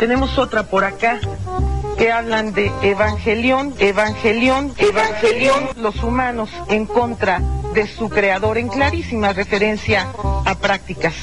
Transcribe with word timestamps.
Tenemos 0.00 0.38
otra 0.38 0.62
por 0.62 0.82
acá 0.84 1.20
que 1.98 2.10
hablan 2.10 2.54
de 2.54 2.72
evangelión, 2.82 3.74
evangelión, 3.78 4.72
evangelión, 4.78 5.68
los 5.76 6.02
humanos 6.02 6.48
en 6.68 6.86
contra 6.86 7.40
de 7.74 7.86
su 7.86 8.08
creador 8.08 8.56
en 8.56 8.68
clarísima 8.68 9.34
referencia 9.34 10.08
a 10.46 10.54
prácticas 10.54 11.14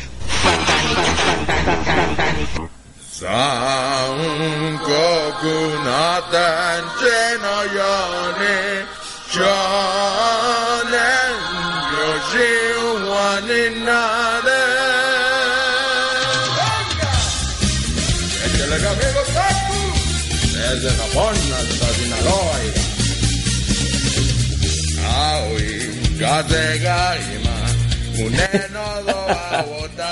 desde 20.80 20.96
Japón 20.96 21.36
hasta 21.36 21.94
Sinaloa. 21.94 22.58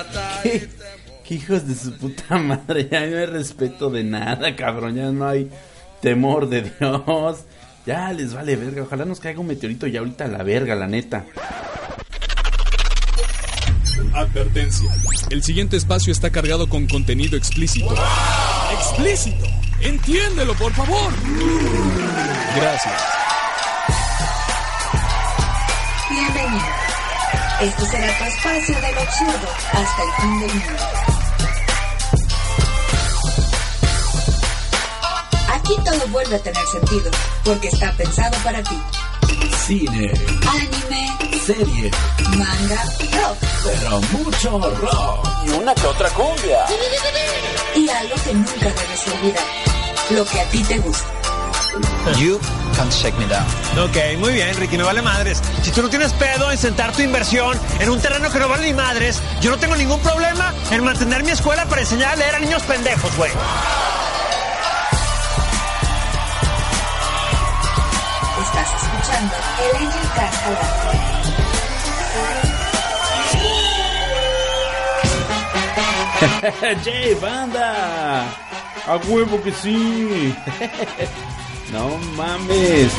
¿Qué? 0.44 0.70
¿Qué 1.28 1.36
hijos 1.36 1.68
de 1.68 1.76
su 1.76 1.98
puta 1.98 2.38
madre? 2.38 2.88
Ya 2.92 3.06
no 3.06 3.18
hay 3.18 3.26
respeto 3.26 3.90
de 3.90 4.04
nada, 4.04 4.56
cabrón. 4.56 4.96
Ya 4.96 5.12
no 5.12 5.28
hay 5.28 5.50
temor 6.02 6.50
de 6.50 6.62
Dios. 6.80 7.40
Ya 7.86 8.12
les 8.14 8.34
vale 8.34 8.56
verga. 8.56 8.84
Ojalá 8.84 9.06
nos 9.06 9.20
caiga 9.20 9.40
un 9.40 9.48
meteorito 9.48 9.88
ya 9.88 10.00
ahorita 10.00 10.26
a 10.26 10.28
la 10.28 10.44
verga, 10.44 10.76
la 10.76 10.88
neta. 10.88 11.26
Advertencia. 14.14 14.90
El 15.30 15.44
siguiente 15.44 15.78
espacio 15.78 16.12
está 16.12 16.30
cargado 16.30 16.70
con 16.70 16.88
contenido 16.88 17.38
explícito. 17.38 17.94
¡Explícito! 18.73 19.65
Entiéndelo, 19.85 20.55
por 20.55 20.73
favor. 20.73 21.13
Gracias. 22.55 23.03
Bienvenido. 26.09 26.66
Este 27.61 27.86
será 27.86 28.17
tu 28.17 28.23
espacio 28.23 28.81
del 28.81 28.97
absurdo 28.97 29.47
hasta 29.73 30.03
el 30.03 30.11
fin 30.22 30.39
del 30.39 30.53
mundo. 30.55 30.83
Aquí 35.53 35.75
todo 35.86 36.08
vuelve 36.08 36.36
a 36.36 36.39
tener 36.39 36.66
sentido, 36.66 37.11
porque 37.44 37.67
está 37.67 37.92
pensado 37.92 38.36
para 38.44 38.64
ti. 38.64 38.81
Cine, 39.67 40.11
Anime, 40.49 41.39
serie, 41.45 41.92
manga, 42.36 42.83
rock 43.22 43.38
pero 43.64 43.99
mucho 43.99 44.59
rock. 44.59 45.27
Y 45.45 45.49
una 45.52 45.75
que 45.75 45.88
otra 45.88 46.09
cumbia. 46.09 46.66
y 47.75 47.89
algo 47.89 48.16
que 48.23 48.33
nunca 48.33 48.66
debes 48.66 49.08
olvidar. 49.08 49.75
Lo 50.11 50.23
que 50.23 50.39
a 50.39 50.45
ti 50.50 50.64
te 50.64 50.78
gusta. 50.80 51.08
You 52.20 52.39
can 52.75 52.89
shake 52.92 53.17
me 53.17 53.25
down. 53.25 53.44
Ok, 53.80 53.98
muy 54.20 54.34
bien, 54.34 54.56
Ricky, 54.56 54.78
me 54.78 54.84
vale 54.84 55.02
madres. 55.02 55.42
Si 55.64 55.72
tú 55.72 55.81
no 55.81 55.89
tienes 55.89 56.14
pedo 56.14 56.52
en 56.52 56.58
sentar 56.58 56.92
tu 56.92 57.02
inversión 57.02 57.59
en 57.80 57.89
un 57.89 58.00
terreno 58.00 58.30
que 58.30 58.38
no 58.39 58.48
vale 58.48 58.67
ni 58.67 58.73
madres, 58.73 59.20
yo 59.42 59.50
no 59.50 59.58
tengo 59.58 59.76
ningún 59.76 60.00
problema 60.02 60.53
en 60.70 60.83
mantener 60.83 61.23
mi 61.23 61.31
escuela 61.31 61.66
para 61.66 61.81
enseñar 61.81 62.14
a 62.14 62.16
leer 62.17 62.36
a 62.36 62.39
niños 62.39 62.61
pendejos, 62.64 63.17
güey. 63.17 63.31
Estás 68.44 68.83
escuchando 68.83 69.33
el 69.64 69.76
Angel 69.88 70.09
aire. 70.92 71.16
¡Jay, 76.83 77.16
banda! 77.16 78.55
¡A 78.88 78.97
huevo 78.97 79.41
que 79.41 79.52
sí! 79.52 80.36
¡No 81.73 81.97
mames! 82.16 82.94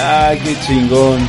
¡Ay, 0.00 0.38
qué 0.38 0.56
chingón! 0.60 1.28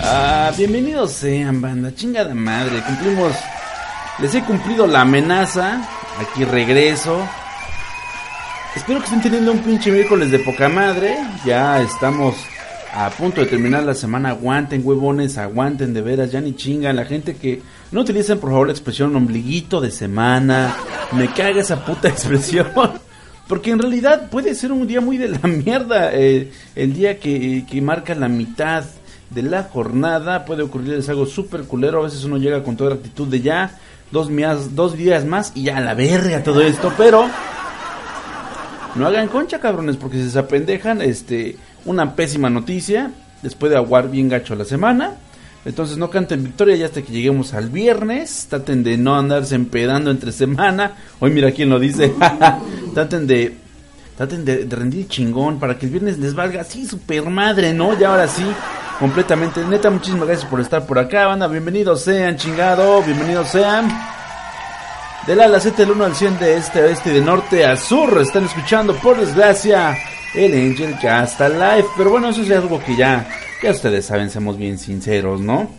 ah, 0.00 0.52
bienvenidos 0.56 1.10
sean, 1.10 1.60
banda. 1.60 1.92
Chingada 1.96 2.32
madre. 2.32 2.80
Cumplimos. 2.86 3.34
Les 4.20 4.32
he 4.36 4.42
cumplido 4.44 4.86
la 4.86 5.00
amenaza. 5.00 5.82
Aquí 6.20 6.44
regreso. 6.44 7.18
Espero 8.76 9.00
que 9.00 9.06
estén 9.06 9.22
teniendo 9.22 9.50
un 9.50 9.64
pinche 9.64 9.90
miércoles 9.90 10.30
de 10.30 10.38
poca 10.38 10.68
madre. 10.68 11.16
Ya 11.44 11.80
estamos 11.80 12.36
a 12.92 13.10
punto 13.10 13.40
de 13.40 13.48
terminar 13.48 13.82
la 13.82 13.94
semana. 13.94 14.28
Aguanten, 14.30 14.82
huevones, 14.84 15.38
aguanten 15.38 15.92
de 15.92 16.02
veras. 16.02 16.30
Ya 16.30 16.40
ni 16.40 16.54
chingan. 16.54 16.94
La 16.94 17.04
gente 17.04 17.34
que 17.34 17.62
no 17.92 18.00
utilicen 18.00 18.38
por 18.38 18.50
favor 18.50 18.66
la 18.66 18.72
expresión 18.72 19.14
ombliguito 19.14 19.80
de 19.80 19.90
semana. 19.90 20.74
Me 21.12 21.28
caga 21.32 21.60
esa 21.60 21.84
puta 21.84 22.08
expresión. 22.10 22.66
Porque 23.46 23.70
en 23.70 23.78
realidad 23.78 24.30
puede 24.30 24.54
ser 24.54 24.72
un 24.72 24.86
día 24.86 25.00
muy 25.00 25.18
de 25.18 25.28
la 25.28 25.46
mierda. 25.48 26.10
eh, 26.12 26.50
el 26.74 26.94
día 26.94 27.18
que, 27.20 27.64
que 27.70 27.80
marca 27.82 28.14
la 28.14 28.28
mitad 28.28 28.84
de 29.30 29.42
la 29.42 29.64
jornada. 29.64 30.44
Puede 30.44 30.62
ocurrirles 30.62 31.08
algo 31.08 31.26
súper 31.26 31.64
culero. 31.64 32.00
A 32.00 32.04
veces 32.04 32.24
uno 32.24 32.38
llega 32.38 32.62
con 32.62 32.76
toda 32.76 32.90
la 32.90 32.96
actitud 32.96 33.28
de 33.28 33.40
ya. 33.40 33.78
Dos, 34.10 34.28
dos 34.74 34.96
días 34.96 35.24
más 35.24 35.52
y 35.54 35.64
ya 35.64 35.78
a 35.78 35.80
la 35.80 35.94
verga 35.94 36.42
todo 36.42 36.60
esto. 36.62 36.92
Pero 36.96 37.26
no 38.94 39.06
hagan 39.06 39.28
concha, 39.28 39.58
cabrones, 39.60 39.96
porque 39.96 40.18
si 40.18 40.30
se 40.30 40.38
apendejan, 40.38 41.02
este, 41.02 41.56
una 41.84 42.14
pésima 42.14 42.48
noticia, 42.48 43.10
después 43.42 43.70
de 43.70 43.76
aguar 43.76 44.10
bien 44.10 44.28
gacho 44.28 44.54
la 44.54 44.64
semana. 44.64 45.14
Entonces 45.64 45.96
no 45.96 46.10
canten 46.10 46.44
victoria 46.44 46.76
ya 46.76 46.86
hasta 46.86 47.02
que 47.02 47.12
lleguemos 47.12 47.54
al 47.54 47.70
viernes. 47.70 48.46
Traten 48.50 48.82
de 48.82 48.96
no 48.98 49.16
andarse 49.16 49.54
empedando 49.54 50.10
entre 50.10 50.32
semana. 50.32 50.92
Hoy 51.20 51.30
mira 51.30 51.52
quién 51.52 51.70
lo 51.70 51.78
dice. 51.78 52.12
traten 52.94 53.26
de 53.26 53.56
traten 54.16 54.44
de, 54.44 54.64
de 54.64 54.76
rendir 54.76 55.08
chingón 55.08 55.58
para 55.58 55.76
que 55.76 55.86
el 55.86 55.92
viernes 55.92 56.18
les 56.18 56.34
valga 56.34 56.60
así 56.60 56.86
super 56.86 57.28
madre, 57.30 57.72
¿no? 57.74 57.98
Ya 57.98 58.10
ahora 58.10 58.28
sí, 58.28 58.44
completamente. 59.00 59.64
Neta, 59.64 59.90
muchísimas 59.90 60.28
gracias 60.28 60.48
por 60.48 60.60
estar 60.60 60.86
por 60.86 60.98
acá, 60.98 61.26
banda. 61.26 61.48
Bienvenidos 61.48 62.02
sean, 62.02 62.36
chingado. 62.36 63.02
Bienvenidos 63.02 63.48
sean. 63.48 63.88
Del 65.26 65.40
ala 65.40 65.58
7 65.58 65.86
del 65.86 65.92
1 65.92 66.04
al 66.04 66.14
100 66.14 66.38
de 66.38 66.56
este 66.58 66.80
a 66.80 66.82
oeste 66.82 67.10
y 67.10 67.14
de 67.14 67.20
norte 67.22 67.64
a 67.64 67.78
sur. 67.78 68.20
Están 68.20 68.44
escuchando, 68.44 68.94
por 68.96 69.18
desgracia, 69.18 69.96
el 70.34 70.52
Angel 70.52 70.94
Cast 71.00 71.40
Live. 71.40 71.86
Pero 71.96 72.10
bueno, 72.10 72.28
eso 72.28 72.42
es 72.42 72.50
algo 72.50 72.78
que 72.84 72.94
ya, 72.94 73.26
ya 73.64 73.70
ustedes 73.70 74.04
saben, 74.04 74.28
seamos 74.30 74.58
bien 74.58 74.78
sinceros, 74.78 75.40
¿no? 75.40 75.70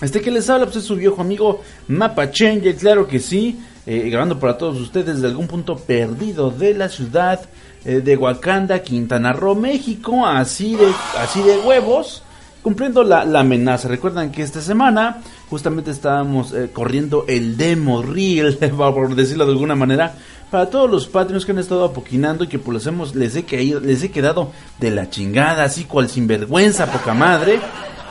Este 0.00 0.20
que 0.20 0.30
les 0.30 0.48
habla, 0.48 0.64
pues 0.64 0.76
es 0.76 0.84
su 0.84 0.96
viejo 0.96 1.20
amigo 1.20 1.62
Mapa 1.88 2.30
Changer, 2.30 2.74
claro 2.76 3.06
que 3.06 3.18
sí. 3.18 3.58
eh, 3.86 4.08
grabando 4.10 4.38
para 4.38 4.58
todos 4.58 4.80
ustedes 4.80 5.20
de 5.20 5.28
algún 5.28 5.46
punto 5.46 5.76
perdido 5.76 6.50
de 6.50 6.74
la 6.74 6.88
ciudad 6.88 7.40
eh, 7.84 8.00
de 8.00 8.16
Wakanda, 8.16 8.82
Quintana 8.82 9.32
Roo, 9.32 9.54
México. 9.54 10.26
Así 10.26 10.74
de, 10.74 10.86
así 11.18 11.42
de 11.42 11.58
huevos 11.58 12.22
cumpliendo 12.62 13.04
la, 13.04 13.24
la 13.24 13.40
amenaza. 13.40 13.86
Recuerdan 13.86 14.32
que 14.32 14.42
esta 14.42 14.60
semana 14.60 15.22
justamente 15.50 15.90
estábamos 15.90 16.52
eh, 16.52 16.70
corriendo 16.72 17.24
el 17.28 17.56
demo 17.56 18.02
reel, 18.02 18.56
por 18.76 19.14
decirlo 19.14 19.46
de 19.46 19.52
alguna 19.52 19.74
manera, 19.76 20.14
para 20.50 20.70
todos 20.70 20.90
los 20.90 21.06
patrios 21.08 21.44
que 21.44 21.52
han 21.52 21.58
estado 21.58 21.84
apoquinando 21.84 22.44
y 22.44 22.46
que 22.48 22.58
pues 22.58 22.74
les, 22.76 22.86
hemos, 22.86 23.14
les, 23.14 23.34
he, 23.36 23.44
caído- 23.44 23.80
les 23.80 24.02
he 24.02 24.10
quedado 24.10 24.50
de 24.80 24.90
la 24.90 25.10
chingada, 25.10 25.64
así 25.64 25.84
cual 25.84 26.08
sinvergüenza, 26.08 26.86
poca 26.90 27.14
madre. 27.14 27.58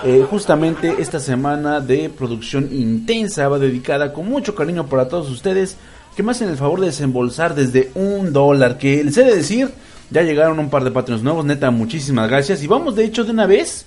Eh, 0.03 0.25
justamente 0.29 0.95
esta 0.99 1.19
semana 1.19 1.79
de 1.79 2.09
producción 2.09 2.69
intensa 2.71 3.47
va 3.47 3.57
dedicada 3.57 4.11
con 4.13 4.27
mucho 4.29 4.53
cariño 4.53 4.85
para 4.87 5.07
todos 5.07 5.29
ustedes 5.31 5.77
que 6.15 6.21
me 6.21 6.31
hacen 6.31 6.49
el 6.49 6.57
favor 6.57 6.81
de 6.81 6.87
desembolsar 6.87 7.55
desde 7.55 7.91
un 7.95 8.31
dólar, 8.31 8.77
que 8.77 9.03
les 9.03 9.17
he 9.17 9.23
de 9.23 9.35
decir, 9.35 9.69
ya 10.11 10.21
llegaron 10.21 10.59
un 10.59 10.69
par 10.69 10.83
de 10.83 10.91
patrones 10.91 11.23
nuevos, 11.23 11.43
neta, 11.45 11.71
muchísimas 11.71 12.29
gracias. 12.29 12.61
Y 12.61 12.67
vamos 12.67 12.95
de 12.95 13.05
hecho 13.05 13.23
de 13.23 13.31
una 13.31 13.45
vez 13.47 13.85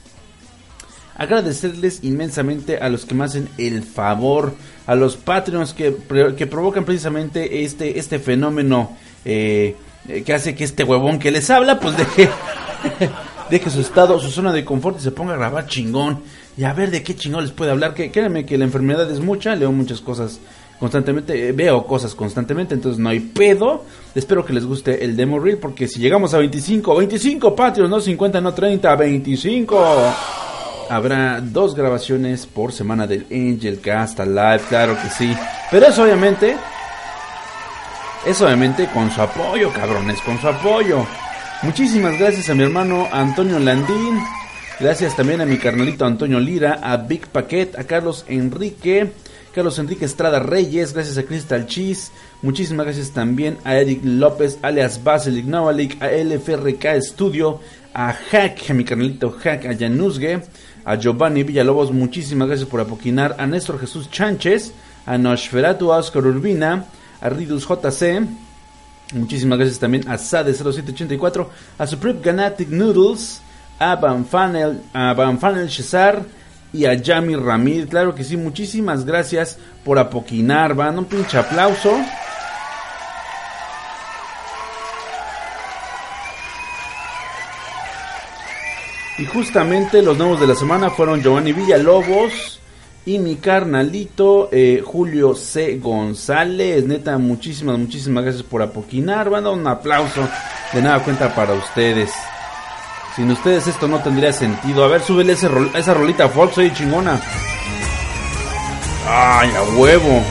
agradecerles 1.19 1.99
inmensamente 2.03 2.79
a 2.79 2.89
los 2.89 3.05
que 3.05 3.15
me 3.15 3.25
hacen 3.25 3.49
el 3.59 3.83
favor, 3.83 4.55
a 4.87 4.95
los 4.95 5.17
Patreons 5.17 5.75
que, 5.75 5.95
que 6.37 6.47
provocan 6.47 6.85
precisamente 6.85 7.65
este, 7.65 7.99
este 7.99 8.21
fenómeno 8.21 8.97
eh, 9.25 9.77
eh, 10.09 10.23
que 10.23 10.33
hace 10.33 10.55
que 10.55 10.65
este 10.65 10.85
huevón 10.85 11.19
que 11.19 11.33
les 11.33 11.51
habla, 11.51 11.81
pues 11.81 11.97
deje, 11.97 12.31
deje 13.51 13.69
su 13.69 13.81
estado, 13.81 14.19
su 14.21 14.31
zona 14.31 14.53
de 14.53 14.65
confort 14.65 14.99
y 14.99 15.03
se 15.03 15.11
ponga 15.11 15.35
a 15.35 15.37
grabar 15.37 15.67
chingón. 15.67 16.23
Y 16.57 16.65
a 16.65 16.73
ver 16.73 16.91
de 16.91 17.03
qué 17.03 17.15
chingón 17.15 17.43
les 17.43 17.53
puede 17.53 17.73
hablar, 17.73 17.95
que 17.95 18.11
créanme 18.11 18.47
que 18.47 18.57
la 18.57 18.65
enfermedad 18.65 19.11
es 19.11 19.21
mucha, 19.21 19.55
leo 19.55 19.71
muchas 19.73 20.01
cosas 20.01 20.41
constantemente, 20.79 21.49
eh, 21.49 21.53
veo 21.53 21.85
cosas 21.85 22.15
constantemente, 22.15 22.75
entonces 22.75 23.01
no 23.01 23.09
hay 23.09 23.21
pedo. 23.21 23.85
Espero 24.15 24.45
que 24.45 24.53
les 24.53 24.65
guste 24.65 25.05
el 25.05 25.17
demo 25.17 25.41
reel, 25.41 25.59
porque 25.59 25.89
si 25.89 25.99
llegamos 25.99 26.33
a 26.33 26.39
25, 26.39 26.97
25 26.97 27.57
Patreons, 27.57 27.91
no 27.91 28.01
50, 28.01 28.41
no 28.41 28.55
30, 28.55 28.95
25 28.95 30.47
habrá 30.91 31.41
dos 31.41 31.75
grabaciones 31.75 32.47
por 32.47 32.73
semana 32.73 33.07
del 33.07 33.27
Angel 33.31 33.81
Cast 33.81 34.19
Live, 34.21 34.63
claro 34.69 34.97
que 35.01 35.09
sí. 35.11 35.37
Pero 35.71 35.87
eso 35.87 36.03
obviamente, 36.03 36.57
es 38.27 38.41
obviamente 38.41 38.87
con 38.93 39.11
su 39.11 39.21
apoyo, 39.23 39.73
cabrones, 39.73 40.21
con 40.21 40.41
su 40.41 40.49
apoyo. 40.49 41.07
Muchísimas 41.63 42.19
gracias 42.19 42.49
a 42.51 42.55
mi 42.55 42.63
hermano 42.63 43.09
Antonio 43.11 43.59
Landín. 43.59 44.19
Gracias 44.81 45.17
también 45.17 45.41
a 45.41 45.47
mi 45.47 45.59
carnalito 45.59 46.05
Antonio 46.05 46.39
Lira, 46.39 46.79
a 46.83 46.97
Big 46.99 47.27
Paquet, 47.27 47.77
a 47.77 47.83
Carlos 47.83 48.25
Enrique, 48.29 49.11
Carlos 49.53 49.77
Enrique 49.81 50.05
Estrada 50.05 50.39
Reyes, 50.39 50.93
gracias 50.93 51.19
a 51.19 51.25
Crystal 51.25 51.67
Cheese, 51.67 52.13
muchísimas 52.43 52.87
gracias 52.87 53.11
también 53.11 53.59
a 53.65 53.77
Eric 53.77 54.03
López, 54.05 54.57
alias 54.63 55.03
Basilic 55.03 55.47
Novalik, 55.47 56.01
a 56.01 56.11
LFRK 56.13 57.03
Studio, 57.03 57.59
a 57.93 58.13
Hack, 58.13 58.71
a 58.71 58.75
mi 58.75 58.85
carnalito 58.85 59.37
Hack, 59.43 59.67
a 59.67 59.77
Januzge, 59.77 60.43
a 60.89 60.97
Giovanni 60.97 61.43
Villalobos, 61.43 61.93
muchísimas 61.93 62.49
gracias 62.49 62.67
por 62.67 62.81
apoquinar, 62.81 63.37
a 63.39 63.47
Néstor 63.47 63.79
Jesús 63.79 64.11
Chánchez, 64.11 64.73
a 65.05 65.19
Nosferatu, 65.19 65.93
a 65.93 65.99
Oscar 65.99 66.25
Urbina, 66.25 66.87
a 67.21 67.29
Ridus 67.29 67.69
JC, 67.69 68.27
muchísimas 69.13 69.59
gracias 69.59 69.79
también 69.79 70.09
a 70.09 70.15
Sade0784, 70.15 71.47
a 71.77 71.87
Supreme 71.87 72.21
Ganatic 72.23 72.71
Noodles, 72.71 73.43
a 73.79 73.97
Van 73.97 74.25
Fanel, 74.25 74.81
a 74.95 75.13
Van 75.13 75.39
Fanel 75.39 75.71
Cesar 75.71 76.25
y 76.73 76.87
a 76.87 76.95
Yami 76.95 77.37
Ramírez. 77.37 77.91
Claro 77.91 78.15
que 78.15 78.25
sí, 78.25 78.39
muchísimas 78.39 79.05
gracias 79.05 79.59
por 79.85 79.99
apoquinar, 79.99 80.75
van 80.75 80.99
un 80.99 81.05
pinche 81.05 81.37
aplauso. 81.37 82.01
Y 89.19 89.27
justamente 89.27 90.01
los 90.01 90.17
nuevos 90.17 90.41
de 90.41 90.47
la 90.47 90.55
semana 90.55 90.91
fueron 90.91 91.21
Giovanni 91.21 91.53
Villalobos 91.53 92.61
y 93.05 93.19
mi 93.19 93.37
carnalito 93.37 94.49
eh, 94.53 94.83
Julio 94.85 95.35
C. 95.35 95.79
González. 95.79 96.85
Neta, 96.85 97.19
muchísimas, 97.19 97.79
muchísimas 97.79 98.23
gracias 98.23 98.45
por 98.45 98.63
apoquinar. 98.63 99.29
Van 99.29 99.45
a 99.45 99.49
dar 99.49 99.59
un 99.59 99.67
aplauso 99.67 100.29
de 100.73 100.83
nada 100.83 101.03
cuenta 101.03 101.35
para 101.35 101.55
ustedes. 101.55 102.13
Sin 103.17 103.31
ustedes 103.33 103.67
esto 103.67 103.89
no 103.89 103.99
tendría 104.01 104.33
sentido. 104.33 104.85
A 104.85 104.89
ver, 104.89 105.01
súbele 105.01 105.33
esa 105.33 105.95
rolita 105.95 106.29
folk, 106.29 106.53
soy 106.53 106.73
chingona. 106.73 107.21
Ay, 109.09 109.51
a 109.51 109.63
huevo. 109.77 110.23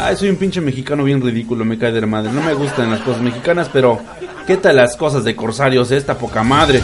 Ay, 0.00 0.14
soy 0.14 0.28
un 0.28 0.36
pinche 0.36 0.60
mexicano 0.60 1.02
bien 1.02 1.20
ridículo, 1.20 1.64
me 1.64 1.76
cae 1.76 1.90
de 1.90 2.00
la 2.00 2.06
madre. 2.06 2.30
No 2.30 2.40
me 2.40 2.54
gustan 2.54 2.88
las 2.88 3.00
cosas 3.00 3.20
mexicanas, 3.20 3.68
pero 3.68 3.98
¿qué 4.46 4.56
tal 4.56 4.76
las 4.76 4.96
cosas 4.96 5.24
de 5.24 5.34
corsarios? 5.34 5.90
Esta 5.90 6.16
poca 6.16 6.44
madre. 6.44 6.80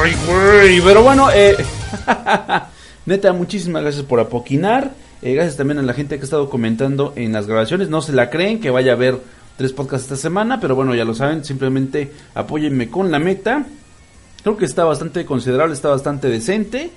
Ay, 0.00 0.14
güey. 0.28 0.80
Pero 0.80 1.02
bueno, 1.02 1.28
eh. 1.34 1.56
Neta, 3.06 3.32
muchísimas 3.32 3.82
gracias 3.82 4.04
por 4.04 4.20
apoquinar. 4.20 4.92
Eh, 5.20 5.34
gracias 5.34 5.56
también 5.56 5.78
a 5.78 5.82
la 5.82 5.92
gente 5.92 6.14
que 6.14 6.20
ha 6.20 6.24
estado 6.24 6.48
comentando 6.48 7.12
en 7.16 7.32
las 7.32 7.48
grabaciones. 7.48 7.88
No 7.88 8.00
se 8.00 8.12
la 8.12 8.30
creen 8.30 8.60
que 8.60 8.70
vaya 8.70 8.92
a 8.92 8.94
haber 8.94 9.18
tres 9.56 9.72
podcasts 9.72 10.04
esta 10.04 10.16
semana, 10.16 10.60
pero 10.60 10.76
bueno, 10.76 10.94
ya 10.94 11.04
lo 11.04 11.14
saben. 11.14 11.44
Simplemente 11.44 12.12
apóyenme 12.36 12.90
con 12.90 13.10
la 13.10 13.18
meta. 13.18 13.66
Creo 14.44 14.56
que 14.56 14.66
está 14.66 14.84
bastante 14.84 15.26
considerable, 15.26 15.74
está 15.74 15.88
bastante 15.88 16.28
decente. 16.28 16.92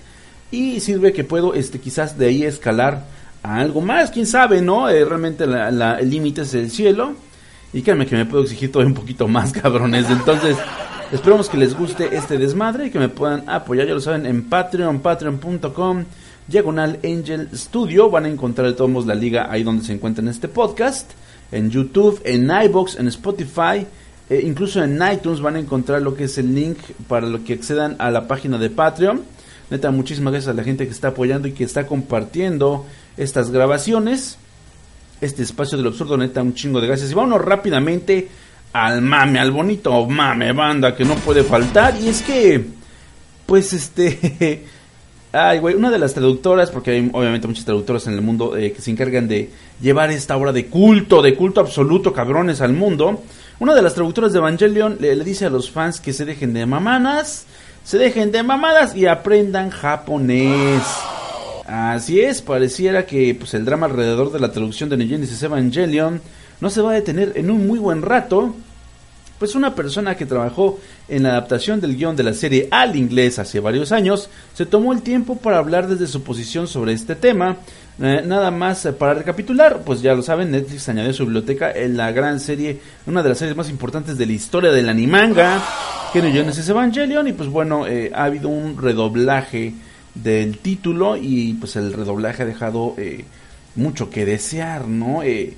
Y 0.51 0.79
sirve 0.79 1.11
que 1.11 1.23
puedo, 1.23 1.55
este, 1.55 1.79
quizás 1.79 2.19
de 2.19 2.27
ahí 2.27 2.43
escalar 2.43 3.03
algo 3.43 3.81
más. 3.81 4.11
Quién 4.11 4.25
sabe, 4.25 4.61
¿no? 4.61 4.89
Eh, 4.89 5.03
realmente 5.05 5.45
la- 5.47 5.71
la- 5.71 5.99
el 5.99 6.09
límite 6.09 6.41
es 6.41 6.53
el 6.53 6.69
cielo. 6.71 7.13
Y 7.73 7.81
créanme 7.81 8.05
que 8.05 8.15
me 8.15 8.25
puedo 8.25 8.43
exigir 8.43 8.71
todavía 8.71 8.89
un 8.93 8.99
poquito 8.99 9.27
más, 9.27 9.51
cabrones. 9.53 10.09
Entonces, 10.09 10.57
esperamos 11.11 11.49
que 11.49 11.57
les 11.57 11.73
guste 11.75 12.15
este 12.15 12.37
desmadre 12.37 12.87
y 12.87 12.89
que 12.91 12.99
me 12.99 13.09
puedan 13.09 13.49
apoyar. 13.49 13.87
Ya 13.87 13.93
lo 13.93 14.01
saben, 14.01 14.25
en 14.25 14.43
Patreon, 14.49 14.99
patreon.com, 14.99 16.03
diagonal 16.47 16.99
Angel 17.03 17.49
Studio. 17.53 18.09
Van 18.09 18.25
a 18.25 18.29
encontrar 18.29 18.67
de 18.67 18.73
todos 18.73 19.05
la 19.05 19.15
liga 19.15 19.47
ahí 19.49 19.63
donde 19.63 19.85
se 19.85 19.93
encuentra 19.93 20.21
en 20.21 20.27
este 20.29 20.47
podcast. 20.47 21.11
En 21.51 21.69
YouTube, 21.69 22.21
en 22.25 22.49
iBox, 22.65 22.97
en 22.99 23.07
Spotify. 23.07 23.85
eh, 24.29 24.41
incluso 24.45 24.81
en 24.81 24.97
iTunes 25.11 25.41
van 25.41 25.57
a 25.57 25.59
encontrar 25.59 26.01
lo 26.01 26.15
que 26.15 26.23
es 26.25 26.37
el 26.37 26.55
link 26.55 26.77
para 27.09 27.27
lo 27.27 27.43
que 27.43 27.51
accedan 27.51 27.97
a 27.99 28.09
la 28.11 28.27
página 28.29 28.57
de 28.57 28.69
Patreon. 28.69 29.21
Neta, 29.69 29.91
muchísimas 29.91 30.31
gracias 30.31 30.53
a 30.53 30.55
la 30.57 30.63
gente 30.63 30.85
que 30.85 30.91
está 30.93 31.09
apoyando 31.09 31.49
y 31.49 31.51
que 31.51 31.65
está 31.65 31.85
compartiendo 31.85 32.85
estas 33.17 33.51
grabaciones 33.51 34.37
este 35.21 35.43
espacio 35.43 35.77
del 35.77 35.87
absurdo, 35.87 36.17
neta, 36.17 36.41
un 36.41 36.55
chingo 36.55 36.81
de 36.81 36.87
gracias. 36.87 37.11
Y 37.11 37.13
vámonos 37.13 37.45
rápidamente 37.45 38.27
al 38.73 39.01
mame, 39.01 39.39
al 39.39 39.51
bonito 39.51 40.05
mame, 40.07 40.51
banda, 40.51 40.95
que 40.95 41.05
no 41.05 41.15
puede 41.15 41.43
faltar. 41.43 41.95
Y 42.01 42.09
es 42.09 42.21
que, 42.23 42.65
pues, 43.45 43.71
este... 43.71 44.65
Ay, 45.33 45.59
güey, 45.59 45.75
una 45.75 45.89
de 45.89 45.97
las 45.97 46.13
traductoras, 46.13 46.71
porque 46.71 46.91
hay 46.91 47.09
obviamente 47.13 47.47
muchas 47.47 47.63
traductoras 47.63 48.05
en 48.05 48.15
el 48.15 48.21
mundo 48.21 48.57
eh, 48.57 48.73
que 48.73 48.81
se 48.81 48.91
encargan 48.91 49.29
de 49.29 49.49
llevar 49.79 50.11
esta 50.11 50.35
obra 50.35 50.51
de 50.51 50.65
culto, 50.65 51.21
de 51.21 51.37
culto 51.37 51.61
absoluto, 51.61 52.11
cabrones, 52.11 52.59
al 52.59 52.73
mundo. 52.73 53.23
Una 53.59 53.73
de 53.73 53.81
las 53.81 53.93
traductoras 53.93 54.33
de 54.33 54.39
Evangelion 54.39 54.97
le, 54.99 55.15
le 55.15 55.23
dice 55.23 55.45
a 55.45 55.49
los 55.49 55.71
fans 55.71 56.01
que 56.01 56.11
se 56.11 56.25
dejen 56.25 56.53
de 56.53 56.65
mamadas, 56.65 57.45
se 57.85 57.97
dejen 57.97 58.33
de 58.33 58.43
mamadas 58.43 58.93
y 58.93 59.05
aprendan 59.05 59.69
japonés. 59.69 60.83
Así 61.71 62.19
es, 62.19 62.41
pareciera 62.41 63.05
que 63.05 63.33
pues, 63.33 63.53
el 63.53 63.63
drama 63.63 63.85
alrededor 63.85 64.29
de 64.33 64.41
la 64.41 64.51
traducción 64.51 64.89
de 64.89 64.97
Negenesis 64.97 65.41
Evangelion 65.41 66.19
no 66.59 66.69
se 66.69 66.81
va 66.81 66.91
a 66.91 66.95
detener 66.95 67.31
en 67.35 67.49
un 67.49 67.65
muy 67.65 67.79
buen 67.79 68.01
rato. 68.01 68.53
Pues 69.39 69.55
una 69.55 69.73
persona 69.73 70.17
que 70.17 70.25
trabajó 70.25 70.81
en 71.07 71.23
la 71.23 71.29
adaptación 71.29 71.79
del 71.79 71.95
guion 71.95 72.17
de 72.17 72.23
la 72.23 72.33
serie 72.33 72.67
al 72.71 72.97
inglés 72.97 73.39
hace 73.39 73.61
varios 73.61 73.93
años 73.93 74.29
se 74.53 74.65
tomó 74.65 74.91
el 74.91 75.01
tiempo 75.01 75.37
para 75.37 75.59
hablar 75.59 75.87
desde 75.87 76.07
su 76.07 76.23
posición 76.23 76.67
sobre 76.67 76.91
este 76.91 77.15
tema. 77.15 77.55
Eh, 78.01 78.21
nada 78.25 78.51
más 78.51 78.85
eh, 78.85 78.91
para 78.91 79.13
recapitular, 79.13 79.81
pues 79.85 80.01
ya 80.01 80.13
lo 80.13 80.23
saben, 80.23 80.51
Netflix 80.51 80.89
añadió 80.89 81.13
su 81.13 81.23
biblioteca 81.23 81.71
en 81.71 81.95
la 81.95 82.11
gran 82.11 82.41
serie, 82.41 82.81
una 83.07 83.23
de 83.23 83.29
las 83.29 83.37
series 83.37 83.55
más 83.55 83.69
importantes 83.69 84.17
de 84.17 84.25
la 84.25 84.33
historia 84.33 84.71
del 84.73 84.89
animanga, 84.89 85.63
que 86.11 86.19
es 86.19 86.25
Genesis 86.25 86.67
Evangelion, 86.67 87.29
y 87.29 87.33
pues 87.33 87.47
bueno, 87.47 87.87
eh, 87.87 88.11
ha 88.13 88.25
habido 88.25 88.49
un 88.49 88.77
redoblaje 88.77 89.73
del 90.15 90.57
título 90.57 91.15
y 91.17 91.53
pues 91.53 91.75
el 91.75 91.93
redoblaje 91.93 92.43
ha 92.43 92.45
dejado 92.45 92.95
eh, 92.97 93.25
mucho 93.75 94.09
que 94.09 94.25
desear, 94.25 94.87
¿no? 94.87 95.23
Eh, 95.23 95.55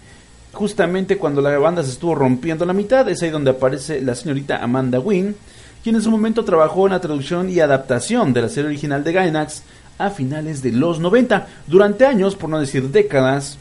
justamente 0.51 1.17
cuando 1.17 1.41
la 1.41 1.57
banda 1.57 1.83
se 1.83 1.91
estuvo 1.91 2.15
rompiendo 2.15 2.65
la 2.65 2.73
mitad, 2.73 3.07
es 3.09 3.23
ahí 3.23 3.29
donde 3.29 3.51
aparece 3.51 4.01
la 4.01 4.15
señorita 4.15 4.63
Amanda 4.63 4.99
Wynn, 4.99 5.35
quien 5.83 5.95
en 5.95 6.01
su 6.01 6.11
momento 6.11 6.45
trabajó 6.45 6.85
en 6.85 6.93
la 6.93 7.01
traducción 7.01 7.49
y 7.49 7.59
adaptación 7.59 8.33
de 8.33 8.41
la 8.43 8.49
serie 8.49 8.69
original 8.69 9.03
de 9.03 9.13
Gainax 9.13 9.63
a 9.97 10.09
finales 10.09 10.61
de 10.61 10.71
los 10.71 10.99
90. 10.99 11.47
Durante 11.67 12.05
años, 12.05 12.35
por 12.35 12.49
no 12.49 12.59
decir 12.59 12.89
décadas, 12.89 13.57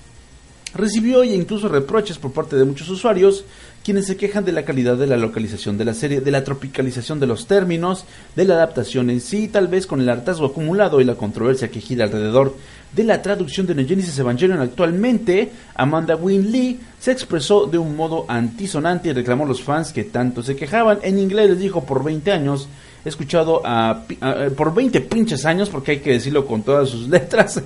recibió 0.74 1.22
e 1.22 1.34
incluso 1.34 1.68
reproches 1.68 2.18
por 2.18 2.32
parte 2.32 2.56
de 2.56 2.64
muchos 2.64 2.88
usuarios 2.88 3.44
quienes 3.84 4.06
se 4.06 4.17
quejan 4.17 4.44
de 4.44 4.52
la 4.52 4.64
calidad 4.64 4.96
de 4.96 5.06
la 5.06 5.17
localización 5.17 5.76
de 5.76 5.84
la 5.84 5.94
serie, 5.94 6.20
de 6.20 6.31
la 6.31 6.44
tropicalización 6.44 7.19
de 7.19 7.26
los 7.26 7.46
términos, 7.46 8.05
de 8.37 8.44
la 8.44 8.55
adaptación 8.55 9.11
en 9.11 9.20
sí, 9.20 9.49
tal 9.49 9.67
vez 9.69 9.87
con 9.87 10.00
el 10.00 10.08
hartazgo 10.08 10.46
acumulado 10.46 11.00
y 11.00 11.05
la 11.05 11.17
controversia 11.17 11.69
que 11.70 11.81
gira 11.81 12.05
alrededor 12.05 12.56
de 12.94 13.05
la 13.05 13.23
traducción 13.23 13.67
de 13.67 13.75
Negenesis 13.75 14.19
Evangelion 14.19 14.61
actualmente, 14.61 15.50
Amanda 15.74 16.15
Wynn 16.15 16.53
Lee 16.53 16.79
se 17.01 17.10
expresó 17.10 17.67
de 17.67 17.79
un 17.79 17.96
modo 17.96 18.24
antisonante 18.29 19.08
y 19.08 19.12
reclamó 19.12 19.44
a 19.44 19.48
los 19.48 19.62
fans 19.62 19.93
que 19.93 20.05
tanto 20.05 20.43
se 20.43 20.55
quejaban. 20.56 20.98
En 21.03 21.19
inglés 21.19 21.51
les 21.51 21.58
dijo 21.58 21.84
por 21.84 22.05
20 22.05 22.31
años, 22.31 22.69
he 23.05 23.08
escuchado 23.08 23.62
a, 23.65 24.05
a- 24.20 24.36
por 24.56 24.74
20 24.74 25.01
pinches 25.01 25.44
años, 25.46 25.69
porque 25.70 25.93
hay 25.93 25.98
que 26.01 26.12
decirlo 26.12 26.46
con 26.46 26.62
todas 26.62 26.89
sus 26.91 27.08
letras, 27.08 27.60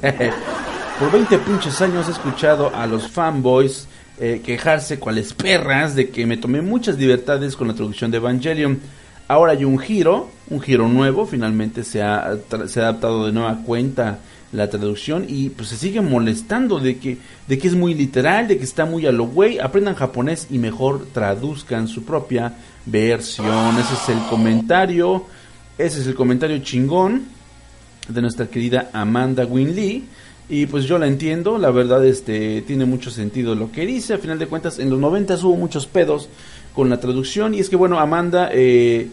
por 0.98 1.12
20 1.12 1.38
pinches 1.38 1.80
años 1.82 2.08
he 2.08 2.12
escuchado 2.12 2.74
a 2.74 2.86
los 2.86 3.08
fanboys 3.08 3.86
eh, 4.18 4.40
quejarse 4.44 4.98
cuales 4.98 5.34
perras 5.34 5.94
de 5.94 6.10
que 6.10 6.26
me 6.26 6.36
tomé 6.36 6.62
muchas 6.62 6.98
libertades 6.98 7.56
con 7.56 7.68
la 7.68 7.74
traducción 7.74 8.10
de 8.10 8.16
Evangelion. 8.16 8.80
Ahora 9.28 9.52
hay 9.52 9.64
un 9.64 9.78
giro, 9.78 10.30
un 10.48 10.60
giro 10.60 10.88
nuevo, 10.88 11.26
finalmente 11.26 11.84
se 11.84 12.02
ha, 12.02 12.36
se 12.66 12.80
ha 12.80 12.84
adaptado 12.84 13.26
de 13.26 13.32
nueva 13.32 13.62
cuenta 13.64 14.20
la 14.52 14.70
traducción 14.70 15.26
y 15.28 15.50
pues 15.50 15.68
se 15.68 15.76
sigue 15.76 16.00
molestando 16.00 16.78
de 16.78 16.98
que, 16.98 17.18
de 17.46 17.58
que 17.58 17.68
es 17.68 17.74
muy 17.74 17.94
literal, 17.94 18.48
de 18.48 18.58
que 18.58 18.64
está 18.64 18.86
muy 18.86 19.06
a 19.06 19.12
lo 19.12 19.26
güey, 19.26 19.58
aprendan 19.58 19.94
japonés 19.94 20.46
y 20.50 20.58
mejor 20.58 21.06
traduzcan 21.12 21.88
su 21.88 22.04
propia 22.04 22.54
versión. 22.86 23.78
Ese 23.78 23.94
es 23.94 24.08
el 24.08 24.18
comentario, 24.30 25.26
ese 25.76 26.00
es 26.00 26.06
el 26.06 26.14
comentario 26.14 26.58
chingón 26.58 27.24
de 28.08 28.22
nuestra 28.22 28.46
querida 28.46 28.90
Amanda 28.92 29.44
Win 29.44 29.74
Lee. 29.74 30.04
Y 30.48 30.66
pues 30.66 30.84
yo 30.84 30.98
la 30.98 31.08
entiendo, 31.08 31.58
la 31.58 31.70
verdad 31.70 32.04
este 32.04 32.62
tiene 32.62 32.84
mucho 32.84 33.10
sentido 33.10 33.54
lo 33.54 33.72
que 33.72 33.84
dice. 33.84 34.14
A 34.14 34.18
final 34.18 34.38
de 34.38 34.46
cuentas, 34.46 34.78
en 34.78 34.90
los 34.90 34.98
90 34.98 35.34
hubo 35.42 35.56
muchos 35.56 35.86
pedos 35.86 36.28
con 36.74 36.88
la 36.88 37.00
traducción. 37.00 37.54
Y 37.54 37.60
es 37.60 37.68
que 37.68 37.76
bueno, 37.76 37.98
Amanda 37.98 38.50
eh, 38.52 39.08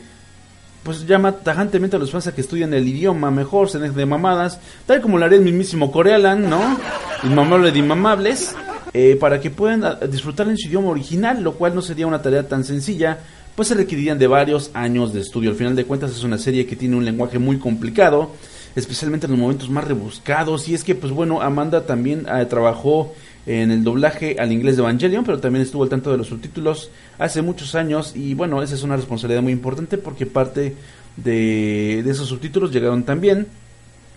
pues 0.84 1.08
llama 1.08 1.32
tajantemente 1.32 1.96
a 1.96 2.00
los 2.00 2.12
fans 2.12 2.28
a 2.28 2.36
que 2.36 2.42
estudian 2.42 2.74
el 2.74 2.88
idioma 2.88 3.32
mejor, 3.32 3.70
se 3.70 3.80
de 3.80 4.06
mamadas, 4.06 4.60
tal 4.86 5.02
como 5.02 5.18
lo 5.18 5.26
haría 5.26 5.38
el 5.38 5.44
mismísimo 5.44 5.92
Corealan, 5.92 6.50
¿no? 6.50 6.78
Inmamable 7.24 7.72
de 7.72 7.80
inmamables, 7.80 8.54
eh, 8.94 9.18
para 9.20 9.40
que 9.40 9.50
puedan 9.50 9.86
ah, 9.86 9.96
disfrutar 9.96 10.48
en 10.50 10.58
su 10.58 10.68
idioma 10.68 10.90
original, 10.90 11.42
lo 11.42 11.54
cual 11.54 11.74
no 11.74 11.82
sería 11.82 12.06
una 12.06 12.22
tarea 12.22 12.48
tan 12.48 12.66
sencilla, 12.66 13.18
pues 13.56 13.70
se 13.70 13.76
requerirían 13.76 14.20
de 14.20 14.28
varios 14.28 14.72
años 14.74 15.14
de 15.14 15.22
estudio. 15.22 15.52
Al 15.52 15.56
final 15.56 15.76
de 15.76 15.86
cuentas 15.86 16.12
es 16.12 16.24
una 16.24 16.38
serie 16.38 16.66
que 16.66 16.76
tiene 16.76 16.98
un 16.98 17.06
lenguaje 17.06 17.40
muy 17.40 17.58
complicado, 17.58 18.32
especialmente 18.76 19.26
en 19.26 19.32
los 19.32 19.40
momentos 19.40 19.70
más 19.70 19.84
rebuscados, 19.84 20.68
y 20.68 20.74
es 20.74 20.84
que 20.84 20.96
pues 20.96 21.12
bueno, 21.14 21.42
Amanda 21.42 21.86
también 21.86 22.26
eh, 22.28 22.46
trabajó 22.46 23.14
en 23.46 23.72
el 23.72 23.84
doblaje 23.84 24.38
al 24.40 24.52
inglés 24.52 24.78
de 24.78 24.84
Evangelion, 24.84 25.26
pero 25.26 25.40
también 25.40 25.64
estuvo 25.64 25.84
al 25.84 25.90
tanto 25.90 26.12
de 26.12 26.18
los 26.18 26.28
subtítulos 26.28 26.90
hace 27.20 27.42
muchos 27.42 27.76
años 27.76 28.14
y 28.16 28.34
bueno, 28.34 28.62
esa 28.62 28.76
es 28.76 28.84
una 28.84 28.96
responsabilidad 28.96 29.42
muy 29.42 29.52
importante 29.52 29.98
porque 29.98 30.26
parte 30.26 30.76
de, 31.18 32.02
de 32.04 32.10
esos 32.10 32.28
subtítulos 32.28 32.72
llegaron 32.72 33.04
también 33.04 33.48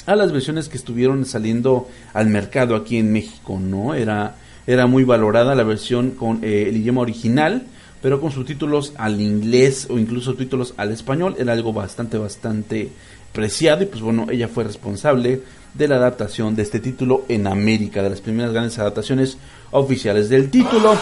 a 0.07 0.15
las 0.15 0.33
versiones 0.33 0.69
que 0.69 0.77
estuvieron 0.77 1.25
saliendo 1.27 1.89
al 2.15 2.29
mercado 2.29 2.77
aquí 2.77 2.97
en 2.97 3.13
México, 3.13 3.59
¿no? 3.61 3.95
Era, 3.95 4.37
era 4.67 4.87
muy 4.87 5.05
valorada 5.05 5.55
la 5.55 5.65
versión 5.65 6.13
con 6.13 6.43
eh, 6.43 6.67
el 6.69 6.77
idioma 6.77 7.01
original, 7.01 7.65
pero 8.01 8.21
con 8.21 8.31
subtítulos 8.31 8.93
al 8.97 9.21
inglés 9.21 9.89
o 9.91 9.99
incluso 9.99 10.35
títulos 10.35 10.75
al 10.77 10.93
español, 10.93 11.35
era 11.39 11.53
algo 11.53 11.73
bastante, 11.73 12.19
bastante 12.19 12.91
preciado 13.37 13.83
y 13.83 13.87
pues 13.87 14.01
bueno, 14.01 14.29
ella 14.31 14.49
fue 14.49 14.65
responsable 14.65 15.43
de 15.75 15.89
la 15.89 15.97
adaptación 15.97 16.57
de 16.57 16.63
este 16.63 16.81
título 16.81 17.27
en 17.29 17.47
América, 17.47 18.03
de 18.03 18.09
las 18.09 18.23
primeras 18.23 18.51
grandes 18.51 18.79
adaptaciones 18.79 19.37
oficiales 19.73 20.31
del 20.31 20.51
título. 20.51 20.97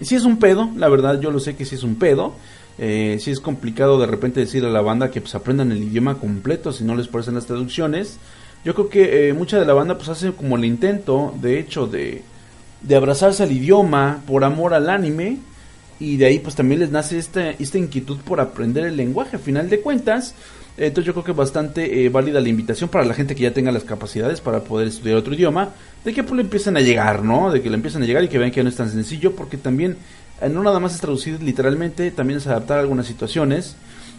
Si 0.00 0.14
es 0.14 0.24
un 0.24 0.38
pedo, 0.38 0.70
la 0.76 0.88
verdad 0.88 1.20
yo 1.20 1.30
lo 1.30 1.38
sé 1.38 1.54
que 1.54 1.66
si 1.66 1.74
es 1.74 1.82
un 1.82 1.96
pedo. 1.96 2.32
Eh, 2.78 3.18
si 3.20 3.30
es 3.30 3.40
complicado 3.40 3.98
de 3.98 4.06
repente 4.06 4.40
decir 4.40 4.64
a 4.64 4.70
la 4.70 4.80
banda 4.80 5.10
que 5.10 5.20
pues 5.20 5.34
aprendan 5.34 5.72
el 5.72 5.82
idioma 5.82 6.18
completo 6.18 6.72
si 6.72 6.84
no 6.84 6.96
les 6.96 7.06
parecen 7.06 7.34
las 7.34 7.44
traducciones. 7.44 8.18
Yo 8.64 8.74
creo 8.74 8.88
que 8.88 9.28
eh, 9.28 9.32
mucha 9.34 9.60
de 9.60 9.66
la 9.66 9.74
banda 9.74 9.98
pues 9.98 10.08
hace 10.08 10.32
como 10.32 10.56
el 10.56 10.64
intento, 10.64 11.34
de 11.40 11.58
hecho, 11.58 11.86
de, 11.86 12.22
de 12.80 12.96
abrazarse 12.96 13.42
al 13.42 13.52
idioma 13.52 14.22
por 14.26 14.42
amor 14.42 14.72
al 14.72 14.88
anime 14.88 15.36
y 15.98 16.16
de 16.16 16.26
ahí 16.26 16.38
pues 16.38 16.54
también 16.54 16.80
les 16.80 16.90
nace 16.90 17.18
esta, 17.18 17.50
esta 17.50 17.78
inquietud 17.78 18.18
por 18.20 18.40
aprender 18.40 18.86
el 18.86 18.96
lenguaje. 18.96 19.36
A 19.36 19.38
final 19.38 19.68
de 19.68 19.80
cuentas, 19.80 20.34
entonces 20.76 21.06
yo 21.06 21.12
creo 21.12 21.24
que 21.24 21.30
es 21.30 21.36
bastante 21.36 22.04
eh, 22.04 22.08
válida 22.10 22.40
la 22.40 22.48
invitación 22.48 22.90
para 22.90 23.04
la 23.04 23.14
gente 23.14 23.34
que 23.34 23.42
ya 23.42 23.52
tenga 23.52 23.72
las 23.72 23.84
capacidades 23.84 24.40
para 24.40 24.60
poder 24.60 24.88
estudiar 24.88 25.16
otro 25.16 25.34
idioma, 25.34 25.70
de 26.04 26.12
que 26.12 26.22
pues 26.22 26.36
le 26.36 26.42
empiecen 26.42 26.76
a 26.76 26.80
llegar, 26.80 27.24
¿no? 27.24 27.50
De 27.50 27.62
que 27.62 27.70
le 27.70 27.76
empiecen 27.76 28.02
a 28.02 28.06
llegar 28.06 28.22
y 28.24 28.28
que 28.28 28.38
vean 28.38 28.50
que 28.50 28.62
no 28.62 28.68
es 28.68 28.76
tan 28.76 28.90
sencillo, 28.90 29.34
porque 29.34 29.56
también 29.56 29.96
eh, 30.40 30.48
no 30.48 30.62
nada 30.62 30.78
más 30.78 30.94
es 30.94 31.00
traducir 31.00 31.42
literalmente, 31.42 32.10
también 32.10 32.38
es 32.38 32.46
adaptar 32.46 32.78
algunas 32.78 33.06
situaciones 33.06 33.76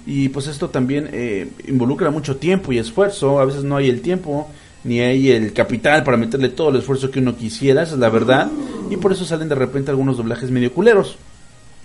y 0.07 0.29
pues 0.29 0.47
esto 0.47 0.69
también 0.69 1.09
eh, 1.11 1.49
involucra 1.67 2.09
mucho 2.09 2.37
tiempo 2.37 2.71
y 2.71 2.79
esfuerzo, 2.79 3.39
a 3.39 3.45
veces 3.45 3.63
no 3.63 3.75
hay 3.75 3.89
el 3.89 4.01
tiempo 4.01 4.49
ni 4.83 5.01
hay 5.01 5.31
el 5.31 5.53
capital 5.53 6.03
para 6.03 6.17
meterle 6.17 6.49
todo 6.49 6.69
el 6.69 6.77
esfuerzo 6.77 7.11
que 7.11 7.19
uno 7.19 7.35
quisiera, 7.35 7.83
esa 7.83 7.93
es 7.95 7.99
la 7.99 8.09
verdad, 8.09 8.49
y 8.89 8.95
por 8.97 9.11
eso 9.11 9.25
salen 9.25 9.49
de 9.49 9.55
repente 9.55 9.91
algunos 9.91 10.17
doblajes 10.17 10.49
medio 10.49 10.71
culeros. 10.73 11.17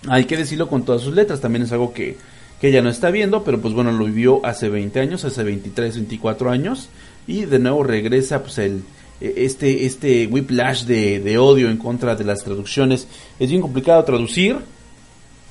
Hay 0.08 0.24
que 0.24 0.36
decirlo 0.36 0.68
con 0.68 0.84
todas 0.84 1.02
sus 1.02 1.14
letras, 1.14 1.40
también 1.40 1.64
es 1.64 1.72
algo 1.72 1.92
que, 1.92 2.16
que 2.62 2.68
ella 2.68 2.80
no 2.80 2.90
está 2.90 3.10
viendo, 3.10 3.42
pero 3.42 3.60
pues 3.60 3.74
bueno, 3.74 3.90
lo 3.90 4.04
vivió 4.04 4.40
hace 4.46 4.68
20 4.68 5.00
años, 5.00 5.24
hace 5.24 5.42
23, 5.42 5.96
24 5.96 6.48
años, 6.48 6.90
y 7.26 7.44
de 7.44 7.58
nuevo 7.58 7.82
regresa 7.82 8.40
pues 8.44 8.56
el, 8.58 8.84
e, 9.20 9.34
este, 9.38 9.84
este 9.84 10.28
whiplash 10.28 10.84
de, 10.84 11.18
de 11.18 11.38
odio 11.38 11.68
en 11.68 11.76
contra 11.76 12.14
de 12.14 12.22
las 12.22 12.44
traducciones. 12.44 13.08
Es 13.40 13.50
bien 13.50 13.62
complicado 13.62 14.04
traducir, 14.04 14.58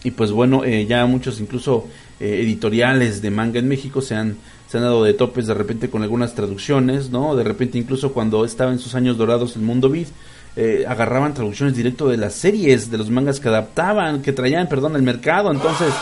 y 0.05 0.11
pues 0.11 0.31
bueno, 0.31 0.63
eh, 0.63 0.85
ya 0.85 1.05
muchos 1.05 1.41
incluso 1.41 1.89
eh, 2.21 2.39
editoriales 2.43 3.21
de 3.21 3.29
manga 3.29 3.59
en 3.59 3.67
México 3.67 4.01
se 4.01 4.15
han, 4.15 4.37
se 4.69 4.77
han 4.77 4.83
dado 4.83 5.03
de 5.03 5.13
topes 5.13 5.47
de 5.47 5.53
repente 5.53 5.89
con 5.89 6.03
algunas 6.03 6.33
traducciones, 6.33 7.09
¿no? 7.09 7.35
De 7.35 7.43
repente 7.43 7.77
incluso 7.77 8.13
cuando 8.13 8.45
estaba 8.45 8.71
en 8.71 8.79
sus 8.79 8.95
años 8.95 9.17
dorados 9.17 9.57
el 9.57 9.63
mundo 9.63 9.89
beat, 9.89 10.07
eh, 10.55 10.85
agarraban 10.87 11.33
traducciones 11.33 11.75
directo 11.75 12.07
de 12.07 12.15
las 12.15 12.35
series, 12.35 12.89
de 12.89 12.97
los 12.97 13.09
mangas 13.09 13.41
que 13.41 13.49
adaptaban, 13.49 14.21
que 14.21 14.31
traían, 14.31 14.69
perdón, 14.69 14.95
al 14.95 15.01
mercado. 15.01 15.51
Entonces, 15.51 15.93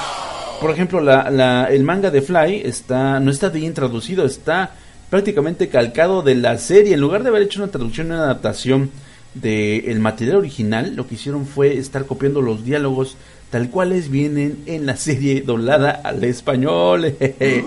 por 0.60 0.72
ejemplo, 0.72 1.02
la, 1.02 1.30
la, 1.30 1.66
el 1.66 1.84
manga 1.84 2.12
de 2.12 2.22
Fly 2.22 2.62
está, 2.66 3.20
no 3.20 3.32
está 3.32 3.50
bien 3.50 3.74
traducido, 3.74 4.26
está 4.26 4.72
prácticamente 5.10 5.70
calcado 5.70 6.22
de 6.22 6.36
la 6.36 6.58
serie. 6.58 6.94
En 6.94 7.02
lugar 7.02 7.24
de 7.24 7.30
haber 7.30 7.44
hecho 7.44 7.62
una 7.62 7.72
traducción, 7.72 8.08
una 8.08 8.24
adaptación 8.24 8.92
del 9.34 10.00
material 10.00 10.38
original, 10.38 10.96
lo 10.96 11.08
que 11.08 11.16
hicieron 11.16 11.46
fue 11.46 11.78
estar 11.78 12.06
copiando 12.06 12.42
los 12.42 12.66
diálogos 12.66 13.16
tal 13.50 13.70
cuales 13.70 14.10
vienen 14.10 14.60
en 14.66 14.86
la 14.86 14.96
serie 14.96 15.42
doblada 15.42 15.92
al 15.92 16.24
español. 16.24 17.16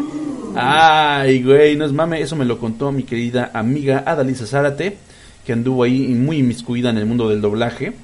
Ay, 0.54 1.42
güey, 1.42 1.76
no 1.76 1.87
es 1.87 1.92
mame, 1.92 2.20
eso 2.20 2.37
me 2.37 2.44
lo 2.44 2.58
contó 2.58 2.92
mi 2.92 3.04
querida 3.04 3.50
amiga 3.54 4.04
Adalisa 4.06 4.46
Zárate, 4.46 4.99
que 5.46 5.52
anduvo 5.52 5.82
ahí 5.82 6.08
muy 6.08 6.38
inmiscuida 6.38 6.90
en 6.90 6.99
el 6.99 7.06
mundo 7.06 7.28
del 7.28 7.40
doblaje. 7.40 7.94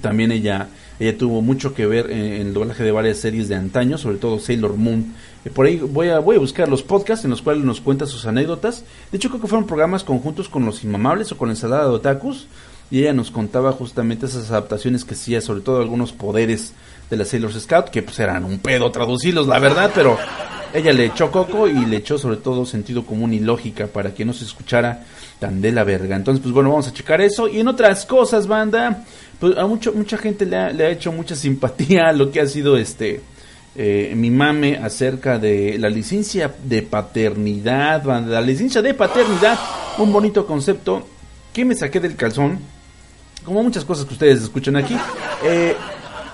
También 0.00 0.32
ella 0.32 0.68
ella 0.98 1.18
tuvo 1.18 1.42
mucho 1.42 1.74
que 1.74 1.86
ver 1.86 2.10
en, 2.10 2.46
el 2.46 2.54
doblaje 2.54 2.82
de 2.82 2.92
varias 2.92 3.18
series 3.18 3.48
de 3.48 3.54
antaño, 3.54 3.98
sobre 3.98 4.16
todo 4.16 4.38
Sailor 4.38 4.76
Moon. 4.76 5.14
Eh, 5.44 5.50
por 5.50 5.66
ahí 5.66 5.76
voy 5.78 6.08
a, 6.08 6.18
voy 6.18 6.36
a 6.36 6.40
buscar 6.40 6.68
los 6.68 6.82
podcasts 6.82 7.24
en 7.24 7.30
los 7.30 7.42
cuales 7.42 7.64
nos 7.64 7.80
cuenta 7.80 8.06
sus 8.06 8.26
anécdotas. 8.26 8.84
De 9.10 9.18
hecho, 9.18 9.28
creo 9.28 9.40
que 9.40 9.48
fueron 9.48 9.66
programas 9.66 10.04
conjuntos 10.04 10.48
con 10.48 10.64
Los 10.64 10.84
Inmamables 10.84 11.32
o 11.32 11.36
con 11.36 11.50
Ensalada 11.50 11.84
de 11.84 11.94
Otakus. 11.94 12.46
Y 12.88 13.00
ella 13.00 13.12
nos 13.12 13.32
contaba 13.32 13.72
justamente 13.72 14.26
esas 14.26 14.50
adaptaciones 14.50 15.04
que 15.04 15.14
hacía, 15.14 15.40
sobre 15.40 15.60
todo 15.60 15.80
algunos 15.80 16.12
poderes 16.12 16.72
de 17.10 17.16
la 17.16 17.24
Sailor 17.24 17.52
Scout, 17.52 17.88
que 17.88 18.02
pues 18.02 18.18
eran 18.18 18.44
un 18.44 18.58
pedo 18.58 18.90
traducirlos, 18.90 19.46
la 19.46 19.58
verdad, 19.58 19.90
pero 19.94 20.18
ella 20.74 20.92
le 20.92 21.06
echó 21.06 21.30
coco 21.30 21.66
y 21.68 21.86
le 21.86 21.98
echó 21.98 22.18
sobre 22.18 22.36
todo 22.36 22.66
sentido 22.66 23.06
común 23.06 23.32
y 23.32 23.40
lógica 23.40 23.86
para 23.86 24.12
que 24.12 24.24
no 24.24 24.32
se 24.32 24.44
escuchara 24.44 25.04
tan 25.38 25.60
de 25.60 25.72
la 25.72 25.84
verga. 25.84 26.16
Entonces, 26.16 26.42
pues 26.42 26.52
bueno, 26.52 26.70
vamos 26.70 26.88
a 26.88 26.92
checar 26.92 27.20
eso. 27.20 27.48
Y 27.48 27.60
en 27.60 27.68
otras 27.68 28.04
cosas, 28.06 28.46
banda, 28.46 29.04
pues 29.38 29.56
a 29.56 29.66
mucho, 29.66 29.92
mucha 29.92 30.18
gente 30.18 30.44
le 30.46 30.56
ha, 30.56 30.70
le 30.70 30.86
ha 30.86 30.90
hecho 30.90 31.12
mucha 31.12 31.34
simpatía 31.36 32.08
a 32.08 32.12
lo 32.12 32.30
que 32.30 32.40
ha 32.40 32.46
sido 32.46 32.76
este 32.76 33.22
eh, 33.78 34.14
mi 34.16 34.30
mame 34.30 34.78
acerca 34.78 35.38
de 35.38 35.76
la 35.78 35.90
licencia 35.90 36.54
de 36.64 36.80
paternidad, 36.80 38.04
la 38.04 38.40
licencia 38.40 38.80
de 38.80 38.94
paternidad, 38.94 39.58
un 39.98 40.10
bonito 40.14 40.46
concepto 40.46 41.06
que 41.52 41.62
me 41.62 41.74
saqué 41.74 42.00
del 42.00 42.16
calzón, 42.16 42.58
como 43.44 43.62
muchas 43.62 43.84
cosas 43.84 44.06
que 44.06 44.14
ustedes 44.14 44.42
escuchan 44.42 44.76
aquí, 44.76 44.96
eh, 45.44 45.76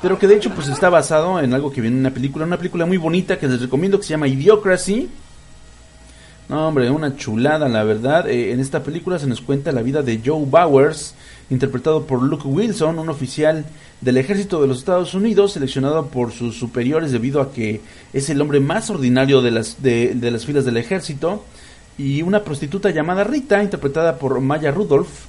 pero 0.03 0.19
que 0.19 0.27
de 0.27 0.35
hecho 0.35 0.51
pues 0.51 0.67
está 0.67 0.91
basado 0.91 1.39
en 1.39 1.55
algo 1.55 1.71
que 1.71 1.81
viene 1.81 1.97
en 1.97 2.01
una 2.01 2.13
película, 2.13 2.45
una 2.45 2.59
película 2.59 2.85
muy 2.85 2.97
bonita 2.97 3.39
que 3.39 3.47
les 3.47 3.61
recomiendo 3.61 3.99
que 3.99 4.05
se 4.05 4.11
llama 4.11 4.27
Idiocracy. 4.27 5.09
No, 6.49 6.69
hombre, 6.69 6.91
una 6.91 7.17
chulada, 7.17 7.69
la 7.69 7.85
verdad. 7.85 8.29
Eh, 8.29 8.53
en 8.53 8.59
esta 8.59 8.83
película 8.83 9.21
se 9.21 9.29
nos 9.29 9.41
cuenta 9.41 9.71
la 9.71 9.81
vida 9.81 10.03
de 10.03 10.21
Joe 10.23 10.45
Bowers, 10.45 11.15
interpretado 11.51 12.05
por 12.05 12.21
Luke 12.21 12.49
Wilson, 12.49 12.99
un 12.99 13.09
oficial 13.09 13.65
del 14.01 14.17
ejército 14.17 14.61
de 14.61 14.67
los 14.67 14.79
Estados 14.79 15.15
Unidos, 15.15 15.53
seleccionado 15.53 16.09
por 16.09 16.33
sus 16.33 16.59
superiores 16.59 17.13
debido 17.13 17.41
a 17.41 17.53
que 17.53 17.81
es 18.13 18.29
el 18.29 18.41
hombre 18.41 18.59
más 18.59 18.91
ordinario 18.91 19.41
de 19.41 19.53
las, 19.53 19.83
de, 19.83 20.19
las 20.21 20.45
filas 20.45 20.65
del 20.65 20.79
ejército, 20.79 21.45
y 21.97 22.23
una 22.23 22.43
prostituta 22.43 22.91
llamada 22.91 23.23
Rita, 23.23 23.63
interpretada 23.63 24.19
por 24.19 24.41
Maya 24.41 24.73
Rudolph, 24.73 25.27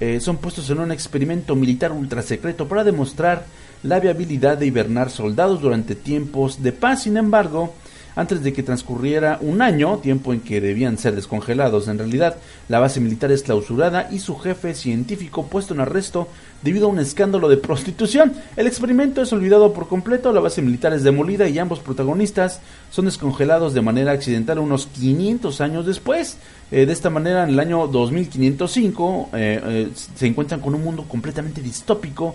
eh, 0.00 0.18
son 0.20 0.38
puestos 0.38 0.68
en 0.68 0.80
un 0.80 0.90
experimento 0.90 1.54
militar 1.54 1.92
ultra 1.92 2.22
secreto 2.22 2.66
para 2.66 2.82
demostrar 2.82 3.46
la 3.82 4.00
viabilidad 4.00 4.58
de 4.58 4.66
hibernar 4.66 5.10
soldados 5.10 5.60
durante 5.60 5.94
tiempos 5.94 6.62
de 6.62 6.72
paz. 6.72 7.02
Sin 7.02 7.16
embargo, 7.16 7.74
antes 8.16 8.42
de 8.42 8.54
que 8.54 8.62
transcurriera 8.62 9.38
un 9.42 9.60
año, 9.60 9.98
tiempo 9.98 10.32
en 10.32 10.40
que 10.40 10.60
debían 10.60 10.96
ser 10.96 11.14
descongelados. 11.14 11.86
En 11.86 11.98
realidad, 11.98 12.36
la 12.68 12.78
base 12.80 12.98
militar 12.98 13.30
es 13.30 13.42
clausurada 13.42 14.08
y 14.10 14.18
su 14.18 14.36
jefe 14.38 14.74
científico 14.74 15.46
puesto 15.46 15.74
en 15.74 15.80
arresto 15.80 16.26
debido 16.62 16.86
a 16.86 16.90
un 16.90 16.98
escándalo 16.98 17.48
de 17.48 17.58
prostitución. 17.58 18.32
El 18.56 18.66
experimento 18.66 19.20
es 19.20 19.32
olvidado 19.34 19.74
por 19.74 19.86
completo, 19.86 20.32
la 20.32 20.40
base 20.40 20.62
militar 20.62 20.94
es 20.94 21.04
demolida 21.04 21.46
y 21.46 21.58
ambos 21.58 21.80
protagonistas 21.80 22.60
son 22.90 23.04
descongelados 23.04 23.74
de 23.74 23.82
manera 23.82 24.12
accidental 24.12 24.58
unos 24.58 24.86
500 24.86 25.60
años 25.60 25.84
después. 25.84 26.38
Eh, 26.72 26.86
de 26.86 26.92
esta 26.92 27.10
manera, 27.10 27.44
en 27.44 27.50
el 27.50 27.60
año 27.60 27.86
2505 27.86 29.30
eh, 29.34 29.60
eh, 29.62 29.88
se 29.94 30.26
encuentran 30.26 30.60
con 30.60 30.74
un 30.74 30.82
mundo 30.82 31.04
completamente 31.06 31.60
distópico 31.60 32.34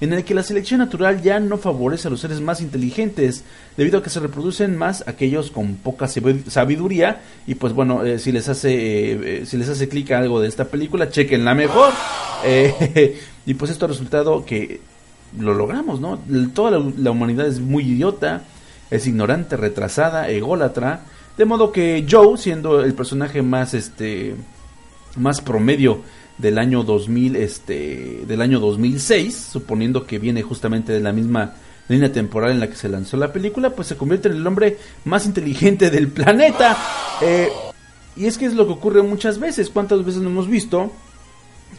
en 0.00 0.14
el 0.14 0.24
que 0.24 0.34
la 0.34 0.42
selección 0.42 0.78
natural 0.78 1.22
ya 1.22 1.38
no 1.40 1.58
favorece 1.58 2.08
a 2.08 2.10
los 2.10 2.20
seres 2.20 2.40
más 2.40 2.60
inteligentes, 2.60 3.44
debido 3.76 3.98
a 3.98 4.02
que 4.02 4.10
se 4.10 4.20
reproducen 4.20 4.76
más 4.76 5.06
aquellos 5.06 5.50
con 5.50 5.76
poca 5.76 6.08
sabiduría 6.08 7.20
y 7.46 7.54
pues 7.54 7.74
bueno, 7.74 8.04
eh, 8.04 8.18
si 8.18 8.32
les 8.32 8.48
hace 8.48 8.72
eh, 8.72 9.20
eh, 9.42 9.46
si 9.46 9.58
les 9.58 9.68
hace 9.68 9.88
clic 9.88 10.10
a 10.12 10.18
algo 10.18 10.40
de 10.40 10.48
esta 10.48 10.64
película, 10.64 11.10
chequenla 11.10 11.54
mejor. 11.54 11.92
y 13.46 13.54
pues 13.54 13.70
esto 13.70 13.84
ha 13.84 13.88
resultado 13.88 14.44
que 14.46 14.80
lo 15.38 15.52
logramos, 15.52 16.00
¿no? 16.00 16.18
Toda 16.54 16.70
la, 16.70 17.10
humanidad 17.10 17.46
es 17.46 17.60
muy 17.60 17.84
idiota, 17.84 18.44
es 18.90 19.06
ignorante, 19.06 19.56
retrasada, 19.56 20.30
ególatra, 20.30 21.02
de 21.36 21.44
modo 21.44 21.70
que 21.70 22.06
Joe, 22.10 22.38
siendo 22.38 22.82
el 22.82 22.94
personaje 22.94 23.42
más 23.42 23.74
este 23.74 24.34
más 25.16 25.40
promedio 25.40 26.02
del 26.40 26.58
año 26.58 26.82
2000, 26.82 27.36
este, 27.36 28.24
del 28.26 28.40
año 28.40 28.60
2006, 28.60 29.48
suponiendo 29.52 30.06
que 30.06 30.18
viene 30.18 30.42
justamente 30.42 30.92
de 30.92 31.00
la 31.00 31.12
misma 31.12 31.54
línea 31.88 32.12
temporal 32.12 32.52
en 32.52 32.60
la 32.60 32.68
que 32.68 32.76
se 32.76 32.88
lanzó 32.88 33.16
la 33.16 33.32
película, 33.32 33.70
pues 33.70 33.88
se 33.88 33.96
convierte 33.96 34.28
en 34.28 34.36
el 34.36 34.46
hombre 34.46 34.78
más 35.04 35.26
inteligente 35.26 35.90
del 35.90 36.08
planeta. 36.08 36.76
Eh, 37.20 37.48
y 38.16 38.26
es 38.26 38.38
que 38.38 38.46
es 38.46 38.54
lo 38.54 38.66
que 38.66 38.72
ocurre 38.72 39.02
muchas 39.02 39.38
veces. 39.38 39.70
¿Cuántas 39.70 40.04
veces 40.04 40.22
no 40.22 40.30
hemos 40.30 40.48
visto 40.48 40.92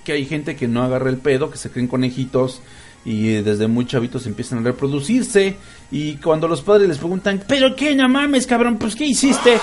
que 0.03 0.13
hay 0.13 0.25
gente 0.25 0.55
que 0.55 0.67
no 0.67 0.83
agarra 0.83 1.09
el 1.09 1.17
pedo, 1.17 1.51
que 1.51 1.57
se 1.57 1.69
creen 1.69 1.87
conejitos 1.87 2.61
y 3.03 3.29
eh, 3.29 3.43
desde 3.43 3.67
muy 3.67 3.85
chavitos 3.85 4.25
empiezan 4.27 4.59
a 4.59 4.61
reproducirse 4.63 5.55
y 5.91 6.15
cuando 6.15 6.47
los 6.47 6.61
padres 6.61 6.87
les 6.87 6.97
preguntan, 6.97 7.43
pero 7.47 7.75
qué, 7.75 7.95
no 7.95 8.07
mames, 8.07 8.47
cabrón, 8.47 8.77
pues 8.77 8.95
qué 8.95 9.05
hiciste, 9.05 9.59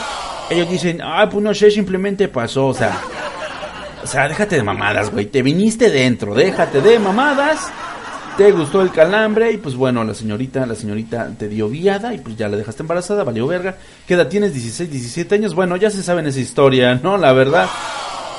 ellos 0.51 0.69
dicen, 0.71 1.01
ah, 1.03 1.29
pues 1.31 1.43
no 1.43 1.55
sé, 1.55 1.71
simplemente 1.71 2.29
pasó, 2.29 2.67
o 2.67 2.75
sea, 2.75 3.01
o 4.03 4.07
sea, 4.07 4.29
déjate 4.29 4.57
de 4.57 4.63
mamadas, 4.63 5.11
güey. 5.11 5.27
Te 5.27 5.43
viniste 5.43 5.91
dentro, 5.91 6.35
déjate 6.35 6.81
de 6.81 6.99
mamadas. 6.99 7.71
te 8.37 8.53
gustó 8.53 8.83
el 8.83 8.91
calambre 8.91 9.51
y 9.53 9.57
pues 9.57 9.75
bueno, 9.75 10.05
la 10.05 10.15
señorita, 10.15 10.65
la 10.65 10.77
señorita 10.77 11.31
te 11.37 11.49
dio 11.49 11.69
viada 11.69 12.15
y 12.15 12.19
pues 12.19 12.37
ya 12.37 12.49
la 12.49 12.57
dejaste 12.57 12.83
embarazada, 12.83 13.25
valió 13.25 13.47
verga. 13.47 13.77
¿Qué 14.07 14.15
edad 14.15 14.29
tienes? 14.29 14.55
16, 14.55 14.91
17 14.91 15.35
años. 15.35 15.55
Bueno, 15.55 15.77
ya 15.77 15.91
se 15.91 16.03
sabe 16.03 16.21
en 16.21 16.29
esa 16.29 16.41
historia, 16.41 16.95
¿no? 17.03 17.17
La 17.17 17.33
verdad, 17.33 17.69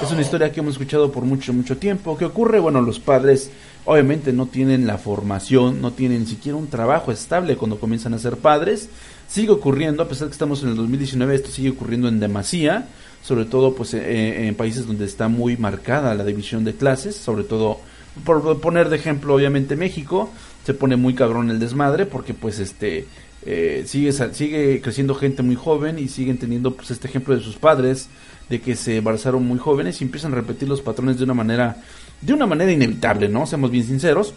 es 0.01 0.11
una 0.11 0.21
historia 0.21 0.51
que 0.51 0.61
hemos 0.61 0.73
escuchado 0.73 1.11
por 1.11 1.23
mucho, 1.25 1.51
mucho 1.51 1.77
tiempo. 1.77 2.17
¿Qué 2.17 2.25
ocurre? 2.25 2.59
Bueno, 2.59 2.81
los 2.81 2.99
padres 2.99 3.51
obviamente 3.85 4.31
no 4.31 4.45
tienen 4.45 4.87
la 4.87 4.97
formación, 4.97 5.81
no 5.81 5.91
tienen 5.91 6.25
siquiera 6.27 6.57
un 6.57 6.67
trabajo 6.67 7.11
estable 7.11 7.57
cuando 7.57 7.79
comienzan 7.79 8.13
a 8.13 8.19
ser 8.19 8.37
padres. 8.37 8.87
Sigue 9.27 9.51
ocurriendo, 9.51 10.03
a 10.03 10.07
pesar 10.07 10.27
de 10.27 10.29
que 10.29 10.35
estamos 10.35 10.63
en 10.63 10.69
el 10.69 10.75
2019, 10.75 11.35
esto 11.35 11.49
sigue 11.49 11.71
ocurriendo 11.71 12.07
en 12.07 12.19
demasía, 12.19 12.87
sobre 13.21 13.45
todo 13.45 13.75
pues 13.75 13.93
eh, 13.93 14.47
en 14.47 14.55
países 14.55 14.87
donde 14.87 15.05
está 15.05 15.27
muy 15.27 15.57
marcada 15.57 16.15
la 16.15 16.23
división 16.23 16.63
de 16.63 16.73
clases, 16.73 17.15
sobre 17.15 17.43
todo 17.43 17.79
por 18.23 18.59
poner 18.59 18.89
de 18.89 18.97
ejemplo 18.97 19.35
obviamente 19.35 19.75
México, 19.75 20.29
se 20.65 20.73
pone 20.73 20.95
muy 20.95 21.13
cabrón 21.13 21.49
el 21.49 21.59
desmadre 21.59 22.05
porque 22.05 22.33
pues 22.33 22.59
este 22.59 23.07
eh, 23.45 23.83
sigue 23.85 24.11
sigue 24.11 24.81
creciendo 24.81 25.15
gente 25.15 25.43
muy 25.43 25.55
joven 25.55 25.97
y 25.99 26.07
siguen 26.07 26.37
teniendo 26.37 26.75
pues 26.75 26.91
este 26.91 27.07
ejemplo 27.07 27.35
de 27.35 27.41
sus 27.41 27.55
padres 27.55 28.09
de 28.49 28.59
que 28.59 28.75
se 28.75 28.97
embarazaron 28.97 29.45
muy 29.45 29.59
jóvenes 29.59 30.01
y 30.01 30.03
empiezan 30.03 30.33
a 30.33 30.35
repetir 30.35 30.67
los 30.67 30.81
patrones 30.81 31.17
de 31.17 31.23
una 31.23 31.33
manera 31.33 31.77
de 32.21 32.33
una 32.33 32.45
manera 32.45 32.71
inevitable, 32.71 33.29
¿no? 33.29 33.45
Seamos 33.45 33.71
bien 33.71 33.85
sinceros. 33.85 34.33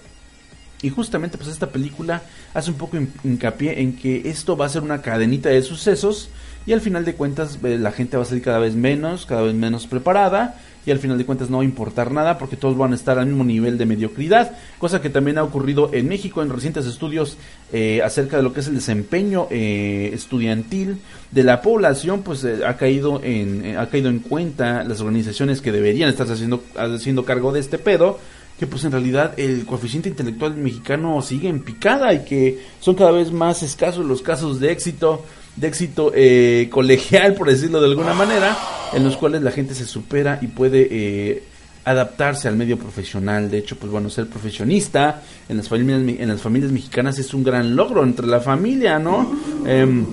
Y 0.83 0.91
justamente 0.91 1.39
pues 1.39 1.49
esta 1.49 1.71
película 1.71 2.23
hace 2.55 2.71
un 2.71 2.77
poco 2.77 2.99
hincapié 3.25 3.81
en 3.81 3.97
que 3.97 4.29
esto 4.29 4.57
va 4.57 4.67
a 4.67 4.69
ser 4.69 4.83
una 4.83 5.01
cadenita 5.01 5.49
de 5.49 5.63
sucesos 5.63 6.29
y 6.67 6.73
al 6.73 6.81
final 6.81 7.05
de 7.05 7.15
cuentas 7.15 7.59
eh, 7.63 7.79
la 7.79 7.93
gente 7.93 8.17
va 8.17 8.23
a 8.23 8.27
salir 8.27 8.43
cada 8.43 8.59
vez 8.59 8.75
menos, 8.75 9.27
cada 9.27 9.43
vez 9.43 9.55
menos 9.55 9.87
preparada 9.87 10.57
y 10.85 10.91
al 10.91 10.99
final 10.99 11.19
de 11.19 11.25
cuentas 11.25 11.49
no 11.49 11.59
va 11.59 11.63
a 11.63 11.67
importar 11.67 12.11
nada 12.11 12.39
porque 12.39 12.57
todos 12.57 12.77
van 12.77 12.93
a 12.93 12.97
estar 12.97 13.19
al 13.19 13.27
mismo 13.27 13.45
nivel 13.45 13.79
de 13.79 13.87
mediocridad, 13.87 14.53
cosa 14.79 15.01
que 15.01 15.11
también 15.11 15.39
ha 15.39 15.45
ocurrido 15.45 15.91
en 15.93 16.09
México 16.09 16.43
en 16.43 16.51
recientes 16.51 16.87
estudios 16.87 17.37
eh, 17.73 18.03
acerca 18.03 18.37
de 18.37 18.43
lo 18.43 18.53
que 18.53 18.61
es 18.61 18.69
el 18.69 18.75
desempeño 18.75 19.47
eh, 19.51 20.11
estudiantil 20.13 20.99
de 21.31 21.45
la 21.45 21.63
población, 21.63 22.23
pues 22.23 22.45
eh, 22.45 22.67
ha 22.67 22.77
caído 22.77 23.21
en 23.23 23.77
ha 23.77 23.89
caído 23.89 24.09
en 24.09 24.19
cuenta 24.19 24.83
las 24.85 25.01
organizaciones 25.01 25.61
que 25.61 25.73
deberían 25.73 26.09
estar 26.09 26.31
haciendo 26.31 26.63
haciendo 26.77 27.25
cargo 27.25 27.53
de 27.53 27.61
este 27.61 27.79
pedo 27.79 28.19
que 28.59 28.67
pues 28.67 28.85
en 28.85 28.93
realidad 28.93 29.35
el 29.39 29.65
coeficiente 29.65 30.09
intelectual 30.09 30.57
mexicano 30.57 31.21
sigue 31.23 31.49
en 31.49 31.61
picada 31.61 32.13
y 32.13 32.25
que 32.25 32.61
son 32.81 32.95
cada 32.95 33.11
vez 33.11 33.33
más 33.33 33.63
escasos 33.63 34.05
los 34.05 34.23
casos 34.23 34.61
de 34.61 34.73
éxito 34.73 35.25
de 35.57 35.69
éxito 35.69 36.13
eh, 36.15 36.69
colegial, 36.71 37.35
por 37.35 37.49
decirlo 37.49 37.81
de 37.81 37.89
alguna 37.89 38.15
manera, 38.15 38.57
en 38.93 39.05
los 39.05 39.17
cuales 39.17 39.43
la 39.43 39.51
gente 39.51 39.75
se 39.75 39.87
supera 39.87 40.39
y 40.41 40.47
puede 40.47 40.89
eh, 40.91 41.43
adaptarse 41.85 42.49
al 42.49 42.57
medio 42.57 42.79
profesional. 42.79 43.51
De 43.51 43.59
hecho, 43.59 43.77
pues 43.77 43.91
bueno, 43.93 44.09
ser 44.11 44.29
profesionista 44.29 45.23
en 45.49 45.57
las 45.59 45.69
familias, 45.69 46.19
en 46.21 46.29
las 46.29 46.41
familias 46.41 46.73
mexicanas 46.73 47.19
es 47.19 47.35
un 47.35 47.45
gran 47.45 47.77
logro 47.77 48.03
entre 48.03 48.27
la 48.27 48.41
familia, 48.41 48.99
¿no? 48.99 49.35
Em, 49.67 50.07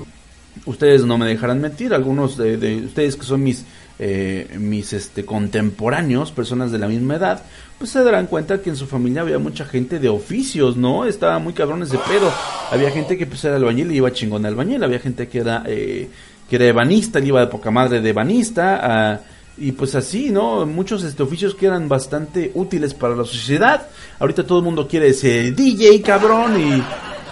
ustedes 0.66 1.06
no 1.06 1.18
me 1.18 1.26
dejarán 1.26 1.62
mentir, 1.62 1.94
algunos 1.94 2.38
de, 2.38 2.58
de 2.58 2.86
ustedes 2.86 3.16
que 3.16 3.26
son 3.26 3.44
mis 3.44 3.66
eh, 4.02 4.56
mis 4.58 4.94
este 4.94 5.26
contemporáneos, 5.26 6.32
personas 6.32 6.72
de 6.72 6.80
la 6.80 6.88
misma 6.88 7.16
edad, 7.16 7.44
pues 7.78 7.92
se 7.92 8.02
darán 8.02 8.28
cuenta 8.28 8.62
que 8.62 8.70
en 8.70 8.78
su 8.78 8.88
familia 8.88 9.22
había 9.22 9.40
mucha 9.40 9.66
gente 9.66 10.00
de 10.00 10.08
oficios, 10.08 10.78
¿no? 10.78 11.06
Estaba 11.06 11.38
muy 11.40 11.54
cabrón 11.54 11.84
ese 11.84 11.98
pedo. 11.98 12.32
Había 12.72 12.92
gente 12.92 13.18
que 13.18 13.26
pues 13.26 13.44
era 13.44 13.58
albañil 13.58 13.92
y 13.92 13.98
iba 13.98 14.12
chingón 14.14 14.44
de 14.44 14.48
albañil, 14.48 14.84
había 14.84 15.00
gente 15.00 15.28
que 15.28 15.40
era 15.40 15.64
eh, 15.66 16.10
que 16.50 16.56
era 16.56 16.66
ebanista, 16.66 17.20
y 17.20 17.28
iba 17.28 17.42
de 17.42 17.48
poca 17.48 17.72
madre 17.72 18.02
de 18.02 18.10
ebanista, 18.10 18.80
ah, 18.82 19.20
y 19.58 19.74
pues 19.74 19.94
así, 19.96 20.30
¿no? 20.30 20.66
Muchos 20.66 21.04
este, 21.04 21.22
oficios 21.22 21.54
que 21.54 21.66
eran 21.66 21.90
bastante 21.90 22.52
útiles 22.56 22.94
para 22.94 23.16
la 23.16 23.26
sociedad. 23.26 23.88
Ahorita 24.18 24.48
todo 24.48 24.60
el 24.60 24.66
mundo 24.66 24.88
quiere 24.88 25.14
ser 25.14 25.54
DJ, 25.54 26.02
cabrón, 26.02 26.60
y 26.60 26.82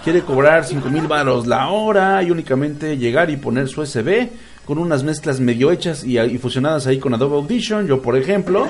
quiere 0.04 0.20
cobrar 0.20 0.64
cinco 0.64 0.90
mil 0.90 1.06
baros 1.06 1.46
la 1.46 1.68
hora 1.70 2.22
y 2.22 2.30
únicamente 2.30 2.96
llegar 2.96 3.30
y 3.30 3.36
poner 3.38 3.68
su 3.68 3.80
USB 3.80 4.28
con 4.68 4.76
unas 4.76 5.02
mezclas 5.02 5.40
medio 5.40 5.72
hechas 5.72 6.04
y, 6.04 6.18
fusionadas 6.36 6.86
ahí 6.86 6.98
con 6.98 7.14
Adobe 7.14 7.36
Audition, 7.36 7.86
yo 7.86 8.02
por 8.02 8.18
ejemplo, 8.18 8.66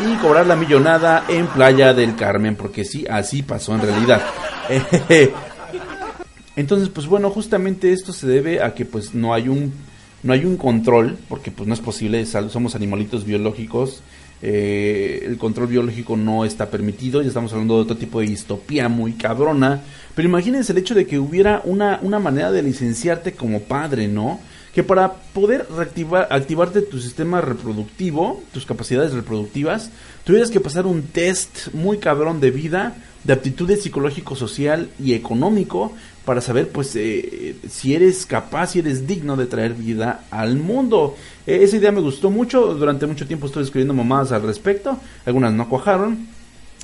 y 0.00 0.14
cobrar 0.18 0.46
la 0.46 0.54
millonada 0.54 1.24
en 1.28 1.48
Playa 1.48 1.92
del 1.92 2.14
Carmen, 2.14 2.54
porque 2.54 2.84
sí, 2.84 3.04
así 3.10 3.42
pasó 3.42 3.74
en 3.74 3.80
realidad. 3.80 4.22
Entonces, 6.54 6.88
pues 6.88 7.08
bueno, 7.08 7.30
justamente 7.30 7.92
esto 7.92 8.12
se 8.12 8.28
debe 8.28 8.62
a 8.62 8.74
que 8.74 8.84
pues 8.84 9.12
no 9.12 9.34
hay 9.34 9.48
un 9.48 9.72
no 10.22 10.34
hay 10.34 10.44
un 10.44 10.56
control, 10.56 11.18
porque 11.28 11.50
pues 11.50 11.66
no 11.66 11.74
es 11.74 11.80
posible, 11.80 12.24
somos 12.26 12.76
animalitos 12.76 13.24
biológicos, 13.24 14.04
eh, 14.42 15.24
el 15.26 15.36
control 15.36 15.66
biológico 15.66 16.16
no 16.16 16.44
está 16.44 16.70
permitido, 16.70 17.22
ya 17.22 17.28
estamos 17.28 17.52
hablando 17.52 17.74
de 17.74 17.82
otro 17.82 17.96
tipo 17.96 18.20
de 18.20 18.26
distopía 18.26 18.88
muy 18.88 19.14
cabrona, 19.14 19.80
pero 20.14 20.28
imagínense 20.28 20.70
el 20.70 20.78
hecho 20.78 20.94
de 20.94 21.08
que 21.08 21.18
hubiera 21.18 21.60
una, 21.64 21.98
una 22.02 22.20
manera 22.20 22.52
de 22.52 22.62
licenciarte 22.62 23.32
como 23.32 23.62
padre, 23.62 24.06
¿no? 24.06 24.38
Que 24.74 24.84
para 24.84 25.14
poder 25.14 25.66
reactivar, 25.74 26.28
activarte 26.30 26.82
tu 26.82 27.00
sistema 27.00 27.40
reproductivo, 27.40 28.42
tus 28.52 28.66
capacidades 28.66 29.12
reproductivas, 29.12 29.90
tuvieras 30.24 30.50
que 30.50 30.60
pasar 30.60 30.86
un 30.86 31.02
test 31.02 31.72
muy 31.72 31.98
cabrón 31.98 32.40
de 32.40 32.50
vida, 32.50 32.96
de 33.24 33.32
aptitudes 33.32 33.82
psicológico, 33.82 34.36
social 34.36 34.88
y 34.98 35.14
económico 35.14 35.92
para 36.24 36.40
saber 36.40 36.68
pues 36.68 36.94
eh, 36.94 37.56
si 37.68 37.94
eres 37.94 38.26
capaz, 38.26 38.68
si 38.68 38.78
eres 38.78 39.06
digno 39.06 39.36
de 39.36 39.46
traer 39.46 39.74
vida 39.74 40.24
al 40.30 40.56
mundo. 40.56 41.16
E, 41.46 41.64
esa 41.64 41.76
idea 41.76 41.90
me 41.90 42.00
gustó 42.00 42.30
mucho, 42.30 42.74
durante 42.74 43.06
mucho 43.06 43.26
tiempo 43.26 43.46
estoy 43.46 43.64
escribiendo 43.64 43.94
mamadas 43.94 44.32
al 44.32 44.42
respecto, 44.42 44.98
algunas 45.26 45.52
no 45.52 45.68
cuajaron, 45.68 46.28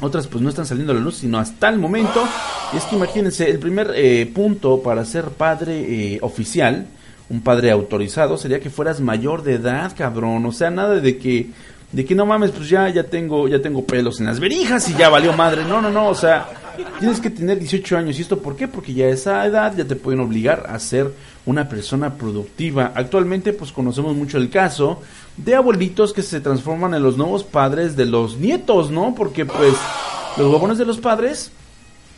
otras 0.01 0.27
pues 0.27 0.43
no 0.43 0.49
están 0.49 0.67
saliendo 0.67 0.93
a 0.93 0.97
la 0.97 1.01
luz 1.01 1.19
sino 1.19 1.39
hasta 1.39 1.69
el 1.69 1.79
momento. 1.79 2.27
Y 2.73 2.77
es 2.77 2.85
que 2.85 2.97
imagínense, 2.97 3.49
el 3.49 3.59
primer 3.59 3.93
eh, 3.95 4.27
punto 4.27 4.83
para 4.83 5.05
ser 5.05 5.27
padre 5.27 6.15
eh, 6.15 6.19
oficial, 6.23 6.87
un 7.29 7.41
padre 7.41 7.71
autorizado 7.71 8.37
sería 8.39 8.61
que 8.61 8.71
fueras 8.71 9.01
mayor 9.01 9.43
de 9.43 9.55
edad, 9.55 9.93
cabrón. 9.97 10.47
O 10.47 10.53
sea, 10.53 10.71
nada 10.71 10.97
de 10.97 11.19
que 11.19 11.51
de 11.93 12.05
que 12.05 12.15
no 12.15 12.27
mames, 12.27 12.51
pues 12.51 12.69
ya 12.69 12.89
ya 12.89 13.05
tengo 13.05 13.49
ya 13.49 13.63
tengo 13.63 13.85
pelos 13.85 14.21
en 14.21 14.27
las 14.27 14.41
verijas 14.41 14.89
y 14.89 14.95
ya 14.95 15.09
valió 15.09 15.33
madre. 15.33 15.65
No, 15.65 15.81
no, 15.81 15.91
no, 15.91 16.09
o 16.09 16.15
sea, 16.15 16.49
tienes 16.99 17.21
que 17.21 17.31
tener 17.31 17.59
18 17.59 17.97
años. 17.97 18.19
¿Y 18.19 18.23
esto 18.23 18.39
por 18.39 18.57
qué? 18.57 18.69
Porque 18.69 18.93
ya 18.93 19.07
a 19.07 19.11
esa 19.11 19.47
edad 19.47 19.75
ya 19.77 19.85
te 19.85 19.97
pueden 19.97 20.21
obligar 20.21 20.67
a 20.69 20.79
ser 20.79 21.13
una 21.47 21.69
persona 21.69 22.15
productiva. 22.15 22.93
Actualmente 22.95 23.53
pues 23.53 23.73
conocemos 23.73 24.15
mucho 24.17 24.39
el 24.39 24.51
caso 24.51 25.01
de 25.37 25.55
abuelitos 25.55 26.13
que 26.13 26.23
se 26.23 26.41
transforman 26.41 26.95
en 26.95 27.03
los 27.03 27.17
nuevos 27.17 27.45
padres 27.45 27.97
de 27.97 28.07
los 28.07 28.37
nietos, 28.37 28.91
¿no? 28.91 29.15
Porque 29.15 29.47
pues 29.47 29.75
los 30.37 30.53
huevones 30.53 30.79
de 30.79 30.87
los 30.87 30.99
padres 30.99 31.51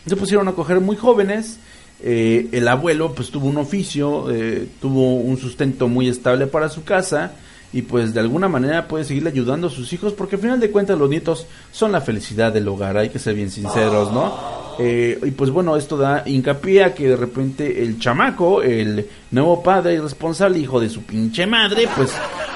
se 0.06 0.16
pusieron 0.16 0.48
a 0.48 0.52
coger 0.52 0.80
muy 0.80 0.96
jóvenes 0.96 1.58
eh, 2.00 2.48
el 2.52 2.68
abuelo 2.68 3.12
pues 3.12 3.30
tuvo 3.30 3.48
un 3.48 3.56
oficio, 3.56 4.30
eh, 4.30 4.68
tuvo 4.80 5.16
un 5.16 5.36
sustento 5.36 5.88
muy 5.88 6.08
estable 6.08 6.46
para 6.46 6.68
su 6.68 6.84
casa 6.84 7.32
y 7.72 7.82
pues 7.82 8.14
de 8.14 8.20
alguna 8.20 8.48
manera 8.48 8.86
puede 8.86 9.04
seguirle 9.04 9.30
ayudando 9.30 9.66
a 9.66 9.70
sus 9.70 9.92
hijos 9.92 10.12
porque 10.12 10.36
al 10.36 10.42
final 10.42 10.60
de 10.60 10.70
cuentas 10.70 10.96
los 10.96 11.10
nietos 11.10 11.46
son 11.72 11.90
la 11.90 12.00
felicidad 12.00 12.52
del 12.52 12.68
hogar, 12.68 12.96
hay 12.96 13.08
que 13.08 13.18
ser 13.18 13.34
bien 13.34 13.50
sinceros, 13.50 14.12
¿no? 14.12 14.58
Eh, 14.78 15.18
y 15.24 15.32
pues 15.32 15.50
bueno, 15.50 15.76
esto 15.76 15.96
da 15.96 16.22
hincapié 16.24 16.84
a 16.84 16.94
que 16.94 17.08
de 17.08 17.16
repente 17.16 17.82
el 17.82 17.98
chamaco, 17.98 18.62
el 18.62 19.08
nuevo 19.32 19.60
padre 19.60 19.94
irresponsable, 19.94 20.60
hijo 20.60 20.78
de 20.78 20.88
su 20.88 21.02
pinche 21.02 21.48
madre, 21.48 21.88
pues 21.96 22.12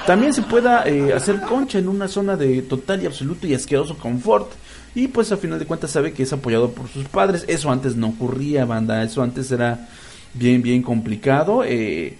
también 0.07 0.33
se 0.33 0.41
pueda 0.43 0.85
hacer 1.13 1.41
concha 1.41 1.79
en 1.79 1.89
una 1.89 2.07
zona 2.07 2.37
de 2.37 2.61
total 2.61 3.03
y 3.03 3.07
absoluto 3.07 3.45
y 3.45 3.53
asqueroso 3.53 3.97
confort 3.97 4.53
y 4.95 5.07
pues 5.07 5.31
a 5.31 5.37
final 5.37 5.59
de 5.59 5.65
cuentas 5.65 5.91
sabe 5.91 6.13
que 6.13 6.23
es 6.23 6.33
apoyado 6.33 6.71
por 6.71 6.87
sus 6.87 7.05
padres. 7.05 7.45
Eso 7.47 7.71
antes 7.71 7.95
no 7.95 8.09
ocurría, 8.09 8.65
banda, 8.65 9.03
eso 9.03 9.23
antes 9.23 9.51
era 9.51 9.87
bien, 10.33 10.61
bien 10.61 10.83
complicado. 10.83 11.63
Eh, 11.63 12.15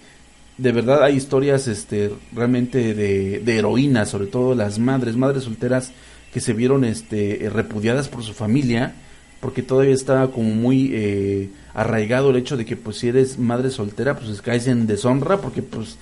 de 0.58 0.72
verdad 0.72 1.02
hay 1.02 1.16
historias 1.16 1.68
este, 1.68 2.12
realmente 2.32 2.94
de, 2.94 3.40
de 3.40 3.58
heroínas, 3.58 4.08
sobre 4.08 4.26
todo 4.26 4.54
las 4.54 4.78
madres, 4.78 5.16
madres 5.16 5.44
solteras 5.44 5.92
que 6.32 6.40
se 6.40 6.52
vieron 6.52 6.84
este, 6.84 7.48
repudiadas 7.52 8.08
por 8.08 8.24
su 8.24 8.32
familia, 8.32 8.94
porque 9.40 9.62
todavía 9.62 9.94
estaba 9.94 10.32
como 10.32 10.50
muy 10.50 10.90
eh, 10.92 11.50
arraigado 11.74 12.30
el 12.30 12.36
hecho 12.36 12.56
de 12.56 12.64
que 12.64 12.76
pues 12.76 12.98
si 12.98 13.08
eres 13.08 13.38
madre 13.38 13.70
soltera 13.70 14.16
pues 14.16 14.42
caes 14.42 14.66
en 14.66 14.88
deshonra, 14.88 15.40
porque 15.40 15.62
pues 15.62 15.96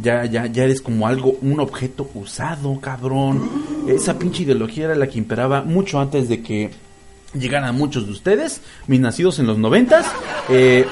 ya, 0.00 0.24
ya, 0.24 0.46
ya 0.46 0.64
eres 0.64 0.80
como 0.80 1.06
algo, 1.06 1.36
un 1.42 1.60
objeto 1.60 2.08
usado, 2.14 2.80
cabrón. 2.80 3.48
Esa 3.88 4.18
pinche 4.18 4.42
ideología 4.42 4.86
era 4.86 4.94
la 4.94 5.08
que 5.08 5.18
imperaba 5.18 5.62
mucho 5.62 6.00
antes 6.00 6.28
de 6.28 6.42
que 6.42 6.70
llegaran 7.34 7.74
muchos 7.76 8.06
de 8.06 8.12
ustedes, 8.12 8.60
mis 8.86 9.00
nacidos 9.00 9.38
en 9.38 9.46
los 9.46 9.58
noventas. 9.58 10.06
Eh, 10.48 10.86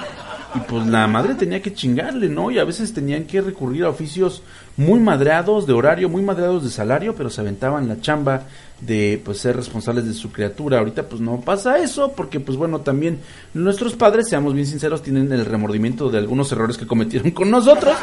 y 0.55 0.61
pues 0.61 0.87
la 0.87 1.07
madre 1.07 1.35
tenía 1.35 1.61
que 1.61 1.75
chingarle, 1.75 2.29
¿no? 2.29 2.51
Y 2.51 2.59
a 2.59 2.64
veces 2.64 2.95
tenían 2.95 3.25
que 3.25 3.40
recurrir 3.42 3.85
a 3.85 3.90
oficios 3.90 4.42
muy 4.77 5.01
madreados 5.01 5.66
de 5.66 5.75
horario, 5.75 6.09
muy 6.09 6.23
madreados 6.23 6.64
de 6.64 6.71
salario, 6.71 7.14
pero 7.14 7.29
se 7.29 7.40
aventaban 7.40 7.88
la 7.88 8.01
chamba 8.01 8.45
de 8.81 9.21
pues 9.25 9.38
ser 9.38 9.57
responsables 9.57 10.07
de 10.07 10.14
su 10.14 10.33
criatura. 10.33 10.79
Ahorita 10.79 11.09
pues 11.09 11.21
no 11.21 11.40
pasa 11.40 11.79
eso, 11.79 12.12
porque 12.12 12.40
pues 12.40 12.57
bueno, 12.57 12.81
también 12.81 13.21
nuestros 13.53 13.95
padres, 13.95 14.29
seamos 14.29 14.55
bien 14.55 14.66
sinceros, 14.66 15.03
tienen 15.03 15.31
el 15.33 15.45
remordimiento 15.45 16.11
de 16.11 16.19
algunos 16.19 16.51
errores 16.53 16.79
que 16.79 16.87
cometieron 16.87 17.31
con 17.33 17.51
nosotros. 17.51 17.97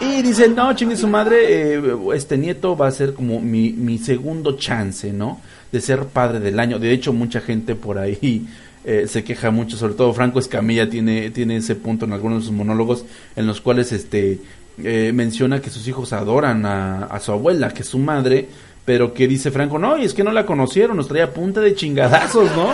Y 0.00 0.22
dice, 0.22 0.48
no, 0.48 0.72
chingue 0.74 0.96
su 0.96 1.08
madre, 1.08 1.74
eh, 1.76 1.82
este 2.14 2.36
nieto 2.36 2.76
va 2.76 2.88
a 2.88 2.90
ser 2.90 3.14
como 3.14 3.40
mi, 3.40 3.72
mi 3.72 3.98
segundo 3.98 4.56
chance, 4.56 5.12
¿no? 5.12 5.40
de 5.74 5.80
ser 5.80 6.06
padre 6.06 6.38
del 6.38 6.60
año. 6.60 6.78
De 6.78 6.92
hecho, 6.92 7.12
mucha 7.12 7.40
gente 7.40 7.74
por 7.74 7.98
ahí 7.98 8.46
eh, 8.84 9.06
se 9.08 9.24
queja 9.24 9.50
mucho, 9.50 9.76
sobre 9.76 9.94
todo 9.94 10.14
Franco 10.14 10.38
Escamilla 10.38 10.88
tiene, 10.88 11.30
tiene 11.30 11.56
ese 11.56 11.74
punto 11.74 12.04
en 12.04 12.12
algunos 12.12 12.42
de 12.42 12.46
sus 12.46 12.54
monólogos 12.54 13.04
en 13.34 13.48
los 13.48 13.60
cuales 13.60 13.90
este 13.90 14.38
eh, 14.84 15.10
menciona 15.12 15.60
que 15.60 15.70
sus 15.70 15.88
hijos 15.88 16.12
adoran 16.12 16.64
a, 16.64 17.06
a, 17.06 17.18
su 17.18 17.32
abuela, 17.32 17.70
que 17.70 17.82
es 17.82 17.88
su 17.88 17.98
madre, 17.98 18.46
pero 18.84 19.12
que 19.12 19.26
dice 19.26 19.50
Franco, 19.50 19.80
no, 19.80 19.98
y 19.98 20.04
es 20.04 20.14
que 20.14 20.22
no 20.22 20.30
la 20.30 20.46
conocieron, 20.46 20.96
nos 20.96 21.08
traía 21.08 21.34
punta 21.34 21.60
de 21.60 21.74
chingadazos, 21.74 22.54
¿no? 22.54 22.72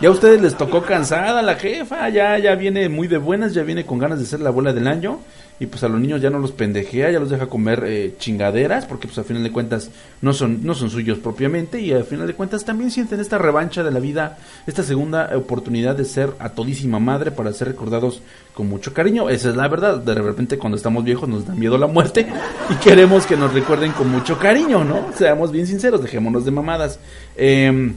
Ya 0.00 0.08
a 0.08 0.12
ustedes 0.12 0.40
les 0.40 0.56
tocó 0.56 0.82
cansada 0.82 1.42
la 1.42 1.56
jefa, 1.56 2.08
ya, 2.08 2.38
ya 2.38 2.54
viene 2.54 2.88
muy 2.88 3.08
de 3.08 3.18
buenas, 3.18 3.54
ya 3.54 3.62
viene 3.62 3.84
con 3.84 3.98
ganas 3.98 4.18
de 4.18 4.26
ser 4.26 4.40
la 4.40 4.48
abuela 4.48 4.72
del 4.72 4.88
año 4.88 5.20
y 5.62 5.66
pues 5.66 5.84
a 5.84 5.88
los 5.88 6.00
niños 6.00 6.20
ya 6.20 6.28
no 6.28 6.40
los 6.40 6.50
pendejea, 6.50 7.12
ya 7.12 7.20
los 7.20 7.30
deja 7.30 7.46
comer 7.46 7.84
eh, 7.86 8.14
chingaderas, 8.18 8.84
porque 8.84 9.06
pues 9.06 9.18
a 9.18 9.22
final 9.22 9.44
de 9.44 9.52
cuentas 9.52 9.90
no 10.20 10.32
son, 10.32 10.64
no 10.64 10.74
son 10.74 10.90
suyos 10.90 11.18
propiamente, 11.18 11.80
y 11.80 11.92
al 11.92 12.02
final 12.02 12.26
de 12.26 12.34
cuentas 12.34 12.64
también 12.64 12.90
sienten 12.90 13.20
esta 13.20 13.38
revancha 13.38 13.84
de 13.84 13.92
la 13.92 14.00
vida, 14.00 14.38
esta 14.66 14.82
segunda 14.82 15.30
oportunidad 15.36 15.94
de 15.94 16.04
ser 16.04 16.30
a 16.40 16.48
todísima 16.48 16.98
madre 16.98 17.30
para 17.30 17.52
ser 17.52 17.68
recordados 17.68 18.22
con 18.54 18.68
mucho 18.68 18.92
cariño. 18.92 19.30
Esa 19.30 19.50
es 19.50 19.56
la 19.56 19.68
verdad, 19.68 19.98
de 19.98 20.14
repente 20.14 20.58
cuando 20.58 20.76
estamos 20.76 21.04
viejos 21.04 21.28
nos 21.28 21.46
da 21.46 21.54
miedo 21.54 21.78
la 21.78 21.86
muerte 21.86 22.26
y 22.70 22.74
queremos 22.82 23.24
que 23.24 23.36
nos 23.36 23.54
recuerden 23.54 23.92
con 23.92 24.10
mucho 24.10 24.40
cariño, 24.40 24.82
¿no? 24.82 25.12
Seamos 25.14 25.52
bien 25.52 25.68
sinceros, 25.68 26.02
dejémonos 26.02 26.44
de 26.44 26.50
mamadas. 26.50 26.98
Eh, 27.36 27.92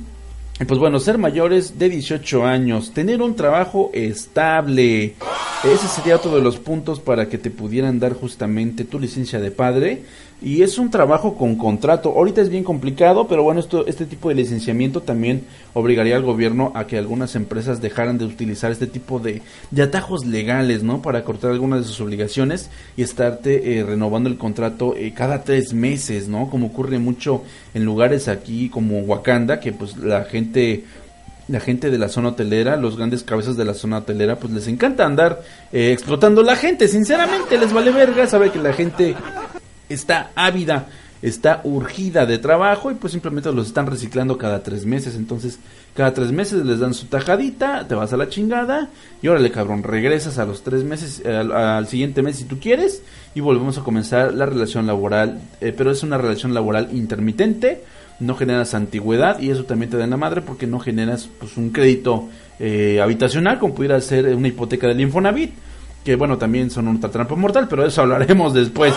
pues 0.64 0.80
bueno, 0.80 1.00
ser 1.00 1.18
mayores 1.18 1.78
de 1.78 1.90
18 1.90 2.46
años, 2.46 2.94
tener 2.94 3.22
un 3.22 3.36
trabajo 3.36 3.92
estable. 3.94 5.16
Ese 5.64 5.88
sería 5.88 6.16
otro 6.16 6.34
de 6.34 6.42
los 6.42 6.58
puntos 6.58 7.02
para 7.02 7.28
que 7.28 7.38
te 7.38 7.50
pudieran 7.52 8.00
dar 8.00 8.14
justamente 8.14 8.86
tu 8.86 8.98
licencia 8.98 9.40
de 9.40 9.52
padre. 9.52 10.04
Y 10.42 10.64
es 10.64 10.78
un 10.78 10.92
trabajo 10.92 11.36
con 11.36 11.56
contrato. 11.56 12.10
Ahorita 12.10 12.42
es 12.42 12.50
bien 12.50 12.64
complicado, 12.64 13.28
pero 13.28 13.42
bueno, 13.42 13.60
esto, 13.60 13.88
este 13.88 14.06
tipo 14.06 14.30
de 14.30 14.36
licenciamiento 14.36 15.02
también 15.02 15.44
obligaría 15.74 16.18
al 16.18 16.24
gobierno 16.24 16.72
a 16.76 16.86
que 16.88 16.98
algunas 16.98 17.36
empresas 17.36 17.82
dejaran 17.82 18.18
de 18.18 18.26
utilizar 18.26 18.72
este 18.72 18.86
tipo 18.86 19.20
de, 19.20 19.42
de 19.72 19.82
atajos 19.82 20.26
legales, 20.26 20.84
¿no? 20.84 21.02
Para 21.02 21.24
cortar 21.24 21.52
algunas 21.52 21.80
de 21.80 21.86
sus 21.86 22.02
obligaciones 22.02 22.70
y 22.98 23.04
estarte 23.04 23.80
eh, 23.80 23.84
renovando 23.84 24.30
el 24.30 24.38
contrato 24.38 24.96
eh, 24.96 25.14
cada 25.16 25.44
tres 25.44 25.74
meses, 25.74 26.28
¿no? 26.28 26.50
Como 26.50 26.68
ocurre 26.68 27.00
mucho 27.00 27.44
en 27.74 27.86
lugares 27.86 28.28
aquí 28.28 28.70
como 28.70 29.00
Wakanda, 29.00 29.60
que 29.60 29.72
pues 29.72 29.98
la 29.98 30.26
gente 30.26 30.84
la 31.48 31.60
gente 31.60 31.92
de 31.92 31.98
la 31.98 32.10
zona 32.10 32.30
hotelera, 32.30 32.76
los 32.76 32.98
grandes 32.98 33.24
cabezas 33.24 33.56
de 33.56 33.66
la 33.66 33.74
zona 33.74 34.00
hotelera, 34.00 34.38
pues 34.38 34.52
les 34.52 34.68
encanta 34.68 35.06
andar 35.06 35.44
eh, 35.72 35.92
explotando 35.92 36.42
la 36.42 36.56
gente, 36.56 36.88
sinceramente, 36.88 37.58
les 37.58 37.72
vale 37.72 37.92
verga, 37.92 38.26
sabe 38.26 38.50
que 38.50 38.60
la 38.60 38.74
gente 38.74 39.16
está 39.90 40.32
ávida, 40.36 40.88
está 41.22 41.62
urgida 41.64 42.26
de 42.26 42.38
trabajo 42.38 42.92
y 42.92 42.96
pues 42.96 43.14
simplemente 43.14 43.52
los 43.52 43.68
están 43.68 43.88
reciclando 43.88 44.38
cada 44.38 44.62
tres 44.62 44.86
meses. 44.86 45.16
Entonces, 45.16 45.60
cada 45.96 46.14
tres 46.14 46.32
meses 46.32 46.66
les 46.66 46.80
dan 46.80 46.94
su 46.94 47.08
tajadita, 47.08 47.88
te 47.88 47.96
vas 47.96 48.14
a 48.14 48.18
la 48.18 48.30
chingada 48.30 48.90
y 49.22 49.28
órale 49.28 49.50
cabrón, 49.50 49.82
regresas 49.82 50.38
a 50.38 50.46
los 50.46 50.62
tres 50.62 50.84
meses, 50.84 51.26
al, 51.26 51.88
siguiente 51.88 52.22
mes 52.22 52.36
si 52.38 52.44
tú 52.44 52.60
quieres 52.60 53.02
y 53.34 53.40
volvemos 53.40 53.78
a 53.78 53.84
comenzar 53.84 54.34
la 54.34 54.46
relación 54.46 54.86
laboral. 54.88 55.42
Eh, 55.62 55.74
pero 55.76 55.92
es 55.92 56.04
una 56.04 56.18
relación 56.18 56.54
laboral 56.54 56.90
intermitente, 56.92 57.84
no 58.20 58.36
generas 58.36 58.74
antigüedad 58.74 59.40
y 59.40 59.50
eso 59.50 59.66
también 59.66 59.90
te 59.90 59.98
da 59.98 60.04
en 60.04 60.10
la 60.12 60.18
madre 60.18 60.42
porque 60.42 60.68
no 60.68 60.80
generas 60.80 61.30
pues 61.40 61.58
un 61.58 61.72
crédito 61.72 62.30
eh, 62.60 63.00
habitacional 63.02 63.60
como 63.60 63.74
pudiera 63.74 64.00
ser 64.00 64.34
una 64.36 64.48
hipoteca 64.48 64.88
del 64.88 65.02
Infonavit 65.02 65.52
que 66.04 66.16
bueno 66.16 66.38
también 66.38 66.70
son 66.70 66.88
una 66.88 67.10
trampa 67.10 67.36
mortal 67.36 67.68
pero 67.70 67.86
eso 67.86 68.02
hablaremos 68.02 68.54
después 68.54 68.94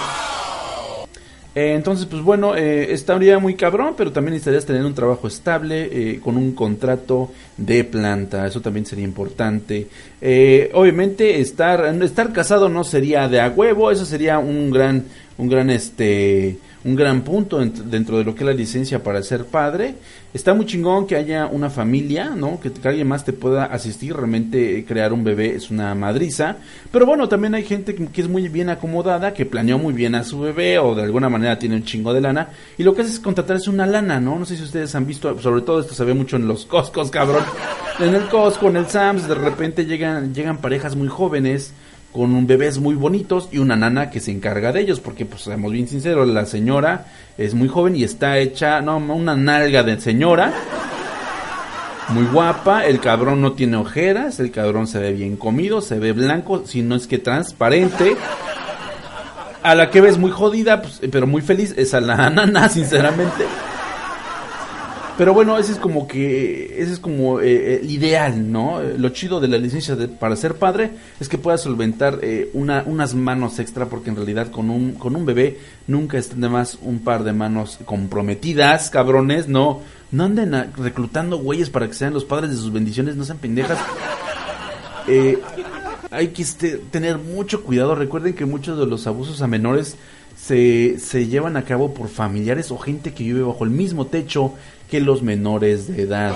eh, 1.58 1.74
entonces, 1.74 2.06
pues 2.06 2.22
bueno, 2.22 2.54
eh, 2.54 2.92
estaría 2.92 3.40
muy 3.40 3.54
cabrón, 3.54 3.94
pero 3.96 4.12
también 4.12 4.34
necesitarías 4.34 4.64
tener 4.64 4.84
un 4.84 4.94
trabajo 4.94 5.26
estable, 5.26 5.88
eh, 5.90 6.20
con 6.20 6.36
un 6.36 6.52
contrato 6.52 7.32
de 7.56 7.82
planta, 7.82 8.46
eso 8.46 8.60
también 8.60 8.86
sería 8.86 9.04
importante. 9.04 9.88
Eh, 10.20 10.70
obviamente, 10.72 11.40
estar, 11.40 11.84
estar 12.00 12.32
casado 12.32 12.68
no 12.68 12.84
sería 12.84 13.26
de 13.28 13.40
a 13.40 13.48
huevo, 13.48 13.90
eso 13.90 14.04
sería 14.04 14.38
un 14.38 14.70
gran, 14.70 15.06
un 15.36 15.48
gran, 15.48 15.68
este, 15.70 16.58
un 16.84 16.94
gran 16.94 17.22
punto 17.22 17.58
dentro 17.58 18.18
de 18.18 18.24
lo 18.24 18.34
que 18.34 18.40
es 18.40 18.46
la 18.46 18.52
licencia 18.52 19.02
para 19.02 19.22
ser 19.22 19.44
padre. 19.46 19.94
Está 20.32 20.54
muy 20.54 20.66
chingón 20.66 21.06
que 21.06 21.16
haya 21.16 21.46
una 21.46 21.70
familia, 21.70 22.30
¿no? 22.36 22.60
Que, 22.60 22.70
alguien 22.86 23.08
más 23.08 23.24
te 23.24 23.32
pueda 23.32 23.64
asistir, 23.64 24.14
realmente 24.14 24.84
crear 24.86 25.12
un 25.12 25.24
bebé 25.24 25.54
es 25.54 25.70
una 25.70 25.94
madriza. 25.94 26.56
Pero 26.92 27.06
bueno, 27.06 27.28
también 27.28 27.54
hay 27.54 27.64
gente 27.64 27.94
que, 27.94 28.20
es 28.20 28.28
muy 28.28 28.48
bien 28.48 28.68
acomodada, 28.68 29.34
que 29.34 29.46
planeó 29.46 29.78
muy 29.78 29.92
bien 29.92 30.14
a 30.14 30.24
su 30.24 30.40
bebé 30.40 30.78
o 30.78 30.94
de 30.94 31.02
alguna 31.02 31.28
manera 31.28 31.58
tiene 31.58 31.76
un 31.76 31.84
chingo 31.84 32.12
de 32.14 32.20
lana. 32.20 32.50
Y 32.76 32.82
lo 32.82 32.94
que 32.94 33.02
hace 33.02 33.12
es 33.12 33.20
contratarse 33.20 33.70
una 33.70 33.86
lana, 33.86 34.20
¿no? 34.20 34.38
No 34.38 34.44
sé 34.44 34.56
si 34.56 34.62
ustedes 34.62 34.94
han 34.94 35.06
visto, 35.06 35.38
sobre 35.40 35.62
todo 35.62 35.80
esto 35.80 35.94
se 35.94 36.04
ve 36.04 36.14
mucho 36.14 36.36
en 36.36 36.46
los 36.46 36.66
Costcos, 36.66 37.10
cabrón. 37.10 37.42
En 37.98 38.14
el 38.14 38.28
Costco, 38.28 38.68
en 38.68 38.76
el 38.76 38.86
Sams, 38.86 39.26
de 39.26 39.34
repente 39.34 39.84
llegan, 39.84 40.32
llegan 40.32 40.58
parejas 40.58 40.94
muy 40.94 41.08
jóvenes 41.08 41.72
con 42.12 42.46
bebés 42.46 42.78
muy 42.78 42.94
bonitos 42.94 43.48
y 43.52 43.58
una 43.58 43.76
nana 43.76 44.10
que 44.10 44.20
se 44.20 44.30
encarga 44.30 44.72
de 44.72 44.80
ellos, 44.80 45.00
porque 45.00 45.26
pues 45.26 45.42
seamos 45.42 45.72
bien 45.72 45.88
sinceros, 45.88 46.26
la 46.28 46.46
señora 46.46 47.06
es 47.36 47.54
muy 47.54 47.68
joven 47.68 47.96
y 47.96 48.04
está 48.04 48.38
hecha, 48.38 48.80
no, 48.80 48.96
una 48.96 49.36
nalga 49.36 49.82
de 49.82 50.00
señora, 50.00 50.52
muy 52.08 52.24
guapa, 52.24 52.86
el 52.86 53.00
cabrón 53.00 53.42
no 53.42 53.52
tiene 53.52 53.76
ojeras, 53.76 54.40
el 54.40 54.50
cabrón 54.50 54.86
se 54.86 54.98
ve 54.98 55.12
bien 55.12 55.36
comido, 55.36 55.80
se 55.82 55.98
ve 55.98 56.12
blanco, 56.12 56.62
si 56.64 56.82
no 56.82 56.94
es 56.94 57.06
que 57.06 57.18
transparente. 57.18 58.16
A 59.62 59.74
la 59.74 59.90
que 59.90 60.00
ves 60.00 60.16
muy 60.16 60.30
jodida, 60.30 60.80
pues, 60.80 61.00
pero 61.10 61.26
muy 61.26 61.42
feliz, 61.42 61.74
es 61.76 61.92
a 61.92 62.00
la 62.00 62.30
nana, 62.30 62.68
sinceramente. 62.68 63.44
Pero 65.18 65.34
bueno, 65.34 65.58
ese 65.58 65.72
es 65.72 65.78
como 65.78 66.06
que, 66.06 66.80
ese 66.80 66.92
es 66.92 67.00
como 67.00 67.40
eh, 67.40 67.80
el 67.82 67.90
ideal, 67.90 68.52
¿no? 68.52 68.80
Lo 68.80 69.08
chido 69.08 69.40
de 69.40 69.48
la 69.48 69.58
licencia 69.58 69.96
de, 69.96 70.06
para 70.06 70.36
ser 70.36 70.54
padre 70.54 70.92
es 71.18 71.28
que 71.28 71.36
puedas 71.36 71.60
solventar 71.60 72.20
eh, 72.22 72.50
una, 72.54 72.84
unas 72.86 73.16
manos 73.16 73.58
extra, 73.58 73.86
porque 73.86 74.10
en 74.10 74.16
realidad 74.16 74.52
con 74.52 74.70
un, 74.70 74.92
con 74.92 75.16
un 75.16 75.26
bebé 75.26 75.58
nunca 75.88 76.18
estén 76.18 76.40
de 76.40 76.48
más 76.48 76.78
un 76.82 77.00
par 77.00 77.24
de 77.24 77.32
manos 77.32 77.80
comprometidas, 77.84 78.90
cabrones, 78.90 79.48
no, 79.48 79.80
no 80.12 80.22
anden 80.22 80.54
reclutando 80.76 81.38
güeyes 81.38 81.68
para 81.68 81.88
que 81.88 81.94
sean 81.94 82.14
los 82.14 82.24
padres 82.24 82.50
de 82.50 82.56
sus 82.56 82.72
bendiciones, 82.72 83.16
no 83.16 83.24
sean 83.24 83.38
pendejas. 83.38 83.78
Eh, 85.10 85.38
hay 86.10 86.28
que 86.28 86.42
este, 86.42 86.76
tener 86.76 87.16
mucho 87.16 87.64
cuidado, 87.64 87.94
recuerden 87.94 88.34
que 88.34 88.44
muchos 88.44 88.78
de 88.78 88.84
los 88.84 89.06
abusos 89.06 89.40
a 89.40 89.46
menores 89.46 89.96
se, 90.36 90.98
se 90.98 91.28
llevan 91.28 91.56
a 91.56 91.64
cabo 91.64 91.94
por 91.94 92.08
familiares 92.08 92.70
o 92.70 92.76
gente 92.76 93.14
que 93.14 93.24
vive 93.24 93.40
bajo 93.40 93.64
el 93.64 93.70
mismo 93.70 94.06
techo 94.06 94.52
que 94.90 95.00
los 95.00 95.22
menores 95.22 95.88
de 95.88 96.02
edad. 96.02 96.34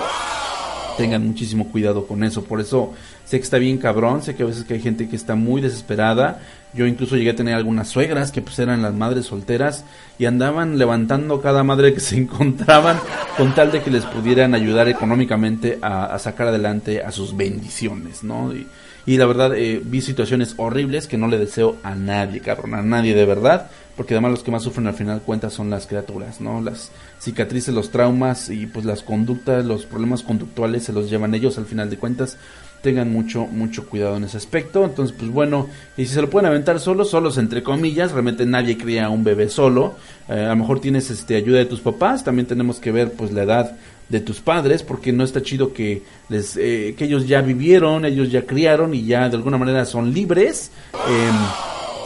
Tengan 0.97 1.25
muchísimo 1.25 1.71
cuidado 1.71 2.05
con 2.05 2.23
eso. 2.23 2.43
Por 2.43 2.61
eso 2.61 2.93
sé 3.25 3.37
que 3.37 3.43
está 3.43 3.57
bien 3.57 3.77
cabrón. 3.77 4.21
Sé 4.21 4.35
que 4.35 4.43
a 4.43 4.45
veces 4.45 4.63
que 4.63 4.75
hay 4.75 4.81
gente 4.81 5.09
que 5.09 5.15
está 5.15 5.35
muy 5.35 5.59
desesperada. 5.61 6.39
Yo 6.73 6.87
incluso 6.87 7.15
llegué 7.15 7.31
a 7.31 7.35
tener 7.35 7.55
algunas 7.55 7.87
suegras 7.87 8.31
que 8.31 8.41
pues 8.41 8.57
eran 8.59 8.81
las 8.81 8.93
madres 8.93 9.27
solteras 9.27 9.85
y 10.17 10.25
andaban 10.25 10.77
levantando 10.77 11.41
cada 11.41 11.63
madre 11.63 11.93
que 11.93 11.99
se 11.99 12.17
encontraban 12.17 12.99
con 13.37 13.53
tal 13.53 13.71
de 13.71 13.81
que 13.81 13.91
les 13.91 14.05
pudieran 14.05 14.55
ayudar 14.55 14.87
económicamente 14.87 15.79
a, 15.81 16.17
sacar 16.19 16.47
adelante 16.47 17.03
a 17.03 17.11
sus 17.11 17.35
bendiciones, 17.35 18.23
¿no? 18.23 18.53
Y, 18.53 18.67
y 19.05 19.17
la 19.17 19.25
verdad 19.25 19.55
eh, 19.55 19.81
vi 19.83 20.01
situaciones 20.01 20.55
horribles 20.57 21.07
que 21.07 21.17
no 21.17 21.27
le 21.27 21.37
deseo 21.37 21.77
a 21.83 21.93
nadie, 21.93 22.39
cabrón, 22.39 22.73
a 22.73 22.81
nadie 22.81 23.13
de 23.13 23.25
verdad, 23.25 23.69
porque 23.95 24.15
además 24.15 24.31
los 24.31 24.43
que 24.43 24.51
más 24.51 24.63
sufren 24.63 24.87
al 24.87 24.95
final 24.95 25.21
cuentas 25.21 25.53
son 25.53 25.69
las 25.69 25.85
criaturas, 25.85 26.41
¿no? 26.41 26.61
Las 26.61 26.91
cicatrices, 27.19 27.73
los 27.73 27.91
traumas 27.91 28.49
y 28.49 28.65
pues 28.65 28.85
las 28.85 29.03
conductas, 29.03 29.65
los 29.65 29.85
problemas 29.85 30.23
conductuales 30.23 30.83
se 30.83 30.93
los 30.93 31.09
llevan 31.09 31.35
ellos 31.35 31.57
al 31.57 31.65
final 31.65 31.89
de 31.89 31.97
cuentas. 31.97 32.37
Tengan 32.81 33.13
mucho, 33.13 33.45
mucho 33.45 33.87
cuidado 33.87 34.17
en 34.17 34.25
ese 34.25 34.35
aspecto. 34.37 34.83
Entonces, 34.83 35.15
pues 35.17 35.31
bueno, 35.31 35.69
y 35.95 36.05
si 36.05 36.15
se 36.15 36.21
lo 36.21 36.29
pueden 36.29 36.47
aventar 36.47 36.79
solos, 36.79 37.11
solos 37.11 37.37
entre 37.37 37.63
comillas, 37.63 38.11
realmente 38.11 38.45
nadie 38.45 38.77
cría 38.77 39.09
un 39.09 39.23
bebé 39.23 39.47
solo. 39.47 39.95
Eh, 40.27 40.33
a 40.33 40.49
lo 40.49 40.55
mejor 40.57 40.81
tienes 40.81 41.09
este 41.09 41.35
ayuda 41.35 41.59
de 41.59 41.65
tus 41.65 41.79
papás, 41.79 42.23
también 42.23 42.47
tenemos 42.47 42.79
que 42.79 42.91
ver 42.91 43.13
pues 43.13 43.31
la 43.31 43.43
edad 43.43 43.77
de 44.09 44.19
tus 44.19 44.41
padres, 44.41 44.83
porque 44.83 45.13
no 45.13 45.23
está 45.23 45.41
chido 45.41 45.71
que 45.71 46.03
les 46.29 46.57
eh, 46.57 46.93
que 46.97 47.05
ellos 47.05 47.25
ya 47.27 47.41
vivieron, 47.41 48.03
ellos 48.05 48.31
ya 48.31 48.45
criaron 48.45 48.93
y 48.93 49.05
ya 49.05 49.29
de 49.29 49.37
alguna 49.37 49.57
manera 49.57 49.85
son 49.85 50.13
libres. 50.13 50.71
Eh, 50.93 51.31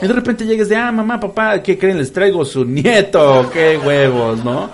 y 0.01 0.07
de 0.07 0.13
repente 0.13 0.45
llegues 0.45 0.69
de, 0.69 0.75
ah, 0.75 0.91
mamá, 0.91 1.19
papá, 1.19 1.61
¿qué 1.61 1.77
creen? 1.77 1.97
Les 1.97 2.13
traigo 2.13 2.45
su 2.45 2.65
nieto, 2.65 3.49
qué 3.51 3.77
huevos, 3.77 4.43
¿no? 4.43 4.69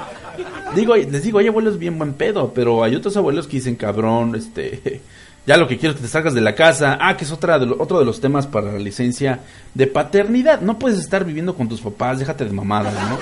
Digo, 0.76 0.96
les 0.96 1.24
digo, 1.24 1.40
hay 1.40 1.48
abuelos 1.48 1.78
bien 1.78 1.98
buen 1.98 2.14
pedo, 2.14 2.52
pero 2.54 2.84
hay 2.84 2.96
otros 2.96 3.16
abuelos 3.16 3.48
que 3.48 3.58
dicen, 3.58 3.76
cabrón, 3.76 4.36
este, 4.36 5.02
ya 5.46 5.58
lo 5.58 5.68
que 5.68 5.78
quiero 5.78 5.92
es 5.92 5.98
que 5.98 6.08
te 6.08 6.12
salgas 6.12 6.34
de 6.34 6.42
la 6.42 6.56
casa. 6.56 6.98
Ah, 7.00 7.16
que 7.16 7.26
es 7.26 7.32
otra 7.32 7.60
de 7.60 7.74
otro 7.78 8.00
de 8.00 8.06
los 8.06 8.20
temas 8.20 8.48
para 8.48 8.72
la 8.72 8.80
licencia 8.80 9.40
de 9.74 9.88
paternidad. 9.88 10.62
No 10.62 10.80
puedes 10.80 11.00
estar 11.00 11.26
viviendo 11.26 11.56
con 11.56 11.70
tus 11.70 11.82
papás, 11.82 12.20
déjate 12.20 12.46
de 12.46 12.52
mamadas, 12.52 12.94
¿no? 12.94 13.18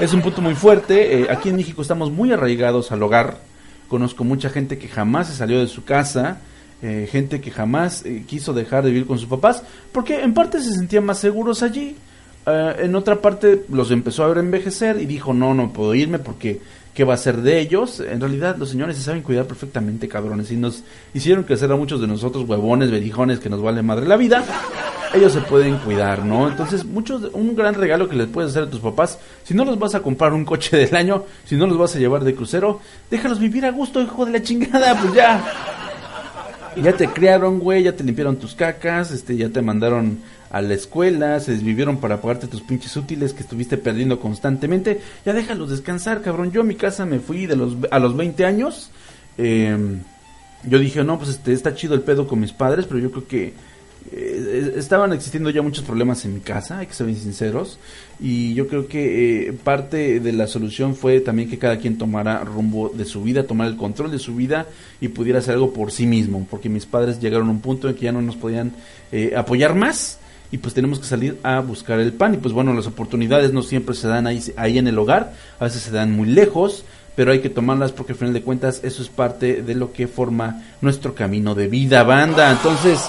Es 0.00 0.12
un 0.12 0.20
punto 0.20 0.42
muy 0.42 0.54
fuerte. 0.54 1.22
Eh, 1.22 1.26
aquí 1.30 1.48
en 1.48 1.56
México 1.56 1.82
estamos 1.82 2.10
muy 2.10 2.32
arraigados 2.32 2.92
al 2.92 3.02
hogar. 3.02 3.38
Conozco 3.88 4.22
mucha 4.22 4.50
gente 4.50 4.78
que 4.78 4.88
jamás 4.88 5.28
se 5.28 5.34
salió 5.34 5.58
de 5.58 5.66
su 5.66 5.84
casa 5.84 6.38
eh, 6.82 7.08
gente 7.10 7.40
que 7.40 7.50
jamás 7.50 8.04
eh, 8.06 8.24
quiso 8.26 8.52
dejar 8.52 8.84
de 8.84 8.90
vivir 8.90 9.06
con 9.06 9.18
sus 9.18 9.28
papás, 9.28 9.62
porque 9.92 10.22
en 10.22 10.32
parte 10.32 10.60
se 10.60 10.72
sentían 10.72 11.04
más 11.04 11.18
seguros 11.18 11.62
allí. 11.62 11.96
Eh, 12.46 12.76
en 12.80 12.94
otra 12.94 13.20
parte 13.20 13.64
los 13.68 13.90
empezó 13.90 14.24
a 14.24 14.28
ver 14.28 14.38
envejecer 14.38 15.00
y 15.00 15.06
dijo, 15.06 15.34
no, 15.34 15.52
no 15.54 15.72
puedo 15.72 15.94
irme 15.94 16.18
porque 16.18 16.60
qué 16.94 17.04
va 17.04 17.14
a 17.14 17.18
ser 17.18 17.38
de 17.42 17.60
ellos. 17.60 18.00
En 18.00 18.20
realidad 18.20 18.56
los 18.56 18.70
señores 18.70 18.96
se 18.96 19.02
saben 19.02 19.22
cuidar 19.22 19.46
perfectamente, 19.46 20.08
cabrones. 20.08 20.50
Y 20.50 20.56
nos 20.56 20.82
hicieron 21.14 21.44
crecer 21.44 21.70
a 21.70 21.76
muchos 21.76 22.00
de 22.00 22.06
nosotros 22.06 22.48
huevones, 22.48 22.90
berijones, 22.90 23.40
que 23.40 23.50
nos 23.50 23.62
vale 23.62 23.82
madre 23.82 24.06
la 24.06 24.16
vida. 24.16 24.44
Ellos 25.12 25.32
se 25.32 25.40
pueden 25.40 25.76
cuidar, 25.78 26.24
¿no? 26.24 26.48
Entonces, 26.48 26.84
muchos, 26.84 27.30
un 27.32 27.56
gran 27.56 27.74
regalo 27.74 28.08
que 28.08 28.14
les 28.16 28.28
puedes 28.28 28.52
hacer 28.52 28.64
a 28.64 28.70
tus 28.70 28.80
papás, 28.80 29.18
si 29.44 29.54
no 29.54 29.64
los 29.64 29.76
vas 29.76 29.94
a 29.96 30.02
comprar 30.02 30.32
un 30.32 30.44
coche 30.44 30.76
del 30.76 30.94
año, 30.94 31.24
si 31.44 31.56
no 31.56 31.66
los 31.66 31.76
vas 31.76 31.96
a 31.96 31.98
llevar 31.98 32.22
de 32.22 32.34
crucero, 32.34 32.80
déjalos 33.10 33.40
vivir 33.40 33.66
a 33.66 33.72
gusto, 33.72 34.00
hijo 34.00 34.24
de 34.24 34.32
la 34.32 34.42
chingada, 34.42 34.96
pues 35.00 35.12
ya. 35.12 35.89
Ya 36.76 36.96
te 36.96 37.08
criaron, 37.08 37.58
güey, 37.58 37.82
ya 37.82 37.96
te 37.96 38.04
limpiaron 38.04 38.36
tus 38.36 38.54
cacas, 38.54 39.10
este, 39.10 39.36
ya 39.36 39.48
te 39.48 39.60
mandaron 39.60 40.18
a 40.50 40.62
la 40.62 40.74
escuela, 40.74 41.38
se 41.40 41.52
desvivieron 41.52 41.98
para 41.98 42.20
pagarte 42.20 42.46
tus 42.46 42.62
pinches 42.62 42.96
útiles 42.96 43.32
que 43.32 43.42
estuviste 43.42 43.76
perdiendo 43.76 44.20
constantemente. 44.20 45.00
Ya 45.24 45.32
déjalos 45.32 45.70
descansar, 45.70 46.22
cabrón. 46.22 46.52
Yo 46.52 46.60
a 46.60 46.64
mi 46.64 46.74
casa 46.74 47.06
me 47.06 47.20
fui 47.20 47.46
de 47.46 47.56
los, 47.56 47.76
a 47.90 47.98
los 47.98 48.16
20 48.16 48.44
años. 48.44 48.90
Eh, 49.38 49.76
yo 50.64 50.78
dije, 50.78 51.02
no, 51.04 51.18
pues 51.18 51.30
este, 51.30 51.52
está 51.52 51.74
chido 51.74 51.94
el 51.94 52.02
pedo 52.02 52.26
con 52.26 52.40
mis 52.40 52.52
padres, 52.52 52.86
pero 52.86 53.00
yo 53.00 53.10
creo 53.10 53.26
que 53.26 53.54
eh, 54.12 54.74
estaban 54.76 55.12
existiendo 55.12 55.50
ya 55.50 55.62
muchos 55.62 55.84
problemas 55.84 56.24
en 56.24 56.34
mi 56.34 56.40
casa, 56.40 56.78
hay 56.78 56.86
que 56.86 56.94
ser 56.94 57.06
bien 57.06 57.18
sinceros, 57.18 57.78
y 58.20 58.52
yo 58.54 58.68
creo 58.68 58.86
que 58.86 59.48
eh, 59.48 59.52
parte 59.52 60.20
de 60.20 60.32
la 60.32 60.46
solución 60.46 60.94
fue 60.94 61.20
también 61.20 61.48
que 61.48 61.58
cada 61.58 61.78
quien 61.78 61.96
tomara 61.96 62.44
rumbo 62.44 62.90
de 62.90 63.04
su 63.06 63.22
vida, 63.22 63.44
tomara 63.44 63.70
el 63.70 63.76
control 63.76 64.10
de 64.10 64.18
su 64.18 64.34
vida 64.34 64.66
y 65.00 65.08
pudiera 65.08 65.38
hacer 65.38 65.54
algo 65.54 65.72
por 65.72 65.90
sí 65.90 66.06
mismo, 66.06 66.46
porque 66.50 66.68
mis 66.68 66.84
padres 66.84 67.18
llegaron 67.20 67.48
a 67.48 67.52
un 67.52 67.60
punto 67.60 67.88
en 67.88 67.94
que 67.94 68.02
ya 68.02 68.12
no 68.12 68.20
nos 68.20 68.36
podían 68.36 68.72
eh, 69.10 69.32
apoyar 69.36 69.74
más 69.74 70.18
y 70.52 70.58
pues 70.58 70.74
tenemos 70.74 70.98
que 70.98 71.06
salir 71.06 71.38
a 71.42 71.60
buscar 71.60 71.98
el 71.98 72.12
pan 72.12 72.34
y 72.34 72.36
pues 72.36 72.52
bueno, 72.52 72.74
las 72.74 72.86
oportunidades 72.86 73.52
no 73.52 73.62
siempre 73.62 73.94
se 73.94 74.08
dan 74.08 74.26
ahí, 74.26 74.42
ahí 74.56 74.78
en 74.78 74.86
el 74.86 74.98
hogar, 74.98 75.32
a 75.58 75.64
veces 75.64 75.82
se 75.82 75.90
dan 75.90 76.12
muy 76.12 76.28
lejos, 76.28 76.84
pero 77.16 77.32
hay 77.32 77.40
que 77.40 77.50
tomarlas 77.50 77.92
porque 77.92 78.12
al 78.12 78.18
final 78.18 78.34
de 78.34 78.42
cuentas 78.42 78.80
eso 78.82 79.02
es 79.02 79.08
parte 79.08 79.62
de 79.62 79.74
lo 79.74 79.92
que 79.92 80.08
forma 80.08 80.62
nuestro 80.80 81.14
camino 81.14 81.54
de 81.54 81.68
vida, 81.68 82.02
banda. 82.02 82.50
Entonces, 82.50 83.00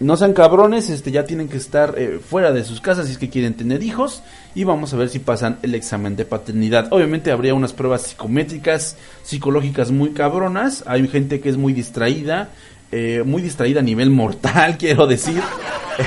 no 0.00 0.16
sean 0.16 0.32
cabrones, 0.32 0.88
este 0.88 1.10
ya 1.10 1.24
tienen 1.24 1.48
que 1.48 1.58
estar 1.58 1.94
eh, 1.98 2.20
fuera 2.26 2.52
de 2.52 2.64
sus 2.64 2.80
casas 2.80 3.06
si 3.06 3.12
es 3.12 3.18
que 3.18 3.28
quieren 3.28 3.52
tener 3.52 3.82
hijos 3.82 4.22
y 4.54 4.64
vamos 4.64 4.94
a 4.94 4.96
ver 4.96 5.10
si 5.10 5.18
pasan 5.18 5.58
el 5.62 5.74
examen 5.74 6.16
de 6.16 6.24
paternidad. 6.24 6.88
Obviamente 6.90 7.30
habría 7.30 7.52
unas 7.52 7.74
pruebas 7.74 8.02
psicométricas, 8.02 8.96
psicológicas 9.22 9.90
muy 9.90 10.10
cabronas. 10.10 10.84
Hay 10.86 11.06
gente 11.06 11.40
que 11.40 11.50
es 11.50 11.58
muy 11.58 11.74
distraída, 11.74 12.48
eh, 12.90 13.22
muy 13.26 13.42
distraída 13.42 13.80
a 13.80 13.82
nivel 13.82 14.08
mortal, 14.08 14.76
quiero 14.78 15.06
decir. 15.06 15.42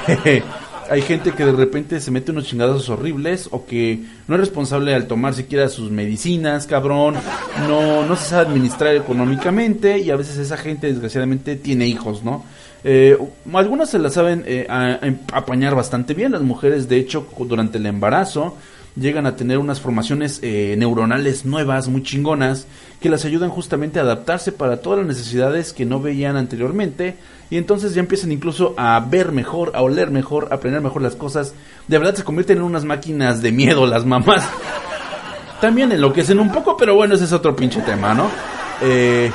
hay 0.89 1.01
gente 1.03 1.31
que 1.31 1.45
de 1.45 1.51
repente 1.51 1.99
se 1.99 2.09
mete 2.09 2.31
unos 2.31 2.47
chingados 2.47 2.89
horribles 2.89 3.47
o 3.51 3.65
que 3.67 4.03
no 4.27 4.35
es 4.35 4.41
responsable 4.41 4.95
al 4.95 5.05
tomar 5.05 5.35
siquiera 5.35 5.69
sus 5.69 5.91
medicinas, 5.91 6.65
cabrón, 6.65 7.15
no, 7.67 8.05
no 8.05 8.15
se 8.15 8.25
sabe 8.25 8.47
administrar 8.47 8.95
económicamente 8.95 9.99
y 9.99 10.09
a 10.09 10.15
veces 10.15 10.37
esa 10.37 10.57
gente 10.57 10.87
desgraciadamente 10.87 11.55
tiene 11.55 11.85
hijos, 11.85 12.23
¿no? 12.23 12.43
Eh, 12.83 13.17
algunas 13.53 13.89
se 13.89 13.99
las 13.99 14.13
saben 14.13 14.43
eh, 14.45 14.67
apañar 15.31 15.75
bastante 15.75 16.13
bien, 16.13 16.33
las 16.33 16.41
mujeres 16.41 16.89
de 16.89 16.97
hecho 16.97 17.27
durante 17.39 17.77
el 17.77 17.85
embarazo 17.85 18.57
llegan 18.95 19.25
a 19.25 19.35
tener 19.35 19.57
unas 19.57 19.79
formaciones 19.79 20.39
eh, 20.43 20.75
neuronales 20.77 21.45
nuevas, 21.45 21.87
muy 21.87 22.03
chingonas, 22.03 22.67
que 22.99 23.09
las 23.09 23.25
ayudan 23.25 23.49
justamente 23.49 23.99
a 23.99 24.03
adaptarse 24.03 24.51
para 24.51 24.77
todas 24.77 24.99
las 24.99 25.07
necesidades 25.07 25.73
que 25.73 25.85
no 25.85 25.99
veían 25.99 26.35
anteriormente 26.35 27.15
y 27.49 27.57
entonces 27.57 27.93
ya 27.93 28.01
empiezan 28.01 28.31
incluso 28.31 28.73
a 28.77 28.99
ver 28.99 29.31
mejor, 29.31 29.71
a 29.75 29.81
oler 29.81 30.11
mejor, 30.11 30.47
a 30.51 30.55
aprender 30.55 30.81
mejor 30.81 31.01
las 31.01 31.15
cosas. 31.15 31.53
De 31.87 31.97
verdad 31.97 32.15
se 32.15 32.23
convierten 32.23 32.57
en 32.57 32.63
unas 32.63 32.85
máquinas 32.85 33.41
de 33.41 33.51
miedo 33.51 33.85
las 33.85 34.05
mamás. 34.05 34.47
También 35.61 35.91
enloquecen 35.91 36.39
un 36.39 36.51
poco, 36.51 36.75
pero 36.77 36.95
bueno, 36.95 37.15
ese 37.15 37.25
es 37.25 37.31
otro 37.31 37.55
pinche 37.55 37.81
tema, 37.81 38.13
¿no? 38.13 38.29
Eh, 38.81 39.31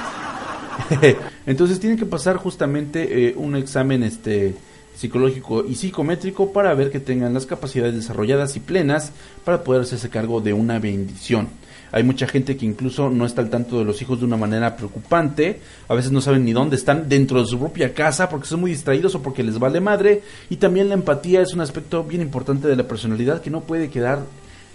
entonces 1.48 1.80
tienen 1.80 1.98
que 1.98 2.04
pasar 2.04 2.36
justamente 2.36 3.28
eh, 3.28 3.34
un 3.34 3.56
examen 3.56 4.02
este 4.02 4.54
psicológico 4.94 5.64
y 5.64 5.76
psicométrico 5.76 6.52
para 6.52 6.74
ver 6.74 6.90
que 6.90 7.00
tengan 7.00 7.32
las 7.32 7.46
capacidades 7.46 7.94
desarrolladas 7.94 8.54
y 8.56 8.60
plenas 8.60 9.12
para 9.46 9.64
poder 9.64 9.82
hacerse 9.82 10.10
cargo 10.10 10.42
de 10.42 10.52
una 10.52 10.78
bendición. 10.78 11.48
Hay 11.90 12.02
mucha 12.02 12.26
gente 12.26 12.58
que 12.58 12.66
incluso 12.66 13.08
no 13.08 13.24
está 13.24 13.40
al 13.40 13.48
tanto 13.48 13.78
de 13.78 13.86
los 13.86 14.02
hijos 14.02 14.18
de 14.18 14.26
una 14.26 14.36
manera 14.36 14.76
preocupante. 14.76 15.60
A 15.88 15.94
veces 15.94 16.12
no 16.12 16.20
saben 16.20 16.44
ni 16.44 16.52
dónde 16.52 16.76
están 16.76 17.08
dentro 17.08 17.40
de 17.40 17.46
su 17.46 17.58
propia 17.58 17.94
casa 17.94 18.28
porque 18.28 18.46
son 18.46 18.60
muy 18.60 18.72
distraídos 18.72 19.14
o 19.14 19.22
porque 19.22 19.42
les 19.42 19.58
vale 19.58 19.80
madre. 19.80 20.20
Y 20.50 20.56
también 20.56 20.88
la 20.90 20.94
empatía 20.96 21.40
es 21.40 21.54
un 21.54 21.62
aspecto 21.62 22.04
bien 22.04 22.20
importante 22.20 22.68
de 22.68 22.76
la 22.76 22.86
personalidad 22.86 23.40
que 23.40 23.48
no 23.48 23.62
puede 23.62 23.88
quedar 23.88 24.26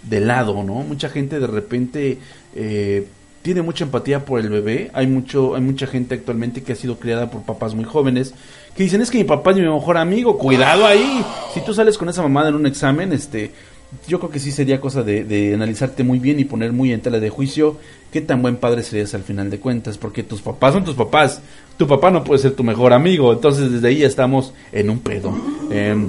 de 0.02 0.20
lado, 0.20 0.64
¿no? 0.64 0.82
Mucha 0.82 1.08
gente 1.08 1.38
de 1.38 1.46
repente 1.46 2.18
eh, 2.56 3.06
tiene 3.44 3.60
mucha 3.60 3.84
empatía 3.84 4.24
por 4.24 4.40
el 4.40 4.48
bebé. 4.48 4.90
Hay 4.94 5.06
mucho, 5.06 5.54
hay 5.54 5.60
mucha 5.60 5.86
gente 5.86 6.14
actualmente 6.14 6.62
que 6.62 6.72
ha 6.72 6.76
sido 6.76 6.98
criada 6.98 7.30
por 7.30 7.42
papás 7.42 7.74
muy 7.74 7.84
jóvenes 7.84 8.32
que 8.74 8.82
dicen 8.82 9.02
es 9.02 9.10
que 9.10 9.18
mi 9.18 9.24
papá 9.24 9.50
es 9.50 9.58
mi 9.58 9.62
mejor 9.62 9.98
amigo. 9.98 10.38
Cuidado 10.38 10.86
ahí. 10.86 11.22
Si 11.52 11.60
tú 11.60 11.74
sales 11.74 11.98
con 11.98 12.08
esa 12.08 12.22
mamada 12.22 12.48
en 12.48 12.54
un 12.54 12.66
examen, 12.66 13.12
este, 13.12 13.50
yo 14.08 14.18
creo 14.18 14.30
que 14.30 14.38
sí 14.38 14.50
sería 14.50 14.80
cosa 14.80 15.02
de, 15.02 15.52
analizarte 15.54 16.04
muy 16.04 16.18
bien 16.18 16.40
y 16.40 16.46
poner 16.46 16.72
muy 16.72 16.90
en 16.90 17.02
tela 17.02 17.20
de 17.20 17.28
juicio 17.28 17.76
qué 18.10 18.22
tan 18.22 18.40
buen 18.40 18.56
padre 18.56 18.82
serías 18.82 19.12
al 19.14 19.24
final 19.24 19.50
de 19.50 19.58
cuentas, 19.58 19.98
porque 19.98 20.22
tus 20.22 20.40
papás 20.40 20.72
son 20.72 20.84
tus 20.84 20.94
papás, 20.94 21.42
tu 21.76 21.86
papá 21.86 22.10
no 22.10 22.24
puede 22.24 22.40
ser 22.40 22.52
tu 22.52 22.64
mejor 22.64 22.92
amigo, 22.92 23.32
entonces 23.32 23.70
desde 23.70 23.88
ahí 23.88 24.04
estamos 24.04 24.54
en 24.72 24.88
un 24.88 25.00
pedo. 25.00 25.36
Em, 25.70 26.08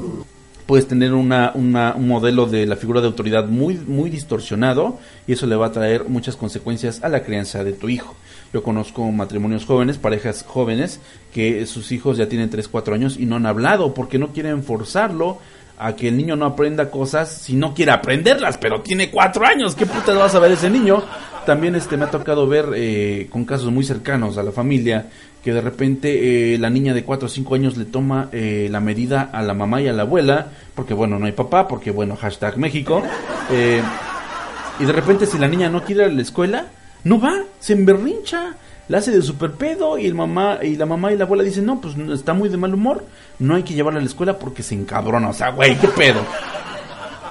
puedes 0.65 0.87
tener 0.87 1.13
una, 1.13 1.51
una, 1.53 1.93
un 1.95 2.07
modelo 2.07 2.45
de 2.45 2.65
la 2.65 2.75
figura 2.75 3.01
de 3.01 3.07
autoridad 3.07 3.45
muy, 3.45 3.75
muy 3.75 4.09
distorsionado 4.09 4.99
y 5.27 5.33
eso 5.33 5.45
le 5.45 5.55
va 5.55 5.67
a 5.67 5.71
traer 5.71 6.05
muchas 6.09 6.35
consecuencias 6.35 7.03
a 7.03 7.09
la 7.09 7.23
crianza 7.23 7.63
de 7.63 7.73
tu 7.73 7.89
hijo. 7.89 8.15
Yo 8.53 8.63
conozco 8.63 9.11
matrimonios 9.11 9.65
jóvenes, 9.65 9.97
parejas 9.97 10.43
jóvenes, 10.47 10.99
que 11.33 11.65
sus 11.65 11.91
hijos 11.91 12.17
ya 12.17 12.29
tienen 12.29 12.49
3, 12.49 12.67
4 12.67 12.95
años 12.95 13.17
y 13.19 13.25
no 13.25 13.35
han 13.35 13.45
hablado 13.45 13.93
porque 13.93 14.17
no 14.17 14.29
quieren 14.29 14.63
forzarlo 14.63 15.39
a 15.77 15.95
que 15.95 16.07
el 16.07 16.17
niño 16.17 16.35
no 16.35 16.45
aprenda 16.45 16.89
cosas 16.89 17.29
si 17.29 17.53
no 17.53 17.73
quiere 17.73 17.91
aprenderlas, 17.91 18.57
pero 18.57 18.81
tiene 18.81 19.11
cuatro 19.11 19.45
años, 19.45 19.75
¿qué 19.75 19.85
putas 19.85 20.17
va 20.17 20.25
a 20.25 20.29
saber 20.29 20.51
ese 20.51 20.69
niño? 20.69 21.03
También 21.45 21.75
este 21.75 21.97
me 21.97 22.05
ha 22.05 22.09
tocado 22.09 22.47
ver 22.47 22.67
eh, 22.75 23.27
con 23.29 23.45
casos 23.45 23.71
muy 23.71 23.83
cercanos 23.83 24.37
a 24.37 24.43
la 24.43 24.51
familia 24.51 25.09
que 25.45 25.53
de 25.53 25.61
repente 25.61 26.55
eh, 26.55 26.57
la 26.57 26.69
niña 26.69 26.93
de 26.93 27.03
cuatro 27.03 27.27
o 27.27 27.29
cinco 27.29 27.55
años 27.55 27.77
le 27.77 27.85
toma 27.85 28.29
eh, 28.33 28.67
la 28.69 28.81
medida 28.81 29.29
a 29.31 29.41
la 29.43 29.53
mamá 29.53 29.79
y 29.81 29.87
a 29.87 29.93
la 29.93 30.01
abuela, 30.01 30.47
porque 30.73 30.93
bueno, 30.93 31.17
no 31.17 31.27
hay 31.27 31.31
papá, 31.31 31.67
porque 31.67 31.91
bueno, 31.91 32.17
hashtag 32.17 32.57
México, 32.57 33.01
y 34.79 34.85
de 34.85 34.91
repente 34.91 35.27
si 35.27 35.37
la 35.37 35.47
niña 35.47 35.69
no 35.69 35.83
quiere 35.83 36.03
ir 36.03 36.09
a 36.09 36.13
la 36.13 36.21
escuela, 36.21 36.65
no 37.03 37.19
va, 37.19 37.43
se 37.59 37.73
emberrincha 37.73 38.55
la 38.87 38.99
hace 38.99 39.11
de 39.11 39.21
super 39.21 39.51
pedo 39.51 39.97
y 39.97 40.05
el 40.05 40.13
mamá 40.13 40.59
y 40.61 40.75
la 40.75 40.85
mamá 40.85 41.11
y 41.11 41.17
la 41.17 41.25
abuela 41.25 41.43
dicen, 41.43 41.65
"No, 41.65 41.81
pues 41.81 41.95
está 42.13 42.33
muy 42.33 42.49
de 42.49 42.57
mal 42.57 42.73
humor, 42.73 43.05
no 43.39 43.55
hay 43.55 43.63
que 43.63 43.73
llevarla 43.73 43.99
a 43.99 44.03
la 44.03 44.07
escuela 44.07 44.37
porque 44.37 44.63
se 44.63 44.75
encabrona." 44.75 45.29
O 45.29 45.33
sea, 45.33 45.51
güey, 45.51 45.75
qué 45.77 45.87
pedo. 45.87 46.21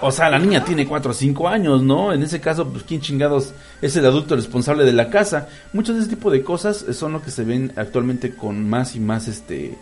O 0.00 0.10
sea, 0.10 0.30
la 0.30 0.38
niña 0.38 0.64
tiene 0.64 0.86
4 0.86 1.10
o 1.10 1.14
5 1.14 1.48
años, 1.48 1.82
¿no? 1.82 2.12
En 2.12 2.22
ese 2.22 2.40
caso, 2.40 2.68
pues 2.68 2.84
quién 2.84 3.00
chingados 3.00 3.52
es 3.80 3.96
el 3.96 4.06
adulto 4.06 4.36
responsable 4.36 4.84
de 4.84 4.92
la 4.92 5.10
casa. 5.10 5.48
Muchos 5.72 5.96
de 5.96 6.02
ese 6.02 6.10
tipo 6.10 6.30
de 6.30 6.42
cosas 6.42 6.84
son 6.92 7.12
lo 7.12 7.22
que 7.22 7.30
se 7.30 7.44
ven 7.44 7.72
actualmente 7.76 8.34
con 8.34 8.68
más 8.68 8.96
y 8.96 9.00
más 9.00 9.28
este 9.28 9.76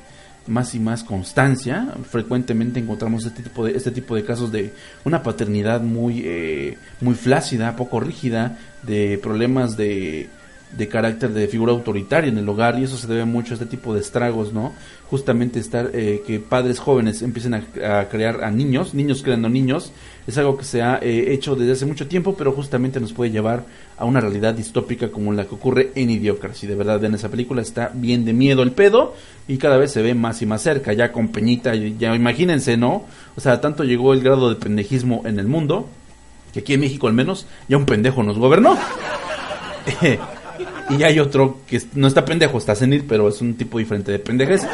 más 0.47 0.75
y 0.75 0.81
más 0.81 1.05
constancia. 1.05 1.95
Frecuentemente 2.09 2.81
encontramos 2.81 3.25
este 3.25 3.43
tipo 3.43 3.65
de 3.65 3.77
este 3.77 3.91
tipo 3.91 4.15
de 4.17 4.25
casos 4.25 4.51
de 4.51 4.73
una 5.05 5.23
paternidad 5.23 5.81
muy 5.81 6.23
eh, 6.25 6.79
muy 7.01 7.15
flácida, 7.15 7.77
poco 7.77 8.01
rígida, 8.01 8.59
de 8.83 9.19
problemas 9.23 9.77
de 9.77 10.29
de 10.77 10.89
carácter 10.89 11.31
de 11.33 11.49
figura 11.49 11.73
autoritaria 11.73 12.31
en 12.31 12.39
el 12.39 12.49
hogar 12.49 12.79
y 12.79 12.85
eso 12.85 12.97
se 12.97 13.07
debe 13.07 13.25
mucho 13.25 13.53
a 13.53 13.55
este 13.55 13.67
tipo 13.67 13.93
de 13.95 14.01
estragos, 14.01 14.53
¿no? 14.53 14.73
Justamente 15.11 15.61
estar 15.61 15.91
eh, 15.93 16.23
que 16.27 16.41
padres 16.41 16.79
jóvenes 16.79 17.21
empiecen 17.21 17.55
a, 17.55 18.09
crear 18.09 18.43
a 18.43 18.51
niños, 18.51 18.95
niños 18.95 19.23
creando 19.23 19.49
niños, 19.51 19.93
es 20.27 20.39
algo 20.39 20.57
que 20.57 20.65
se 20.65 20.81
ha 20.81 20.99
eh, 21.03 21.33
hecho 21.33 21.55
desde 21.55 21.73
hace 21.73 21.87
mucho 21.87 22.09
tiempo, 22.09 22.35
pero 22.37 22.53
justamente 22.53 23.01
nos 23.01 23.13
puede 23.13 23.31
llevar 23.31 23.65
a 23.99 24.05
una 24.07 24.21
realidad 24.21 24.55
distópica 24.55 25.11
como 25.11 25.33
la 25.33 25.45
que 25.45 25.55
ocurre 25.55 25.93
en 25.95 26.11
Idiocracy. 26.11 26.67
De 26.67 26.75
verdad, 26.75 27.05
en 27.05 27.15
esa 27.15 27.29
película 27.29 27.61
está 27.61 27.91
bien 27.93 28.25
de 28.25 28.33
miedo 28.33 28.63
el 28.63 28.73
pedo 28.73 29.15
y 29.47 29.59
cada 29.59 29.77
vez 29.77 29.93
se 29.93 30.01
ve 30.01 30.15
más 30.15 30.41
y 30.41 30.47
más 30.47 30.63
cerca, 30.63 30.95
ya 30.95 31.13
con 31.13 31.29
Peñita, 31.29 31.75
ya 31.75 32.15
imagínense, 32.15 32.77
¿no? 32.77 33.05
O 33.37 33.41
sea, 33.41 33.61
tanto 33.61 33.85
llegó 33.85 34.15
el 34.15 34.23
grado 34.23 34.49
de 34.49 34.57
pendejismo 34.57 35.23
en 35.27 35.39
el 35.39 35.47
mundo, 35.47 35.89
que 36.55 36.61
aquí 36.61 36.75
en 36.75 36.81
México 36.81 37.07
al 37.07 37.15
menos 37.15 37.47
ya 37.69 37.77
un 37.77 37.87
pendejo 37.87 38.23
nos 38.23 38.39
gobernó. 38.39 38.79
Y 40.99 41.03
hay 41.05 41.19
otro 41.19 41.59
que 41.67 41.81
no 41.95 42.07
está 42.07 42.25
pendejo, 42.25 42.59
está 42.59 42.75
senil, 42.75 43.05
pero 43.09 43.29
es 43.29 43.41
un 43.41 43.55
tipo 43.55 43.79
diferente 43.79 44.13
de 44.13 44.19
pendejes. 44.19 44.67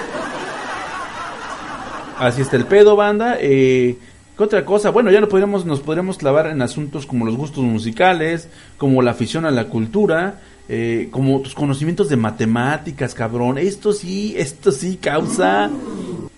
Así 2.19 2.43
está 2.43 2.57
el 2.57 2.65
pedo, 2.65 2.97
banda. 2.97 3.37
Eh, 3.41 3.97
¿Qué 4.37 4.43
otra 4.43 4.65
cosa? 4.65 4.91
Bueno, 4.91 5.11
ya 5.11 5.21
no 5.21 5.29
podríamos, 5.29 5.65
nos 5.65 5.81
podríamos 5.81 6.19
clavar 6.19 6.47
en 6.49 6.63
asuntos 6.63 7.07
como 7.07 7.25
los 7.25 7.37
gustos 7.37 7.63
musicales, 7.65 8.49
como 8.77 9.03
la 9.03 9.13
afición 9.13 9.47
a 9.47 9.51
la 9.51 9.65
cultura, 9.65 10.41
eh, 10.69 11.09
como 11.11 11.41
tus 11.41 11.55
conocimientos 11.55 12.09
de 12.09 12.17
matemáticas, 12.17 13.15
cabrón. 13.15 13.59
Esto 13.59 13.93
sí, 13.93 14.35
esto 14.37 14.73
sí 14.73 14.97
causa 14.97 15.71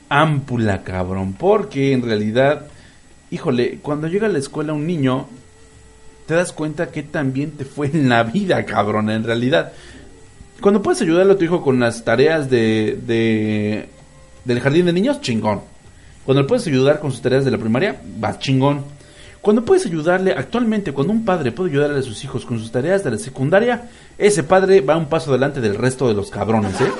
ámpula, 0.08 0.82
cabrón. 0.82 1.34
Porque 1.38 1.92
en 1.92 2.02
realidad, 2.02 2.66
híjole, 3.30 3.78
cuando 3.80 4.08
llega 4.08 4.26
a 4.26 4.30
la 4.30 4.38
escuela 4.38 4.74
un 4.74 4.86
niño, 4.86 5.26
te 6.30 6.36
das 6.36 6.52
cuenta 6.52 6.92
que 6.92 7.02
también 7.02 7.50
te 7.50 7.64
fue 7.64 7.88
en 7.88 8.08
la 8.08 8.22
vida, 8.22 8.64
cabrón, 8.64 9.10
en 9.10 9.24
realidad. 9.24 9.72
Cuando 10.60 10.80
puedes 10.80 11.02
ayudarle 11.02 11.32
a 11.32 11.36
tu 11.36 11.44
hijo 11.44 11.60
con 11.60 11.80
las 11.80 12.04
tareas 12.04 12.48
de, 12.48 13.00
de 13.04 13.88
del 14.44 14.60
jardín 14.60 14.86
de 14.86 14.92
niños, 14.92 15.20
chingón. 15.20 15.62
Cuando 16.24 16.42
le 16.42 16.48
puedes 16.48 16.64
ayudar 16.68 17.00
con 17.00 17.10
sus 17.10 17.20
tareas 17.20 17.44
de 17.44 17.50
la 17.50 17.58
primaria, 17.58 18.00
va 18.22 18.38
chingón. 18.38 18.84
Cuando 19.40 19.64
puedes 19.64 19.86
ayudarle, 19.86 20.30
actualmente, 20.30 20.92
cuando 20.92 21.12
un 21.12 21.24
padre 21.24 21.50
puede 21.50 21.70
ayudarle 21.70 21.98
a 21.98 22.02
sus 22.02 22.22
hijos 22.22 22.46
con 22.46 22.60
sus 22.60 22.70
tareas 22.70 23.02
de 23.02 23.10
la 23.10 23.18
secundaria, 23.18 23.88
ese 24.16 24.44
padre 24.44 24.82
va 24.82 24.96
un 24.96 25.06
paso 25.06 25.30
adelante 25.30 25.60
del 25.60 25.74
resto 25.74 26.06
de 26.06 26.14
los 26.14 26.30
cabrones, 26.30 26.80
¿eh? 26.80 26.92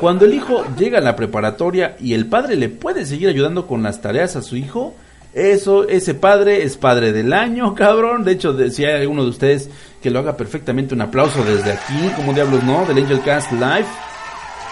Cuando 0.00 0.24
el 0.24 0.34
hijo 0.34 0.64
llega 0.76 0.98
a 0.98 1.02
la 1.02 1.14
preparatoria 1.14 1.96
y 2.00 2.14
el 2.14 2.26
padre 2.26 2.56
le 2.56 2.68
puede 2.68 3.06
seguir 3.06 3.28
ayudando 3.28 3.68
con 3.68 3.84
las 3.84 4.02
tareas 4.02 4.34
a 4.34 4.42
su 4.42 4.56
hijo, 4.56 4.96
eso, 5.34 5.88
ese 5.88 6.14
padre 6.14 6.62
es 6.62 6.76
padre 6.76 7.12
del 7.12 7.32
año, 7.32 7.74
cabrón. 7.76 8.24
De 8.24 8.32
hecho, 8.32 8.56
si 8.70 8.84
hay 8.84 9.02
alguno 9.02 9.24
de 9.24 9.30
ustedes 9.30 9.70
que 10.02 10.10
lo 10.10 10.18
haga 10.18 10.36
perfectamente, 10.36 10.94
un 10.94 11.00
aplauso 11.00 11.44
desde 11.44 11.72
aquí, 11.72 12.10
como 12.16 12.32
diablos 12.32 12.62
no, 12.64 12.84
del 12.86 12.98
Angel 12.98 13.22
Cast 13.22 13.52
Live, 13.52 13.86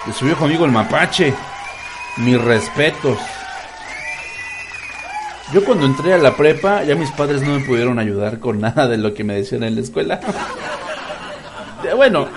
de 0.06 0.12
su 0.12 0.24
viejo 0.24 0.44
amigo 0.44 0.64
el 0.64 0.72
Mapache. 0.72 1.32
Mis 2.18 2.40
respetos. 2.42 3.18
Yo 5.52 5.64
cuando 5.64 5.86
entré 5.86 6.14
a 6.14 6.18
la 6.18 6.36
prepa, 6.36 6.84
ya 6.84 6.94
mis 6.94 7.10
padres 7.10 7.42
no 7.42 7.58
me 7.58 7.64
pudieron 7.64 7.98
ayudar 7.98 8.38
con 8.38 8.60
nada 8.60 8.88
de 8.88 8.98
lo 8.98 9.14
que 9.14 9.24
me 9.24 9.34
decían 9.34 9.62
en 9.62 9.76
la 9.76 9.80
escuela. 9.80 10.20
bueno, 11.96 12.28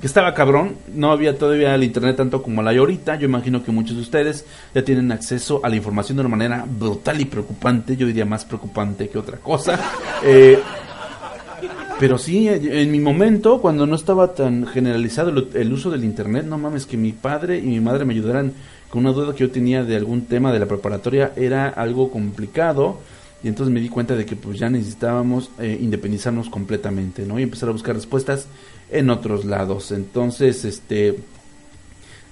que 0.00 0.06
estaba 0.06 0.34
cabrón, 0.34 0.76
no 0.94 1.10
había 1.10 1.38
todavía 1.38 1.74
el 1.74 1.84
internet 1.84 2.16
tanto 2.16 2.42
como 2.42 2.62
la 2.62 2.70
hay 2.70 2.78
ahorita. 2.78 3.16
Yo 3.16 3.26
imagino 3.26 3.62
que 3.62 3.72
muchos 3.72 3.96
de 3.96 4.02
ustedes 4.02 4.44
ya 4.74 4.84
tienen 4.84 5.10
acceso 5.12 5.60
a 5.62 5.68
la 5.68 5.76
información 5.76 6.16
de 6.16 6.20
una 6.20 6.30
manera 6.30 6.64
brutal 6.68 7.20
y 7.20 7.24
preocupante, 7.24 7.96
yo 7.96 8.06
diría 8.06 8.24
más 8.24 8.44
preocupante 8.44 9.08
que 9.08 9.18
otra 9.18 9.38
cosa. 9.38 9.78
Eh, 10.24 10.58
pero 11.98 12.18
sí, 12.18 12.48
en 12.48 12.90
mi 12.90 13.00
momento, 13.00 13.60
cuando 13.60 13.86
no 13.86 13.96
estaba 13.96 14.34
tan 14.34 14.66
generalizado 14.66 15.30
el, 15.54 15.72
uso 15.72 15.90
del 15.90 16.04
internet, 16.04 16.44
no 16.44 16.58
mames, 16.58 16.84
que 16.84 16.96
mi 16.96 17.12
padre 17.12 17.58
y 17.58 17.62
mi 17.62 17.80
madre 17.80 18.04
me 18.04 18.12
ayudaran 18.12 18.52
con 18.90 19.06
una 19.06 19.12
duda 19.12 19.34
que 19.34 19.40
yo 19.40 19.50
tenía 19.50 19.82
de 19.82 19.96
algún 19.96 20.26
tema 20.26 20.52
de 20.52 20.58
la 20.58 20.66
preparatoria, 20.66 21.32
era 21.36 21.68
algo 21.68 22.10
complicado. 22.10 22.98
Y 23.42 23.48
entonces 23.48 23.72
me 23.72 23.80
di 23.80 23.88
cuenta 23.88 24.16
de 24.16 24.24
que 24.24 24.34
pues 24.34 24.58
ya 24.58 24.70
necesitábamos 24.70 25.50
eh, 25.58 25.78
independizarnos 25.80 26.48
completamente, 26.48 27.24
¿no? 27.24 27.38
Y 27.38 27.42
empezar 27.42 27.68
a 27.68 27.72
buscar 27.72 27.94
respuestas 27.94 28.46
en 28.90 29.10
otros 29.10 29.44
lados. 29.44 29.92
Entonces, 29.92 30.64
este, 30.64 31.16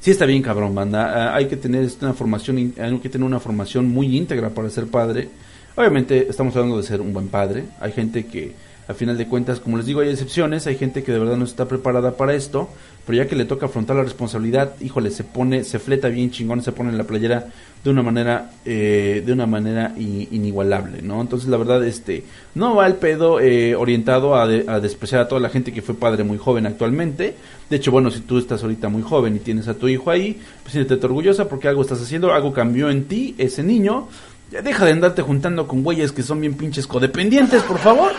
sí 0.01 0.11
está 0.11 0.27
bien 0.27 0.43
cabrón, 0.43 0.75
banda. 0.75 1.31
Ah, 1.31 1.37
hay 1.37 1.47
que 1.47 1.57
tener 1.57 1.89
una 2.01 2.15
formación, 2.15 2.75
hay 2.79 2.99
que 2.99 3.09
tener 3.09 3.27
una 3.27 3.41
formación 3.41 3.89
muy 3.89 4.17
íntegra 4.17 4.51
para 4.51 4.71
ser 4.71 4.87
padre. 4.87 5.29
Obviamente 5.77 6.29
estamos 6.29 6.55
hablando 6.57 6.77
de 6.79 6.85
ser 6.85 7.01
un 7.01 7.13
buen 7.13 7.29
padre. 7.29 7.65
Hay 7.81 7.93
gente 7.93 8.27
que 8.27 8.53
a 8.87 8.95
final 8.95 9.17
de 9.17 9.27
cuentas, 9.27 9.61
como 9.61 9.77
les 9.77 9.87
digo, 9.87 10.01
hay 10.01 10.11
excepciones, 10.11 10.67
hay 10.67 10.77
gente 10.77 11.03
que 11.03 11.13
de 11.13 11.19
verdad 11.19 11.37
no 11.37 11.45
está 11.45 11.67
preparada 11.67 12.17
para 12.17 12.35
esto, 12.35 12.69
pero 13.07 13.17
ya 13.17 13.27
que 13.27 13.37
le 13.37 13.45
toca 13.45 13.67
afrontar 13.67 13.97
la 13.97 14.03
responsabilidad, 14.03 14.75
híjole, 14.81 15.11
se 15.11 15.25
pone, 15.25 15.65
se 15.65 15.79
fleta 15.79 16.09
bien 16.09 16.31
chingón, 16.31 16.63
se 16.63 16.73
pone 16.73 16.91
en 16.91 16.99
la 16.99 17.05
playera 17.05 17.49
de 17.83 17.91
una 17.91 18.03
manera, 18.03 18.51
eh, 18.65 19.23
de 19.25 19.33
una 19.33 19.47
manera 19.47 19.93
inigualable, 19.97 21.03
¿no? 21.03 21.21
Entonces, 21.21 21.49
la 21.49 21.59
verdad, 21.59 21.85
este, 21.85 22.25
no 22.55 22.75
va 22.75 22.87
el 22.87 22.95
pedo 22.95 23.41
eh, 23.41 23.75
orientado 23.75 24.35
a, 24.35 24.43
a, 24.43 24.81
despreciar 24.81 25.21
a 25.21 25.29
toda 25.29 25.41
la 25.41 25.51
gente 25.51 25.73
que 25.73 25.83
fue 25.83 25.95
padre 25.95 26.25
muy 26.25 26.39
joven 26.39 26.67
actualmente. 26.67 27.37
De 27.69 27.77
hecho, 27.77 27.91
bueno, 27.91 28.11
si 28.11 28.21
tú 28.21 28.39
estás 28.39 28.63
ahorita 28.63 28.89
muy 28.89 29.03
joven 29.03 29.37
y 29.37 29.39
tienes 29.39 29.69
a 29.69 29.75
tu 29.75 29.89
hijo 29.89 30.11
ahí, 30.11 30.41
pues 30.63 30.73
siéntete 30.73 31.05
orgullosa 31.05 31.49
porque 31.49 31.69
algo 31.69 31.83
estás 31.83 32.01
haciendo, 32.01 32.33
algo 32.33 32.53
cambió 32.53 32.91
en 32.91 33.05
ti, 33.05 33.35
ese 33.39 33.63
niño. 33.63 34.09
Ya 34.51 34.63
deja 34.63 34.85
de 34.85 34.93
andarte 34.93 35.23
juntando 35.23 35.67
con 35.67 35.83
güeyes 35.83 36.13
que 36.13 36.23
son 36.23 36.41
bien 36.41 36.55
pinches 36.55 36.87
codependientes, 36.87 37.63
por 37.63 37.79
favor. 37.79 38.13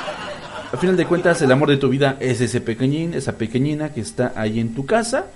Al 0.71 0.79
final 0.79 0.97
de 0.97 1.05
cuentas, 1.05 1.41
el 1.41 1.51
amor 1.51 1.69
de 1.69 1.77
tu 1.77 1.89
vida 1.89 2.17
es 2.19 2.41
ese 2.41 2.61
pequeñín, 2.61 3.13
esa 3.13 3.37
pequeñina 3.37 3.93
que 3.93 4.01
está 4.01 4.33
ahí 4.35 4.59
en 4.59 4.73
tu 4.73 4.85
casa. 4.85 5.27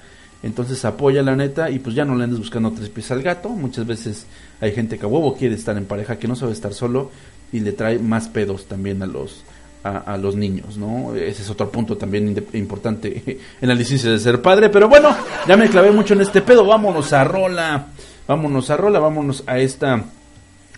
Entonces 0.42 0.84
apoya 0.86 1.22
la 1.22 1.36
neta 1.36 1.70
y 1.70 1.80
pues 1.80 1.96
ya 1.96 2.06
no 2.06 2.15
le 2.15 2.24
andes 2.24 2.39
buscando 2.39 2.72
tres 2.72 2.89
pies 2.89 3.12
al 3.12 3.22
gato. 3.22 3.50
Muchas 3.50 3.86
veces 3.86 4.26
hay 4.62 4.72
gente 4.72 4.98
que 4.98 5.06
a 5.06 5.10
huevo 5.10 5.36
quiere 5.36 5.56
estar 5.56 5.78
en 5.78 5.86
pareja, 5.86 6.18
que 6.18 6.28
no 6.28 6.36
sabe 6.36 6.54
estar 6.54 6.74
solo 6.74 7.12
y 7.52 7.60
le 7.60 7.74
trae 7.74 8.00
más 8.00 8.30
pedos 8.30 8.65
también 8.65 9.02
a 9.02 9.08
los, 9.08 9.44
a, 9.84 10.18
los 10.18 10.36
niños, 10.36 10.78
¿no? 10.78 11.13
Ese 11.15 11.42
es 11.42 11.50
otro 11.50 11.70
punto 11.70 11.98
también 11.98 12.46
importante 12.54 13.39
en 13.62 13.68
la 13.68 13.76
licencia 13.76 14.10
de 14.10 14.20
ser 14.20 14.42
padre. 14.42 14.70
Pero 14.70 14.88
bueno, 14.88 15.15
ya 15.48 15.58
me 15.58 15.70
clavé 15.70 15.92
mucho 15.92 16.13
en 16.13 16.22
este 16.22 16.42
pedo. 16.42 16.65
Vámonos 16.65 17.12
a 17.12 17.24
Rola. 17.24 17.88
Vámonos 18.28 18.70
a 18.70 18.78
Rola, 18.78 19.00
vámonos 19.00 19.44
a 19.46 19.60
esta 19.60 20.06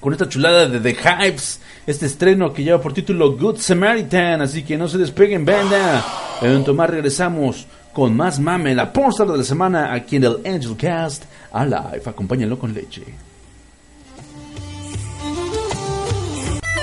con 0.01 0.13
esta 0.13 0.27
chulada 0.27 0.67
de 0.67 0.79
The 0.79 0.95
Hypes, 0.95 1.61
este 1.85 2.07
estreno 2.07 2.51
que 2.51 2.63
lleva 2.63 2.81
por 2.81 2.91
título 2.91 3.37
Good 3.37 3.57
Samaritan, 3.57 4.41
así 4.41 4.63
que 4.63 4.75
no 4.75 4.87
se 4.87 4.97
despeguen, 4.97 5.45
banda. 5.45 6.03
En 6.41 6.75
más 6.75 6.89
regresamos 6.89 7.67
con 7.93 8.15
más 8.15 8.39
mame, 8.39 8.73
la 8.73 8.91
pornstar 8.91 9.27
de 9.27 9.37
la 9.37 9.43
semana 9.43 9.93
aquí 9.93 10.15
en 10.15 10.23
el 10.23 10.37
Angel 10.43 10.75
Cast 10.75 11.25
Alive. 11.51 12.01
Acompáñenlo 12.05 12.57
con 12.57 12.73
leche. 12.73 13.03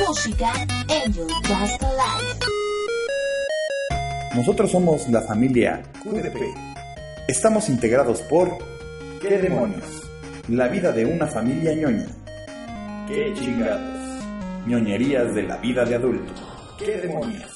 Música 0.07 0.53
Angel 1.05 1.27
Cast 1.43 1.83
Alive. 1.83 2.39
Nosotros 4.37 4.71
somos 4.71 5.09
la 5.09 5.23
familia 5.23 5.83
QDP. 6.05 6.37
Estamos 7.27 7.69
integrados 7.69 8.21
por 8.23 8.57
¿Qué 9.21 9.39
demonios? 9.39 9.83
La 10.49 10.69
vida 10.69 10.93
de 10.93 11.05
una 11.05 11.27
familia 11.27 11.75
ñoña 11.75 12.07
¡Qué 13.09 13.33
chingados! 13.33 14.23
ñoñerías 14.67 15.35
de 15.35 15.45
la 15.45 15.57
vida 15.57 15.83
de 15.83 15.95
adulto. 15.95 16.31
¡Qué 16.79 16.99
demonios! 16.99 17.51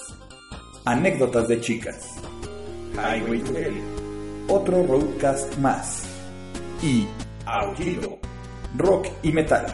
Anécdotas 0.87 1.47
de 1.47 1.61
chicas. 1.61 2.15
Highway 2.95 3.41
to 3.41 3.59
Hell. 3.59 3.75
Otro 4.49 4.87
roadcast 4.87 5.59
más. 5.59 6.05
Y 6.83 7.07
Aullido. 7.45 8.19
Rock 8.79 9.09
y 9.23 9.31
metal. 9.31 9.67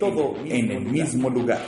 Todo 0.00 0.36
en 0.46 0.70
el 0.70 0.80
mismo 0.80 1.28
lugar. 1.28 1.60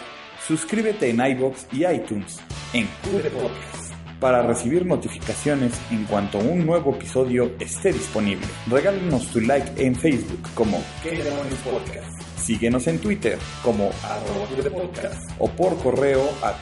Suscríbete 0.47 1.11
en 1.11 1.21
iBox 1.21 1.67
y 1.73 1.85
iTunes 1.85 2.41
en 2.73 2.89
Cube 3.03 3.29
Podcast 3.31 3.93
para 4.19 4.43
recibir 4.47 4.87
notificaciones 4.87 5.79
en 5.91 6.05
cuanto 6.05 6.39
un 6.39 6.65
nuevo 6.65 6.95
episodio 6.95 7.53
esté 7.61 7.93
disponible. 7.93 8.47
Regálenos 8.67 9.27
tu 9.29 9.43
like 9.43 9.73
en 9.77 9.95
Facebook 9.95 10.41
como 10.55 10.83
¿Qué 11.03 11.11
demonios 11.11 11.59
podcast? 11.61 12.16
Síguenos 12.47 12.87
en 12.87 13.01
Twitter 13.01 13.37
como 13.61 13.91
arroba 14.05 14.71
podcast 14.71 15.31
o 15.41 15.49
por 15.51 15.77
correo 15.83 16.31
a 16.43 16.55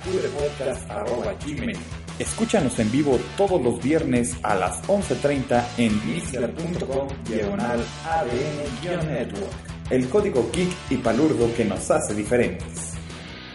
gmail. 1.44 1.76
Escúchanos 2.18 2.78
en 2.78 2.90
vivo 2.90 3.20
todos 3.36 3.62
los 3.62 3.82
viernes 3.82 4.34
a 4.42 4.54
las 4.54 4.82
11.30 4.84 5.62
en 5.76 6.06
mixler.com 6.06 7.08
diagonal 7.28 7.84
ADN-network. 8.08 9.52
El 9.90 10.08
código 10.08 10.50
geek 10.54 10.70
y 10.88 10.96
palurdo 10.96 11.54
que 11.54 11.66
nos 11.66 11.90
hace 11.90 12.14
diferentes. 12.14 12.94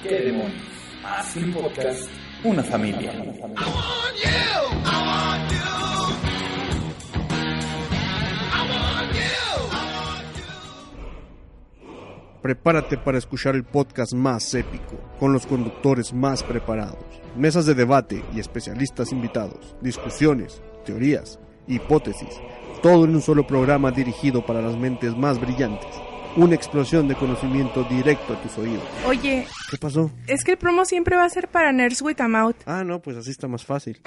¿Qué 0.04 0.20
demonios? 0.20 0.62
Más 1.02 1.36
un 1.36 1.52
podcast, 1.52 2.10
una 2.44 2.62
familia. 2.62 3.12
Prepárate 12.42 12.98
para 12.98 13.18
escuchar 13.18 13.56
el 13.56 13.66
podcast 13.66 14.14
más 14.14 14.54
épico, 14.54 14.98
con 15.20 15.34
los 15.34 15.46
conductores 15.46 16.14
más 16.14 16.42
preparados, 16.42 17.04
mesas 17.36 17.66
de 17.66 17.74
debate 17.74 18.24
y 18.34 18.40
especialistas 18.40 19.12
invitados, 19.12 19.76
discusiones, 19.82 20.62
teorías, 20.86 21.38
hipótesis, 21.68 22.30
todo 22.82 23.04
en 23.04 23.16
un 23.16 23.22
solo 23.22 23.46
programa 23.46 23.92
dirigido 23.92 24.46
para 24.46 24.62
las 24.62 24.78
mentes 24.78 25.18
más 25.18 25.38
brillantes. 25.40 25.90
Una 26.38 26.56
explosión 26.56 27.10
de 27.10 27.16
conocimiento 27.16 27.84
directo 27.84 28.34
a 28.34 28.42
tus 28.42 28.58
oídos. 28.58 28.84
Oye, 29.06 29.46
¿qué 29.70 29.78
pasó? 29.78 30.10
Es 30.28 30.46
que 30.46 30.52
el 30.52 30.58
promo 30.58 30.86
siempre 30.86 31.18
va 31.18 31.26
a 31.26 31.30
ser 31.30 31.50
para 31.50 31.74
Nerds 31.74 32.02
with 32.02 32.22
a 32.22 32.30
Mouth. 32.30 32.56
Ah, 32.66 32.86
no, 32.86 33.02
pues 33.02 33.18
así 33.18 33.32
está 33.32 33.50
más 33.50 33.66
fácil. 33.66 34.00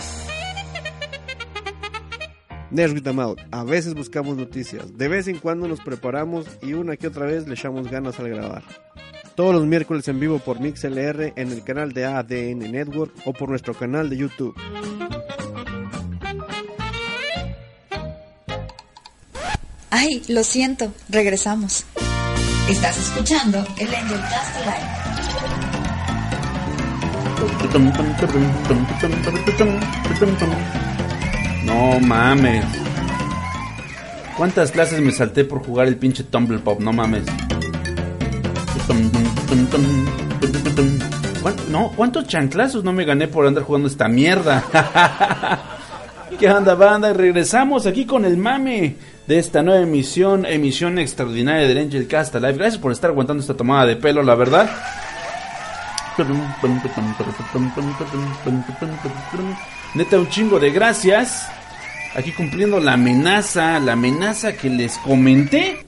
Nerds 2.73 2.95
with 2.95 3.07
Out. 3.21 3.41
A 3.51 3.65
veces 3.65 3.95
buscamos 3.95 4.37
noticias, 4.37 4.97
de 4.97 5.09
vez 5.09 5.29
en 5.29 5.39
cuando 5.39 5.69
nos 5.69 5.81
preparamos 5.81 6.47
y 6.63 6.73
una 6.73 6.97
que 6.97 7.07
otra 7.09 7.27
vez 7.27 7.47
le 7.47 7.55
echamos 7.55 7.91
ganas 7.91 8.19
al 8.19 8.31
grabar. 8.31 8.63
Todos 9.35 9.55
los 9.55 9.67
miércoles 9.67 10.09
en 10.09 10.19
vivo 10.19 10.39
por 10.39 10.59
MixLR 10.61 11.35
en 11.37 11.53
el 11.53 11.63
canal 11.65 11.93
de 11.93 12.07
ADN 12.07 12.73
Network 12.73 13.13
o 13.27 13.33
por 13.33 13.51
nuestro 13.51 13.75
canal 13.75 14.09
de 14.09 14.17
YouTube. 14.17 14.55
Ay, 19.91 20.23
lo 20.29 20.43
siento, 20.43 20.93
regresamos. 21.11 21.85
Estás 22.69 22.99
escuchando 22.99 23.59
el 23.79 23.95
Angel 23.95 24.21
Cast 24.21 24.57
Live. 24.65 25.03
No 31.65 32.01
mames. 32.01 32.65
¿Cuántas 34.37 34.73
clases 34.73 35.01
me 35.01 35.13
salté 35.13 35.45
por 35.45 35.65
jugar 35.65 35.87
el 35.87 35.97
pinche 35.97 36.25
Tumble 36.25 36.59
Pop? 36.59 36.81
No 36.81 36.93
mames. 36.93 37.25
No, 41.69 41.91
¿cuántos 41.97 42.27
chanclazos 42.27 42.85
no 42.85 42.93
me 42.93 43.05
gané 43.05 43.29
por 43.29 43.47
andar 43.47 43.65
jugando 43.65 43.89
esta 43.89 44.09
mierda? 44.09 44.63
¿Qué 46.39 46.51
onda, 46.51 46.75
banda? 46.75 47.13
Regresamos 47.13 47.87
aquí 47.87 48.05
con 48.05 48.25
el 48.25 48.37
mame 48.37 48.97
de 49.27 49.39
esta 49.39 49.63
nueva 49.63 49.83
emisión, 49.83 50.45
emisión 50.47 50.99
extraordinaria 50.99 51.69
del 51.69 51.79
Angel 51.79 52.07
Cast 52.09 52.35
Live. 52.35 52.55
Gracias 52.55 52.79
por 52.79 52.93
estar 52.93 53.11
aguantando 53.11 53.41
esta 53.41 53.55
tomada 53.55 53.87
de 53.87 53.97
pelo, 53.97 54.23
la 54.23 54.35
verdad. 54.35 54.69
Neta, 59.95 60.19
un 60.19 60.29
chingo 60.29 60.59
de 60.59 60.71
gracias. 60.71 61.47
Aquí 62.15 62.33
cumpliendo 62.33 62.81
la 62.81 62.95
amenaza, 62.95 63.79
la 63.79 63.93
amenaza 63.93 64.55
que 64.55 64.71
les 64.71 64.97
comenté. 64.97 65.85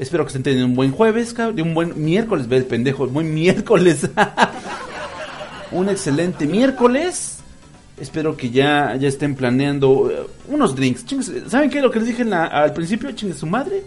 Espero 0.00 0.24
que 0.24 0.28
estén 0.28 0.42
teniendo 0.42 0.66
un 0.66 0.74
buen 0.74 0.90
jueves, 0.90 1.36
de 1.36 1.62
un 1.62 1.72
buen 1.72 2.02
miércoles, 2.02 2.48
ve 2.48 2.56
el 2.56 2.64
pendejo, 2.64 3.06
buen 3.06 3.32
miércoles. 3.32 4.10
un 5.70 5.88
excelente 5.88 6.46
miércoles. 6.46 7.38
Espero 8.00 8.36
que 8.36 8.50
ya, 8.50 8.96
ya 8.96 9.06
estén 9.06 9.36
planeando 9.36 9.90
uh, 9.90 10.10
unos 10.48 10.74
drinks. 10.74 11.04
¿Saben 11.46 11.70
qué? 11.70 11.80
Lo 11.80 11.92
que 11.92 12.00
les 12.00 12.08
dije 12.08 12.24
al 12.32 12.72
principio, 12.72 13.12
chingue 13.12 13.34
su 13.34 13.46
madre. 13.46 13.84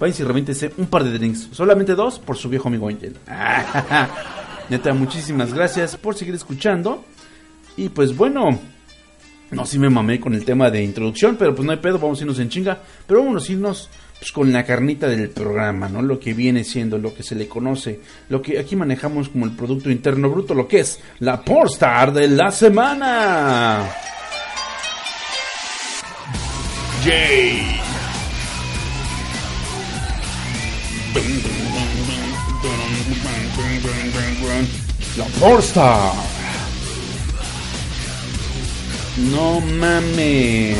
Vayan 0.00 0.16
y 0.18 0.22
reviéntese 0.24 0.72
un 0.78 0.86
par 0.86 1.04
de 1.04 1.12
drinks. 1.12 1.48
Solamente 1.52 1.94
dos 1.94 2.18
por 2.18 2.38
su 2.38 2.48
viejo 2.48 2.68
amigo 2.68 2.88
Angel. 2.88 3.14
Neta, 4.70 4.94
muchísimas 4.94 5.52
gracias 5.52 5.94
por 5.98 6.14
seguir 6.14 6.34
escuchando. 6.34 7.04
Y 7.76 7.90
pues 7.90 8.16
bueno, 8.16 8.60
no, 9.54 9.64
sí 9.66 9.78
me 9.78 9.88
mamé 9.88 10.20
con 10.20 10.34
el 10.34 10.44
tema 10.44 10.70
de 10.70 10.82
introducción, 10.82 11.36
pero 11.38 11.54
pues 11.54 11.64
no 11.64 11.72
hay 11.72 11.78
pedo, 11.78 11.98
vamos 11.98 12.18
a 12.18 12.22
irnos 12.22 12.38
en 12.38 12.48
chinga. 12.48 12.80
Pero 13.06 13.24
vamos 13.24 13.48
a 13.48 13.52
irnos 13.52 13.88
pues, 14.18 14.32
con 14.32 14.52
la 14.52 14.64
carnita 14.64 15.06
del 15.06 15.30
programa, 15.30 15.88
¿no? 15.88 16.02
Lo 16.02 16.18
que 16.18 16.34
viene 16.34 16.64
siendo, 16.64 16.98
lo 16.98 17.14
que 17.14 17.22
se 17.22 17.34
le 17.34 17.46
conoce, 17.46 18.00
lo 18.28 18.42
que 18.42 18.58
aquí 18.58 18.74
manejamos 18.76 19.28
como 19.28 19.44
el 19.44 19.52
Producto 19.52 19.90
Interno 19.90 20.30
Bruto, 20.30 20.54
lo 20.54 20.66
que 20.66 20.80
es 20.80 20.98
la 21.20 21.42
Porstar 21.42 22.12
de 22.12 22.28
la 22.28 22.50
semana. 22.50 23.88
Jay. 27.04 27.80
La 35.16 35.24
Porstar. 35.38 36.33
No 39.16 39.60
mames. 39.60 40.76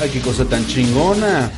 Ay, 0.00 0.08
qué 0.10 0.20
cosa 0.20 0.46
tan 0.46 0.66
chingona. 0.66 1.50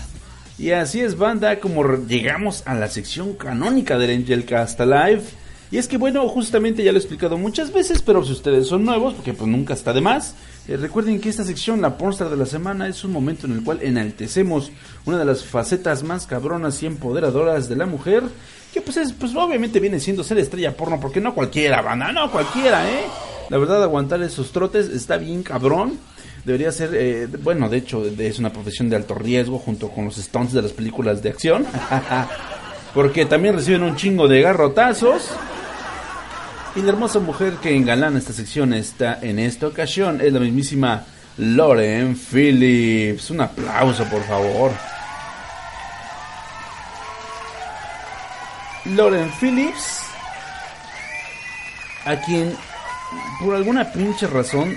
Y 0.58 0.72
así 0.72 1.00
es, 1.00 1.16
banda, 1.16 1.60
como 1.60 1.84
llegamos 2.08 2.64
a 2.66 2.74
la 2.74 2.88
sección 2.88 3.34
canónica 3.34 3.98
del 3.98 4.18
Angel 4.18 4.44
Cast 4.44 4.80
Live. 4.80 5.22
Y 5.70 5.78
es 5.78 5.86
que, 5.86 5.96
bueno, 5.96 6.26
justamente 6.28 6.82
ya 6.82 6.90
lo 6.90 6.98
he 6.98 7.00
explicado 7.00 7.38
muchas 7.38 7.72
veces, 7.72 8.02
pero 8.02 8.24
si 8.24 8.32
ustedes 8.32 8.66
son 8.66 8.84
nuevos, 8.84 9.14
porque 9.14 9.32
pues 9.32 9.48
nunca 9.48 9.74
está 9.74 9.92
de 9.92 10.00
más, 10.00 10.34
eh, 10.66 10.76
recuerden 10.76 11.20
que 11.20 11.28
esta 11.28 11.44
sección, 11.44 11.80
la 11.80 11.98
Pornstar 11.98 12.30
de 12.30 12.36
la 12.36 12.46
semana, 12.46 12.88
es 12.88 13.04
un 13.04 13.12
momento 13.12 13.46
en 13.46 13.52
el 13.52 13.62
cual 13.62 13.80
enaltecemos 13.82 14.72
una 15.04 15.18
de 15.18 15.24
las 15.24 15.44
facetas 15.44 16.02
más 16.02 16.26
cabronas 16.26 16.82
y 16.82 16.86
empoderadoras 16.86 17.68
de 17.68 17.76
la 17.76 17.86
mujer, 17.86 18.22
que 18.72 18.80
pues, 18.80 18.96
es, 18.96 19.12
pues 19.12 19.34
obviamente 19.36 19.78
viene 19.78 20.00
siendo 20.00 20.24
ser 20.24 20.38
estrella 20.38 20.76
porno, 20.76 21.00
porque 21.00 21.20
no 21.20 21.34
cualquiera, 21.34 21.82
banda, 21.82 22.12
no 22.12 22.30
cualquiera, 22.30 22.88
¿eh? 22.88 23.04
La 23.48 23.58
verdad, 23.58 23.82
aguantar 23.82 24.22
esos 24.22 24.50
trotes 24.50 24.88
está 24.88 25.16
bien 25.18 25.42
cabrón. 25.42 25.98
Debería 26.44 26.72
ser, 26.72 26.90
eh, 26.94 27.28
bueno, 27.42 27.68
de 27.68 27.78
hecho, 27.78 28.04
es 28.04 28.38
una 28.38 28.52
profesión 28.52 28.88
de 28.88 28.96
alto 28.96 29.14
riesgo 29.14 29.58
junto 29.58 29.88
con 29.90 30.06
los 30.06 30.16
stunts 30.16 30.52
de 30.52 30.62
las 30.62 30.72
películas 30.72 31.22
de 31.22 31.30
acción. 31.30 31.66
Porque 32.94 33.26
también 33.26 33.54
reciben 33.54 33.82
un 33.82 33.96
chingo 33.96 34.26
de 34.26 34.42
garrotazos. 34.42 35.30
Y 36.74 36.82
la 36.82 36.90
hermosa 36.90 37.20
mujer 37.20 37.54
que 37.54 37.74
engalana 37.74 38.18
esta 38.18 38.32
sección 38.32 38.74
está 38.74 39.18
en 39.22 39.38
esta 39.38 39.66
ocasión 39.66 40.20
es 40.20 40.32
la 40.32 40.40
mismísima 40.40 41.04
Lauren 41.38 42.16
Phillips. 42.16 43.30
Un 43.30 43.40
aplauso, 43.42 44.04
por 44.04 44.22
favor. 44.24 44.72
Lauren 48.94 49.30
Phillips, 49.40 50.02
a 52.04 52.16
quien 52.20 52.56
por 53.40 53.54
alguna 53.54 53.92
pinche 53.92 54.26
razón 54.26 54.76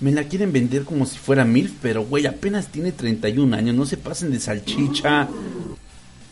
me 0.00 0.12
la 0.12 0.24
quieren 0.24 0.52
vender 0.52 0.82
como 0.84 1.06
si 1.06 1.18
fuera 1.18 1.44
MILF, 1.44 1.72
pero 1.80 2.04
güey, 2.04 2.26
apenas 2.26 2.66
tiene 2.68 2.92
31 2.92 3.56
años, 3.56 3.74
no 3.74 3.86
se 3.86 3.96
pasen 3.96 4.30
de 4.30 4.40
salchicha. 4.40 5.28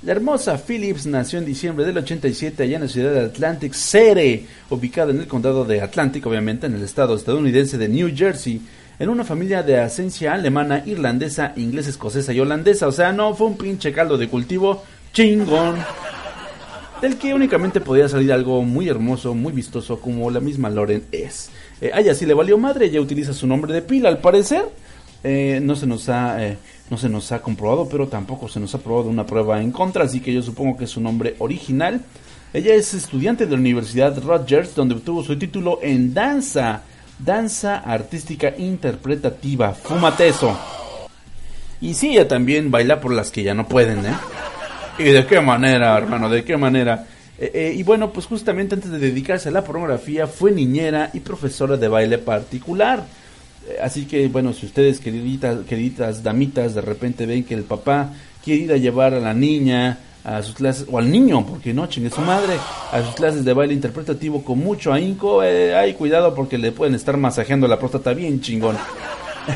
La 0.03 0.12
hermosa 0.12 0.59
Phillips 0.59 1.07
nació 1.07 1.39
en 1.39 1.45
diciembre 1.45 1.85
del 1.85 1.97
87 1.97 2.64
allá 2.64 2.74
en 2.76 2.83
la 2.83 2.89
ciudad 2.89 3.12
de 3.12 3.20
Atlantic 3.20 3.72
City, 3.72 4.47
ubicada 4.68 5.12
en 5.12 5.20
el 5.20 5.28
condado 5.28 5.64
de 5.64 5.80
Atlantic, 5.80 6.26
obviamente 6.26 6.66
en 6.66 6.74
el 6.74 6.83
estado 6.83 7.14
estadounidense 7.14 7.78
de 7.78 7.89
New 7.89 8.11
Jersey, 8.14 8.61
en 8.99 9.09
una 9.09 9.24
familia 9.24 9.62
de 9.62 9.78
ascencia 9.78 10.35
alemana, 10.35 10.83
irlandesa, 10.85 11.53
inglesa, 11.57 11.91
escocesa 11.91 12.33
y 12.33 12.41
holandesa. 12.41 12.89
O 12.89 12.93
sea, 12.93 13.12
no 13.12 13.33
fue 13.35 13.47
un 13.47 13.57
pinche 13.57 13.93
caldo 13.93 14.18
de 14.18 14.28
cultivo 14.28 14.83
chingón 15.12 15.76
del 17.03 17.18
que 17.18 17.34
únicamente 17.34 17.80
podía 17.80 18.09
salir 18.09 18.32
algo 18.32 18.62
muy 18.62 18.88
hermoso, 18.88 19.34
muy 19.34 19.53
vistoso, 19.53 20.00
como 20.00 20.30
la 20.30 20.38
misma 20.38 20.70
Loren 20.70 21.05
es. 21.11 21.50
Eh, 21.80 21.90
a 21.92 22.00
ella 22.00 22.14
sí 22.14 22.24
le 22.24 22.32
valió 22.32 22.57
madre, 22.57 22.86
ella 22.86 23.00
utiliza 23.00 23.34
su 23.34 23.46
nombre 23.46 23.74
de 23.74 23.82
pila 23.82 24.09
al 24.09 24.18
parecer. 24.18 24.64
Eh, 25.24 25.61
no 25.62 25.76
se 25.76 25.86
nos 25.86 26.09
ha 26.09 26.44
eh, 26.44 26.57
no 26.90 26.96
se 26.96 27.09
nos 27.09 27.30
ha 27.32 27.42
comprobado, 27.42 27.88
pero 27.88 28.07
tampoco 28.07 28.48
se 28.48 28.61
nos 28.61 28.74
ha 28.74 28.78
probado 28.78 29.09
una 29.09 29.26
prueba 29.26 29.61
en 29.61 29.72
contra, 29.72 30.05
así 30.05 30.20
que 30.20 30.32
yo 30.32 30.42
supongo 30.42 30.76
que 30.76 30.84
es 30.84 30.90
su 30.90 31.00
nombre 31.00 31.34
original. 31.38 32.00
Ella 32.55 32.74
es 32.74 32.94
estudiante 32.94 33.46
de 33.46 33.53
la 33.53 33.59
Universidad 33.59 34.22
Rogers, 34.22 34.74
donde 34.74 34.94
obtuvo 34.94 35.24
su 35.24 35.36
título 35.36 35.80
en 35.82 36.14
danza, 36.14 36.82
danza 37.18 37.78
artística 37.78 38.55
interpretativa. 38.57 39.72
Fúmate 39.72 40.28
eso. 40.28 40.57
Y 41.80 41.94
sí, 41.94 42.11
ella 42.11 42.28
también 42.28 42.70
baila 42.70 43.00
por 43.00 43.12
las 43.12 43.32
que 43.32 43.42
ya 43.42 43.55
no 43.55 43.66
pueden, 43.66 44.07
¿eh? 44.07 44.14
¿Y 44.99 45.05
de 45.05 45.26
qué 45.26 45.40
manera, 45.40 45.97
hermano? 45.97 46.28
¿De 46.28 46.45
qué 46.45 46.57
manera? 46.57 47.07
Eh, 47.38 47.51
eh, 47.55 47.74
y 47.76 47.82
bueno, 47.82 48.12
pues 48.12 48.26
justamente 48.26 48.74
antes 48.74 48.90
de 48.90 48.99
dedicarse 48.99 49.49
a 49.49 49.53
la 49.53 49.64
pornografía 49.64 50.26
fue 50.26 50.53
niñera 50.53 51.11
y 51.12 51.20
profesora 51.20 51.76
de 51.76 51.88
baile 51.88 52.18
particular. 52.18 53.05
Eh, 53.68 53.78
así 53.82 54.07
que 54.07 54.28
bueno, 54.28 54.53
si 54.53 54.66
ustedes 54.66 55.01
queriditas, 55.01 55.64
queriditas 55.68 56.22
damitas 56.22 56.74
de 56.74 56.80
repente 56.80 57.26
ven 57.26 57.45
que 57.45 57.55
el 57.55 57.62
papá 57.62 58.11
quiere 58.45 58.62
ir 58.64 58.72
a 58.72 58.76
llevar 58.76 59.14
a 59.14 59.20
la 59.20 59.34
niña 59.34 59.99
a 60.24 60.43
sus 60.43 60.55
clases, 60.55 60.86
o 60.90 60.99
al 60.99 61.11
niño, 61.11 61.45
porque 61.45 61.74
no, 61.74 61.86
chingue 61.86 62.11
su 62.11 62.20
madre, 62.20 62.55
a 62.93 63.03
sus 63.03 63.14
clases 63.14 63.45
de 63.45 63.53
baile 63.53 63.74
interpretativo 63.74 64.45
con 64.45 64.59
mucho 64.59 64.93
ahínco, 64.93 65.43
eh, 65.43 65.74
ay, 65.74 65.95
cuidado 65.95 66.34
porque 66.34 66.59
le 66.59 66.70
pueden 66.70 66.95
estar 66.95 67.16
masajeando 67.16 67.66
la 67.66 67.78
próstata 67.78 68.12
bien 68.14 68.40
chingón. 68.40 68.76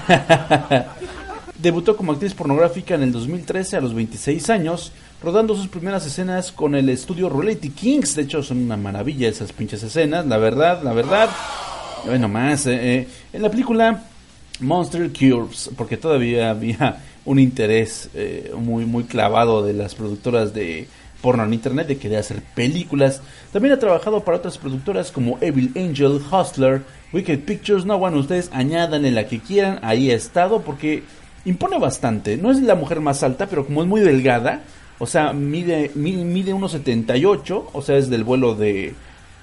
Debutó 1.59 1.97
como 1.97 2.13
actriz 2.13 2.35
pornográfica 2.35 2.97
en 2.97 3.05
el 3.05 3.13
2013 3.13 3.77
a 3.77 3.81
los 3.81 3.95
26 3.95 4.51
años 4.51 4.93
rodando 5.23 5.55
sus 5.55 5.69
primeras 5.69 6.07
escenas 6.07 6.53
con 6.53 6.75
el 6.75 6.89
estudio 6.89 7.29
Reality 7.29 7.71
Kings. 7.71 8.15
De 8.17 8.23
hecho, 8.23 8.43
son 8.43 8.59
una 8.59 8.77
maravilla 8.77 9.29
esas 9.29 9.53
pinches 9.53 9.83
escenas, 9.83 10.27
la 10.27 10.39
verdad, 10.39 10.83
la 10.83 10.93
verdad. 10.93 11.31
Bueno, 12.05 12.29
más, 12.29 12.67
eh, 12.67 12.79
eh, 12.81 13.09
en 13.33 13.43
la 13.43 13.51
película 13.51 14.05
Monster 14.61 15.11
Cures, 15.13 15.71
porque 15.77 15.97
todavía 15.97 16.51
había 16.51 17.03
un 17.25 17.39
interés 17.39 18.09
eh, 18.15 18.53
muy, 18.57 18.85
muy 18.85 19.05
clavado 19.05 19.65
de 19.65 19.73
las 19.73 19.95
productoras 19.95 20.55
de 20.55 20.87
porno 21.21 21.45
en 21.45 21.55
internet 21.55 21.89
de 21.89 21.99
querer 21.99 22.19
hacer 22.19 22.43
películas. 22.55 23.21
También 23.53 23.75
ha 23.75 23.79
trabajado 23.79 24.23
para 24.23 24.37
otras 24.37 24.59
productoras 24.59 25.11
como 25.11 25.39
Evil 25.41 25.73
Angel, 25.75 26.21
Hustler, 26.31 26.83
Wicked 27.13 27.41
Pictures. 27.41 27.85
No, 27.85 27.99
bueno, 27.99 28.19
ustedes 28.19 28.51
añadan 28.53 29.05
en 29.05 29.15
la 29.15 29.27
que 29.27 29.41
quieran, 29.41 29.81
ahí 29.83 30.11
ha 30.11 30.15
estado 30.15 30.61
porque 30.61 31.03
impone 31.45 31.79
bastante. 31.79 32.37
No 32.37 32.51
es 32.51 32.61
la 32.61 32.75
mujer 32.75 33.01
más 33.01 33.23
alta, 33.23 33.47
pero 33.47 33.67
como 33.67 33.83
es 33.83 33.89
muy 33.89 34.01
delgada, 34.01 34.63
o 34.99 35.07
sea, 35.07 35.33
mide, 35.33 35.91
mide 35.95 36.55
1,78, 36.55 37.65
o 37.73 37.83
sea, 37.83 37.97
es 37.97 38.09
del 38.09 38.25
vuelo 38.25 38.55
de 38.55 38.95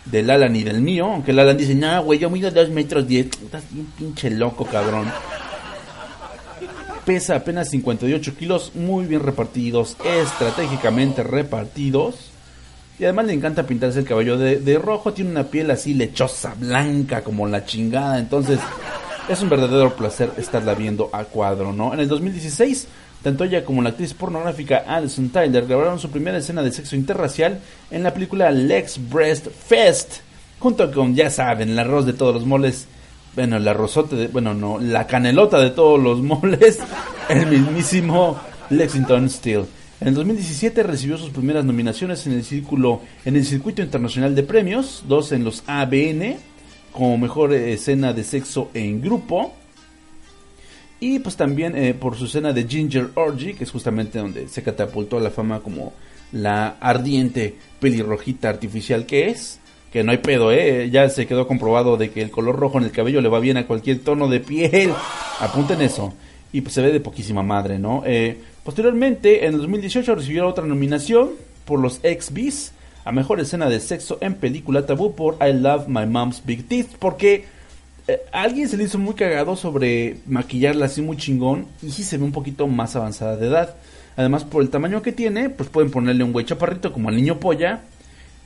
del 0.06 0.30
Alan 0.30 0.56
y 0.56 0.64
del 0.64 0.82
mío, 0.82 1.06
aunque 1.06 1.32
el 1.32 1.40
Alan 1.40 1.58
dice, 1.58 1.76
no, 1.76 2.04
güey, 2.04 2.20
yo 2.20 2.30
mido 2.30 2.52
2 2.52 2.70
metros 2.70 3.08
10, 3.08 3.26
estás 3.26 3.64
bien 3.72 3.88
pinche 3.98 4.30
loco, 4.30 4.66
cabrón. 4.66 5.08
Pesa 7.06 7.38
apenas 7.38 7.70
58 7.70 8.36
kilos, 8.36 8.72
muy 8.76 9.06
bien 9.06 9.22
repartidos, 9.22 9.98
estratégicamente 10.04 11.24
repartidos. 11.24 12.32
Y 13.00 13.06
además 13.06 13.26
le 13.26 13.34
encanta 13.34 13.66
pintarse 13.66 14.00
el 14.00 14.06
cabello 14.06 14.38
de, 14.38 14.60
de 14.60 14.78
rojo, 14.78 15.14
tiene 15.14 15.32
una 15.32 15.46
piel 15.46 15.72
así 15.72 15.94
lechosa, 15.94 16.54
blanca 16.58 17.24
como 17.24 17.48
la 17.48 17.66
chingada, 17.66 18.20
entonces 18.20 18.60
es 19.28 19.42
un 19.42 19.50
verdadero 19.50 19.96
placer 19.96 20.32
estarla 20.38 20.76
viendo 20.76 21.10
a 21.12 21.24
cuadro, 21.24 21.74
¿no? 21.74 21.94
En 21.94 22.02
el 22.02 22.08
2016 22.08 22.88
tanto 23.24 23.46
ella 23.46 23.64
como 23.64 23.82
la 23.82 23.90
actriz 23.90 24.14
pornográfica 24.14 24.84
Alison 24.86 25.30
Tyler 25.30 25.66
grabaron 25.66 25.98
su 25.98 26.12
primera 26.12 26.38
escena 26.38 26.62
de 26.62 26.72
sexo 26.72 26.96
interracial 26.96 27.60
en 27.90 28.04
la 28.04 28.14
película 28.14 28.52
Lex 28.52 29.00
Breast 29.10 29.48
Fest, 29.48 30.18
junto 30.60 30.92
con, 30.92 31.16
ya 31.16 31.30
saben, 31.30 31.70
el 31.70 31.80
arroz 31.80 32.06
de 32.06 32.14
todos 32.14 32.36
los 32.36 32.46
moles, 32.46 32.88
bueno, 33.36 33.58
el 33.58 33.68
arrozote, 33.68 34.16
de, 34.16 34.28
bueno, 34.28 34.54
no, 34.54 34.78
la 34.78 35.08
canelota 35.08 35.60
de 35.60 35.72
todos 35.72 36.00
los 36.00 36.22
moles, 36.22 36.80
el 37.30 37.48
mismísimo 37.48 38.38
Lexington 38.70 39.30
Steel. 39.30 39.66
En 40.02 40.10
el 40.10 40.16
2017 40.16 40.84
recibió 40.84 41.18
sus 41.18 41.30
primeras 41.30 41.64
nominaciones 41.64 42.28
en 42.28 42.34
el 42.34 42.44
círculo 42.44 43.00
en 43.24 43.38
el 43.38 43.46
circuito 43.46 43.82
internacional 43.82 44.36
de 44.36 44.44
premios, 44.44 45.06
dos 45.08 45.32
en 45.32 45.46
los 45.46 45.64
ABN 45.66 46.36
como 46.92 47.18
mejor 47.18 47.54
escena 47.54 48.14
de 48.14 48.24
sexo 48.24 48.70
en 48.74 49.02
grupo 49.02 49.54
y 51.04 51.20
pues 51.20 51.36
también 51.36 51.76
eh, 51.76 51.94
por 51.94 52.16
su 52.16 52.26
escena 52.26 52.54
de 52.54 52.66
Ginger 52.66 53.10
Orgy, 53.16 53.56
que 53.56 53.66
es 53.66 53.72
justamente 53.72 54.20
donde 54.20 54.48
se 54.48 54.64
catapultó 54.64 55.18
a 55.18 55.20
la 55.20 55.32
fama 55.32 55.60
como 55.60 55.92
la 56.32 56.78
ardiente 56.80 57.56
pelirrojita 57.82 58.48
artificial 58.48 59.06
que 59.06 59.28
es. 59.28 59.60
Que 59.92 60.02
no 60.02 60.12
hay 60.12 60.20
pedo, 60.20 60.54
¿eh? 60.54 60.90
Ya 60.90 61.10
se 61.10 61.28
quedó 61.28 61.46
comprobado 61.46 61.98
de 61.98 62.10
que 62.10 62.22
el 62.22 62.32
color 62.32 62.56
rojo 62.56 62.78
en 62.78 62.86
el 62.86 62.92
cabello 62.92 63.20
le 63.20 63.28
va 63.28 63.42
bien 63.42 63.58
a 63.58 63.68
cualquier 63.68 64.00
tono 64.00 64.30
de 64.30 64.40
piel. 64.40 64.94
Apunten 65.42 65.82
eso. 65.82 66.14
Y 66.54 66.62
pues 66.62 66.74
se 66.74 66.82
ve 66.82 66.94
de 66.94 67.02
poquísima 67.02 67.44
madre, 67.44 67.78
¿no? 67.78 68.04
Eh, 68.06 68.38
posteriormente, 68.64 69.46
en 69.46 69.56
el 69.56 69.60
2018 69.60 70.16
recibió 70.16 70.48
otra 70.48 70.66
nominación 70.66 71.32
por 71.66 71.82
los 71.82 72.00
X-Bees 72.02 72.72
a 73.04 73.12
mejor 73.12 73.42
escena 73.42 73.68
de 73.68 73.82
sexo 73.82 74.20
en 74.22 74.36
película 74.36 74.86
tabú 74.86 75.14
por 75.14 75.36
I 75.46 75.52
Love 75.52 75.90
My 75.90 76.06
Mom's 76.06 76.42
Big 76.46 76.66
Teeth. 76.66 76.96
Porque 76.98 77.46
a 78.32 78.42
alguien 78.42 78.68
se 78.68 78.78
le 78.78 78.84
hizo 78.84 79.00
muy 79.00 79.14
cagado 79.14 79.56
sobre 79.56 80.18
maquillarla 80.28 80.88
así 80.88 81.02
muy 81.02 81.18
chingón 81.18 81.68
y 81.82 81.92
sí 81.92 82.04
se 82.04 82.18
ve 82.18 82.24
un 82.24 82.32
poquito 82.34 82.68
más 82.68 82.96
avanzada 82.96 83.38
de 83.38 83.48
edad. 83.48 83.76
Además, 84.16 84.44
por 84.44 84.62
el 84.62 84.70
tamaño 84.70 85.02
que 85.02 85.12
tiene, 85.12 85.50
pues 85.50 85.70
pueden 85.70 85.90
ponerle 85.90 86.24
un 86.24 86.34
güey 86.34 86.46
chaparrito 86.46 86.94
como 86.94 87.10
al 87.10 87.16
niño 87.16 87.40
polla. 87.40 87.82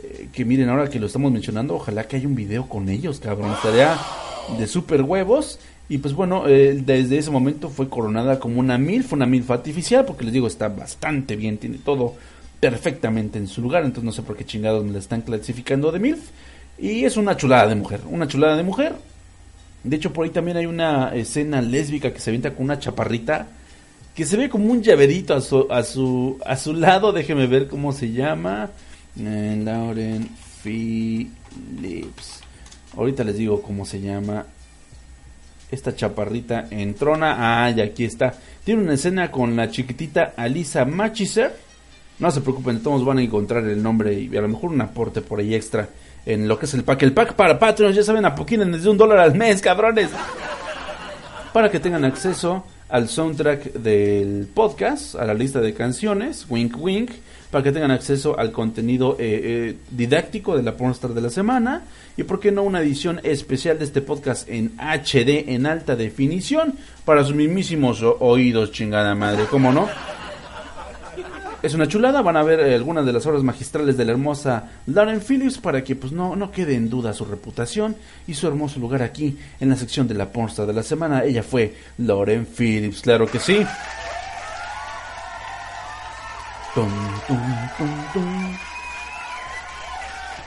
Eh, 0.02 0.30
que 0.32 0.46
miren, 0.46 0.70
ahora 0.70 0.90
que 0.90 1.00
lo 1.00 1.08
estamos 1.08 1.32
mencionando, 1.32 1.76
ojalá 1.76 2.08
que 2.08 2.18
haya 2.18 2.28
un 2.28 2.36
video 2.36 2.68
con 2.70 2.88
ellos, 2.90 3.20
cabrón. 3.20 3.52
Estaría 3.52 3.98
de 4.58 4.68
super 4.68 5.02
huevos. 5.02 5.60
Y 5.90 6.00
pues 6.00 6.14
bueno, 6.14 6.48
eh, 6.48 6.82
desde 6.86 7.18
ese 7.18 7.32
momento 7.32 7.70
fue 7.70 7.90
coronada 7.90 8.40
como 8.40 8.60
una 8.60 8.78
MILF, 8.78 9.14
una 9.14 9.26
MILF 9.26 9.52
artificial, 9.52 10.06
porque 10.06 10.26
les 10.26 10.34
digo, 10.34 10.48
está 10.48 10.68
bastante 10.68 11.36
bien, 11.36 11.58
tiene 11.58 11.78
todo 11.78 12.16
perfectamente 12.60 13.40
en 13.40 13.48
su 13.48 13.62
lugar. 13.62 13.84
Entonces 13.84 14.04
no 14.04 14.12
sé 14.12 14.22
por 14.22 14.38
qué 14.38 14.46
chingados 14.46 14.86
me 14.86 14.92
la 14.92 15.00
están 15.00 15.22
clasificando 15.22 15.92
de 15.92 16.00
MILF. 16.00 16.20
Y 16.80 17.06
es 17.06 17.18
una 17.18 17.36
chulada 17.36 17.68
de 17.68 17.76
mujer, 17.76 18.02
una 18.10 18.28
chulada 18.28 18.56
de 18.56 18.64
mujer. 18.64 18.94
De 19.88 19.96
hecho, 19.96 20.12
por 20.12 20.26
ahí 20.26 20.32
también 20.32 20.58
hay 20.58 20.66
una 20.66 21.16
escena 21.16 21.62
lésbica 21.62 22.12
que 22.12 22.20
se 22.20 22.30
avienta 22.30 22.54
con 22.54 22.66
una 22.66 22.78
chaparrita 22.78 23.48
que 24.14 24.26
se 24.26 24.36
ve 24.36 24.50
como 24.50 24.72
un 24.72 24.84
llaverito 24.84 25.34
a 25.34 25.42
su, 25.42 25.68
a 25.70 25.82
su, 25.84 26.38
a 26.46 26.58
su 26.58 26.74
lado. 26.74 27.14
Déjeme 27.14 27.48
ver 27.48 27.68
cómo 27.68 27.94
se 27.94 28.12
llama. 28.12 28.70
Eh, 29.18 29.62
Lauren 29.64 30.28
Phillips. 30.62 32.42
Ahorita 32.98 33.24
les 33.24 33.38
digo 33.38 33.62
cómo 33.62 33.86
se 33.86 34.02
llama. 34.02 34.46
Esta 35.72 35.96
chaparrita 35.96 36.68
en 36.70 36.94
trona. 36.96 37.64
Ah, 37.64 37.72
y 37.72 37.80
aquí 37.80 38.04
está. 38.04 38.34
Tiene 38.66 38.82
una 38.84 38.96
escena 38.96 39.32
con 39.32 39.56
la 39.56 39.70
chiquitita 39.70 40.34
Alisa 40.36 40.84
Machiser. 40.84 41.56
No 42.20 42.30
se 42.32 42.42
preocupen, 42.42 42.82
todos 42.82 43.06
van 43.06 43.20
a 43.20 43.22
encontrar 43.22 43.64
el 43.66 43.82
nombre 43.82 44.20
y 44.20 44.36
a 44.36 44.42
lo 44.42 44.48
mejor 44.50 44.72
un 44.72 44.82
aporte 44.82 45.22
por 45.22 45.40
ahí 45.40 45.54
extra 45.54 45.88
en 46.28 46.48
lo 46.48 46.60
que 46.60 46.66
es 46.66 46.74
el 46.74 46.84
pack. 46.84 47.04
El 47.04 47.14
pack 47.14 47.34
para 47.34 47.58
Patreons, 47.58 47.96
ya 47.96 48.04
saben, 48.04 48.26
a 48.26 48.36
poquines 48.36 48.70
desde 48.70 48.90
un 48.90 48.98
dólar 48.98 49.20
al 49.20 49.34
mes, 49.34 49.62
cabrones. 49.62 50.10
Para 51.54 51.72
que 51.72 51.80
tengan 51.80 52.04
acceso 52.04 52.66
al 52.90 53.08
soundtrack 53.08 53.74
del 53.74 54.48
podcast, 54.54 55.16
a 55.16 55.26
la 55.26 55.34
lista 55.34 55.62
de 55.62 55.74
canciones, 55.74 56.46
wink 56.50 56.76
wink, 56.78 57.12
para 57.50 57.64
que 57.64 57.72
tengan 57.72 57.92
acceso 57.92 58.38
al 58.38 58.52
contenido 58.52 59.16
eh, 59.20 59.42
eh, 59.44 59.76
didáctico 59.90 60.58
de 60.58 60.64
la 60.64 60.76
pornstar 60.76 61.14
de 61.14 61.22
la 61.22 61.30
semana 61.30 61.84
y 62.18 62.24
por 62.24 62.42
qué 62.42 62.52
no 62.52 62.64
una 62.64 62.82
edición 62.82 63.22
especial 63.24 63.80
de 63.80 63.86
este 63.86 64.02
podcast 64.02 64.50
en 64.50 64.74
HD 64.78 65.50
en 65.54 65.66
alta 65.66 65.96
definición 65.96 66.74
para 67.06 67.24
sus 67.24 67.36
mismísimos 67.36 68.04
oídos, 68.04 68.74
chingada 68.74 69.16
madre, 69.16 69.46
¿cómo 69.50 69.72
no? 69.72 69.88
Es 71.64 71.74
una 71.74 71.88
chulada, 71.88 72.22
van 72.22 72.38
a 72.38 72.44
ver 72.44 72.60
eh, 72.60 72.76
algunas 72.76 73.04
de 73.06 73.12
las 73.12 73.26
obras 73.26 73.42
magistrales 73.42 73.98
de 73.98 74.06
la 74.06 74.12
hermosa 74.12 74.70
Lauren 74.86 75.22
Phillips 75.22 75.58
para 75.58 75.84
que 75.84 75.96
pues 75.96 76.14
no, 76.14 76.36
no 76.36 76.52
quede 76.52 76.76
en 76.76 76.88
duda 76.88 77.14
su 77.14 77.26
reputación 77.26 77.96
y 78.28 78.36
su 78.36 78.48
hermoso 78.48 78.80
lugar 78.80 79.02
aquí 79.02 79.38
en 79.60 79.70
la 79.70 79.76
sección 79.76 80.08
de 80.08 80.14
la 80.14 80.32
pornstar 80.32 80.68
de 80.68 80.74
la 80.74 80.84
semana. 80.84 81.24
Ella 81.24 81.42
fue 81.42 81.76
Lauren 81.98 82.46
Phillips, 82.46 83.02
claro 83.02 83.26
que 83.26 83.40
sí. 83.40 83.66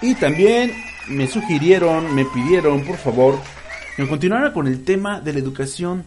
Y 0.01 0.15
también 0.15 0.73
me 1.09 1.27
sugirieron, 1.27 2.15
me 2.15 2.25
pidieron, 2.25 2.85
por 2.85 2.97
favor, 2.97 3.39
que 3.97 4.07
continuara 4.09 4.53
con 4.53 4.69
el 4.69 4.85
tema 4.85 5.21
de 5.21 5.33
la 5.33 5.41
educación, 5.41 6.05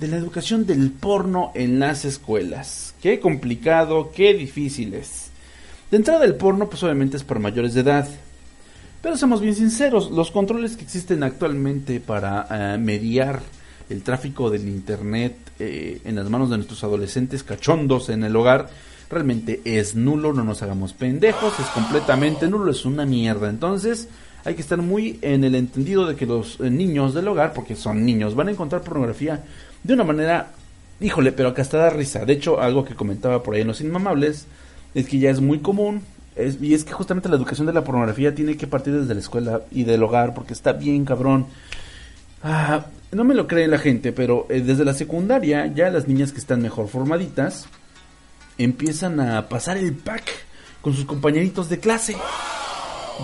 de 0.00 0.08
la 0.08 0.16
educación 0.16 0.64
del 0.64 0.90
porno 0.90 1.52
en 1.54 1.78
las 1.78 2.06
escuelas. 2.06 2.94
Qué 3.02 3.20
complicado, 3.20 4.12
qué 4.14 4.32
difícil 4.32 4.94
es. 4.94 5.30
De 5.90 5.98
entrada 5.98 6.24
el 6.24 6.36
porno, 6.36 6.70
pues 6.70 6.82
obviamente 6.82 7.18
es 7.18 7.24
para 7.24 7.38
mayores 7.38 7.74
de 7.74 7.82
edad. 7.82 8.08
Pero 9.02 9.16
seamos 9.18 9.42
bien 9.42 9.54
sinceros, 9.54 10.10
los 10.10 10.30
controles 10.30 10.76
que 10.76 10.84
existen 10.84 11.22
actualmente 11.22 12.00
para 12.00 12.46
eh, 12.50 12.78
mediar 12.78 13.40
el 13.90 14.02
tráfico 14.02 14.48
del 14.48 14.68
Internet 14.68 15.36
eh, 15.58 16.00
en 16.04 16.16
las 16.16 16.30
manos 16.30 16.48
de 16.48 16.56
nuestros 16.56 16.82
adolescentes 16.82 17.42
cachondos 17.42 18.08
en 18.08 18.24
el 18.24 18.34
hogar, 18.36 18.70
realmente 19.10 19.60
es 19.64 19.94
nulo, 19.94 20.32
no 20.32 20.44
nos 20.44 20.62
hagamos 20.62 20.94
pendejos, 20.94 21.58
es 21.58 21.66
completamente 21.66 22.48
nulo, 22.48 22.70
es 22.70 22.86
una 22.86 23.04
mierda. 23.04 23.50
Entonces 23.50 24.08
hay 24.44 24.54
que 24.54 24.62
estar 24.62 24.78
muy 24.78 25.18
en 25.20 25.44
el 25.44 25.54
entendido 25.54 26.06
de 26.06 26.16
que 26.16 26.24
los 26.24 26.58
eh, 26.60 26.70
niños 26.70 27.12
del 27.12 27.28
hogar, 27.28 27.52
porque 27.52 27.76
son 27.76 28.06
niños, 28.06 28.34
van 28.34 28.48
a 28.48 28.52
encontrar 28.52 28.82
pornografía 28.82 29.44
de 29.82 29.94
una 29.94 30.04
manera, 30.04 30.50
híjole, 31.00 31.32
pero 31.32 31.54
que 31.54 31.62
hasta 31.62 31.78
da 31.78 31.90
risa. 31.90 32.24
De 32.24 32.32
hecho, 32.32 32.60
algo 32.60 32.84
que 32.84 32.94
comentaba 32.94 33.42
por 33.42 33.54
ahí 33.54 33.62
en 33.62 33.68
Los 33.68 33.80
Inmamables 33.80 34.46
es 34.94 35.06
que 35.06 35.18
ya 35.18 35.30
es 35.30 35.40
muy 35.40 35.58
común. 35.58 36.02
y 36.36 36.74
es 36.74 36.84
que 36.84 36.92
justamente 36.92 37.28
la 37.28 37.36
educación 37.36 37.66
de 37.66 37.72
la 37.72 37.84
pornografía 37.84 38.34
tiene 38.34 38.56
que 38.56 38.66
partir 38.66 38.94
desde 38.94 39.14
la 39.14 39.20
escuela 39.20 39.62
y 39.70 39.84
del 39.84 40.02
hogar, 40.02 40.34
porque 40.34 40.52
está 40.52 40.72
bien 40.72 41.04
cabrón. 41.04 41.46
Ah, 42.42 42.86
no 43.12 43.24
me 43.24 43.34
lo 43.34 43.46
cree 43.46 43.66
la 43.68 43.78
gente, 43.78 44.12
pero 44.12 44.46
eh, 44.48 44.60
desde 44.60 44.84
la 44.84 44.94
secundaria 44.94 45.66
ya 45.66 45.90
las 45.90 46.08
niñas 46.08 46.32
que 46.32 46.38
están 46.38 46.62
mejor 46.62 46.88
formaditas 46.88 47.66
empiezan 48.56 49.20
a 49.20 49.48
pasar 49.48 49.76
el 49.76 49.94
pack 49.94 50.30
con 50.80 50.94
sus 50.94 51.04
compañeritos 51.04 51.68
de 51.68 51.78
clase. 51.78 52.16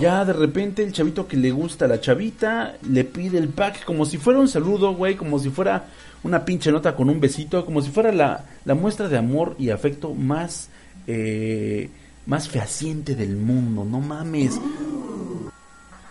Ya 0.01 0.25
de 0.25 0.33
repente 0.33 0.83
el 0.83 0.93
chavito 0.93 1.27
que 1.27 1.37
le 1.37 1.51
gusta 1.51 1.87
a 1.87 1.89
la 1.89 2.01
chavita 2.01 2.75
le 2.89 3.05
pide 3.05 3.39
el 3.39 3.49
pack 3.49 3.85
como 3.85 4.05
si 4.05 4.19
fuera 4.19 4.39
un 4.39 4.49
saludo, 4.49 4.95
güey, 4.95 5.17
como 5.17 5.39
si 5.39 5.49
fuera 5.49 5.87
una 6.23 6.45
pinche 6.45 6.71
nota 6.71 6.95
con 6.95 7.09
un 7.09 7.19
besito, 7.19 7.65
como 7.65 7.81
si 7.81 7.91
fuera 7.91 8.13
la, 8.13 8.45
la 8.65 8.75
muestra 8.75 9.09
de 9.09 9.17
amor 9.17 9.57
y 9.59 9.71
afecto 9.71 10.13
más, 10.13 10.69
eh, 11.07 11.89
más 12.27 12.49
fehaciente 12.49 13.15
del 13.15 13.37
mundo, 13.37 13.85
no 13.85 14.01
mames. 14.01 14.61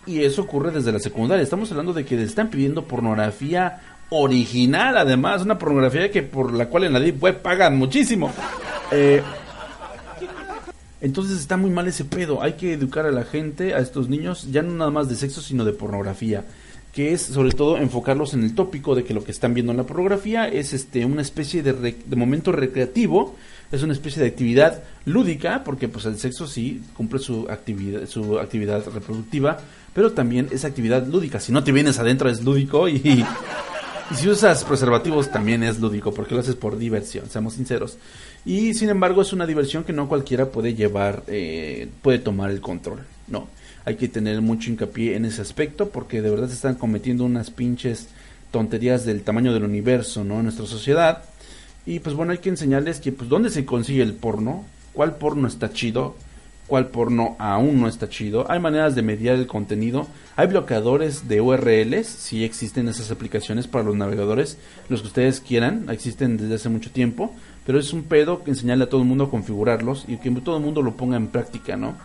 Y 0.08 0.24
eso 0.24 0.44
ocurre 0.44 0.72
desde 0.72 0.92
la 0.92 1.00
secundaria. 1.00 1.44
Estamos 1.44 1.70
hablando 1.72 1.94
de 1.94 2.06
que 2.06 2.16
le 2.16 2.24
están 2.24 2.50
pidiendo 2.50 2.86
pornografía 2.86 3.82
original, 4.10 4.98
además, 4.98 5.42
una 5.42 5.58
pornografía 5.58 6.12
que 6.12 6.24
por 6.24 6.54
la 6.54 6.68
cual 6.68 6.86
en 6.86 6.94
la 6.94 7.00
Deep 7.00 7.22
Web 7.22 7.42
pagan 7.42 7.78
muchísimo. 7.78 8.32
Eh, 8.92 9.22
entonces 11.06 11.40
está 11.40 11.56
muy 11.56 11.70
mal 11.70 11.88
ese 11.88 12.04
pedo. 12.04 12.42
Hay 12.42 12.54
que 12.54 12.74
educar 12.74 13.06
a 13.06 13.12
la 13.12 13.24
gente, 13.24 13.76
a 13.76 13.80
estos 13.80 14.10
niños, 14.10 14.52
ya 14.52 14.64
no 14.64 14.72
nada 14.74 14.90
más 14.90 15.08
de 15.08 15.16
sexo, 15.16 15.40
sino 15.40 15.64
de 15.64 15.72
pornografía. 15.72 16.46
Que 16.94 17.14
es 17.14 17.22
sobre 17.22 17.52
todo 17.52 17.78
enfocarlos 17.78 18.34
en 18.34 18.44
el 18.44 18.56
tópico 18.56 18.96
de 18.96 19.04
que 19.04 19.14
lo 19.14 19.24
que 19.24 19.32
están 19.32 19.54
viendo 19.54 19.72
en 19.72 19.78
la 19.78 19.84
pornografía 19.84 20.48
es 20.48 20.74
este 20.74 21.06
una 21.06 21.22
especie 21.22 21.62
de, 21.62 21.96
momento 22.16 22.52
recreativo, 22.52 23.36
es 23.72 23.84
una 23.84 23.94
especie 23.94 24.24
de 24.24 24.30
actividad 24.30 24.82
lúdica, 25.06 25.64
porque 25.64 25.88
pues 25.88 26.06
el 26.06 26.18
sexo 26.18 26.48
sí 26.48 26.82
cumple 26.96 27.20
su 27.20 27.48
actividad, 27.52 28.08
su 28.08 28.40
actividad 28.40 28.84
reproductiva, 28.92 29.60
pero 29.94 30.14
también 30.14 30.48
es 30.52 30.66
actividad 30.66 31.06
lúdica. 31.06 31.40
Si 31.40 31.52
no 31.52 31.64
te 31.64 31.72
vienes 31.72 32.00
adentro 32.00 32.30
es 32.30 32.44
lúdico 32.44 32.90
y 32.90 33.24
si 34.14 34.30
usas 34.30 34.64
preservativos 34.64 35.32
también 35.32 35.64
es 35.64 35.80
lúdico, 35.80 36.14
porque 36.14 36.34
lo 36.36 36.42
haces 36.42 36.56
por 36.56 36.78
diversión, 36.78 37.30
seamos 37.30 37.54
sinceros. 37.54 37.98
Y 38.46 38.76
sin 38.76 38.90
embargo 38.90 39.24
es 39.24 39.34
una 39.34 39.48
diversión 39.48 39.84
que 39.84 39.94
no 39.94 40.08
cualquiera 40.08 40.52
puede 40.52 40.76
llevar, 40.76 41.24
eh, 41.28 41.90
puede 42.02 42.20
tomar 42.20 42.52
el 42.52 42.62
control. 42.62 43.00
No, 43.28 43.48
hay 43.86 43.96
que 43.96 44.08
tener 44.08 44.42
mucho 44.42 44.70
hincapié 44.70 45.16
en 45.16 45.26
ese 45.26 45.42
aspecto 45.42 45.90
porque 45.90 46.22
de 46.22 46.30
verdad 46.30 46.48
se 46.48 46.54
están 46.54 46.76
cometiendo 46.76 47.26
unas 47.26 47.50
pinches 47.50 48.08
tonterías 48.52 49.04
del 49.04 49.24
tamaño 49.24 49.54
del 49.54 49.64
universo, 49.64 50.24
¿no? 50.24 50.38
En 50.38 50.44
nuestra 50.44 50.68
sociedad. 50.68 51.24
Y 51.88 52.00
pues 52.00 52.16
bueno, 52.16 52.32
hay 52.32 52.38
que 52.38 52.50
enseñarles 52.50 53.00
que 53.00 53.12
pues 53.12 53.30
dónde 53.30 53.50
se 53.50 53.66
consigue 53.66 54.04
el 54.04 54.14
porno, 54.14 54.64
cuál 54.94 55.16
porno 55.16 55.48
está 55.48 55.72
chido, 55.72 56.16
cuál 56.68 56.88
porno 56.88 57.36
aún 57.40 57.82
no 57.82 57.88
está 57.88 58.10
chido. 58.10 58.50
Hay 58.50 58.60
maneras 58.60 58.96
de 58.96 59.02
mediar 59.02 59.36
el 59.36 59.48
contenido. 59.48 60.08
Hay 60.36 60.48
bloqueadores 60.48 61.28
de 61.28 61.42
URLs, 61.42 62.08
si 62.08 62.44
existen 62.44 62.88
esas 62.88 63.12
aplicaciones 63.12 63.68
para 63.68 63.84
los 63.84 63.96
navegadores, 63.96 64.58
los 64.90 65.02
que 65.02 65.08
ustedes 65.08 65.40
quieran, 65.40 65.88
existen 65.90 66.38
desde 66.38 66.56
hace 66.56 66.70
mucho 66.70 66.92
tiempo, 66.92 67.34
pero 67.66 67.80
es 67.80 67.92
un 67.94 68.04
pedo 68.04 68.44
que 68.44 68.52
enseñarle 68.52 68.84
a 68.84 68.90
todo 68.90 69.02
el 69.02 69.08
mundo 69.08 69.26
a 69.26 69.30
configurarlos 69.30 70.06
y 70.08 70.18
que 70.18 70.30
todo 70.32 70.58
el 70.58 70.64
mundo 70.64 70.82
lo 70.82 70.96
ponga 70.96 71.18
en 71.18 71.28
práctica, 71.28 71.76
¿no? 71.76 71.96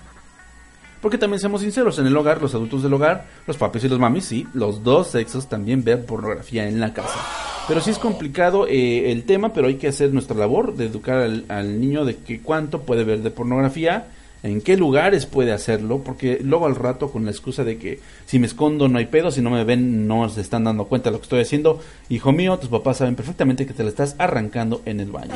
Porque 1.01 1.19
también 1.19 1.41
seamos 1.41 1.63
sinceros, 1.63 1.99
en 1.99 2.07
el 2.07 2.17
hogar, 2.17 2.43
los 2.43 2.55
adultos 2.55 2.83
del 2.83 2.93
hogar, 2.93 3.27
los 3.47 3.57
papis 3.57 3.85
y 3.85 3.89
los 3.89 3.99
mamis, 3.99 4.25
sí, 4.25 4.47
los 4.53 4.83
dos 4.83 5.09
sexos 5.09 5.49
también 5.49 5.83
ven 5.83 6.05
pornografía 6.05 6.69
en 6.69 6.79
la 6.79 6.93
casa. 6.93 7.19
Pero 7.67 7.81
sí 7.81 7.91
es 7.91 7.99
complicado 7.99 8.67
eh, 8.67 9.11
el 9.11 9.25
tema, 9.25 9.53
pero 9.53 9.69
hay 9.69 9.77
que 9.77 9.89
hacer 9.89 10.13
nuestra 10.13 10.37
labor 10.37 10.75
de 10.75 10.87
educar 10.87 11.19
al, 11.19 11.45
al 11.49 11.81
niño 11.81 12.05
de 12.05 12.17
que 12.17 12.41
cuánto 12.41 12.83
puede 12.83 13.05
ver 13.05 13.21
de 13.23 13.31
pornografía, 13.31 14.09
en 14.43 14.61
qué 14.63 14.77
lugares 14.77 15.27
puede 15.27 15.53
hacerlo, 15.53 16.03
porque 16.05 16.39
luego 16.43 16.67
al 16.67 16.77
rato 16.77 17.11
con 17.11 17.25
la 17.25 17.31
excusa 17.31 17.63
de 17.65 17.79
que 17.79 18.01
si 18.27 18.39
me 18.39 18.47
escondo 18.47 18.89
no 18.89 18.99
hay 18.99 19.07
pedo, 19.07 19.31
si 19.31 19.43
no 19.43 19.51
me 19.51 19.65
ven 19.65 20.07
no 20.07 20.29
se 20.29 20.41
están 20.41 20.65
dando 20.65 20.87
cuenta 20.87 21.11
de 21.11 21.13
lo 21.13 21.19
que 21.19 21.25
estoy 21.25 21.41
haciendo, 21.43 21.81
hijo 22.09 22.33
mío, 22.33 22.59
tus 22.59 22.71
papás 22.71 22.99
saben 22.99 23.17
perfectamente 23.17 23.67
que 23.67 23.75
te 23.75 23.83
la 23.83 23.91
estás 23.91 24.17
arrancando 24.19 24.83
en 24.87 25.01
el 25.01 25.11
baño. 25.11 25.35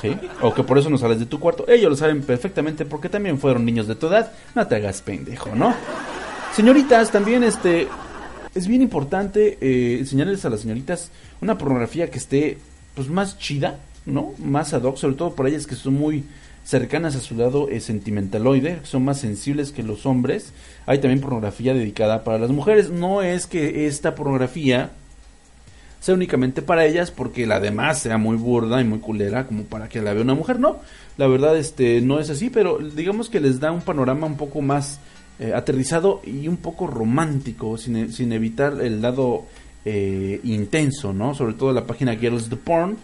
¿Sí? 0.00 0.16
O 0.42 0.52
que 0.52 0.62
por 0.62 0.78
eso 0.78 0.90
no 0.90 0.98
sales 0.98 1.18
de 1.18 1.26
tu 1.26 1.40
cuarto. 1.40 1.66
Ellos 1.68 1.90
lo 1.90 1.96
saben 1.96 2.22
perfectamente 2.22 2.84
porque 2.84 3.08
también 3.08 3.38
fueron 3.38 3.64
niños 3.64 3.86
de 3.86 3.94
tu 3.94 4.08
edad. 4.08 4.30
No 4.54 4.66
te 4.66 4.76
hagas 4.76 5.00
pendejo, 5.00 5.54
¿no? 5.54 5.74
Señoritas, 6.54 7.10
también 7.10 7.42
este 7.44 7.88
es 8.54 8.66
bien 8.66 8.82
importante 8.82 9.58
eh, 9.60 9.98
enseñarles 9.98 10.44
a 10.44 10.50
las 10.50 10.60
señoritas 10.60 11.10
una 11.42 11.58
pornografía 11.58 12.10
que 12.10 12.18
esté 12.18 12.58
pues 12.94 13.08
más 13.08 13.38
chida, 13.38 13.78
¿no? 14.06 14.32
Más 14.38 14.72
ad 14.72 14.82
hoc, 14.82 14.96
sobre 14.96 15.16
todo 15.16 15.34
por 15.34 15.46
ellas 15.46 15.66
que 15.66 15.74
son 15.74 15.94
muy 15.94 16.24
cercanas 16.66 17.14
a 17.14 17.20
su 17.20 17.36
lado 17.36 17.68
eh, 17.68 17.78
sentimentaloide, 17.78 18.80
son 18.82 19.04
más 19.04 19.20
sensibles 19.20 19.70
que 19.70 19.84
los 19.84 20.04
hombres. 20.04 20.52
Hay 20.86 20.98
también 20.98 21.20
pornografía 21.20 21.72
dedicada 21.72 22.24
para 22.24 22.38
las 22.38 22.50
mujeres. 22.50 22.90
No 22.90 23.22
es 23.22 23.46
que 23.46 23.86
esta 23.86 24.16
pornografía 24.16 24.90
sea 26.00 26.16
únicamente 26.16 26.62
para 26.62 26.84
ellas 26.84 27.12
porque 27.12 27.46
la 27.46 27.60
demás 27.60 28.00
sea 28.00 28.18
muy 28.18 28.36
burda 28.36 28.80
y 28.80 28.84
muy 28.84 28.98
culera 28.98 29.46
como 29.46 29.62
para 29.62 29.88
que 29.88 30.02
la 30.02 30.12
vea 30.12 30.24
una 30.24 30.34
mujer, 30.34 30.58
no. 30.58 30.78
La 31.16 31.28
verdad 31.28 31.56
este 31.56 32.00
no 32.00 32.18
es 32.18 32.30
así, 32.30 32.50
pero 32.50 32.78
digamos 32.78 33.30
que 33.30 33.40
les 33.40 33.60
da 33.60 33.70
un 33.70 33.82
panorama 33.82 34.26
un 34.26 34.36
poco 34.36 34.60
más 34.60 34.98
eh, 35.38 35.52
aterrizado 35.54 36.20
y 36.26 36.48
un 36.48 36.56
poco 36.56 36.88
romántico, 36.88 37.78
sin, 37.78 38.12
sin 38.12 38.32
evitar 38.32 38.80
el 38.80 39.00
lado 39.00 39.44
eh, 39.84 40.40
intenso, 40.42 41.12
¿no? 41.12 41.32
Sobre 41.32 41.54
todo 41.54 41.72
la 41.72 41.86
página 41.86 42.16
Girls 42.16 42.48
the 42.48 42.56
Porn, 42.56 42.96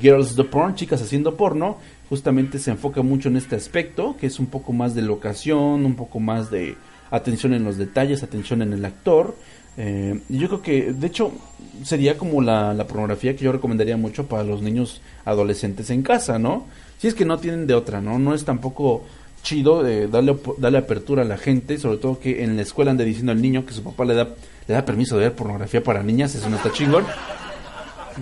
Girls 0.00 0.34
the 0.36 0.44
Porn, 0.44 0.74
chicas 0.74 1.02
haciendo 1.02 1.36
porno, 1.36 1.76
justamente 2.08 2.58
se 2.58 2.70
enfoca 2.70 3.02
mucho 3.02 3.28
en 3.28 3.36
este 3.36 3.56
aspecto, 3.56 4.16
que 4.18 4.26
es 4.26 4.38
un 4.38 4.46
poco 4.46 4.72
más 4.72 4.94
de 4.94 5.02
locación, 5.02 5.84
un 5.84 5.94
poco 5.94 6.20
más 6.20 6.50
de 6.50 6.76
atención 7.10 7.54
en 7.54 7.64
los 7.64 7.76
detalles, 7.76 8.22
atención 8.22 8.62
en 8.62 8.72
el 8.72 8.84
actor. 8.84 9.36
Eh, 9.76 10.20
yo 10.28 10.48
creo 10.48 10.62
que, 10.62 10.92
de 10.92 11.06
hecho, 11.06 11.32
sería 11.82 12.16
como 12.16 12.40
la, 12.40 12.72
la 12.74 12.86
pornografía 12.86 13.36
que 13.36 13.44
yo 13.44 13.52
recomendaría 13.52 13.96
mucho 13.96 14.26
para 14.26 14.44
los 14.44 14.62
niños 14.62 15.02
adolescentes 15.24 15.90
en 15.90 16.02
casa, 16.02 16.38
¿no? 16.38 16.66
Si 16.98 17.08
es 17.08 17.14
que 17.14 17.24
no 17.24 17.38
tienen 17.38 17.66
de 17.66 17.74
otra, 17.74 18.00
¿no? 18.00 18.18
No 18.18 18.34
es 18.34 18.44
tampoco 18.44 19.04
chido 19.42 19.82
de 19.82 20.08
darle, 20.08 20.36
darle 20.58 20.78
apertura 20.78 21.22
a 21.22 21.24
la 21.24 21.36
gente, 21.36 21.78
sobre 21.78 21.98
todo 21.98 22.18
que 22.18 22.42
en 22.42 22.56
la 22.56 22.62
escuela 22.62 22.90
ande 22.90 23.04
diciendo 23.04 23.32
al 23.32 23.40
niño 23.40 23.64
que 23.64 23.74
su 23.74 23.82
papá 23.82 24.04
le 24.04 24.14
da, 24.14 24.28
le 24.66 24.74
da 24.74 24.84
permiso 24.84 25.16
de 25.16 25.24
ver 25.24 25.34
pornografía 25.34 25.84
para 25.84 26.02
niñas, 26.02 26.34
eso 26.34 26.48
no 26.48 26.56
está 26.56 26.72
chingón. 26.72 27.04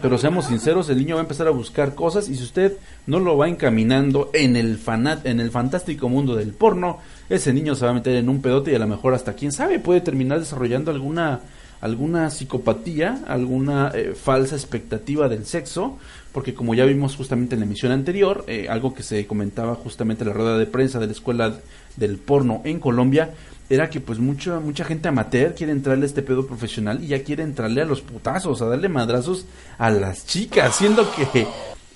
Pero 0.03 0.19
seamos 0.19 0.47
sinceros, 0.47 0.89
el 0.91 0.99
niño 0.99 1.15
va 1.15 1.21
a 1.21 1.25
empezar 1.25 1.47
a 1.47 1.51
buscar 1.51 1.95
cosas 1.95 2.29
y 2.29 2.35
si 2.35 2.43
usted 2.43 2.77
no 3.07 3.21
lo 3.21 3.37
va 3.37 3.49
encaminando 3.49 4.31
en 4.33 4.57
el 4.57 4.77
fanat, 4.79 5.25
en 5.27 5.41
el 5.41 5.51
fantástico 5.51 6.09
mundo 6.09 6.35
del 6.35 6.53
porno, 6.53 6.99
ese 7.29 7.53
niño 7.53 7.75
se 7.75 7.85
va 7.85 7.93
a 7.93 7.95
meter 7.95 8.17
en 8.17 8.29
un 8.29 8.43
pedote 8.43 8.73
y 8.73 8.75
a 8.75 8.81
lo 8.81 8.87
mejor 8.87 9.15
hasta 9.15 9.35
quién 9.35 9.53
sabe 9.53 9.79
puede 9.79 10.01
terminar 10.01 10.41
desarrollando 10.41 10.91
alguna 10.91 11.41
alguna 11.81 12.31
psicopatía, 12.31 13.21
alguna 13.27 13.93
eh, 13.95 14.15
falsa 14.15 14.57
expectativa 14.57 15.29
del 15.29 15.45
sexo, 15.45 15.99
porque 16.33 16.55
como 16.55 16.75
ya 16.75 16.87
vimos 16.87 17.15
justamente 17.15 17.57
en 17.57 17.61
la 17.61 17.67
emisión 17.67 17.93
anterior, 17.93 18.43
eh, 18.49 18.69
algo 18.71 18.95
que 18.95 19.03
se 19.03 19.27
comentaba 19.27 19.75
justamente 19.75 20.25
en 20.25 20.29
la 20.29 20.35
rueda 20.35 20.57
de 20.57 20.65
prensa 20.65 20.99
de 20.99 21.07
la 21.07 21.13
escuela 21.13 21.55
del 21.97 22.17
porno 22.17 22.63
en 22.65 22.81
Colombia, 22.81 23.35
era 23.71 23.89
que 23.89 24.01
pues 24.01 24.19
mucha 24.19 24.61
mucha 24.61 24.85
gente 24.85 25.09
amateur 25.09 25.55
quiere 25.55 25.73
entrarle 25.73 26.05
a 26.05 26.07
este 26.07 26.23
pedo 26.23 26.47
profesional 26.47 27.03
y 27.03 27.09
ya 27.09 27.23
quiere 27.23 27.43
entrarle 27.43 27.83
a 27.83 27.87
los 27.87 28.03
putazos, 28.03 28.61
a 28.61 28.67
darle 28.67 28.89
madrazos 28.89 29.47
a 29.79 29.91
las 29.91 30.27
chicas, 30.27 30.77
siendo 30.77 31.11
que 31.15 31.47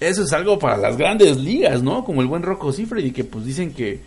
eso 0.00 0.22
es 0.22 0.32
algo 0.32 0.58
para 0.58 0.76
las 0.76 0.96
grandes 0.96 1.36
ligas, 1.36 1.82
¿no? 1.82 2.04
Como 2.04 2.22
el 2.22 2.28
buen 2.28 2.42
Rocco 2.42 2.72
y 2.98 3.10
que 3.10 3.24
pues 3.24 3.44
dicen 3.44 3.72
que 3.72 4.00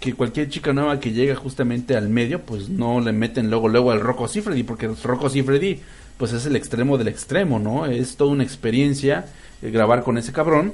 que 0.00 0.14
cualquier 0.14 0.48
chica 0.48 0.72
nueva 0.72 0.98
que 0.98 1.12
llega 1.12 1.34
justamente 1.36 1.94
al 1.94 2.08
medio, 2.08 2.40
pues 2.40 2.70
no 2.70 3.00
le 3.00 3.12
meten 3.12 3.50
luego 3.50 3.68
luego 3.68 3.90
al 3.90 4.00
Rocco 4.00 4.26
Siffredi, 4.26 4.62
porque 4.62 4.88
Rocco 4.88 5.28
Siffredi 5.28 5.78
pues 6.16 6.32
es 6.32 6.46
el 6.46 6.56
extremo 6.56 6.98
del 6.98 7.08
extremo, 7.08 7.58
¿no? 7.58 7.86
Es 7.86 8.16
toda 8.16 8.32
una 8.32 8.42
experiencia 8.42 9.26
eh, 9.62 9.70
grabar 9.70 10.02
con 10.02 10.18
ese 10.18 10.32
cabrón. 10.32 10.72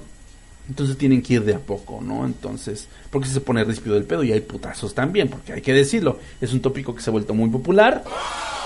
Entonces 0.69 0.99
tienen 0.99 1.23
que 1.23 1.35
ir 1.35 1.45
de 1.45 1.55
a 1.55 1.59
poco, 1.59 2.01
¿no? 2.03 2.27
Entonces, 2.27 2.89
porque 3.11 3.29
se 3.29 3.41
pone 3.41 3.62
ríspido 3.62 3.95
del 3.95 4.05
pedo 4.05 4.25
y 4.25 4.33
hay 4.33 4.41
putazos 4.41 4.95
también, 4.95 5.29
porque 5.29 5.53
hay 5.53 5.62
que 5.62 5.73
decirlo, 5.73 6.19
es 6.41 6.53
un 6.53 6.61
tópico 6.61 6.95
que 6.95 7.03
se 7.03 7.11
ha 7.11 7.12
vuelto 7.12 7.35
muy 7.35 7.49
popular. 7.49 8.03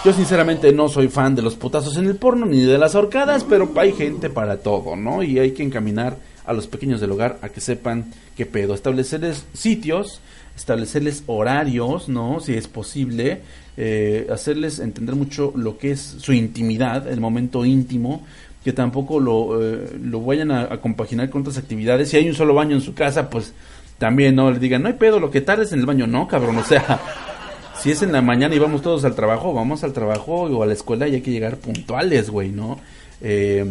Yo 0.04 0.12
sinceramente 0.14 0.72
no 0.72 0.88
soy 0.88 1.08
fan 1.08 1.34
de 1.34 1.42
los 1.42 1.56
putazos 1.56 1.98
en 1.98 2.06
el 2.06 2.16
porno 2.16 2.46
ni 2.46 2.60
de 2.60 2.78
las 2.78 2.94
horcadas, 2.94 3.44
pero 3.44 3.70
hay 3.76 3.92
gente 3.92 4.30
para 4.30 4.58
todo, 4.58 4.96
¿no? 4.96 5.22
Y 5.22 5.38
hay 5.38 5.50
que 5.52 5.62
encaminar 5.62 6.16
a 6.46 6.54
los 6.54 6.66
pequeños 6.66 7.00
del 7.00 7.12
hogar 7.12 7.38
a 7.42 7.50
que 7.50 7.60
sepan 7.60 8.06
qué 8.34 8.46
pedo, 8.46 8.74
establecerles 8.74 9.44
sitios, 9.52 10.20
establecerles 10.56 11.22
horarios, 11.26 12.08
¿no? 12.08 12.40
Si 12.40 12.54
es 12.54 12.66
posible, 12.66 13.42
eh, 13.76 14.26
hacerles 14.32 14.78
entender 14.78 15.16
mucho 15.16 15.52
lo 15.54 15.78
que 15.78 15.92
es 15.92 16.00
su 16.00 16.32
intimidad, 16.32 17.06
el 17.06 17.20
momento 17.20 17.64
íntimo, 17.64 18.26
que 18.64 18.72
tampoco 18.72 19.20
lo, 19.20 19.62
eh, 19.62 19.98
lo 20.02 20.20
vayan 20.20 20.50
a, 20.50 20.80
compaginar 20.80 21.30
con 21.30 21.42
otras 21.42 21.58
actividades. 21.58 22.10
Si 22.10 22.16
hay 22.16 22.28
un 22.28 22.34
solo 22.34 22.54
baño 22.54 22.74
en 22.76 22.82
su 22.82 22.94
casa, 22.94 23.30
pues 23.30 23.54
también 23.98 24.34
no 24.34 24.50
le 24.50 24.58
digan, 24.58 24.82
no 24.82 24.88
hay 24.88 24.94
pedo, 24.94 25.20
lo 25.20 25.30
que 25.30 25.40
tardes 25.40 25.72
en 25.72 25.80
el 25.80 25.86
baño, 25.86 26.06
no, 26.06 26.26
cabrón, 26.28 26.58
o 26.58 26.64
sea, 26.64 27.00
si 27.80 27.90
es 27.90 28.02
en 28.02 28.12
la 28.12 28.22
mañana 28.22 28.54
y 28.54 28.58
vamos 28.58 28.82
todos 28.82 29.04
al 29.04 29.14
trabajo, 29.14 29.52
vamos 29.52 29.84
al 29.84 29.92
trabajo 29.92 30.42
o 30.42 30.62
a 30.62 30.66
la 30.66 30.74
escuela 30.74 31.08
y 31.08 31.14
hay 31.14 31.20
que 31.20 31.30
llegar 31.30 31.56
puntuales, 31.56 32.30
güey, 32.30 32.50
¿no? 32.50 32.78
Eh, 33.20 33.64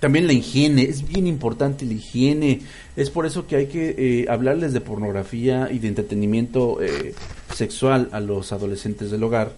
también 0.00 0.26
la 0.26 0.32
higiene, 0.32 0.82
es 0.82 1.06
bien 1.06 1.26
importante 1.26 1.84
la 1.84 1.94
higiene. 1.94 2.60
Es 2.96 3.10
por 3.10 3.26
eso 3.26 3.46
que 3.46 3.56
hay 3.56 3.66
que 3.66 3.94
eh, 3.98 4.26
hablarles 4.28 4.72
de 4.72 4.80
pornografía 4.80 5.68
y 5.72 5.78
de 5.78 5.88
entretenimiento 5.88 6.80
eh, 6.80 7.14
sexual 7.52 8.08
a 8.12 8.20
los 8.20 8.52
adolescentes 8.52 9.10
del 9.10 9.24
hogar. 9.24 9.52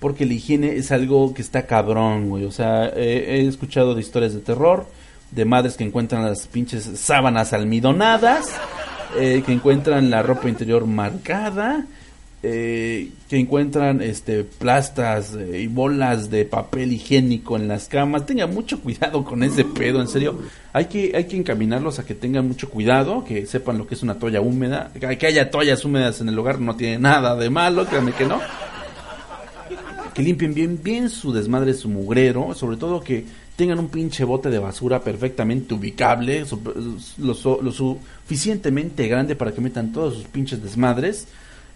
Porque 0.00 0.26
la 0.26 0.34
higiene 0.34 0.76
es 0.76 0.90
algo 0.90 1.34
que 1.34 1.42
está 1.42 1.66
cabrón, 1.66 2.30
güey. 2.30 2.44
O 2.44 2.50
sea, 2.50 2.88
he 2.88 3.46
escuchado 3.46 3.94
de 3.94 4.00
historias 4.00 4.34
de 4.34 4.40
terror, 4.40 4.86
de 5.30 5.44
madres 5.44 5.76
que 5.76 5.84
encuentran 5.84 6.24
las 6.24 6.46
pinches 6.46 6.84
sábanas 6.98 7.52
almidonadas, 7.52 8.48
eh, 9.18 9.42
que 9.44 9.52
encuentran 9.52 10.10
la 10.10 10.22
ropa 10.22 10.48
interior 10.48 10.86
marcada, 10.86 11.86
eh, 12.42 13.10
que 13.28 13.36
encuentran 13.36 14.00
este 14.00 14.44
plastas 14.44 15.34
eh, 15.34 15.60
y 15.60 15.66
bolas 15.66 16.30
de 16.30 16.46
papel 16.46 16.92
higiénico 16.92 17.56
en 17.56 17.68
las 17.68 17.86
camas. 17.88 18.26
Tengan 18.26 18.52
mucho 18.52 18.80
cuidado 18.82 19.24
con 19.24 19.42
ese 19.42 19.64
pedo, 19.64 20.00
en 20.00 20.08
serio. 20.08 20.38
Hay 20.72 20.86
que, 20.86 21.12
hay 21.14 21.24
que 21.24 21.36
encaminarlos 21.36 21.98
a 21.98 22.06
que 22.06 22.14
tengan 22.14 22.48
mucho 22.48 22.70
cuidado, 22.70 23.24
que 23.24 23.46
sepan 23.46 23.78
lo 23.78 23.86
que 23.86 23.94
es 23.94 24.02
una 24.02 24.18
toalla 24.18 24.40
húmeda. 24.40 24.90
Que 24.98 25.26
haya 25.26 25.50
toallas 25.50 25.84
húmedas 25.84 26.20
en 26.20 26.28
el 26.28 26.38
hogar 26.38 26.60
no 26.60 26.76
tiene 26.76 26.98
nada 26.98 27.36
de 27.36 27.50
malo, 27.50 27.86
créanme 27.86 28.12
que 28.12 28.26
no. 28.26 28.40
Limpien 30.22 30.54
bien, 30.54 30.80
bien 30.82 31.08
su 31.08 31.32
desmadre, 31.32 31.74
su 31.74 31.88
mugrero, 31.88 32.54
sobre 32.54 32.76
todo 32.76 33.00
que 33.00 33.24
tengan 33.56 33.78
un 33.78 33.88
pinche 33.88 34.24
bote 34.24 34.50
de 34.50 34.58
basura 34.58 35.02
perfectamente 35.02 35.74
ubicable, 35.74 36.44
lo, 37.18 37.62
lo 37.62 37.72
suficientemente 37.72 39.06
grande 39.08 39.36
para 39.36 39.52
que 39.52 39.60
metan 39.60 39.92
todos 39.92 40.14
sus 40.14 40.24
pinches 40.24 40.62
desmadres 40.62 41.26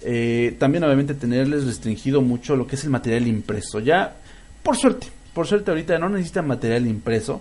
eh, 0.06 0.54
también 0.58 0.84
obviamente 0.84 1.14
tenerles 1.14 1.64
restringido 1.64 2.20
mucho 2.20 2.56
lo 2.56 2.66
que 2.66 2.76
es 2.76 2.84
el 2.84 2.90
material 2.90 3.26
impreso. 3.26 3.80
Ya, 3.80 4.14
por 4.62 4.76
suerte, 4.76 5.06
por 5.32 5.46
suerte 5.46 5.70
ahorita 5.70 5.98
no 5.98 6.10
necesitan 6.10 6.46
material 6.46 6.86
impreso. 6.86 7.40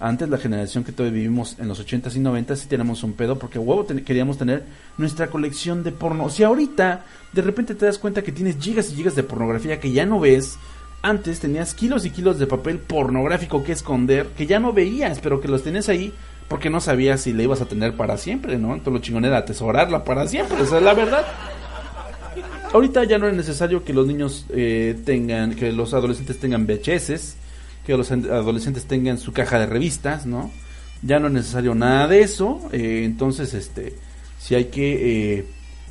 Antes 0.00 0.28
la 0.28 0.38
generación 0.38 0.84
que 0.84 0.92
todavía 0.92 1.20
vivimos 1.20 1.56
en 1.58 1.68
los 1.68 1.84
80s 1.84 2.16
y 2.16 2.20
90s 2.20 2.56
sí 2.56 2.68
tenemos 2.68 3.02
un 3.02 3.12
pedo 3.12 3.38
porque 3.38 3.58
huevo 3.58 3.86
queríamos 4.04 4.38
tener 4.38 4.64
nuestra 4.98 5.28
colección 5.28 5.82
de 5.82 5.92
porno. 5.92 6.28
Si 6.30 6.42
ahorita 6.42 7.04
de 7.32 7.42
repente 7.42 7.74
te 7.74 7.86
das 7.86 7.98
cuenta 7.98 8.22
que 8.22 8.32
tienes 8.32 8.58
gigas 8.58 8.90
y 8.90 8.96
gigas 8.96 9.14
de 9.14 9.22
pornografía 9.22 9.80
que 9.80 9.92
ya 9.92 10.04
no 10.04 10.20
ves, 10.20 10.58
antes 11.02 11.40
tenías 11.40 11.74
kilos 11.74 12.04
y 12.04 12.10
kilos 12.10 12.38
de 12.38 12.46
papel 12.46 12.78
pornográfico 12.78 13.62
que 13.62 13.72
esconder, 13.72 14.28
que 14.36 14.46
ya 14.46 14.58
no 14.58 14.72
veías, 14.72 15.20
pero 15.20 15.40
que 15.40 15.48
los 15.48 15.62
tenías 15.62 15.88
ahí 15.88 16.12
porque 16.48 16.70
no 16.70 16.80
sabías 16.80 17.22
si 17.22 17.32
la 17.32 17.42
ibas 17.42 17.62
a 17.62 17.66
tener 17.66 17.94
para 17.94 18.18
siempre, 18.18 18.58
¿no? 18.58 18.74
Entonces 18.74 18.92
lo 18.92 18.98
chingón 19.00 19.24
era 19.24 19.38
atesorarla 19.38 20.04
para 20.04 20.26
siempre, 20.26 20.62
esa 20.62 20.78
es 20.78 20.82
la 20.82 20.94
verdad 20.94 21.24
ahorita 22.74 23.04
ya 23.04 23.18
no 23.18 23.28
es 23.28 23.34
necesario 23.34 23.84
que 23.84 23.92
los 23.92 24.06
niños 24.06 24.46
eh, 24.50 24.98
tengan, 25.04 25.54
que 25.54 25.72
los 25.72 25.94
adolescentes 25.94 26.38
tengan 26.38 26.66
VHS, 26.66 27.36
que 27.86 27.96
los 27.96 28.10
adolescentes 28.10 28.84
tengan 28.84 29.18
su 29.18 29.32
caja 29.32 29.58
de 29.58 29.66
revistas, 29.66 30.26
¿no? 30.26 30.50
Ya 31.02 31.18
no 31.18 31.26
es 31.26 31.34
necesario 31.34 31.74
nada 31.74 32.08
de 32.08 32.22
eso, 32.22 32.60
eh, 32.72 33.02
entonces, 33.04 33.52
este, 33.54 33.94
si 34.38 34.54
hay 34.54 34.66
que 34.66 35.38
eh, 35.38 35.46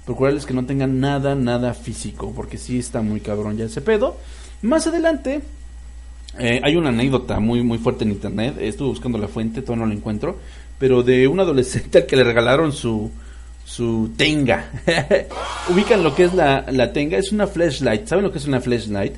procurarles 0.05 0.45
que 0.45 0.53
no 0.53 0.65
tengan 0.65 0.99
nada, 0.99 1.35
nada 1.35 1.73
físico, 1.73 2.33
porque 2.35 2.57
sí 2.57 2.79
está 2.79 3.01
muy 3.01 3.19
cabrón 3.19 3.57
ya 3.57 3.65
ese 3.65 3.81
pedo. 3.81 4.17
Más 4.61 4.87
adelante, 4.87 5.41
hay 6.37 6.75
una 6.75 6.89
anécdota 6.89 7.39
muy, 7.39 7.61
muy 7.61 7.77
fuerte 7.77 8.05
en 8.05 8.11
internet, 8.11 8.55
estuve 8.59 8.89
buscando 8.89 9.17
la 9.17 9.27
fuente, 9.27 9.61
todavía 9.61 9.85
no 9.85 9.91
la 9.91 9.97
encuentro, 9.97 10.39
pero 10.79 11.03
de 11.03 11.27
un 11.27 11.39
adolescente 11.39 11.99
al 11.99 12.05
que 12.05 12.15
le 12.15 12.23
regalaron 12.23 12.71
su, 12.71 13.11
su 13.65 14.11
tenga. 14.17 14.71
Ubican 15.69 16.03
lo 16.03 16.15
que 16.15 16.25
es 16.25 16.33
la, 16.33 16.65
la 16.71 16.91
tenga, 16.91 17.17
es 17.17 17.31
una 17.31 17.47
flashlight. 17.47 18.07
¿Saben 18.07 18.23
lo 18.23 18.31
que 18.31 18.39
es 18.39 18.47
una 18.47 18.61
flashlight? 18.61 19.13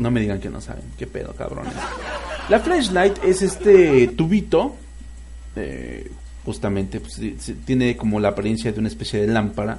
No 0.00 0.10
me 0.10 0.20
digan 0.20 0.40
que 0.40 0.48
no 0.48 0.60
saben. 0.60 0.84
Qué 0.98 1.06
pedo, 1.06 1.34
cabrones. 1.34 1.74
La 2.48 2.58
flashlight 2.60 3.22
es 3.22 3.42
este 3.42 4.08
tubito. 4.08 4.74
eh, 5.56 6.10
justamente, 6.44 7.00
pues, 7.00 7.20
tiene 7.66 7.96
como 7.96 8.18
la 8.18 8.28
apariencia 8.28 8.72
de 8.72 8.80
una 8.80 8.88
especie 8.88 9.20
de 9.20 9.26
lámpara. 9.26 9.78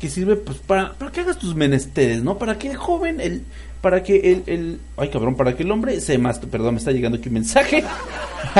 Que 0.00 0.10
sirve 0.10 0.36
pues 0.36 0.58
para, 0.58 0.92
para 0.94 1.10
que 1.10 1.20
hagas 1.20 1.38
tus 1.38 1.54
menesteres, 1.54 2.22
¿no? 2.22 2.36
Para 2.36 2.58
que 2.58 2.70
el 2.70 2.76
joven, 2.76 3.18
el, 3.20 3.42
para 3.80 4.02
que 4.02 4.32
el, 4.32 4.42
el, 4.46 4.80
ay 4.98 5.08
cabrón, 5.08 5.36
para 5.36 5.56
que 5.56 5.62
el 5.62 5.70
hombre 5.70 6.00
se 6.00 6.18
más, 6.18 6.38
perdón, 6.40 6.74
me 6.74 6.78
está 6.78 6.90
llegando 6.92 7.16
aquí 7.16 7.28
un 7.28 7.34
mensaje. 7.34 7.82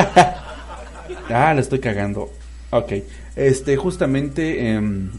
ah, 1.29 1.53
la 1.53 1.61
estoy 1.61 1.77
cagando. 1.79 2.31
Ok, 2.71 2.93
este, 3.35 3.77
justamente, 3.77 4.67
em, 4.71 5.11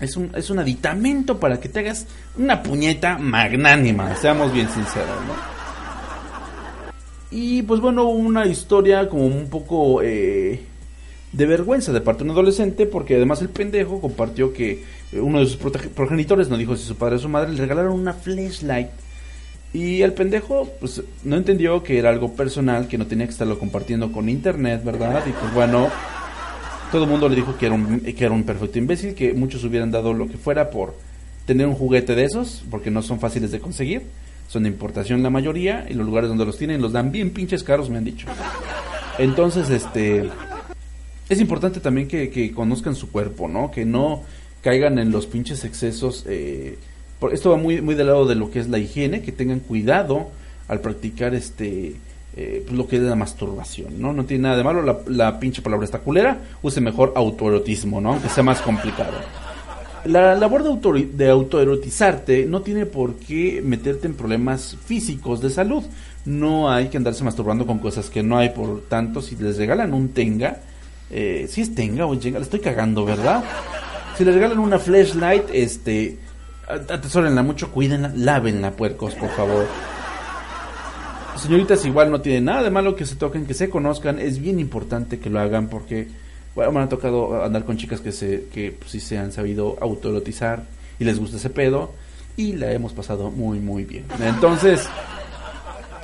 es 0.00 0.16
un, 0.16 0.32
es 0.34 0.50
un 0.50 0.58
aditamento 0.58 1.38
para 1.38 1.60
que 1.60 1.68
te 1.68 1.80
hagas 1.80 2.06
una 2.36 2.62
puñeta 2.62 3.18
magnánima, 3.18 4.16
seamos 4.16 4.52
bien 4.52 4.68
sinceros, 4.68 5.08
¿no? 5.26 5.60
Y 7.30 7.62
pues 7.62 7.80
bueno, 7.80 8.08
una 8.08 8.46
historia 8.46 9.08
como 9.08 9.26
un 9.26 9.48
poco 9.48 10.02
eh, 10.02 10.60
de 11.32 11.46
vergüenza 11.46 11.92
de 11.92 12.00
parte 12.00 12.24
de 12.24 12.30
un 12.30 12.36
adolescente, 12.36 12.86
porque 12.86 13.16
además 13.16 13.40
el 13.40 13.50
pendejo 13.50 14.00
compartió 14.00 14.52
que 14.52 14.82
uno 15.12 15.38
de 15.40 15.46
sus 15.46 15.56
progenitores, 15.56 16.48
no 16.48 16.56
dijo 16.56 16.76
si 16.76 16.84
su 16.84 16.96
padre 16.96 17.16
o 17.16 17.18
su 17.18 17.28
madre, 17.28 17.52
le 17.52 17.60
regalaron 17.60 17.92
una 17.92 18.14
flashlight. 18.14 18.88
Y 19.72 20.02
el 20.02 20.12
pendejo, 20.12 20.68
pues, 20.80 21.00
no 21.22 21.36
entendió 21.36 21.84
que 21.84 21.98
era 21.98 22.10
algo 22.10 22.32
personal, 22.32 22.88
que 22.88 22.98
no 22.98 23.06
tenía 23.06 23.26
que 23.26 23.32
estarlo 23.32 23.60
compartiendo 23.60 24.10
con 24.10 24.28
internet, 24.28 24.82
¿verdad? 24.84 25.22
Y 25.28 25.30
pues 25.30 25.54
bueno, 25.54 25.88
todo 26.90 27.04
el 27.04 27.10
mundo 27.10 27.28
le 27.28 27.36
dijo 27.36 27.56
que 27.56 27.66
era, 27.66 27.74
un, 27.74 28.00
que 28.00 28.24
era 28.24 28.34
un 28.34 28.44
perfecto 28.44 28.78
imbécil, 28.78 29.14
que 29.14 29.32
muchos 29.32 29.64
hubieran 29.64 29.90
dado 29.90 30.12
lo 30.12 30.26
que 30.28 30.36
fuera 30.36 30.70
por 30.70 30.94
tener 31.46 31.66
un 31.66 31.74
juguete 31.74 32.14
de 32.14 32.24
esos, 32.24 32.62
porque 32.70 32.90
no 32.90 33.02
son 33.02 33.18
fáciles 33.20 33.50
de 33.50 33.60
conseguir, 33.60 34.02
son 34.48 34.64
de 34.64 34.68
importación 34.68 35.22
la 35.22 35.30
mayoría, 35.30 35.86
y 35.88 35.94
los 35.94 36.06
lugares 36.06 36.28
donde 36.28 36.44
los 36.44 36.58
tienen 36.58 36.80
los 36.82 36.92
dan 36.92 37.12
bien 37.12 37.30
pinches 37.30 37.62
caros, 37.62 37.88
me 37.90 37.98
han 37.98 38.04
dicho. 38.04 38.26
Entonces, 39.18 39.70
este, 39.70 40.28
es 41.28 41.40
importante 41.40 41.80
también 41.80 42.08
que, 42.08 42.52
conozcan 42.52 42.94
su 42.94 43.10
cuerpo, 43.10 43.48
¿no? 43.48 43.70
Que 43.70 43.84
no 43.84 44.22
caigan 44.62 44.98
en 44.98 45.10
los 45.10 45.26
pinches 45.26 45.64
excesos. 45.64 46.24
eh, 46.28 46.78
por- 47.18 47.34
esto 47.34 47.50
va 47.50 47.56
muy, 47.56 47.80
muy 47.80 47.94
del 47.94 48.06
lado 48.08 48.26
de 48.26 48.34
lo 48.34 48.50
que 48.50 48.60
es 48.60 48.68
la 48.68 48.78
higiene, 48.78 49.22
que 49.22 49.32
tengan 49.32 49.60
cuidado 49.60 50.30
al 50.68 50.80
practicar 50.80 51.34
este 51.34 51.94
pues 52.34 52.78
lo 52.78 52.86
que 52.86 52.96
es 52.96 53.02
la 53.02 53.16
masturbación, 53.16 54.00
¿no? 54.00 54.12
No 54.12 54.24
tiene 54.24 54.44
nada 54.44 54.56
de 54.56 54.64
malo, 54.64 55.02
la, 55.08 55.38
pinche 55.40 55.62
palabra 55.62 55.84
está 55.84 55.98
culera, 55.98 56.38
use 56.62 56.80
mejor 56.80 57.12
autoerotismo, 57.16 58.00
¿no? 58.00 58.12
Aunque 58.12 58.28
sea 58.28 58.42
más 58.44 58.60
complicado. 58.60 59.12
La 60.04 60.34
labor 60.34 60.62
de, 60.62 60.70
autori- 60.70 61.10
de 61.10 61.28
autoerotizarte 61.28 62.46
no 62.46 62.62
tiene 62.62 62.86
por 62.86 63.16
qué 63.16 63.60
meterte 63.62 64.06
en 64.06 64.14
problemas 64.14 64.76
físicos 64.84 65.40
de 65.42 65.50
salud. 65.50 65.82
No 66.24 66.70
hay 66.70 66.88
que 66.88 66.96
andarse 66.96 67.22
masturbando 67.24 67.66
con 67.66 67.78
cosas 67.78 68.08
que 68.08 68.22
no 68.22 68.38
hay. 68.38 68.50
Por 68.50 68.82
tanto, 68.88 69.20
si 69.20 69.36
les 69.36 69.58
regalan 69.58 69.92
un 69.92 70.10
tenga, 70.10 70.60
eh, 71.10 71.46
si 71.50 71.60
es 71.60 71.74
tenga 71.74 72.06
o 72.06 72.16
tenga, 72.16 72.38
le 72.38 72.44
estoy 72.44 72.60
cagando, 72.60 73.04
¿verdad? 73.04 73.44
Si 74.16 74.24
les 74.24 74.34
regalan 74.34 74.58
una 74.58 74.78
flashlight, 74.78 75.44
este, 75.52 76.16
atesórenla 76.66 77.42
mucho, 77.42 77.70
cuídenla, 77.70 78.12
lávenla, 78.14 78.70
puercos, 78.72 79.14
por 79.16 79.30
favor. 79.30 79.66
Señoritas, 81.40 81.84
igual 81.86 82.10
no 82.10 82.20
tiene 82.20 82.40
nada 82.40 82.62
de 82.62 82.70
malo 82.70 82.94
que 82.94 83.06
se 83.06 83.16
toquen, 83.16 83.46
que 83.46 83.54
se 83.54 83.70
conozcan. 83.70 84.18
Es 84.18 84.40
bien 84.40 84.60
importante 84.60 85.18
que 85.18 85.30
lo 85.30 85.40
hagan 85.40 85.68
porque, 85.68 86.08
bueno, 86.54 86.72
me 86.72 86.80
ha 86.80 86.88
tocado 86.88 87.42
andar 87.42 87.64
con 87.64 87.76
chicas 87.76 88.00
que 88.00 88.12
se, 88.12 88.44
que 88.52 88.72
pues, 88.78 88.90
sí 88.90 89.00
se 89.00 89.18
han 89.18 89.32
sabido 89.32 89.76
autoerotizar 89.80 90.64
y 90.98 91.04
les 91.04 91.18
gusta 91.18 91.38
ese 91.38 91.50
pedo 91.50 91.92
y 92.36 92.52
la 92.54 92.72
hemos 92.72 92.92
pasado 92.92 93.30
muy, 93.30 93.58
muy 93.58 93.84
bien. 93.84 94.04
Entonces, 94.22 94.88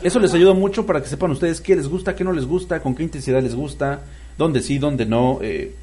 eso 0.02 0.18
les 0.18 0.32
ayuda 0.34 0.54
mucho 0.54 0.86
para 0.86 1.02
que 1.02 1.08
sepan 1.08 1.30
ustedes 1.30 1.60
qué 1.60 1.76
les 1.76 1.88
gusta, 1.88 2.14
qué 2.14 2.24
no 2.24 2.32
les 2.32 2.46
gusta, 2.46 2.80
con 2.80 2.94
qué 2.94 3.02
intensidad 3.02 3.42
les 3.42 3.54
gusta, 3.54 4.00
dónde 4.38 4.60
sí, 4.62 4.78
dónde 4.78 5.06
no. 5.06 5.38
eh, 5.42 5.74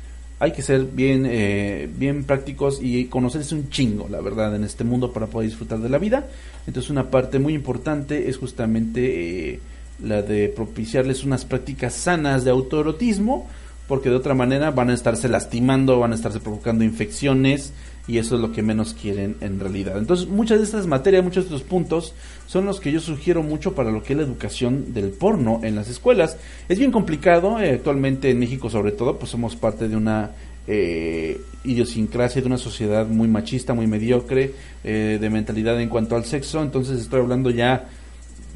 hay 0.44 0.52
que 0.52 0.62
ser 0.62 0.84
bien, 0.84 1.26
eh, 1.26 1.90
bien 1.98 2.26
prácticos 2.26 2.80
y 2.82 3.06
conocerse 3.06 3.56
un 3.56 3.70
chingo, 3.70 4.10
la 4.10 4.20
verdad, 4.20 4.54
en 4.54 4.66
este 4.66 4.84
mundo 4.84 5.14
para 5.14 5.28
poder 5.28 5.48
disfrutar 5.50 5.80
de 5.80 5.88
la 5.88 5.98
vida. 6.00 6.28
Entonces 6.68 6.90
una 6.92 7.10
parte 7.10 7.40
muy 7.40 7.54
importante 7.54 8.28
es 8.28 8.36
justamente 8.36 9.54
eh, 9.54 9.60
la 10.04 10.22
de 10.22 10.50
propiciarles 10.50 11.24
unas 11.24 11.46
prácticas 11.46 11.94
sanas 11.94 12.44
de 12.44 12.52
autoerotismo, 12.52 13.48
porque 13.88 14.10
de 14.10 14.16
otra 14.16 14.34
manera 14.34 14.72
van 14.72 14.90
a 14.90 14.94
estarse 14.94 15.28
lastimando, 15.30 16.00
van 16.00 16.12
a 16.12 16.16
estarse 16.16 16.40
provocando 16.40 16.84
infecciones 16.84 17.74
y 18.08 18.18
eso 18.18 18.36
es 18.36 18.42
lo 18.42 18.52
que 18.52 18.62
menos 18.62 18.94
quieren 18.94 19.38
en 19.42 19.60
realidad. 19.60 19.98
Entonces 19.98 20.28
muchas 20.28 20.60
de 20.60 20.66
estas 20.66 20.88
materias, 20.88 21.24
muchos 21.24 21.46
de 21.46 21.56
estos 21.56 21.68
puntos 21.68 22.14
son 22.48 22.66
los 22.66 22.80
que 22.80 22.92
yo 22.92 23.00
sugiero 23.00 23.44
mucho 23.44 23.76
para 23.76 23.92
lo 23.92 24.04
que 24.04 24.14
es 24.14 24.18
la 24.18 24.26
educación 24.26 24.94
del 24.94 25.10
porno 25.10 25.62
en 25.64 25.76
las 25.76 25.90
escuelas. 25.90 26.38
Es 26.68 26.80
bien 26.80 26.92
complicado, 26.92 27.60
eh, 27.60 27.74
actualmente 27.74 28.30
en 28.30 28.40
México 28.40 28.70
sobre 28.70 28.92
todo, 28.92 29.18
pues 29.18 29.32
somos 29.32 29.56
parte 29.56 29.88
de 29.88 29.96
una 29.96 30.32
eh, 30.68 31.42
idiosincrasia, 31.64 32.42
de 32.42 32.48
una 32.48 32.58
sociedad 32.58 33.08
muy 33.08 33.28
machista, 33.28 33.74
muy 33.74 33.88
mediocre, 33.88 34.54
eh, 34.84 35.18
de 35.20 35.30
mentalidad 35.30 35.80
en 35.82 35.90
cuanto 35.90 36.16
al 36.16 36.26
sexo, 36.26 36.62
entonces 36.62 37.00
estoy 37.00 37.20
hablando 37.20 37.50
ya 37.50 37.90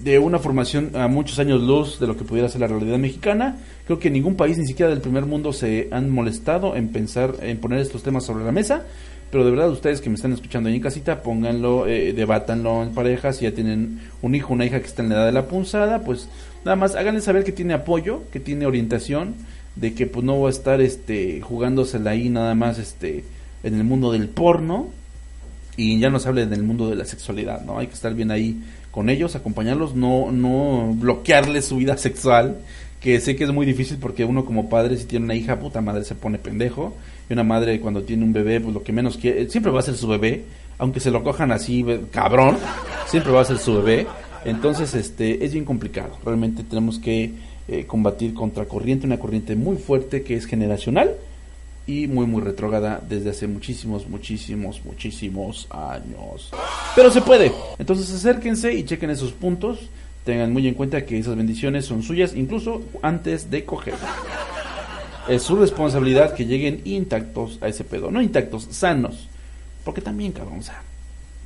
de 0.04 0.20
una 0.20 0.40
formación 0.40 0.92
a 0.96 1.08
muchos 1.08 1.40
años 1.40 1.62
luz 1.62 2.00
de 2.00 2.08
lo 2.08 2.16
que 2.16 2.24
pudiera 2.24 2.50
ser 2.50 2.62
la 2.62 2.68
realidad 2.68 2.98
mexicana. 2.98 3.58
Creo 3.88 4.00
que 4.00 4.10
ningún 4.10 4.36
país, 4.36 4.58
ni 4.58 4.68
siquiera 4.68 4.90
del 4.92 5.02
primer 5.02 5.26
mundo, 5.26 5.54
se 5.54 5.88
han 5.92 6.10
molestado 6.10 6.76
en 6.76 6.90
pensar, 6.90 7.36
en 7.42 7.58
poner 7.58 7.80
estos 7.80 8.04
temas 8.04 8.26
sobre 8.26 8.46
la 8.46 8.52
mesa. 8.52 8.84
Pero 9.32 9.44
de 9.44 9.52
verdad, 9.52 9.70
ustedes 9.72 10.02
que 10.02 10.10
me 10.10 10.16
están 10.16 10.34
escuchando 10.34 10.70
ahí 10.70 10.76
en 10.76 10.82
casita, 10.82 11.24
pónganlo, 11.24 11.88
eh, 11.88 12.14
debátanlo 12.14 12.84
en 12.84 12.94
pareja. 12.94 13.34
Si 13.34 13.46
ya 13.46 13.54
tienen 13.54 14.02
un 14.22 14.36
hijo, 14.36 14.54
una 14.54 14.66
hija 14.66 14.80
que 14.80 14.88
está 14.88 15.04
en 15.04 15.10
la 15.10 15.16
edad 15.16 15.26
de 15.26 15.32
la 15.32 15.48
punzada, 15.48 16.02
pues 16.02 16.30
nada 16.64 16.76
más 16.76 16.96
háganle 16.96 17.22
saber 17.22 17.44
que 17.44 17.52
tiene 17.52 17.74
apoyo, 17.74 18.24
que 18.32 18.40
tiene 18.40 18.66
orientación, 18.66 19.36
de 19.76 19.94
que 19.94 20.06
pues 20.06 20.26
no 20.26 20.40
va 20.40 20.48
a 20.48 20.52
estar 20.52 20.82
este 20.82 21.42
jugándosela 21.42 22.12
ahí 22.12 22.30
nada 22.30 22.56
más 22.56 22.80
este 22.80 23.24
en 23.64 23.76
el 23.76 23.84
mundo 23.84 24.12
del 24.12 24.28
porno 24.28 24.90
y 25.76 26.00
ya 26.00 26.10
nos 26.10 26.26
hable 26.26 26.46
del 26.46 26.64
mundo 26.64 26.90
de 26.90 26.96
la 26.96 27.06
sexualidad, 27.06 27.64
¿no? 27.64 27.78
Hay 27.78 27.88
que 27.88 27.94
estar 27.94 28.14
bien 28.14 28.32
ahí 28.32 28.62
con 28.92 29.10
ellos, 29.10 29.36
acompañarlos, 29.36 29.96
no, 29.96 30.32
no 30.32 30.94
bloquearles 30.96 31.66
su 31.66 31.78
vida 31.78 31.98
sexual, 31.98 32.58
que 33.00 33.20
sé 33.20 33.36
que 33.36 33.44
es 33.44 33.52
muy 33.52 33.66
difícil 33.66 33.98
porque 33.98 34.26
uno 34.26 34.46
como 34.46 34.70
padre 34.70 34.98
si 34.98 35.06
tiene 35.06 35.26
una 35.26 35.36
hija, 35.36 35.60
puta 35.60 35.82
madre 35.82 36.04
se 36.04 36.16
pone 36.16 36.38
pendejo, 36.38 36.96
y 37.30 37.34
una 37.34 37.44
madre 37.44 37.80
cuando 37.80 38.04
tiene 38.04 38.24
un 38.24 38.34
bebé, 38.34 38.60
pues 38.60 38.74
lo 38.74 38.84
que 38.84 38.94
menos 38.94 39.18
quiere, 39.18 39.50
siempre 39.50 39.72
va 39.72 39.80
a 39.80 39.84
ser 39.84 39.96
su 39.96 40.08
bebé, 40.08 40.44
aunque 40.78 41.00
se 41.00 41.12
lo 41.12 41.24
cojan 41.24 41.52
así, 41.52 41.86
cabrón, 42.12 42.58
siempre 43.08 43.32
va 43.32 43.42
a 43.42 43.46
ser 43.46 43.58
su 43.58 43.76
bebé, 43.76 44.08
entonces 44.46 44.94
este 44.96 45.44
es 45.46 45.54
bien 45.54 45.66
complicado, 45.66 46.18
realmente 46.24 46.64
tenemos 46.64 47.00
que 47.00 47.32
eh, 47.68 47.86
combatir 47.86 48.34
contra 48.34 48.66
corriente, 48.66 49.06
una 49.06 49.20
corriente 49.20 49.56
muy 49.56 49.78
fuerte 49.78 50.24
que 50.24 50.36
es 50.36 50.46
generacional, 50.46 51.16
y 51.88 52.06
muy 52.08 52.26
muy 52.26 52.42
retrógrada 52.42 53.02
desde 53.08 53.30
hace 53.30 53.48
muchísimos, 53.48 54.08
muchísimos, 54.08 54.82
muchísimos 54.84 55.68
años. 55.70 56.52
Pero 56.96 57.10
se 57.10 57.22
puede. 57.22 57.52
Entonces 57.80 58.14
acérquense 58.14 58.74
y 58.74 58.84
chequen 58.84 59.10
esos 59.10 59.32
puntos. 59.32 59.80
Tengan 60.28 60.52
muy 60.52 60.68
en 60.68 60.74
cuenta 60.74 61.06
que 61.06 61.18
esas 61.18 61.38
bendiciones 61.38 61.86
son 61.86 62.04
suyas 62.04 62.36
incluso 62.36 62.84
antes 63.02 63.50
de 63.50 63.64
coger. 63.64 63.94
Es 65.30 65.44
su 65.44 65.56
responsabilidad 65.56 66.34
que 66.34 66.46
lleguen 66.46 66.82
intactos 66.84 67.58
a 67.62 67.70
ese 67.70 67.86
pedo. 67.86 68.12
No 68.12 68.22
intactos, 68.22 68.68
sanos. 68.70 69.30
Porque 69.86 70.02
también, 70.02 70.34
cabrón, 70.34 70.60
o 70.60 70.62
sea, 70.62 70.84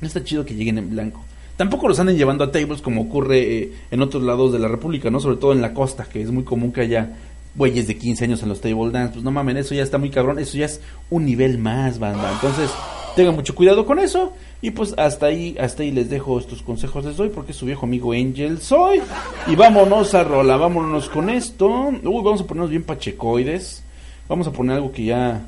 no 0.00 0.06
está 0.08 0.24
chido 0.24 0.44
que 0.44 0.56
lleguen 0.56 0.78
en 0.78 0.90
blanco. 0.90 1.24
Tampoco 1.56 1.86
los 1.86 2.00
anden 2.00 2.16
llevando 2.16 2.42
a 2.42 2.50
tables 2.50 2.82
como 2.82 3.02
ocurre 3.02 3.38
eh, 3.38 3.72
en 3.92 4.02
otros 4.02 4.24
lados 4.24 4.52
de 4.52 4.58
la 4.58 4.66
República, 4.66 5.10
¿no? 5.10 5.20
Sobre 5.20 5.36
todo 5.36 5.52
en 5.52 5.62
la 5.62 5.72
costa, 5.72 6.08
que 6.12 6.20
es 6.20 6.32
muy 6.32 6.42
común 6.42 6.72
que 6.72 6.80
haya 6.80 7.08
güeyes 7.54 7.86
de 7.86 7.96
15 7.96 8.24
años 8.24 8.42
en 8.42 8.48
los 8.48 8.60
table 8.60 8.90
dance. 8.90 9.12
Pues 9.12 9.24
no 9.24 9.30
mamen, 9.30 9.58
eso 9.58 9.76
ya 9.76 9.84
está 9.84 9.98
muy 9.98 10.10
cabrón. 10.10 10.40
Eso 10.40 10.58
ya 10.58 10.66
es 10.66 10.80
un 11.08 11.24
nivel 11.24 11.58
más, 11.58 12.00
banda. 12.00 12.32
Entonces, 12.32 12.68
tengan 13.14 13.36
mucho 13.36 13.54
cuidado 13.54 13.86
con 13.86 14.00
eso. 14.00 14.32
Y 14.64 14.70
pues 14.70 14.94
hasta 14.96 15.26
ahí, 15.26 15.56
hasta 15.58 15.82
ahí 15.82 15.90
les 15.90 16.08
dejo 16.08 16.38
estos 16.38 16.62
consejos 16.62 17.04
les 17.04 17.16
doy 17.16 17.30
porque 17.30 17.52
su 17.52 17.66
viejo 17.66 17.84
amigo 17.84 18.12
Angel 18.12 18.60
soy. 18.60 19.00
Y 19.48 19.56
vámonos 19.56 20.14
a 20.14 20.22
rola, 20.22 20.56
vámonos 20.56 21.08
con 21.08 21.30
esto. 21.30 21.68
Uy, 21.68 22.22
vamos 22.22 22.42
a 22.42 22.46
ponernos 22.46 22.70
bien 22.70 22.84
pachecoides. 22.84 23.82
Vamos 24.28 24.46
a 24.46 24.52
poner 24.52 24.76
algo 24.76 24.92
que 24.92 25.06
ya 25.06 25.44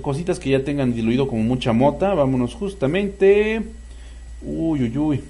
cositas 0.00 0.38
que 0.38 0.48
ya 0.48 0.64
tengan 0.64 0.94
diluido 0.94 1.28
como 1.28 1.42
mucha 1.42 1.74
mota. 1.74 2.14
Vámonos 2.14 2.54
justamente. 2.54 3.60
Uy, 4.40 4.84
uy, 4.84 4.98
uy. 4.98 5.24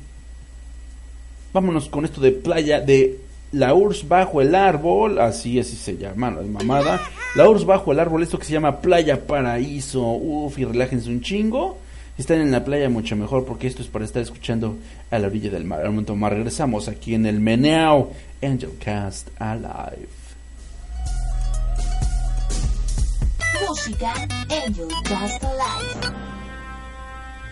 Vámonos 1.53 1.89
con 1.89 2.05
esto 2.05 2.21
de 2.21 2.31
playa 2.31 2.81
de 2.81 3.19
la 3.51 3.75
URSS 3.75 4.07
bajo 4.07 4.41
el 4.41 4.55
árbol. 4.55 5.19
Así, 5.19 5.59
así 5.59 5.75
se 5.75 5.97
llama, 5.97 6.31
la 6.31 6.43
mamada. 6.43 7.01
La 7.35 7.51
URSS 7.51 7.67
bajo 7.67 7.91
el 7.91 7.99
árbol, 7.99 8.23
esto 8.23 8.39
que 8.39 8.45
se 8.45 8.53
llama 8.53 8.81
Playa 8.81 9.27
Paraíso. 9.27 10.01
Uf, 10.01 10.57
y 10.61 10.65
relájense 10.65 11.09
un 11.11 11.23
chingo. 11.23 11.80
Si 12.21 12.23
están 12.23 12.43
en 12.43 12.51
la 12.51 12.62
playa, 12.62 12.91
mucho 12.91 13.16
mejor, 13.16 13.47
porque 13.47 13.66
esto 13.66 13.81
es 13.81 13.89
para 13.89 14.05
estar 14.05 14.21
escuchando 14.21 14.77
a 15.11 15.18
la 15.18 15.29
orilla 15.29 15.49
del 15.49 15.64
mar. 15.64 15.81
Al 15.81 15.87
momento 15.87 16.14
más 16.16 16.31
regresamos 16.31 16.87
aquí 16.87 17.14
en 17.14 17.25
el 17.25 17.41
Meneao 17.41 18.12
Angel 18.43 18.77
Cast 18.79 19.31
Alive. 19.39 20.07
Música 23.66 24.12
Angel 24.66 24.89
Cast 25.03 25.43
Alive. 25.43 26.14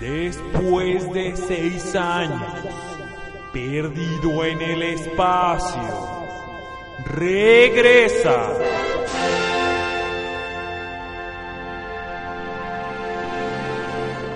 Después 0.03 1.13
de 1.15 1.35
seis 1.35 1.95
años, 1.95 2.43
perdido 3.55 4.45
en 4.45 4.61
el 4.61 4.83
espacio, 4.83 6.27
regresa. 7.07 8.53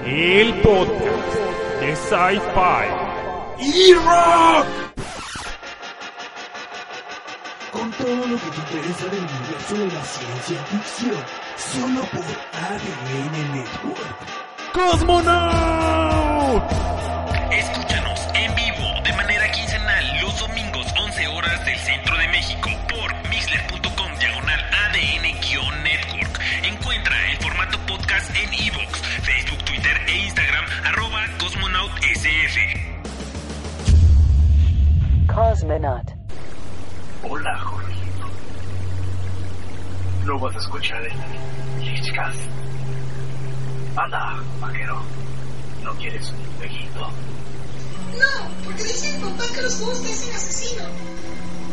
El 0.04 0.60
podcast 0.62 1.36
de 1.80 1.94
Sci-Fi 1.94 2.88
y 3.60 3.94
Rock. 3.94 4.66
Con 7.70 7.90
todo 7.92 8.26
lo 8.26 8.36
que 8.36 8.50
te 8.50 8.56
interesa 8.56 9.04
del 9.06 9.20
universo 9.20 9.74
de 9.76 9.86
la 9.86 10.04
ciencia 10.04 10.64
ficción, 10.64 11.22
solo 11.56 12.00
por 12.10 12.24
ADN 12.52 13.54
Network. 13.54 14.18
¡Cosmonaut! 14.72 16.64
Cosmonaut. 35.52 36.08
Hola, 37.28 37.58
Jorgito. 37.58 38.26
No 40.24 40.38
vas 40.38 40.56
a 40.56 40.58
escuchar 40.58 41.02
el 41.04 41.84
Lichcast. 41.84 42.40
Anda, 43.94 44.42
vaquero. 44.62 45.02
¿No 45.84 45.92
quieres 45.96 46.30
un 46.30 46.56
jueguito? 46.56 47.00
No, 47.00 48.64
porque 48.64 48.82
dice 48.82 49.18
mi 49.18 49.24
papá 49.24 49.44
que 49.54 49.60
los 49.60 49.74
juegos 49.76 50.02
te 50.02 50.10
hacen 50.10 50.34
asesino. 50.34 50.84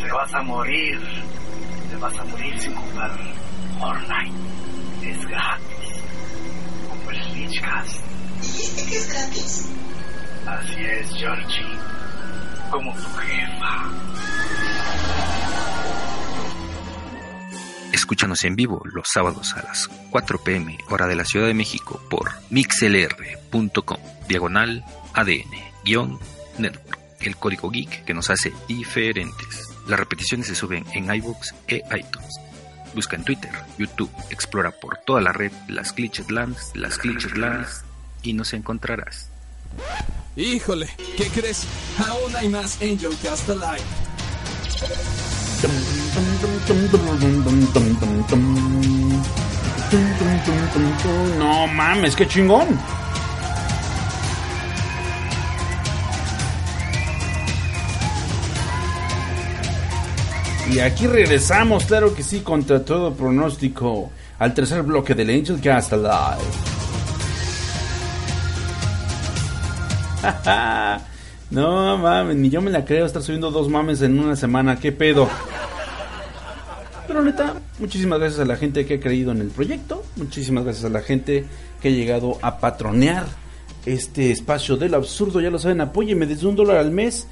Te 0.01 0.11
vas 0.11 0.33
a 0.33 0.41
morir. 0.41 0.99
Te 1.89 1.95
vas 1.95 2.19
a 2.19 2.23
morir 2.25 2.59
sin 2.59 2.75
jugar 2.75 3.17
Fortnite. 3.79 5.09
Es 5.09 5.25
gratis. 5.25 6.03
Como 6.89 7.11
el 7.11 7.33
Lichcast. 7.33 8.01
¿Dijiste 8.41 8.85
que 8.87 8.97
es 8.97 9.13
gratis? 9.13 9.69
Así 10.45 10.83
es, 10.83 11.15
Georgie. 11.15 11.98
Como 12.71 12.93
tu 12.93 13.07
jefa. 13.17 13.89
Escúchanos 17.91 18.43
en 18.43 18.55
vivo 18.55 18.81
los 18.85 19.07
sábados 19.11 19.53
a 19.55 19.63
las 19.63 19.87
4 20.09 20.43
pm 20.43 20.77
hora 20.89 21.07
de 21.07 21.15
la 21.15 21.25
Ciudad 21.25 21.47
de 21.47 21.53
México 21.53 22.01
por 22.09 22.31
mixlr.com 22.49 23.97
diagonal 24.27 24.85
ADN 25.13 25.69
network. 26.57 26.99
El 27.21 27.35
código 27.35 27.69
geek 27.69 28.05
que 28.05 28.13
nos 28.13 28.29
hace 28.29 28.53
diferentes. 28.67 29.67
Las 29.87 29.99
repeticiones 29.99 30.47
se 30.47 30.55
suben 30.55 30.85
en 30.93 31.13
iVoox 31.13 31.53
e 31.67 31.83
iTunes. 31.97 32.39
Busca 32.93 33.15
en 33.15 33.23
Twitter, 33.23 33.51
YouTube, 33.77 34.11
explora 34.29 34.71
por 34.71 34.97
toda 35.05 35.21
la 35.21 35.31
red 35.31 35.51
las 35.67 35.93
Glitched 35.93 36.29
Lands, 36.29 36.71
las 36.75 36.97
Glitched 36.97 37.35
Lands 37.35 37.83
y 38.23 38.33
nos 38.33 38.53
encontrarás. 38.53 39.29
Híjole, 40.35 40.89
¿qué 41.17 41.27
crees? 41.27 41.65
Aún 42.07 42.35
hay 42.35 42.47
más 42.47 42.81
Angel 42.81 43.11
Cast 43.21 43.49
Alive. 43.49 43.83
No 51.37 51.67
mames, 51.67 52.15
qué 52.15 52.27
chingón. 52.27 52.67
Y 60.71 60.79
aquí 60.79 61.07
regresamos, 61.07 61.85
claro 61.85 62.13
que 62.13 62.21
sí, 62.21 62.41
contra 62.41 62.85
todo 62.85 63.13
pronóstico, 63.13 64.11
al 64.37 64.53
tercer 64.53 64.83
bloque 64.83 65.15
del 65.15 65.31
Angel 65.31 65.59
Cast 65.59 65.93
Alive. 65.93 66.68
no 71.51 71.97
mames, 71.97 72.35
ni 72.35 72.49
yo 72.49 72.61
me 72.61 72.71
la 72.71 72.85
creo 72.85 73.05
estar 73.05 73.21
subiendo 73.21 73.51
dos 73.51 73.69
mames 73.69 74.01
en 74.01 74.19
una 74.19 74.35
semana, 74.35 74.79
qué 74.79 74.91
pedo. 74.91 75.29
Pero 77.07 77.23
neta, 77.23 77.55
muchísimas 77.79 78.19
gracias 78.19 78.41
a 78.41 78.45
la 78.45 78.55
gente 78.55 78.85
que 78.85 78.95
ha 78.95 78.99
creído 78.99 79.31
en 79.31 79.41
el 79.41 79.49
proyecto, 79.49 80.03
muchísimas 80.15 80.63
gracias 80.63 80.85
a 80.85 80.89
la 80.89 81.01
gente 81.01 81.45
que 81.81 81.87
ha 81.87 81.91
llegado 81.91 82.37
a 82.41 82.59
patronear 82.59 83.25
este 83.85 84.31
espacio 84.31 84.77
del 84.77 84.93
absurdo, 84.93 85.41
ya 85.41 85.49
lo 85.49 85.57
saben, 85.57 85.81
apóyeme 85.81 86.25
desde 86.25 86.47
un 86.47 86.55
dólar 86.55 86.77
al 86.77 86.91
mes 86.91 87.27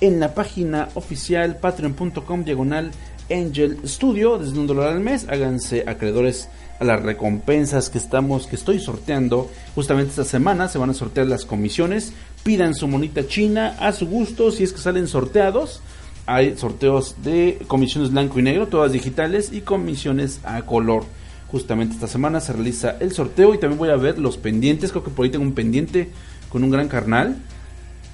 en 0.00 0.18
la 0.18 0.34
página 0.34 0.88
oficial 0.94 1.56
patreon.com 1.56 2.44
diagonal 2.44 2.90
Angel 3.30 3.78
Studio 3.86 4.38
desde 4.38 4.58
un 4.58 4.66
dólar 4.66 4.88
al 4.88 5.00
mes. 5.00 5.26
Háganse 5.28 5.84
acreedores 5.86 6.48
a 6.80 6.84
las 6.84 7.02
recompensas 7.02 7.90
que 7.90 7.98
estamos, 7.98 8.46
que 8.46 8.56
estoy 8.56 8.80
sorteando 8.80 9.50
justamente 9.74 10.10
esta 10.10 10.24
semana. 10.24 10.68
Se 10.68 10.78
van 10.78 10.90
a 10.90 10.94
sortear 10.94 11.26
las 11.26 11.44
comisiones. 11.44 12.12
Pidan 12.42 12.74
su 12.74 12.88
monita 12.88 13.26
china 13.26 13.76
a 13.78 13.92
su 13.92 14.06
gusto 14.06 14.50
si 14.50 14.64
es 14.64 14.72
que 14.72 14.78
salen 14.78 15.08
sorteados. 15.08 15.82
Hay 16.26 16.56
sorteos 16.56 17.16
de 17.22 17.58
comisiones 17.66 18.10
blanco 18.10 18.38
y 18.38 18.42
negro, 18.42 18.68
todas 18.68 18.92
digitales, 18.92 19.52
y 19.52 19.62
comisiones 19.62 20.40
a 20.44 20.62
color. 20.62 21.04
Justamente 21.48 21.94
esta 21.94 22.06
semana 22.06 22.40
se 22.40 22.52
realiza 22.52 22.96
el 23.00 23.12
sorteo 23.12 23.54
y 23.54 23.58
también 23.58 23.78
voy 23.78 23.90
a 23.90 23.96
ver 23.96 24.18
los 24.18 24.36
pendientes. 24.36 24.90
Creo 24.92 25.02
que 25.02 25.10
por 25.10 25.24
ahí 25.24 25.30
tengo 25.30 25.44
un 25.44 25.54
pendiente 25.54 26.10
con 26.48 26.62
un 26.62 26.70
gran 26.70 26.88
carnal 26.88 27.36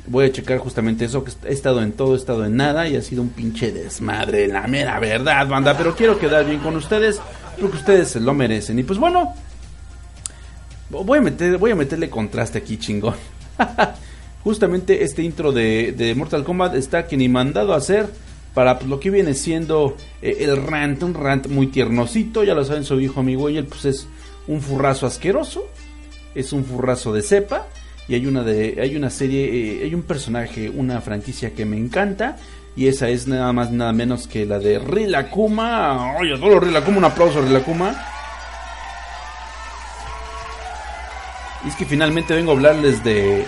voy 0.07 0.27
a 0.27 0.33
checar 0.33 0.59
justamente 0.59 1.05
eso, 1.05 1.24
que 1.24 1.33
he 1.45 1.53
estado 1.53 1.83
en 1.83 1.93
todo, 1.93 2.14
he 2.14 2.16
estado 2.16 2.45
en 2.45 2.57
nada 2.57 2.89
y 2.89 2.97
ha 2.97 3.03
sido 3.03 3.22
un 3.22 3.31
pinche 3.31 3.72
desmadre, 3.72 4.47
la 4.49 4.66
mera 4.66 4.99
verdad, 5.01 5.47
banda, 5.49 5.77
pero 5.77 5.95
quiero 5.95 6.18
quedar 6.18 6.45
bien 6.47 6.61
con 6.61 6.77
ustedes, 6.77 7.20
porque 7.61 7.77
ustedes 7.77 8.09
se 8.09 8.20
lo 8.20 8.35
merecen. 8.35 8.79
Y 8.79 8.83
pues 8.83 8.99
bueno, 8.99 9.35
voy 10.91 11.18
a, 11.18 11.22
meter, 11.22 11.59
voy 11.59 11.72
a 11.72 11.74
meterle 11.74 12.09
contraste 12.09 12.59
aquí, 12.59 12.79
chingón. 12.79 13.14
justamente 14.47 15.03
este 15.03 15.25
intro 15.25 15.51
de, 15.51 15.91
de, 15.91 16.15
Mortal 16.15 16.45
Kombat 16.45 16.77
está 16.77 17.09
que 17.09 17.17
ni 17.17 17.29
mandado 17.29 17.75
a 17.75 17.79
hacer 17.79 18.07
para 18.55 18.79
pues, 18.79 18.89
lo 18.89 19.01
que 19.01 19.11
viene 19.11 19.35
siendo 19.35 19.97
eh, 20.23 20.37
el 20.39 20.57
rant, 20.65 21.03
un 21.03 21.15
rant 21.15 21.49
muy 21.49 21.67
tiernosito, 21.67 22.45
ya 22.45 22.55
lo 22.55 22.65
saben, 22.65 22.85
su 22.85 23.01
hijo 23.01 23.19
amigo 23.19 23.51
y 23.51 23.57
él 23.57 23.65
pues 23.65 23.87
es 23.87 24.07
un 24.47 24.61
furrazo 24.61 25.05
asqueroso, 25.05 25.69
es 26.37 26.53
un 26.53 26.65
furrazo 26.65 27.13
de 27.13 27.23
cepa 27.23 27.67
y 28.07 28.15
hay 28.15 28.27
una 28.27 28.45
de 28.45 28.79
hay 28.81 28.95
una 28.95 29.11
serie 29.11 29.47
eh, 29.47 29.81
hay 29.83 29.95
un 29.97 30.03
personaje 30.03 30.71
una 30.71 31.01
franquicia 31.01 31.53
que 31.53 31.65
me 31.65 31.77
encanta 31.77 32.37
y 32.77 32.87
esa 32.87 33.09
es 33.09 33.27
nada 33.27 33.53
más 33.53 33.73
nada 33.73 33.93
menos 33.93 34.29
que 34.29 34.47
la 34.47 34.61
de 34.61 34.79
Rilakuma 34.79 36.15
oye 36.21 36.35
adoro 36.35 36.61
Rilakuma 36.61 36.99
un 36.99 37.05
aplauso 37.07 37.43
Rilakuma 37.43 37.97
y 41.65 41.69
es 41.69 41.75
que 41.75 41.85
finalmente 41.85 42.33
vengo 42.33 42.53
a 42.53 42.55
hablarles 42.55 43.03
de 43.03 43.45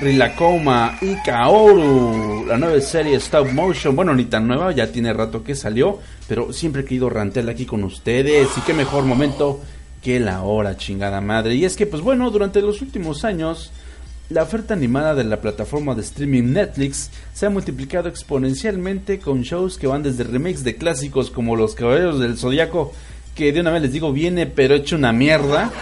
Rilakuma 0.00 0.98
y 1.00 1.14
Kaoru. 1.24 2.46
La 2.46 2.56
nueva 2.56 2.80
serie 2.80 3.16
stop 3.16 3.50
motion. 3.52 3.96
Bueno 3.96 4.14
ni 4.14 4.26
tan 4.26 4.46
nueva 4.46 4.72
ya 4.72 4.90
tiene 4.90 5.12
rato 5.12 5.42
que 5.42 5.54
salió 5.54 5.98
pero 6.28 6.52
siempre 6.52 6.82
he 6.82 6.84
querido 6.84 7.08
rantearla 7.08 7.52
aquí 7.52 7.66
con 7.66 7.82
ustedes. 7.84 8.48
Y 8.56 8.60
qué 8.60 8.74
mejor 8.74 9.04
momento 9.04 9.60
que 10.02 10.20
la 10.20 10.42
hora 10.42 10.76
chingada 10.76 11.20
madre. 11.20 11.54
Y 11.54 11.64
es 11.64 11.76
que 11.76 11.86
pues 11.86 12.02
bueno 12.02 12.30
durante 12.30 12.60
los 12.60 12.82
últimos 12.82 13.24
años 13.24 13.72
la 14.30 14.42
oferta 14.42 14.74
animada 14.74 15.14
de 15.14 15.24
la 15.24 15.40
plataforma 15.40 15.94
de 15.94 16.02
streaming 16.02 16.52
Netflix 16.52 17.10
se 17.32 17.46
ha 17.46 17.50
multiplicado 17.50 18.10
exponencialmente 18.10 19.18
con 19.20 19.40
shows 19.40 19.78
que 19.78 19.86
van 19.86 20.02
desde 20.02 20.24
remakes 20.24 20.64
de 20.64 20.76
clásicos 20.76 21.30
como 21.30 21.56
Los 21.56 21.74
Caballeros 21.74 22.20
del 22.20 22.36
Zodiaco, 22.36 22.92
que 23.34 23.52
de 23.52 23.60
una 23.60 23.70
vez 23.70 23.80
les 23.80 23.92
digo 23.92 24.12
viene 24.12 24.46
pero 24.46 24.74
hecho 24.74 24.96
una 24.96 25.14
mierda, 25.14 25.72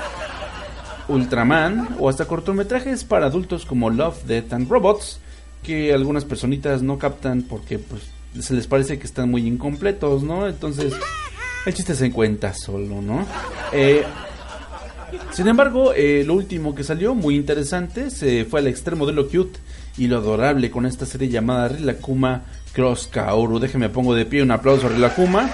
Ultraman 1.09 1.97
o 1.99 2.09
hasta 2.09 2.27
cortometrajes 2.27 3.05
para 3.05 3.27
adultos 3.27 3.65
como 3.65 3.91
Love, 3.91 4.25
Death 4.25 4.53
and 4.53 4.69
Robots, 4.69 5.21
que 5.63 5.93
algunas 5.93 6.25
personitas 6.25 6.83
no 6.83 6.99
captan 6.99 7.43
porque 7.43 7.79
pues 7.79 8.03
se 8.41 8.55
les 8.55 8.67
parece 8.67 8.99
que 8.99 9.07
están 9.07 9.31
muy 9.31 9.47
incompletos, 9.47 10.23
¿no? 10.23 10.47
Entonces, 10.47 10.95
el 11.65 11.75
chiste 11.75 11.95
se 11.95 12.11
cuenta 12.11 12.53
solo, 12.55 13.01
¿no? 13.01 13.27
Eh, 13.73 14.05
sin 15.33 15.49
embargo, 15.49 15.93
eh, 15.95 16.25
lo 16.27 16.35
último 16.35 16.75
que 16.75 16.85
salió, 16.85 17.15
muy 17.15 17.37
interesante, 17.37 18.11
se 18.11 18.45
fue 18.45 18.61
al 18.61 18.67
extremo 18.67 19.07
de 19.07 19.13
lo 19.13 19.29
cute 19.29 19.59
y 19.97 20.09
lo 20.09 20.19
adorable 20.19 20.71
con 20.71 20.87
esta 20.87 21.07
serie 21.07 21.29
llamada 21.29 21.69
Rilakuma 21.69 22.43
Cross 22.73 23.09
Kaoru. 23.11 23.59
Déjeme 23.59 23.89
pongo 23.89 24.15
de 24.15 24.27
pie 24.27 24.43
un 24.43 24.51
aplauso 24.51 24.87
a 24.87 24.91
Rilakuma. 24.91 25.51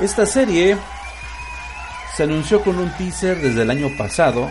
Esta 0.00 0.26
serie 0.26 0.76
se 2.18 2.24
anunció 2.24 2.60
con 2.62 2.76
un 2.80 2.90
teaser 2.96 3.40
desde 3.40 3.62
el 3.62 3.70
año 3.70 3.90
pasado 3.96 4.50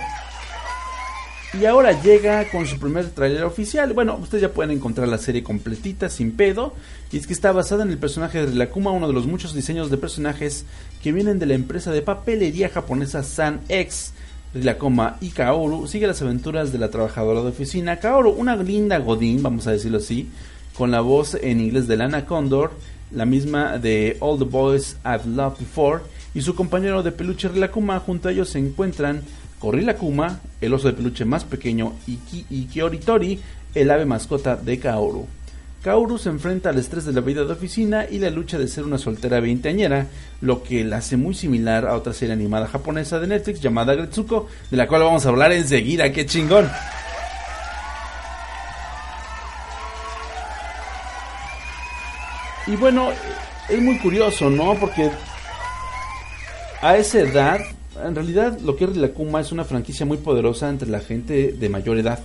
y 1.59 1.65
ahora 1.65 2.01
llega 2.01 2.49
con 2.49 2.65
su 2.65 2.79
primer 2.79 3.09
tráiler 3.09 3.43
oficial. 3.43 3.91
Bueno, 3.91 4.15
ustedes 4.15 4.43
ya 4.43 4.53
pueden 4.53 4.71
encontrar 4.71 5.09
la 5.09 5.17
serie 5.17 5.43
completita, 5.43 6.07
sin 6.07 6.31
pedo. 6.31 6.73
Y 7.11 7.17
es 7.17 7.27
que 7.27 7.33
está 7.33 7.51
basada 7.51 7.83
en 7.83 7.89
el 7.89 7.97
personaje 7.97 8.39
de 8.39 8.45
Rilakuma, 8.45 8.91
uno 8.91 9.05
de 9.05 9.13
los 9.13 9.27
muchos 9.27 9.53
diseños 9.53 9.91
de 9.91 9.97
personajes 9.97 10.63
que 11.03 11.11
vienen 11.11 11.39
de 11.39 11.45
la 11.45 11.55
empresa 11.55 11.91
de 11.91 12.01
papelería 12.01 12.69
japonesa 12.69 13.21
San 13.21 13.59
X. 13.67 14.13
Rilakuma 14.53 15.17
y 15.19 15.31
Kaoru 15.31 15.87
sigue 15.87 16.07
las 16.07 16.21
aventuras 16.21 16.71
de 16.71 16.77
la 16.77 16.89
trabajadora 16.89 17.41
de 17.41 17.49
oficina. 17.49 17.99
Kaoru, 17.99 18.29
una 18.29 18.55
linda 18.55 18.97
godín, 18.99 19.43
vamos 19.43 19.67
a 19.67 19.71
decirlo 19.71 19.97
así, 19.97 20.29
con 20.77 20.89
la 20.91 21.01
voz 21.01 21.35
en 21.35 21.59
inglés 21.59 21.85
de 21.89 21.97
Lana 21.97 22.25
Condor, 22.25 22.71
la 23.11 23.25
misma 23.25 23.77
de 23.77 24.15
All 24.21 24.39
the 24.39 24.45
Boys 24.45 24.95
I've 25.03 25.27
Loved 25.27 25.59
Before, 25.59 25.99
y 26.33 26.41
su 26.41 26.55
compañero 26.55 27.03
de 27.03 27.11
peluche 27.11 27.47
Rilakuma. 27.47 27.99
Junto 27.99 28.29
a 28.29 28.31
ellos 28.31 28.49
se 28.49 28.59
encuentran 28.59 29.21
Korilakuma, 29.59 30.39
el 30.61 30.73
oso 30.73 30.87
de 30.87 30.93
peluche 30.93 31.25
más 31.25 31.43
pequeño, 31.43 31.93
y, 32.05 32.17
Ki 32.17 32.45
y 32.49 32.65
Kioritori, 32.65 33.39
el 33.73 33.91
ave 33.91 34.05
mascota 34.05 34.55
de 34.55 34.79
Kaoru. 34.79 35.27
Kaoru 35.83 36.17
se 36.17 36.29
enfrenta 36.29 36.69
al 36.69 36.79
estrés 36.79 37.05
de 37.05 37.13
la 37.13 37.21
vida 37.21 37.45
de 37.45 37.53
oficina 37.53 38.05
y 38.09 38.19
la 38.19 38.29
lucha 38.29 38.57
de 38.57 38.67
ser 38.67 38.83
una 38.83 38.97
soltera 38.97 39.39
veinteañera, 39.39 40.07
lo 40.41 40.61
que 40.63 40.83
la 40.83 40.97
hace 40.97 41.17
muy 41.17 41.33
similar 41.33 41.85
a 41.87 41.95
otra 41.95 42.13
serie 42.13 42.33
animada 42.33 42.67
japonesa 42.67 43.19
de 43.19 43.27
Netflix 43.27 43.61
llamada 43.61 43.95
Gretsuko, 43.95 44.47
de 44.69 44.77
la 44.77 44.87
cual 44.87 45.03
vamos 45.03 45.25
a 45.25 45.29
hablar 45.29 45.51
enseguida, 45.53 46.11
qué 46.11 46.25
chingón. 46.25 46.69
Y 52.65 52.75
bueno, 52.75 53.11
es 53.69 53.81
muy 53.81 53.97
curioso, 53.99 54.49
¿no? 54.49 54.75
Porque 54.75 55.09
a 56.81 56.97
esa 56.97 57.19
edad, 57.19 57.59
en 58.03 58.15
realidad 58.15 58.59
lo 58.59 58.75
que 58.75 58.85
es 58.85 58.91
Rilakuma 58.91 59.41
es 59.41 59.51
una 59.51 59.65
franquicia 59.65 60.05
muy 60.05 60.17
poderosa 60.17 60.69
entre 60.69 60.89
la 60.89 60.99
gente 60.99 61.53
de 61.53 61.69
mayor 61.69 61.97
edad. 61.97 62.19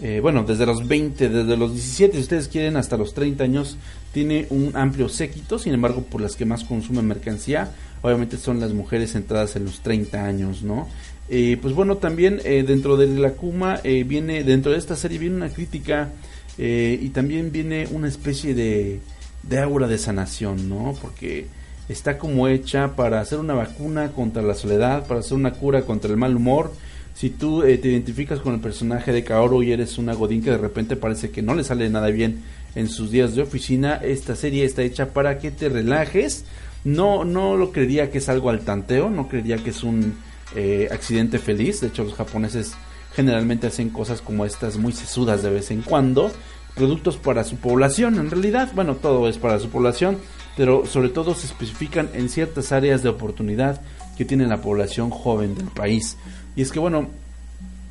Eh, 0.00 0.20
bueno, 0.20 0.44
desde 0.44 0.64
los 0.64 0.86
20, 0.86 1.28
desde 1.28 1.56
los 1.56 1.72
17, 1.72 2.14
si 2.14 2.22
ustedes 2.22 2.48
quieren, 2.48 2.76
hasta 2.76 2.96
los 2.96 3.14
30 3.14 3.42
años, 3.42 3.76
tiene 4.12 4.46
un 4.50 4.76
amplio 4.76 5.08
séquito, 5.08 5.58
sin 5.58 5.74
embargo, 5.74 6.02
por 6.02 6.20
las 6.20 6.36
que 6.36 6.44
más 6.44 6.62
consumen 6.62 7.06
mercancía, 7.06 7.72
obviamente 8.02 8.36
son 8.36 8.60
las 8.60 8.72
mujeres 8.72 9.14
entradas 9.16 9.56
en 9.56 9.64
los 9.64 9.80
30 9.80 10.24
años, 10.24 10.62
¿no? 10.62 10.88
Eh, 11.28 11.58
pues 11.60 11.74
bueno, 11.74 11.96
también 11.96 12.40
eh, 12.44 12.64
dentro 12.66 12.96
de 12.96 13.08
la 13.08 13.32
Kuma 13.32 13.80
viene, 13.82 14.44
dentro 14.44 14.72
de 14.72 14.78
esta 14.78 14.96
serie 14.96 15.18
viene 15.18 15.36
una 15.36 15.50
crítica 15.50 16.10
y 16.56 17.10
también 17.10 17.52
viene 17.52 17.86
una 17.92 18.08
especie 18.08 18.52
de, 18.52 18.98
de 19.44 19.60
aura 19.60 19.86
de 19.86 19.96
sanación, 19.96 20.68
¿no? 20.68 20.96
Porque 21.00 21.46
está 21.88 22.18
como 22.18 22.48
hecha 22.48 22.94
para 22.96 23.20
hacer 23.20 23.38
una 23.38 23.54
vacuna 23.54 24.12
contra 24.12 24.42
la 24.42 24.54
soledad, 24.54 25.06
para 25.06 25.20
hacer 25.20 25.34
una 25.34 25.52
cura 25.52 25.82
contra 25.82 26.10
el 26.10 26.16
mal 26.16 26.36
humor, 26.36 26.72
si 27.18 27.30
tú 27.30 27.64
eh, 27.64 27.78
te 27.78 27.88
identificas 27.88 28.38
con 28.38 28.54
el 28.54 28.60
personaje 28.60 29.10
de 29.10 29.24
Kaoru 29.24 29.64
y 29.64 29.72
eres 29.72 29.98
una 29.98 30.14
godín 30.14 30.40
que 30.40 30.52
de 30.52 30.58
repente 30.58 30.94
parece 30.94 31.30
que 31.30 31.42
no 31.42 31.56
le 31.56 31.64
sale 31.64 31.90
nada 31.90 32.10
bien 32.10 32.44
en 32.76 32.88
sus 32.88 33.10
días 33.10 33.34
de 33.34 33.42
oficina, 33.42 33.96
esta 33.96 34.36
serie 34.36 34.64
está 34.64 34.82
hecha 34.82 35.12
para 35.12 35.40
que 35.40 35.50
te 35.50 35.68
relajes. 35.68 36.44
No, 36.84 37.24
no 37.24 37.56
lo 37.56 37.72
creería 37.72 38.12
que 38.12 38.18
es 38.18 38.28
algo 38.28 38.50
al 38.50 38.60
tanteo, 38.60 39.10
no 39.10 39.26
creería 39.26 39.56
que 39.56 39.70
es 39.70 39.82
un 39.82 40.14
eh, 40.54 40.86
accidente 40.92 41.40
feliz. 41.40 41.80
De 41.80 41.88
hecho, 41.88 42.04
los 42.04 42.14
japoneses 42.14 42.74
generalmente 43.16 43.66
hacen 43.66 43.90
cosas 43.90 44.22
como 44.22 44.44
estas 44.44 44.78
muy 44.78 44.92
sesudas 44.92 45.42
de 45.42 45.50
vez 45.50 45.72
en 45.72 45.82
cuando. 45.82 46.30
Productos 46.76 47.16
para 47.16 47.42
su 47.42 47.56
población, 47.56 48.20
en 48.20 48.30
realidad, 48.30 48.70
bueno, 48.76 48.94
todo 48.94 49.28
es 49.28 49.38
para 49.38 49.58
su 49.58 49.70
población, 49.70 50.18
pero 50.58 50.84
sobre 50.86 51.08
todo 51.08 51.34
se 51.34 51.46
especifican 51.46 52.10
en 52.14 52.28
ciertas 52.28 52.72
áreas 52.72 53.04
de 53.04 53.08
oportunidad 53.08 53.80
que 54.16 54.24
tiene 54.24 54.44
la 54.44 54.60
población 54.60 55.08
joven 55.08 55.54
del 55.54 55.68
país. 55.68 56.16
Y 56.56 56.62
es 56.62 56.72
que, 56.72 56.80
bueno, 56.80 57.10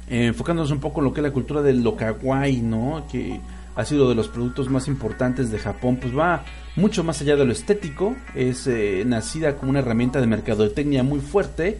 eh, 0.10 0.26
enfocándonos 0.26 0.72
un 0.72 0.82
poco 0.82 1.00
en 1.00 1.06
lo 1.06 1.14
que 1.14 1.22
es 1.22 1.24
la 1.24 1.32
cultura 1.32 1.62
del 1.62 1.82
lo 1.82 1.96
kawaii, 1.96 2.60
¿no? 2.60 3.06
Que 3.10 3.40
ha 3.74 3.86
sido 3.86 4.10
de 4.10 4.16
los 4.16 4.28
productos 4.28 4.70
más 4.70 4.90
importantes 4.90 5.50
de 5.50 5.60
Japón, 5.60 5.98
pues 6.02 6.16
va 6.16 6.44
mucho 6.76 7.06
más 7.06 7.22
allá 7.22 7.38
de 7.38 7.46
lo 7.46 7.54
estético, 7.54 8.18
es 8.36 8.68
eh, 8.68 9.04
nacida 9.06 9.56
como 9.56 9.70
una 9.70 9.80
herramienta 9.80 10.20
de 10.20 10.28
mercadotecnia 10.28 11.04
muy 11.04 11.22
fuerte 11.22 11.78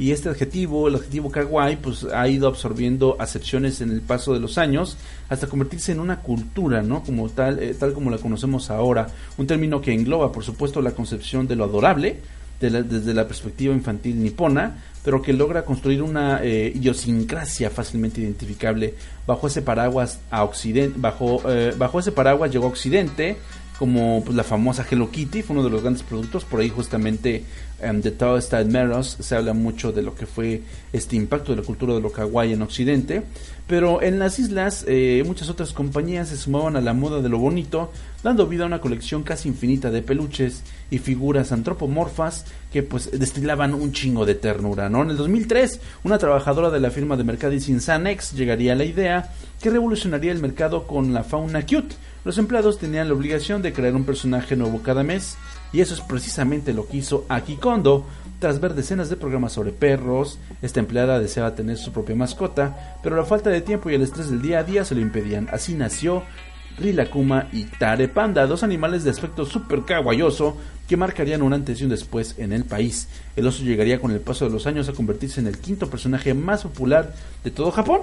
y 0.00 0.12
este 0.12 0.30
adjetivo, 0.30 0.88
el 0.88 0.94
adjetivo 0.94 1.30
kawaii, 1.30 1.76
pues 1.76 2.04
ha 2.04 2.26
ido 2.26 2.48
absorbiendo 2.48 3.16
acepciones 3.18 3.82
en 3.82 3.90
el 3.90 4.00
paso 4.00 4.32
de 4.32 4.40
los 4.40 4.56
años 4.56 4.96
hasta 5.28 5.46
convertirse 5.46 5.92
en 5.92 6.00
una 6.00 6.20
cultura, 6.20 6.82
¿no? 6.82 7.02
Como 7.02 7.28
tal, 7.28 7.62
eh, 7.62 7.74
tal 7.78 7.92
como 7.92 8.10
la 8.10 8.16
conocemos 8.16 8.70
ahora, 8.70 9.08
un 9.36 9.46
término 9.46 9.82
que 9.82 9.92
engloba, 9.92 10.32
por 10.32 10.42
supuesto, 10.42 10.80
la 10.80 10.92
concepción 10.92 11.46
de 11.46 11.56
lo 11.56 11.64
adorable, 11.64 12.16
desde 12.60 13.14
la 13.14 13.26
perspectiva 13.26 13.74
infantil 13.74 14.22
nipona, 14.22 14.82
pero 15.04 15.20
que 15.20 15.32
logra 15.32 15.64
construir 15.64 16.02
una 16.02 16.40
eh, 16.42 16.72
idiosincrasia 16.74 17.70
fácilmente 17.70 18.20
identificable 18.20 18.94
bajo 19.26 19.46
ese 19.46 19.62
paraguas 19.62 20.20
a 20.30 20.44
occidente 20.44 20.98
bajo 20.98 21.40
eh, 21.48 21.72
bajo 21.78 22.00
ese 22.00 22.12
paraguas 22.12 22.50
llegó 22.50 22.66
a 22.66 22.68
occidente 22.68 23.38
como 23.80 24.22
pues, 24.22 24.36
la 24.36 24.44
famosa 24.44 24.84
Hello 24.88 25.10
Kitty 25.10 25.40
fue 25.40 25.56
uno 25.56 25.64
de 25.64 25.70
los 25.70 25.80
grandes 25.80 26.02
productos 26.02 26.44
por 26.44 26.60
ahí 26.60 26.68
justamente 26.68 27.44
um, 27.82 28.02
de 28.02 28.10
Tao 28.10 28.38
Style 28.38 28.66
Meros 28.66 29.16
se 29.20 29.34
habla 29.34 29.54
mucho 29.54 29.90
de 29.90 30.02
lo 30.02 30.14
que 30.14 30.26
fue 30.26 30.60
este 30.92 31.16
impacto 31.16 31.52
de 31.52 31.62
la 31.62 31.66
cultura 31.66 31.94
de 31.94 32.02
lo 32.02 32.12
kawaii 32.12 32.52
en 32.52 32.60
occidente 32.60 33.22
pero 33.70 34.02
en 34.02 34.18
las 34.18 34.40
islas 34.40 34.84
eh, 34.88 35.22
muchas 35.24 35.48
otras 35.48 35.72
compañías 35.72 36.28
se 36.28 36.36
sumaban 36.36 36.74
a 36.74 36.80
la 36.80 36.92
moda 36.92 37.22
de 37.22 37.28
lo 37.28 37.38
bonito, 37.38 37.92
dando 38.20 38.48
vida 38.48 38.64
a 38.64 38.66
una 38.66 38.80
colección 38.80 39.22
casi 39.22 39.48
infinita 39.48 39.92
de 39.92 40.02
peluches 40.02 40.64
y 40.90 40.98
figuras 40.98 41.52
antropomorfas 41.52 42.46
que 42.72 42.82
pues 42.82 43.12
destilaban 43.12 43.72
un 43.72 43.92
chingo 43.92 44.26
de 44.26 44.34
ternura, 44.34 44.88
¿no? 44.88 45.02
En 45.04 45.10
el 45.10 45.16
2003, 45.16 45.80
una 46.02 46.18
trabajadora 46.18 46.70
de 46.70 46.80
la 46.80 46.90
firma 46.90 47.16
de 47.16 47.22
mercadising 47.22 47.80
Sanex 47.80 48.32
llegaría 48.32 48.72
a 48.72 48.76
la 48.76 48.84
idea 48.84 49.32
que 49.62 49.70
revolucionaría 49.70 50.32
el 50.32 50.40
mercado 50.40 50.88
con 50.88 51.14
la 51.14 51.22
fauna 51.22 51.62
cute. 51.62 51.94
Los 52.22 52.36
empleados 52.36 52.78
tenían 52.78 53.08
la 53.08 53.14
obligación 53.14 53.62
de 53.62 53.72
crear 53.72 53.94
un 53.94 54.04
personaje 54.04 54.54
nuevo 54.54 54.82
cada 54.82 55.02
mes 55.02 55.38
y 55.72 55.80
eso 55.80 55.94
es 55.94 56.02
precisamente 56.02 56.74
lo 56.74 56.86
que 56.86 56.98
hizo 56.98 57.24
Aki 57.30 57.56
Kondo, 57.56 58.04
tras 58.38 58.60
ver 58.60 58.74
decenas 58.74 59.08
de 59.08 59.16
programas 59.16 59.54
sobre 59.54 59.72
perros, 59.72 60.38
esta 60.60 60.80
empleada 60.80 61.18
deseaba 61.18 61.54
tener 61.54 61.78
su 61.78 61.92
propia 61.92 62.16
mascota, 62.16 62.98
pero 63.02 63.16
la 63.16 63.24
falta 63.24 63.48
de 63.48 63.62
tiempo 63.62 63.88
y 63.88 63.94
el 63.94 64.02
estrés 64.02 64.30
del 64.30 64.42
día 64.42 64.58
a 64.58 64.64
día 64.64 64.84
se 64.84 64.94
lo 64.94 65.00
impedían. 65.00 65.48
Así 65.50 65.74
nació 65.74 66.22
Rilakuma 66.78 67.48
y 67.52 67.64
Tare 67.64 68.08
Panda, 68.08 68.46
dos 68.46 68.62
animales 68.62 69.02
de 69.02 69.10
aspecto 69.10 69.46
súper 69.46 69.84
kawaioso 69.84 70.58
que 70.86 70.98
marcarían 70.98 71.40
un 71.40 71.54
antes 71.54 71.80
y 71.80 71.84
un 71.84 71.90
después 71.90 72.34
en 72.36 72.52
el 72.52 72.64
país. 72.64 73.08
El 73.34 73.46
oso 73.46 73.62
llegaría 73.62 73.98
con 73.98 74.10
el 74.10 74.20
paso 74.20 74.44
de 74.44 74.50
los 74.50 74.66
años 74.66 74.90
a 74.90 74.92
convertirse 74.92 75.40
en 75.40 75.46
el 75.46 75.58
quinto 75.58 75.88
personaje 75.88 76.34
más 76.34 76.64
popular 76.64 77.14
de 77.44 77.50
todo 77.50 77.70
Japón 77.70 78.02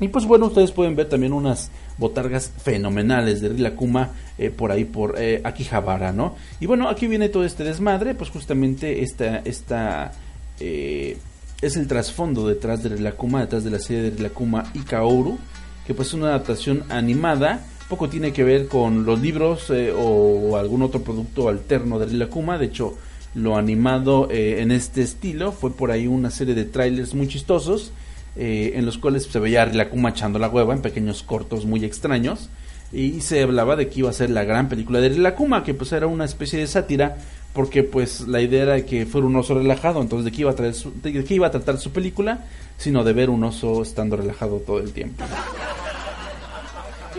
y 0.00 0.08
pues 0.08 0.24
bueno, 0.24 0.46
ustedes 0.46 0.72
pueden 0.72 0.96
ver 0.96 1.08
también 1.08 1.34
unas 1.34 1.70
botargas 2.00 2.50
fenomenales 2.64 3.40
de 3.40 3.50
Rilakuma 3.50 4.10
eh, 4.38 4.50
por 4.50 4.72
ahí 4.72 4.84
por 4.86 5.16
eh, 5.18 5.40
Akihabara, 5.44 6.12
¿no? 6.12 6.34
Y 6.58 6.66
bueno, 6.66 6.88
aquí 6.88 7.06
viene 7.06 7.28
todo 7.28 7.44
este 7.44 7.62
desmadre, 7.62 8.14
pues 8.14 8.30
justamente 8.30 9.02
esta, 9.02 9.38
esta 9.44 10.12
eh, 10.58 11.18
es 11.60 11.76
el 11.76 11.86
trasfondo 11.86 12.48
detrás 12.48 12.82
de 12.82 12.88
Rilakuma, 12.88 13.42
detrás 13.42 13.62
de 13.62 13.70
la 13.70 13.78
serie 13.78 14.02
de 14.02 14.10
Rilakuma 14.10 14.72
y 14.74 14.80
Kaoru, 14.80 15.38
que 15.86 15.94
pues 15.94 16.08
es 16.08 16.14
una 16.14 16.28
adaptación 16.28 16.84
animada, 16.88 17.60
poco 17.88 18.08
tiene 18.08 18.32
que 18.32 18.44
ver 18.44 18.66
con 18.66 19.04
los 19.04 19.20
libros 19.20 19.68
eh, 19.68 19.92
o 19.94 20.56
algún 20.56 20.82
otro 20.82 21.02
producto 21.02 21.48
alterno 21.48 21.98
de 21.98 22.06
Rilakuma, 22.06 22.56
de 22.56 22.66
hecho 22.66 22.96
lo 23.32 23.56
animado 23.56 24.26
en 24.28 24.72
este 24.72 25.02
estilo 25.02 25.52
fue 25.52 25.70
por 25.70 25.92
ahí 25.92 26.08
una 26.08 26.32
serie 26.32 26.56
de 26.56 26.64
trailers 26.64 27.14
muy 27.14 27.28
chistosos 27.28 27.92
eh, 28.36 28.72
en 28.76 28.86
los 28.86 28.98
cuales 28.98 29.24
se 29.24 29.38
veía 29.38 29.62
a 29.62 29.64
Rilakuma 29.64 30.10
echando 30.10 30.38
la 30.38 30.48
hueva 30.48 30.72
en 30.72 30.82
pequeños 30.82 31.22
cortos 31.22 31.64
muy 31.64 31.84
extraños 31.84 32.48
y 32.92 33.20
se 33.20 33.42
hablaba 33.42 33.76
de 33.76 33.88
que 33.88 34.00
iba 34.00 34.10
a 34.10 34.12
ser 34.12 34.30
la 34.30 34.44
gran 34.44 34.68
película 34.68 35.00
de 35.00 35.08
Rilakuma 35.08 35.64
que 35.64 35.74
pues 35.74 35.92
era 35.92 36.06
una 36.06 36.24
especie 36.24 36.58
de 36.58 36.66
sátira 36.66 37.16
porque 37.52 37.82
pues 37.82 38.22
la 38.22 38.40
idea 38.40 38.62
era 38.62 38.86
que 38.86 39.06
fuera 39.06 39.26
un 39.26 39.34
oso 39.36 39.54
relajado 39.54 40.00
entonces 40.00 40.24
de 40.24 40.32
qué 40.32 40.42
iba 40.42 40.52
a 40.52 40.54
traer 40.54 40.74
de 40.74 41.24
qué 41.24 41.34
iba 41.34 41.48
a 41.48 41.50
tratar 41.50 41.78
su 41.78 41.90
película 41.90 42.44
sino 42.78 43.02
de 43.04 43.12
ver 43.12 43.30
un 43.30 43.42
oso 43.44 43.82
estando 43.82 44.16
relajado 44.16 44.58
todo 44.58 44.78
el 44.78 44.92
tiempo. 44.92 45.24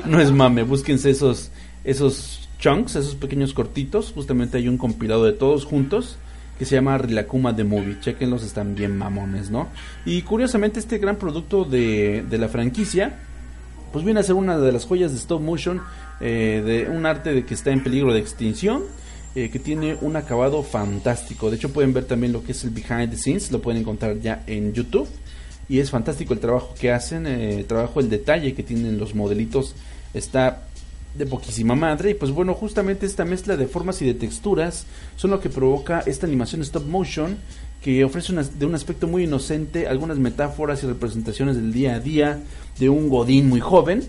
No 0.06 0.20
es 0.20 0.32
mame 0.32 0.64
búsquense 0.64 1.10
esos 1.10 1.52
esos 1.84 2.50
chunks 2.58 2.96
esos 2.96 3.16
pequeños 3.16 3.54
cortitos 3.54 4.12
justamente 4.14 4.58
hay 4.58 4.68
un 4.68 4.78
compilado 4.78 5.26
de 5.26 5.34
todos 5.34 5.66
juntos 5.66 6.18
que 6.58 6.66
se 6.66 6.76
llama 6.76 6.98
Rilakuma 6.98 7.56
The 7.56 7.64
Movie. 7.64 8.00
Chequenlos, 8.00 8.44
están 8.44 8.76
bien 8.76 8.98
mamones, 8.98 9.50
¿no? 9.50 9.70
Y 10.06 10.22
curiosamente 10.22 10.80
este 10.80 10.98
gran 10.98 11.16
producto 11.16 11.66
de, 11.66 12.24
de 12.30 12.38
la 12.38 12.48
franquicia, 12.48 13.20
pues 13.92 14.06
viene 14.06 14.20
a 14.20 14.24
ser 14.24 14.36
una 14.36 14.58
de 14.58 14.72
las 14.72 14.86
joyas 14.86 15.12
de 15.12 15.18
stop 15.18 15.42
motion, 15.42 15.82
eh, 16.20 16.62
de 16.66 16.96
un 16.96 17.06
arte 17.06 17.34
de 17.34 17.46
que 17.46 17.54
está 17.54 17.72
en 17.72 17.84
peligro 17.84 18.14
de 18.14 18.20
extinción. 18.20 18.84
Eh, 19.34 19.50
que 19.50 19.60
tiene 19.60 19.98
un 20.02 20.18
acabado 20.18 20.62
fantástico. 20.62 21.50
De 21.50 21.56
hecho, 21.56 21.72
pueden 21.72 21.94
ver 21.94 22.04
también 22.04 22.34
lo 22.34 22.44
que 22.44 22.52
es 22.52 22.66
el 22.66 22.72
behind 22.72 23.12
the 23.12 23.16
scenes, 23.16 23.50
lo 23.50 23.62
pueden 23.62 23.80
encontrar 23.80 24.20
ya 24.20 24.44
en 24.46 24.74
YouTube. 24.74 25.08
Y 25.70 25.80
es 25.80 25.90
fantástico 25.90 26.34
el 26.34 26.42
trabajo 26.42 26.76
que 26.78 26.92
hacen, 26.92 27.26
eh, 27.26 27.60
el 27.60 27.66
trabajo, 27.66 28.02
el 28.02 28.10
detalle 28.10 28.54
que 28.54 28.62
tienen 28.62 28.98
los 28.98 29.16
modelitos. 29.16 29.74
Está 30.14 30.68
de 31.16 31.26
poquísima 31.26 31.76
madre. 31.76 32.12
Y 32.12 32.14
pues 32.14 32.32
bueno 32.32 32.54
justamente 32.54 33.06
esta 33.06 33.26
mezcla 33.26 33.58
de 33.58 33.68
formas 33.68 34.02
y 34.02 34.06
de 34.06 34.14
texturas 34.14 34.86
son 35.16 35.32
lo 35.32 35.40
que 35.40 35.50
provoca 35.50 36.02
esta 36.06 36.28
animación 36.28 36.62
stop 36.62 36.86
motion 36.86 37.38
que 37.82 38.04
ofrece 38.04 38.34
de 38.34 38.66
un 38.66 38.76
aspecto 38.76 39.08
muy 39.08 39.24
inocente 39.24 39.88
algunas 39.88 40.20
metáforas 40.20 40.84
y 40.84 40.88
representaciones 40.88 41.56
del 41.56 41.74
día 41.74 41.96
a 41.96 42.00
día 42.00 42.40
de 42.80 42.90
un 42.90 43.10
godín 43.10 43.50
muy 43.50 43.60
joven. 43.60 44.04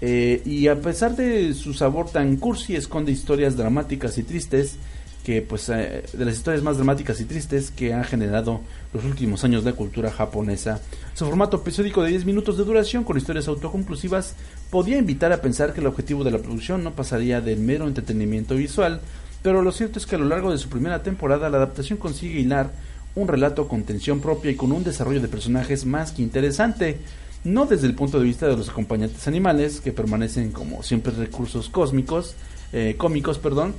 Eh, 0.00 0.42
y 0.44 0.66
a 0.66 0.80
pesar 0.80 1.14
de 1.14 1.54
su 1.54 1.74
sabor 1.74 2.10
tan 2.10 2.36
cursi 2.36 2.74
esconde 2.74 3.12
historias 3.12 3.56
dramáticas 3.56 4.18
y 4.18 4.24
tristes 4.24 4.76
que 5.24 5.42
pues 5.42 5.68
eh, 5.68 6.04
de 6.12 6.24
las 6.24 6.34
historias 6.34 6.62
más 6.62 6.76
dramáticas 6.76 7.20
y 7.20 7.24
tristes 7.24 7.70
que 7.70 7.94
han 7.94 8.04
generado 8.04 8.60
los 8.92 9.04
últimos 9.04 9.44
años 9.44 9.64
la 9.64 9.72
cultura 9.72 10.10
japonesa. 10.10 10.80
Su 11.14 11.26
formato 11.26 11.58
episódico 11.58 12.02
de 12.02 12.10
10 12.10 12.24
minutos 12.24 12.58
de 12.58 12.64
duración 12.64 13.04
con 13.04 13.16
historias 13.16 13.48
autoconclusivas 13.48 14.34
podía 14.70 14.98
invitar 14.98 15.32
a 15.32 15.40
pensar 15.40 15.72
que 15.72 15.80
el 15.80 15.86
objetivo 15.86 16.24
de 16.24 16.32
la 16.32 16.38
producción 16.38 16.82
no 16.82 16.92
pasaría 16.92 17.40
del 17.40 17.60
mero 17.60 17.86
entretenimiento 17.86 18.56
visual, 18.56 19.00
pero 19.42 19.62
lo 19.62 19.72
cierto 19.72 19.98
es 19.98 20.06
que 20.06 20.16
a 20.16 20.18
lo 20.18 20.26
largo 20.26 20.50
de 20.50 20.58
su 20.58 20.68
primera 20.68 21.02
temporada 21.02 21.50
la 21.50 21.58
adaptación 21.58 21.98
consigue 21.98 22.40
hilar 22.40 22.70
un 23.14 23.28
relato 23.28 23.68
con 23.68 23.82
tensión 23.82 24.20
propia 24.20 24.50
y 24.50 24.56
con 24.56 24.72
un 24.72 24.84
desarrollo 24.84 25.20
de 25.20 25.28
personajes 25.28 25.84
más 25.84 26.12
que 26.12 26.22
interesante, 26.22 26.98
no 27.44 27.66
desde 27.66 27.86
el 27.86 27.94
punto 27.94 28.18
de 28.18 28.24
vista 28.24 28.46
de 28.46 28.56
los 28.56 28.70
acompañantes 28.70 29.26
animales 29.28 29.80
que 29.80 29.92
permanecen 29.92 30.52
como 30.52 30.82
siempre 30.82 31.12
recursos 31.12 31.68
cósmicos, 31.68 32.34
eh, 32.72 32.94
cómicos, 32.96 33.38
perdón, 33.38 33.74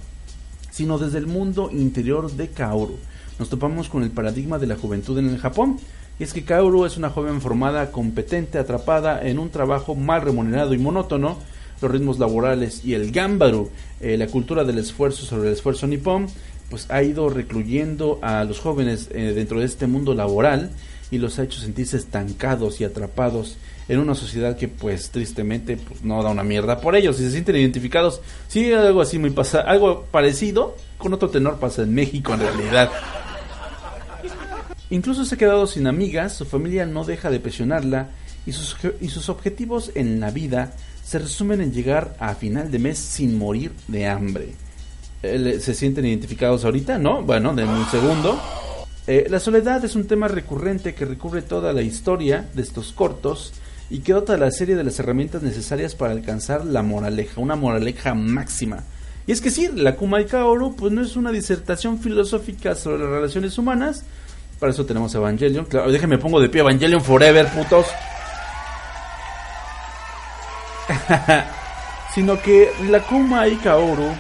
sino 0.74 0.98
desde 0.98 1.20
el 1.20 1.28
mundo 1.28 1.70
interior 1.72 2.32
de 2.32 2.48
Kaoru. 2.48 2.98
Nos 3.38 3.50
topamos 3.50 3.90
con 3.90 4.02
el 4.02 4.10
paradigma 4.10 4.58
de 4.58 4.66
la 4.66 4.76
juventud 4.76 5.18
en 5.20 5.30
el 5.30 5.38
Japón, 5.38 5.78
y 6.18 6.24
es 6.24 6.34
que 6.34 6.44
Kaoru 6.44 6.86
es 6.86 6.98
una 6.98 7.12
joven 7.12 7.42
formada, 7.42 7.92
competente, 7.92 8.58
atrapada 8.58 9.22
en 9.28 9.38
un 9.38 9.52
trabajo 9.52 9.94
mal 9.94 10.24
remunerado 10.24 10.74
y 10.74 10.80
monótono, 10.80 11.38
los 11.80 11.92
ritmos 11.92 12.18
laborales 12.18 12.84
y 12.84 12.96
el 12.96 13.12
gambaru, 13.12 13.70
eh, 14.02 14.18
la 14.18 14.28
cultura 14.28 14.64
del 14.64 14.80
esfuerzo 14.80 15.26
sobre 15.26 15.50
el 15.50 15.54
esfuerzo 15.54 15.86
nipón, 15.86 16.28
pues 16.72 16.90
ha 16.90 17.04
ido 17.04 17.30
recluyendo 17.30 18.18
a 18.24 18.44
los 18.44 18.60
jóvenes 18.60 19.10
eh, 19.12 19.34
dentro 19.36 19.60
de 19.60 19.66
este 19.66 19.86
mundo 19.86 20.16
laboral 20.16 20.72
y 21.12 21.20
los 21.20 21.38
ha 21.38 21.44
hecho 21.44 21.60
sentirse 21.60 21.98
estancados 21.98 22.82
y 22.82 22.84
atrapados 22.84 23.58
en 23.88 24.00
una 24.00 24.16
sociedad 24.16 24.58
que 24.58 24.68
pues 24.68 25.10
tristemente 25.10 25.78
pues, 25.78 26.04
no 26.04 26.24
da 26.24 26.30
una 26.30 26.44
mierda 26.44 26.80
por 26.80 26.96
ellos 26.96 27.20
y 27.20 27.24
se 27.24 27.32
sienten 27.32 27.56
identificados. 27.58 28.22
Sí, 28.48 28.72
algo 28.72 29.02
así 29.02 29.20
muy 29.20 29.32
pasa, 29.32 29.62
algo 29.62 30.06
parecido 30.12 30.76
con 30.98 31.14
otro 31.14 31.30
tenor 31.30 31.60
pasa 31.60 31.84
en 31.84 31.94
México 31.94 32.34
en 32.34 32.40
realidad. 32.40 32.92
Incluso 34.90 35.26
se 35.26 35.36
ha 35.36 35.38
quedado 35.38 35.68
sin 35.68 35.88
amigas, 35.88 36.34
su 36.34 36.46
familia 36.46 36.86
no 36.86 37.04
deja 37.04 37.30
de 37.30 37.40
presionarla 37.40 38.10
y 38.46 38.52
sus, 38.52 38.78
y 39.02 39.10
sus 39.10 39.30
objetivos 39.30 39.92
en 39.96 40.20
la 40.20 40.32
vida 40.32 40.74
se 41.04 41.20
resumen 41.20 41.62
en 41.62 41.74
llegar 41.74 42.16
a 42.20 42.36
final 42.36 42.72
de 42.72 42.80
mes 42.80 42.98
sin 42.98 43.38
morir 43.38 43.72
de 43.88 44.08
hambre. 44.08 44.54
Eh, 45.22 45.58
¿Se 45.60 45.74
sienten 45.74 46.06
identificados 46.06 46.66
ahorita? 46.66 46.98
¿No? 46.98 47.24
Bueno, 47.24 47.54
de 47.54 47.64
un 47.64 47.86
segundo. 47.90 48.40
Eh, 49.08 49.28
la 49.30 49.40
soledad 49.40 49.84
es 49.84 49.96
un 49.96 50.08
tema 50.08 50.28
recurrente 50.28 50.96
que 50.96 51.06
recubre 51.06 51.42
toda 51.42 51.74
la 51.74 51.82
historia 51.82 52.50
de 52.54 52.62
estos 52.62 52.94
cortos 52.94 53.54
y 53.90 54.00
que 54.00 54.14
dota 54.14 54.34
a 54.34 54.38
la 54.38 54.52
serie 54.52 54.76
de 54.76 54.84
las 54.84 55.00
herramientas 55.00 55.44
necesarias 55.44 55.96
para 55.96 56.14
alcanzar 56.14 56.66
la 56.66 56.84
moraleja, 56.84 57.42
una 57.42 57.56
moraleja 57.56 58.14
máxima. 58.14 58.84
Y 59.26 59.32
es 59.32 59.42
que 59.42 59.52
sí, 59.52 59.70
la 59.74 59.96
Kuma 59.96 60.24
Kaoru 60.26 60.76
pues 60.76 60.92
no 60.92 61.02
es 61.02 61.16
una 61.16 61.32
disertación 61.32 62.00
filosófica 62.00 62.76
sobre 62.76 63.04
las 63.04 63.10
relaciones 63.10 63.58
humanas, 63.58 64.04
para 64.60 64.72
eso 64.72 64.86
tenemos 64.86 65.14
Evangelion, 65.14 65.66
claro, 65.66 65.92
déjenme 65.92 66.18
pongo 66.18 66.40
de 66.40 66.50
pie 66.50 66.62
Evangelion 66.62 67.02
Forever, 67.02 67.48
putos. 67.48 67.86
Sino 72.14 72.42
que 72.42 72.72
la 72.90 73.00
Kuma 73.02 73.48
y 73.48 73.56
Kaoru 73.58 74.14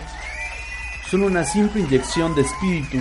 son 1.09 1.23
una 1.23 1.43
simple 1.43 1.81
inyección 1.81 2.33
de 2.35 2.41
espíritu 2.41 2.97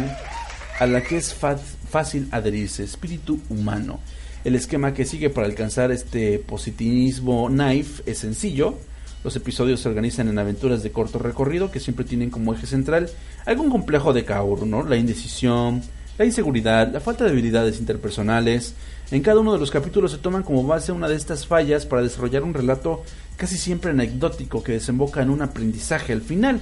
a 0.79 0.87
la 0.87 1.01
que 1.03 1.17
es 1.17 1.35
fácil 1.35 2.29
adherirse, 2.31 2.85
espíritu 2.85 3.41
humano. 3.49 4.01
El 4.45 4.57
esquema 4.57 4.93
que 4.93 5.05
sigue 5.05 5.31
para 5.31 5.47
alcanzar 5.47 5.93
este 5.93 6.41
positivismo 6.41 7.47
knife 7.49 8.03
es 8.07 8.19
sencillo. 8.19 8.75
Los 9.23 9.37
episodios 9.37 9.79
se 9.81 9.89
organizan 9.89 10.27
en 10.29 10.39
aventuras 10.39 10.83
de 10.83 10.91
corto 10.91 11.21
recorrido 11.21 11.71
que 11.71 11.79
siempre 11.79 12.05
tienen 12.05 12.29
como 12.29 12.53
eje 12.53 12.67
central 12.67 13.09
algún 13.47 13.71
complejo 13.71 14.13
de 14.13 14.25
Kaoru, 14.25 14.67
¿no? 14.67 14.83
La 14.83 14.97
indecisión, 14.97 15.81
la 16.19 16.25
inseguridad, 16.25 16.93
la 16.93 16.99
falta 16.99 17.23
de 17.23 17.31
habilidades 17.31 17.79
interpersonales. 17.79 18.75
En 19.13 19.23
cada 19.23 19.39
uno 19.39 19.53
de 19.53 19.61
los 19.61 19.71
capítulos 19.71 20.11
se 20.11 20.19
toman 20.19 20.43
como 20.43 20.67
base 20.67 20.91
una 20.91 21.09
de 21.09 21.15
estas 21.15 21.47
fallas 21.47 21.87
para 21.87 22.03
desarrollar 22.03 22.43
un 22.43 22.55
relato 22.55 23.05
casi 23.37 23.57
siempre 23.57 23.93
anecdótico 23.93 24.65
que 24.65 24.73
desemboca 24.73 25.23
en 25.23 25.31
un 25.31 25.43
aprendizaje 25.43 26.13
al 26.13 26.21
final. 26.21 26.61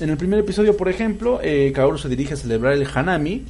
En 0.00 0.10
el 0.10 0.18
primer 0.18 0.38
episodio, 0.38 0.76
por 0.76 0.90
ejemplo, 0.90 1.40
eh, 1.42 1.72
Kaoru 1.74 1.96
se 1.96 2.10
dirige 2.10 2.34
a 2.34 2.36
celebrar 2.36 2.74
el 2.74 2.86
Hanami 2.94 3.46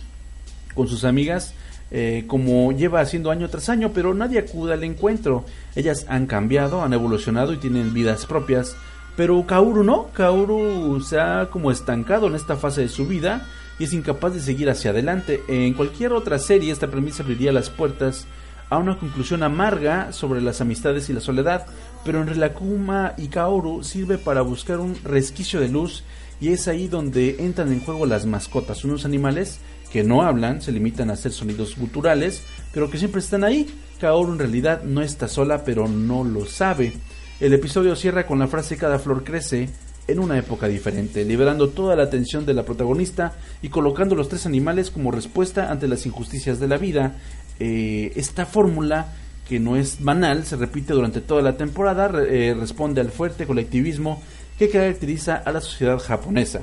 con 0.74 0.86
sus 0.86 1.02
amigas 1.02 1.54
eh, 1.95 2.24
como 2.26 2.72
lleva 2.72 3.01
haciendo 3.01 3.30
año 3.30 3.51
tras 3.51 3.68
año, 3.68 3.93
pero 3.93 4.14
nadie 4.14 4.38
acude 4.38 4.72
al 4.72 4.82
encuentro. 4.82 5.45
Ellas 5.76 6.07
han 6.09 6.26
cambiado, 6.26 6.82
han 6.82 6.95
evolucionado 6.95 7.53
y 7.53 7.59
tienen 7.59 7.93
vidas 7.93 8.24
propias. 8.24 8.74
Pero 9.14 9.47
Kaoru 9.47 9.84
no, 9.84 10.09
Kaoru 10.14 11.03
se 11.03 11.20
ha 11.20 11.51
como 11.51 11.70
estancado 11.70 12.28
en 12.28 12.34
esta 12.34 12.57
fase 12.57 12.80
de 12.80 12.88
su 12.88 13.07
vida 13.07 13.47
y 13.78 13.84
es 13.84 13.93
incapaz 13.93 14.32
de 14.32 14.40
seguir 14.40 14.70
hacia 14.70 14.90
adelante. 14.90 15.43
En 15.49 15.74
cualquier 15.74 16.14
otra 16.14 16.38
serie 16.38 16.72
esta 16.72 16.90
premisa 16.90 17.22
abriría 17.22 17.53
las 17.53 17.68
puertas 17.68 18.26
a 18.70 18.78
una 18.78 18.99
conclusión 18.99 19.43
amarga 19.43 20.12
sobre 20.12 20.40
las 20.40 20.62
amistades 20.62 21.11
y 21.11 21.12
la 21.12 21.20
soledad, 21.20 21.66
pero 22.07 22.22
en 22.22 22.28
Relakuma 22.28 23.12
y 23.18 23.28
Kaoru 23.28 23.84
sirve 23.84 24.16
para 24.16 24.40
buscar 24.40 24.80
un 24.80 24.97
resquicio 25.05 25.61
de 25.61 25.68
luz 25.68 26.05
y 26.40 26.49
es 26.49 26.68
ahí 26.68 26.88
donde 26.88 27.36
entran 27.40 27.70
en 27.70 27.84
juego 27.84 28.07
las 28.07 28.24
mascotas, 28.24 28.82
unos 28.86 29.05
animales 29.05 29.61
que 29.93 30.03
no 30.03 30.22
hablan, 30.22 30.62
se 30.62 30.72
limitan 30.72 31.11
a 31.11 31.12
hacer 31.12 31.32
sonidos 31.32 31.76
guturales, 31.76 32.43
pero 32.72 32.90
que 32.90 32.97
siempre 32.97 33.20
están 33.20 33.45
ahí. 33.45 33.68
Kaoru 34.01 34.32
en 34.32 34.38
realidad 34.38 34.82
no 34.84 35.03
está 35.03 35.28
sola, 35.28 35.64
pero 35.64 35.86
no 35.86 36.24
lo 36.24 36.47
sabe. 36.47 36.95
El 37.40 37.53
episodio 37.53 37.95
cierra 37.95 38.26
con 38.26 38.38
la 38.38 38.49
frase 38.49 38.78
cada 38.78 38.99
flor 38.99 39.22
crece 39.22 39.68
en 40.09 40.18
una 40.18 40.38
época 40.38 40.66
diferente, 40.66 41.24
liberando 41.26 41.68
toda 41.68 41.95
la 41.95 42.05
atención 42.05 42.47
de 42.47 42.55
la 42.55 42.64
protagonista 42.64 43.34
y 43.61 43.68
colocando 43.68 44.14
los 44.14 44.30
tres 44.30 44.47
animales 44.47 44.90
como 44.90 45.11
respuesta 45.11 45.70
ante 45.70 45.88
las 45.88 46.07
injusticias 46.07 46.59
de 46.59 46.68
la 46.68 46.78
vida. 46.78 47.16
Eh, 47.61 48.12
esta 48.16 48.47
fórmula, 48.47 49.12
que 49.47 49.61
no 49.61 49.76
es 49.76 50.03
banal, 50.03 50.47
se 50.47 50.57
repite 50.57 50.95
durante 50.95 51.20
toda 51.20 51.43
la 51.43 51.59
temporada, 51.59 52.11
eh, 52.22 52.57
responde 52.59 53.03
al 53.03 53.11
fuerte 53.11 53.47
colectivismo 53.47 54.22
que 54.59 54.70
caracteriza 54.70 55.36
a 55.36 55.53
la 55.53 55.61
sociedad 55.61 55.99
japonesa. 55.99 56.62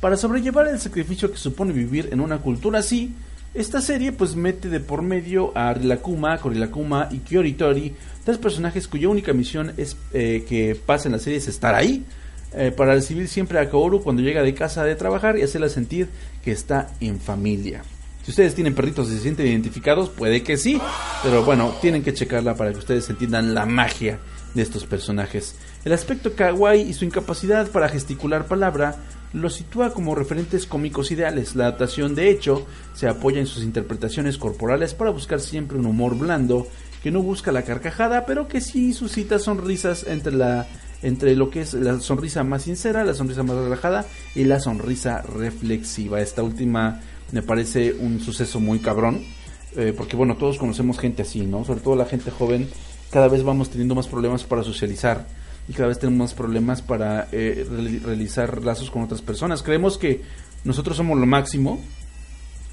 Para 0.00 0.16
sobrellevar 0.16 0.68
el 0.68 0.78
sacrificio 0.78 1.30
que 1.30 1.38
supone 1.38 1.72
vivir 1.72 2.10
en 2.12 2.20
una 2.20 2.38
cultura 2.38 2.78
así, 2.78 3.12
esta 3.52 3.80
serie 3.80 4.12
pues 4.12 4.36
mete 4.36 4.68
de 4.68 4.78
por 4.78 5.02
medio 5.02 5.56
a 5.56 5.74
Rilakuma, 5.74 6.38
Korilakuma 6.38 7.08
y 7.10 7.18
Kyoritori, 7.18 7.94
tres 8.24 8.38
personajes 8.38 8.86
cuya 8.86 9.08
única 9.08 9.32
misión 9.32 9.72
es 9.76 9.96
eh, 10.12 10.44
que 10.48 10.76
pasa 10.76 11.08
en 11.08 11.12
la 11.12 11.18
serie 11.18 11.38
es 11.38 11.48
estar 11.48 11.74
ahí, 11.74 12.04
eh, 12.52 12.72
para 12.74 12.94
recibir 12.94 13.26
siempre 13.26 13.58
a 13.58 13.68
Kaoru 13.68 14.00
cuando 14.00 14.22
llega 14.22 14.42
de 14.42 14.54
casa 14.54 14.84
de 14.84 14.94
trabajar 14.94 15.36
y 15.36 15.42
hacerla 15.42 15.68
sentir 15.68 16.08
que 16.44 16.52
está 16.52 16.90
en 17.00 17.18
familia. 17.20 17.82
Si 18.22 18.30
ustedes 18.30 18.54
tienen 18.54 18.74
perritos 18.74 19.08
y 19.08 19.16
se 19.16 19.22
sienten 19.22 19.46
identificados, 19.46 20.10
puede 20.10 20.42
que 20.42 20.56
sí, 20.56 20.80
pero 21.22 21.44
bueno, 21.44 21.74
tienen 21.80 22.02
que 22.02 22.14
checarla 22.14 22.54
para 22.54 22.72
que 22.72 22.78
ustedes 22.78 23.08
entiendan 23.10 23.54
la 23.54 23.66
magia 23.66 24.18
de 24.54 24.62
estos 24.62 24.86
personajes. 24.86 25.56
El 25.84 25.92
aspecto 25.92 26.34
kawaii 26.34 26.82
y 26.82 26.92
su 26.92 27.04
incapacidad 27.04 27.68
para 27.70 27.88
gesticular 27.88 28.46
palabra 28.46 28.96
los 29.32 29.54
sitúa 29.54 29.92
como 29.92 30.14
referentes 30.14 30.66
cómicos 30.66 31.10
ideales. 31.10 31.54
La 31.54 31.66
adaptación, 31.66 32.14
de 32.14 32.30
hecho, 32.30 32.66
se 32.94 33.08
apoya 33.08 33.40
en 33.40 33.46
sus 33.46 33.62
interpretaciones 33.62 34.38
corporales 34.38 34.94
para 34.94 35.10
buscar 35.10 35.40
siempre 35.40 35.78
un 35.78 35.86
humor 35.86 36.16
blando 36.16 36.66
que 37.02 37.10
no 37.10 37.22
busca 37.22 37.52
la 37.52 37.62
carcajada, 37.62 38.26
pero 38.26 38.48
que 38.48 38.60
sí 38.60 38.92
suscita 38.92 39.38
sonrisas 39.38 40.04
entre 40.06 40.32
la 40.32 40.66
entre 41.00 41.36
lo 41.36 41.48
que 41.48 41.60
es 41.60 41.74
la 41.74 42.00
sonrisa 42.00 42.42
más 42.42 42.62
sincera, 42.62 43.04
la 43.04 43.14
sonrisa 43.14 43.44
más 43.44 43.56
relajada 43.56 44.04
y 44.34 44.44
la 44.44 44.58
sonrisa 44.58 45.22
reflexiva. 45.22 46.20
Esta 46.20 46.42
última 46.42 47.00
me 47.30 47.42
parece 47.42 47.92
un 47.92 48.20
suceso 48.20 48.58
muy 48.58 48.80
cabrón, 48.80 49.22
eh, 49.76 49.94
porque 49.96 50.16
bueno, 50.16 50.36
todos 50.36 50.58
conocemos 50.58 50.98
gente 50.98 51.22
así, 51.22 51.42
¿no? 51.42 51.64
Sobre 51.64 51.80
todo 51.80 51.94
la 51.94 52.06
gente 52.06 52.32
joven, 52.32 52.68
cada 53.12 53.28
vez 53.28 53.44
vamos 53.44 53.70
teniendo 53.70 53.94
más 53.94 54.08
problemas 54.08 54.42
para 54.42 54.64
socializar 54.64 55.26
y 55.68 55.72
cada 55.74 55.88
vez 55.88 55.98
tenemos 55.98 56.30
más 56.30 56.34
problemas 56.34 56.80
para 56.82 57.28
eh, 57.30 57.66
realizar 58.02 58.64
lazos 58.64 58.90
con 58.90 59.02
otras 59.02 59.20
personas. 59.20 59.62
Creemos 59.62 59.98
que 59.98 60.22
nosotros 60.64 60.96
somos 60.96 61.18
lo 61.18 61.26
máximo. 61.26 61.80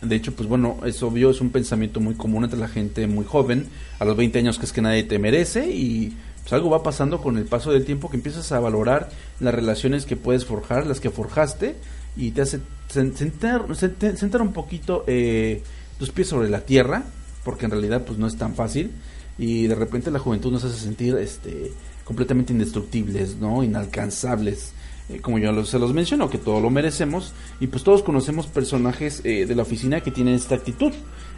De 0.01 0.15
hecho, 0.15 0.33
pues 0.33 0.47
bueno, 0.47 0.77
es 0.85 1.01
obvio, 1.03 1.29
es 1.29 1.41
un 1.41 1.49
pensamiento 1.49 1.99
muy 1.99 2.15
común 2.15 2.43
entre 2.43 2.59
la 2.59 2.67
gente 2.67 3.07
muy 3.07 3.25
joven, 3.25 3.67
a 3.99 4.05
los 4.05 4.15
20 4.15 4.39
años 4.39 4.59
que 4.59 4.65
es 4.65 4.73
que 4.73 4.81
nadie 4.81 5.03
te 5.03 5.19
merece 5.19 5.69
y 5.69 6.15
pues 6.41 6.53
algo 6.53 6.69
va 6.69 6.83
pasando 6.83 7.21
con 7.21 7.37
el 7.37 7.45
paso 7.45 7.71
del 7.71 7.85
tiempo 7.85 8.09
que 8.09 8.17
empiezas 8.17 8.51
a 8.51 8.59
valorar 8.59 9.09
las 9.39 9.53
relaciones 9.53 10.05
que 10.05 10.15
puedes 10.15 10.45
forjar, 10.45 10.85
las 10.85 10.99
que 10.99 11.09
forjaste 11.09 11.75
y 12.15 12.31
te 12.31 12.43
hace 12.43 12.59
sentar, 12.87 14.41
un 14.41 14.53
poquito 14.53 15.03
eh, 15.07 15.63
tus 15.97 16.11
pies 16.11 16.27
sobre 16.27 16.49
la 16.49 16.61
tierra, 16.61 17.03
porque 17.43 17.65
en 17.65 17.71
realidad 17.71 18.03
pues 18.05 18.19
no 18.19 18.27
es 18.27 18.37
tan 18.37 18.53
fácil 18.53 18.91
y 19.37 19.67
de 19.67 19.75
repente 19.75 20.11
la 20.11 20.19
juventud 20.19 20.51
nos 20.51 20.63
hace 20.63 20.79
sentir 20.79 21.15
este 21.15 21.71
completamente 22.05 22.53
indestructibles, 22.53 23.35
¿no? 23.35 23.63
Inalcanzables. 23.63 24.71
Eh, 25.09 25.19
como 25.19 25.37
yo 25.37 25.65
se 25.65 25.77
los 25.77 25.93
menciono, 25.93 26.29
que 26.29 26.37
todo 26.37 26.61
lo 26.61 26.69
merecemos. 26.69 27.33
Y 27.59 27.67
pues 27.67 27.83
todos 27.83 28.01
conocemos 28.01 28.47
personajes 28.47 29.21
eh, 29.25 29.45
de 29.45 29.55
la 29.55 29.63
oficina 29.63 29.99
que 29.99 30.11
tienen 30.11 30.35
esta 30.35 30.55
actitud. 30.55 30.93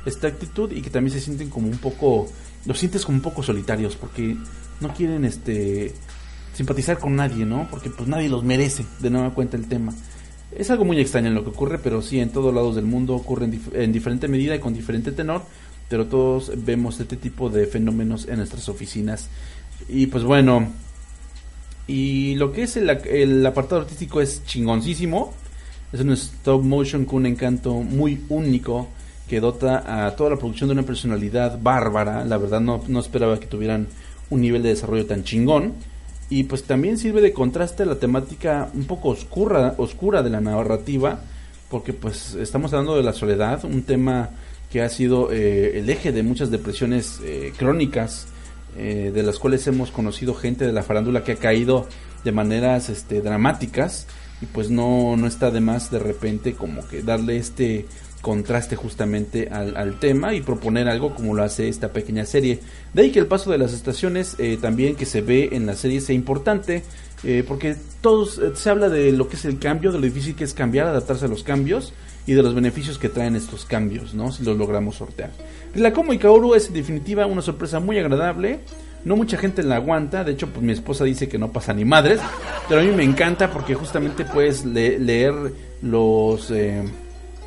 Esta 0.05 0.27
actitud 0.27 0.71
y 0.71 0.81
que 0.81 0.91
también 0.91 1.13
se 1.13 1.21
sienten 1.21 1.49
como 1.49 1.67
un 1.67 1.79
poco... 1.79 2.27
Los 2.65 2.77
sientes 2.77 3.05
como 3.05 3.17
un 3.17 3.23
poco 3.23 3.41
solitarios 3.41 3.95
porque 3.95 4.37
no 4.81 4.93
quieren 4.93 5.25
este 5.25 5.93
simpatizar 6.53 6.97
con 6.97 7.15
nadie, 7.15 7.45
¿no? 7.45 7.67
Porque 7.69 7.89
pues 7.89 8.09
nadie 8.09 8.29
los 8.29 8.43
merece, 8.43 8.83
de 8.99 9.11
nueva 9.11 9.33
cuenta 9.33 9.57
el 9.57 9.67
tema. 9.67 9.93
Es 10.51 10.71
algo 10.71 10.85
muy 10.85 10.99
extraño 10.99 11.27
en 11.27 11.35
lo 11.35 11.43
que 11.43 11.51
ocurre, 11.51 11.77
pero 11.77 12.01
sí 12.01 12.19
en 12.19 12.31
todos 12.31 12.53
lados 12.53 12.75
del 12.75 12.85
mundo 12.85 13.15
ocurre 13.15 13.47
en 13.73 13.91
diferente 13.91 14.27
medida 14.27 14.55
y 14.55 14.59
con 14.59 14.73
diferente 14.73 15.11
tenor, 15.11 15.43
pero 15.87 16.07
todos 16.07 16.51
vemos 16.57 16.99
este 16.99 17.15
tipo 17.15 17.49
de 17.51 17.67
fenómenos 17.67 18.27
en 18.27 18.37
nuestras 18.37 18.67
oficinas. 18.69 19.29
Y 19.89 20.07
pues 20.07 20.23
bueno, 20.23 20.67
y 21.87 22.35
lo 22.35 22.51
que 22.51 22.63
es 22.63 22.75
el, 22.77 22.89
el 22.89 23.45
apartado 23.45 23.81
artístico 23.81 24.19
es 24.21 24.43
chingoncísimo. 24.45 25.33
Es 25.93 26.01
un 26.01 26.11
stop 26.11 26.63
motion 26.63 27.05
con 27.05 27.19
un 27.19 27.27
encanto 27.27 27.75
muy 27.75 28.21
único 28.27 28.89
que 29.29 29.39
dota 29.39 30.05
a 30.05 30.15
toda 30.15 30.31
la 30.31 30.35
producción 30.35 30.67
de 30.67 30.73
una 30.73 30.83
personalidad 30.83 31.59
bárbara. 31.61 32.25
La 32.25 32.37
verdad 32.37 32.59
no, 32.59 32.83
no 32.87 32.99
esperaba 32.99 33.39
que 33.39 33.47
tuvieran 33.47 33.87
un 34.29 34.41
nivel 34.41 34.63
de 34.63 34.69
desarrollo 34.69 35.05
tan 35.05 35.23
chingón. 35.23 35.73
Y 36.29 36.43
pues 36.43 36.63
también 36.63 36.97
sirve 36.97 37.21
de 37.21 37.31
contraste 37.31 37.83
a 37.83 37.85
la 37.85 37.95
temática 37.95 38.69
un 38.73 38.83
poco 38.83 39.09
oscura, 39.09 39.75
oscura 39.77 40.21
de 40.23 40.29
la 40.29 40.41
narrativa. 40.41 41.21
Porque 41.69 41.93
pues 41.93 42.35
estamos 42.35 42.73
hablando 42.73 42.97
de 42.97 43.03
la 43.03 43.13
soledad, 43.13 43.63
un 43.63 43.83
tema 43.83 44.29
que 44.69 44.81
ha 44.81 44.89
sido 44.89 45.31
eh, 45.31 45.79
el 45.79 45.89
eje 45.89 46.11
de 46.11 46.23
muchas 46.23 46.51
depresiones 46.51 47.21
eh, 47.23 47.53
crónicas 47.57 48.27
eh, 48.77 49.11
de 49.13 49.23
las 49.23 49.39
cuales 49.39 49.65
hemos 49.67 49.91
conocido 49.91 50.33
gente 50.33 50.65
de 50.65 50.73
la 50.73 50.83
farándula 50.83 51.23
que 51.23 51.33
ha 51.33 51.37
caído 51.37 51.87
de 52.23 52.31
maneras 52.31 52.89
este, 52.89 53.21
dramáticas 53.21 54.07
y 54.41 54.45
pues 54.45 54.69
no, 54.69 55.17
no 55.17 55.27
está 55.27 55.51
de 55.51 55.61
más 55.61 55.89
de 55.91 55.99
repente 55.99 56.53
como 56.53 56.87
que 56.87 57.01
darle 57.01 57.37
este 57.37 57.85
contraste 58.21 58.75
justamente 58.75 59.49
al, 59.51 59.77
al 59.77 59.99
tema 59.99 60.33
y 60.33 60.41
proponer 60.41 60.89
algo 60.89 61.15
como 61.15 61.33
lo 61.33 61.43
hace 61.43 61.69
esta 61.69 61.93
pequeña 61.93 62.25
serie. 62.25 62.59
De 62.93 63.03
ahí 63.03 63.11
que 63.11 63.19
el 63.19 63.27
paso 63.27 63.51
de 63.51 63.57
las 63.57 63.73
estaciones 63.73 64.35
eh, 64.39 64.57
también 64.59 64.95
que 64.95 65.05
se 65.05 65.21
ve 65.21 65.49
en 65.51 65.65
la 65.65 65.75
serie 65.75 66.01
sea 66.01 66.15
importante 66.15 66.83
eh, 67.23 67.43
porque 67.47 67.75
todos 68.01 68.37
eh, 68.37 68.51
se 68.53 68.69
habla 68.69 68.89
de 68.89 69.11
lo 69.11 69.27
que 69.27 69.37
es 69.37 69.45
el 69.45 69.59
cambio, 69.59 69.91
de 69.91 69.99
lo 69.99 70.05
difícil 70.05 70.35
que 70.35 70.43
es 70.43 70.53
cambiar, 70.53 70.87
adaptarse 70.87 71.25
a 71.25 71.27
los 71.27 71.43
cambios 71.43 71.93
y 72.27 72.33
de 72.33 72.43
los 72.43 72.53
beneficios 72.53 72.99
que 72.99 73.09
traen 73.09 73.35
estos 73.35 73.65
cambios, 73.65 74.13
¿no? 74.13 74.31
Si 74.31 74.43
los 74.43 74.55
logramos 74.57 74.97
sortear. 74.97 75.31
La 75.73 75.93
Como 75.93 76.13
y 76.13 76.19
Kaoru 76.19 76.53
es 76.53 76.67
en 76.67 76.73
definitiva 76.75 77.25
una 77.25 77.41
sorpresa 77.41 77.79
muy 77.79 77.97
agradable. 77.97 78.59
No 79.05 79.15
mucha 79.15 79.37
gente 79.37 79.63
la 79.63 79.77
aguanta, 79.77 80.23
de 80.23 80.33
hecho 80.33 80.47
pues 80.49 80.61
mi 80.63 80.73
esposa 80.73 81.05
dice 81.05 81.29
que 81.29 81.37
no 81.37 81.51
pasa 81.51 81.73
ni 81.73 81.85
madres, 81.85 82.19
pero 82.67 82.81
a 82.81 82.83
mí 82.83 82.91
me 82.91 83.03
encanta 83.03 83.49
porque 83.51 83.73
justamente 83.73 84.25
puedes 84.25 84.65
le- 84.65 84.99
leer 84.99 85.33
los 85.81 86.51
eh, 86.51 86.83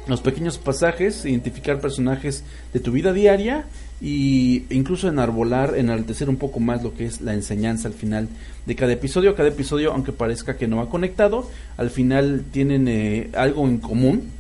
los 0.07 0.23
pequeños 0.23 0.57
pasajes, 0.59 1.25
identificar 1.27 1.79
personajes 1.81 2.43
de 2.73 2.81
tu 2.81 2.91
vida 2.93 3.13
diaria 3.13 3.67
y 4.01 4.65
incluso 4.71 5.09
enarbolar, 5.09 5.75
enaltecer 5.77 6.31
un 6.31 6.37
poco 6.37 6.59
más 6.59 6.83
lo 6.83 6.95
que 6.95 7.05
es 7.05 7.21
la 7.21 7.35
enseñanza 7.35 7.87
al 7.89 7.95
final 7.95 8.29
de 8.65 8.75
cada 8.77 8.93
episodio. 8.93 9.35
Cada 9.35 9.51
episodio, 9.51 9.93
aunque 9.93 10.13
parezca 10.13 10.57
que 10.57 10.67
no 10.67 10.77
va 10.79 10.89
conectado, 10.89 11.47
al 11.77 11.91
final 11.91 12.45
tienen 12.51 12.89
eh, 12.89 13.29
algo 13.35 13.67
en 13.69 13.79
común 13.79 14.31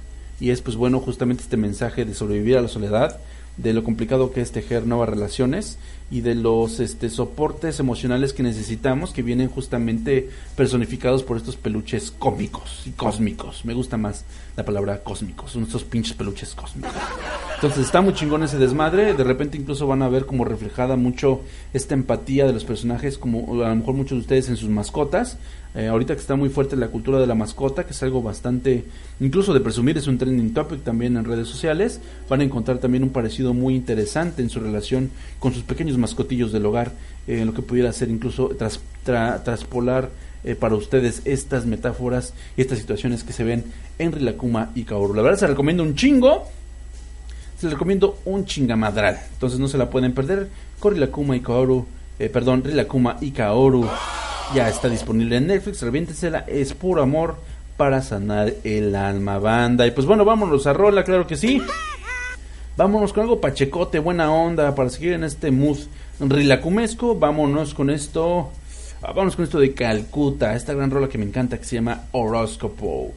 y 0.40 0.50
es 0.50 0.62
pues 0.62 0.76
bueno 0.76 0.98
justamente 1.00 1.42
este 1.42 1.56
mensaje 1.56 2.04
de 2.04 2.14
sobrevivir 2.14 2.56
a 2.56 2.62
la 2.62 2.68
soledad, 2.68 3.20
de 3.56 3.74
lo 3.74 3.84
complicado 3.84 4.32
que 4.32 4.40
es 4.40 4.52
tejer 4.52 4.86
nuevas 4.86 5.08
relaciones 5.08 5.78
y 6.10 6.22
de 6.22 6.34
los 6.34 6.80
este, 6.80 7.08
soportes 7.08 7.78
emocionales 7.78 8.32
que 8.32 8.42
necesitamos 8.42 9.12
que 9.12 9.22
vienen 9.22 9.48
justamente 9.48 10.28
personificados 10.56 11.22
por 11.22 11.36
estos 11.36 11.56
peluches 11.56 12.10
cómicos 12.10 12.82
y 12.86 12.90
cósmicos. 12.90 13.64
Me 13.64 13.74
gusta 13.74 13.96
más 13.96 14.24
la 14.56 14.64
palabra 14.64 15.02
cósmicos, 15.04 15.52
son 15.52 15.62
estos 15.62 15.84
pinches 15.84 16.14
peluches 16.14 16.54
cósmicos. 16.54 16.92
Entonces 17.54 17.84
está 17.84 18.00
muy 18.00 18.14
chingón 18.14 18.42
ese 18.42 18.58
desmadre, 18.58 19.14
de 19.14 19.24
repente 19.24 19.56
incluso 19.56 19.86
van 19.86 20.02
a 20.02 20.08
ver 20.08 20.26
como 20.26 20.44
reflejada 20.44 20.96
mucho 20.96 21.42
esta 21.72 21.94
empatía 21.94 22.46
de 22.46 22.52
los 22.52 22.64
personajes, 22.64 23.18
como 23.18 23.62
a 23.62 23.68
lo 23.68 23.76
mejor 23.76 23.94
muchos 23.94 24.18
de 24.18 24.22
ustedes 24.22 24.48
en 24.48 24.56
sus 24.56 24.68
mascotas. 24.68 25.38
Eh, 25.72 25.86
ahorita 25.86 26.14
que 26.14 26.20
está 26.20 26.34
muy 26.34 26.48
fuerte 26.48 26.74
la 26.74 26.88
cultura 26.88 27.20
de 27.20 27.28
la 27.28 27.36
mascota, 27.36 27.84
que 27.84 27.92
es 27.92 28.02
algo 28.02 28.22
bastante, 28.22 28.84
incluso 29.20 29.54
de 29.54 29.60
presumir, 29.60 29.96
es 29.98 30.08
un 30.08 30.18
trending 30.18 30.52
topic 30.52 30.82
también 30.82 31.16
en 31.16 31.24
redes 31.24 31.46
sociales, 31.46 32.00
van 32.28 32.40
a 32.40 32.44
encontrar 32.44 32.78
también 32.78 33.04
un 33.04 33.10
parecido 33.10 33.54
muy 33.54 33.76
interesante 33.76 34.42
en 34.42 34.50
su 34.50 34.58
relación 34.58 35.10
con 35.38 35.54
sus 35.54 35.62
pequeños 35.62 35.96
mascotillos 36.00 36.50
del 36.52 36.66
hogar, 36.66 36.92
eh, 37.28 37.44
lo 37.44 37.54
que 37.54 37.62
pudiera 37.62 37.92
ser 37.92 38.08
incluso 38.08 38.48
tras, 38.58 38.80
tra- 39.06 39.42
traspolar 39.44 40.10
eh, 40.42 40.54
para 40.54 40.74
ustedes 40.74 41.22
estas 41.24 41.66
metáforas 41.66 42.34
y 42.56 42.62
estas 42.62 42.78
situaciones 42.78 43.22
que 43.22 43.32
se 43.32 43.44
ven 43.44 43.64
en 43.98 44.12
Rilakuma 44.12 44.70
y 44.74 44.84
Kaoru. 44.84 45.14
La 45.14 45.22
verdad 45.22 45.38
se 45.38 45.46
recomiendo 45.46 45.82
un 45.82 45.94
chingo, 45.94 46.48
se 47.58 47.68
recomiendo 47.68 48.18
un 48.24 48.46
chingamadral, 48.46 49.18
entonces 49.34 49.58
no 49.58 49.68
se 49.68 49.78
la 49.78 49.90
pueden 49.90 50.12
perder. 50.14 50.48
Con 50.78 50.94
Rilakuma 50.94 51.36
y 51.36 51.40
Kaoru, 51.40 51.86
eh, 52.18 52.30
perdón, 52.30 52.64
Rilakuma 52.64 53.18
y 53.20 53.32
Kaoru 53.32 53.86
ya 54.54 54.68
está 54.68 54.88
disponible 54.88 55.36
en 55.36 55.46
Netflix, 55.46 55.82
reviéntesela, 55.82 56.40
es 56.48 56.72
puro 56.74 57.02
amor 57.02 57.36
para 57.76 58.02
sanar 58.02 58.54
el 58.64 58.96
alma 58.96 59.38
banda. 59.38 59.86
Y 59.86 59.90
pues 59.90 60.06
bueno, 60.06 60.24
vámonos 60.24 60.66
a 60.66 60.72
rola, 60.72 61.04
claro 61.04 61.26
que 61.26 61.36
sí. 61.36 61.62
Vámonos 62.80 63.12
con 63.12 63.24
algo 63.24 63.42
pachecote, 63.42 63.98
buena 63.98 64.32
onda, 64.32 64.74
para 64.74 64.88
seguir 64.88 65.12
en 65.12 65.22
este 65.22 65.50
mood 65.50 65.80
rilacumesco. 66.18 67.14
Vámonos 67.14 67.74
con 67.74 67.90
esto. 67.90 68.48
ah, 69.02 69.08
Vámonos 69.08 69.36
con 69.36 69.44
esto 69.44 69.58
de 69.60 69.74
Calcuta, 69.74 70.56
esta 70.56 70.72
gran 70.72 70.90
rola 70.90 71.06
que 71.06 71.18
me 71.18 71.26
encanta 71.26 71.58
que 71.58 71.64
se 71.64 71.76
llama 71.76 72.04
Horóscopo. 72.12 73.12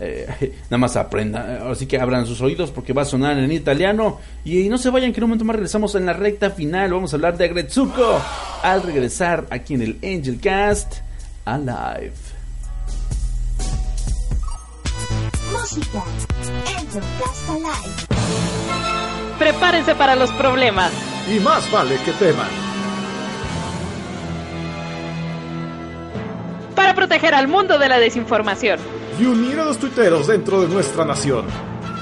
Eh, 0.00 0.26
nada 0.64 0.78
más 0.78 0.96
aprenda, 0.96 1.70
así 1.70 1.86
que 1.86 2.00
abran 2.00 2.26
sus 2.26 2.40
oídos 2.40 2.72
porque 2.72 2.92
va 2.92 3.02
a 3.02 3.04
sonar 3.04 3.38
en 3.38 3.52
italiano. 3.52 4.18
Y 4.44 4.68
no 4.68 4.78
se 4.78 4.90
vayan, 4.90 5.12
que 5.12 5.18
en 5.20 5.24
un 5.24 5.30
momento 5.30 5.44
más 5.44 5.54
regresamos 5.54 5.94
en 5.94 6.06
la 6.06 6.12
recta 6.14 6.50
final. 6.50 6.92
Vamos 6.92 7.12
a 7.12 7.16
hablar 7.16 7.38
de 7.38 7.44
Agretsuko 7.44 8.20
al 8.64 8.82
regresar 8.82 9.46
aquí 9.50 9.74
en 9.74 9.82
el 9.82 9.98
Angel 10.02 10.40
Cast 10.40 10.92
Alive. 11.44 12.14
Música. 15.52 16.02
Angel 16.66 17.02
Cast 17.20 17.48
Alive. 17.48 18.63
Prepárense 19.38 19.94
para 19.94 20.14
los 20.16 20.30
problemas. 20.32 20.92
Y 21.28 21.40
más 21.40 21.70
vale 21.70 21.96
que 22.04 22.12
teman. 22.12 22.48
Para 26.74 26.94
proteger 26.94 27.34
al 27.34 27.48
mundo 27.48 27.78
de 27.78 27.88
la 27.88 27.98
desinformación. 27.98 28.78
Y 29.18 29.24
unir 29.24 29.58
a 29.60 29.64
los 29.64 29.78
tuiteros 29.78 30.26
dentro 30.26 30.60
de 30.60 30.68
nuestra 30.68 31.04
nación. 31.04 31.46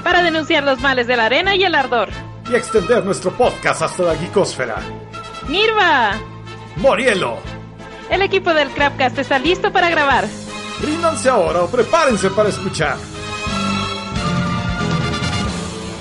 Para 0.03 0.21
denunciar 0.21 0.63
los 0.63 0.79
males 0.81 1.07
de 1.07 1.15
la 1.15 1.25
arena 1.25 1.55
y 1.55 1.63
el 1.63 1.75
ardor. 1.75 2.09
Y 2.51 2.55
extender 2.55 3.03
nuestro 3.05 3.31
podcast 3.31 3.81
hasta 3.81 4.03
la 4.03 4.15
geekosfera. 4.15 4.77
Nirva. 5.47 6.13
Morielo. 6.77 7.37
El 8.09 8.21
equipo 8.21 8.53
del 8.53 8.69
Crapcast 8.69 9.17
está 9.17 9.39
listo 9.39 9.71
para 9.71 9.89
grabar. 9.89 10.25
Ríndanse 10.81 11.29
ahora 11.29 11.63
o 11.63 11.67
prepárense 11.67 12.29
para 12.29 12.49
escuchar. 12.49 12.97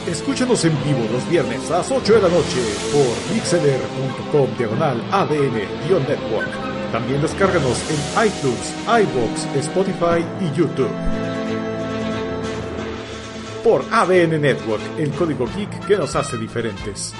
Escúchanos 0.07 0.65
en 0.65 0.73
vivo 0.85 1.07
los 1.13 1.29
viernes 1.31 1.71
a 1.71 1.79
las 1.79 1.91
8 1.91 2.15
de 2.15 2.23
la 2.23 2.29
noche 2.29 2.59
por 2.91 3.35
mixeler.com 3.35 4.49
diagonal 4.59 5.01
ADN-network. 5.13 6.91
También 6.91 7.23
descárganos 7.23 7.79
en 7.89 8.27
iTunes, 8.27 8.75
iBox, 8.87 9.57
Spotify 9.65 10.25
y 10.41 10.57
YouTube. 10.57 10.91
Por 13.63 13.85
ADN 13.93 14.41
Network, 14.41 14.83
el 14.99 15.11
código 15.13 15.47
geek 15.57 15.87
que 15.87 15.97
nos 15.97 16.17
hace 16.17 16.37
diferentes. 16.37 17.15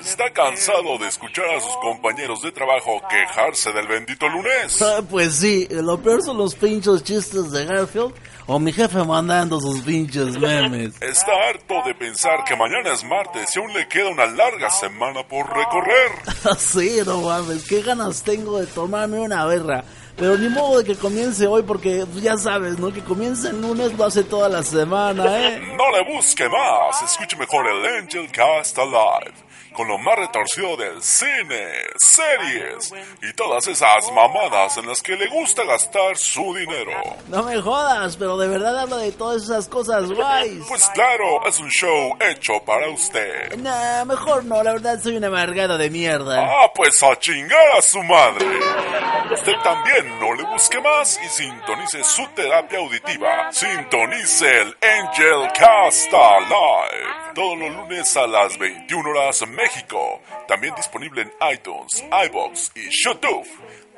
¿Está 0.00 0.30
cansado 0.32 0.98
de 0.98 1.08
escuchar 1.08 1.46
a 1.46 1.60
sus 1.60 1.76
compañeros 1.76 2.42
de 2.42 2.52
trabajo 2.52 3.00
quejarse 3.08 3.72
del 3.72 3.86
bendito 3.86 4.28
lunes? 4.28 4.80
Ah, 4.82 5.00
pues 5.08 5.36
sí, 5.36 5.68
lo 5.70 6.00
peor 6.02 6.22
son 6.22 6.38
los 6.38 6.54
pinchos 6.54 7.02
chistes 7.04 7.50
de 7.50 7.64
Garfield 7.64 8.14
o 8.46 8.58
mi 8.58 8.72
jefe 8.72 9.02
mandando 9.04 9.60
sus 9.60 9.80
pinches 9.82 10.38
memes. 10.38 11.00
¿Está 11.00 11.32
harto 11.48 11.74
de 11.86 11.94
pensar 11.94 12.44
que 12.44 12.56
mañana 12.56 12.92
es 12.92 13.04
martes 13.04 13.54
y 13.54 13.58
aún 13.58 13.72
le 13.72 13.86
queda 13.88 14.08
una 14.08 14.26
larga 14.26 14.70
semana 14.70 15.26
por 15.26 15.46
recorrer? 15.46 16.10
sí, 16.58 16.98
no 17.06 17.20
mames, 17.20 17.66
qué 17.66 17.82
ganas 17.82 18.22
tengo 18.22 18.58
de 18.58 18.66
tomarme 18.66 19.20
una 19.20 19.44
berra. 19.44 19.84
Pero 20.16 20.36
ni 20.36 20.48
modo 20.48 20.78
de 20.78 20.84
que 20.84 20.94
comience 20.94 21.46
hoy 21.46 21.62
porque 21.62 22.04
pues, 22.10 22.22
ya 22.22 22.36
sabes, 22.36 22.78
¿no? 22.78 22.92
Que 22.92 23.02
comience 23.02 23.48
el 23.48 23.60
lunes 23.62 23.94
lo 23.94 24.04
hace 24.04 24.24
toda 24.24 24.48
la 24.48 24.62
semana, 24.62 25.24
¿eh? 25.24 25.74
No 25.76 25.90
le 25.90 26.14
busque 26.14 26.48
más, 26.48 27.02
escuche 27.02 27.36
mejor 27.36 27.66
el 27.66 28.02
Angel 28.02 28.30
Cast 28.30 28.78
Alive, 28.78 29.32
con 29.72 29.88
lo 29.88 29.98
más 29.98 30.16
retorcido 30.18 30.76
del 30.76 31.02
cine, 31.02 31.72
series 31.96 32.92
y 33.22 33.32
todas 33.34 33.66
esas 33.66 34.10
mamadas 34.12 34.76
en 34.78 34.86
las 34.86 35.00
que 35.02 35.16
le 35.16 35.26
gusta 35.28 35.64
gastar 35.64 36.16
su 36.16 36.54
dinero. 36.54 36.92
No 37.28 37.42
me 37.42 37.60
jodas, 37.60 38.16
pero 38.16 38.36
de 38.36 38.48
verdad 38.48 38.78
habla 38.78 38.98
de 38.98 39.12
todas 39.12 39.42
esas 39.44 39.68
cosas 39.68 40.10
guays. 40.10 40.64
Pues 40.72 40.88
claro, 40.94 41.46
es 41.46 41.60
un 41.60 41.68
show 41.68 42.16
hecho 42.20 42.62
para 42.64 42.88
usted. 42.88 43.56
Nah, 43.58 44.04
mejor 44.04 44.44
no, 44.44 44.62
la 44.62 44.72
verdad 44.72 45.00
soy 45.02 45.16
una 45.16 45.26
amargada 45.26 45.76
de 45.76 45.90
mierda. 45.90 46.40
Ah, 46.42 46.70
pues 46.74 47.02
a 47.02 47.18
chingar 47.18 47.76
a 47.76 47.82
su 47.82 48.02
madre. 48.02 48.46
Usted 49.32 49.54
también 49.62 50.18
no 50.18 50.34
le 50.34 50.44
busque 50.44 50.80
más 50.80 51.18
y 51.24 51.28
sintonice 51.28 52.02
su 52.04 52.26
terapia 52.34 52.78
auditiva. 52.78 53.52
Sintonice 53.52 54.60
el 54.60 54.76
Angel 54.80 55.48
Cast 55.58 56.12
Live. 56.12 57.34
Todos 57.34 57.58
los 57.58 57.70
lunes 57.70 58.16
a 58.16 58.26
las 58.26 58.58
21 58.58 59.08
horas 59.10 59.46
México. 59.62 60.20
También 60.48 60.74
disponible 60.74 61.22
en 61.22 61.32
iTunes, 61.52 62.04
iBox 62.26 62.72
y 62.74 62.88
YouTube. 63.04 63.46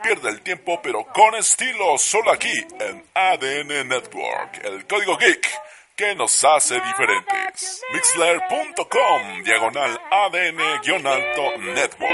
pierde 0.03 0.29
el 0.29 0.43
tiempo, 0.43 0.79
pero 0.83 1.07
con 1.07 1.35
estilo, 1.35 1.97
solo 1.97 2.31
aquí 2.33 2.53
en 2.79 3.03
ADN 3.15 3.89
Network, 3.89 4.63
el 4.65 4.87
código 4.87 5.17
geek 5.17 5.49
que 5.97 6.15
nos 6.15 6.45
hace 6.45 6.75
diferentes. 6.75 7.81
Mixler.com, 7.93 9.43
diagonal 9.45 9.99
ADN-alto 10.11 11.59
Network. 11.59 12.13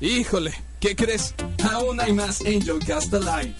Híjole, 0.00 0.52
¿qué 0.80 0.94
crees? 0.94 1.34
Aún 1.72 2.00
hay 2.00 2.12
más 2.12 2.40
Angel 2.42 2.78
Cast 2.86 3.12
Alive. 3.14 3.54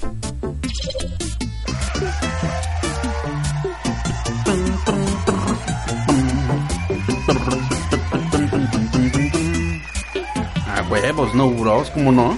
Huevos, 10.93 11.35
no 11.35 11.48
bros, 11.48 11.90
¿cómo 11.90 12.12
no? 12.12 12.36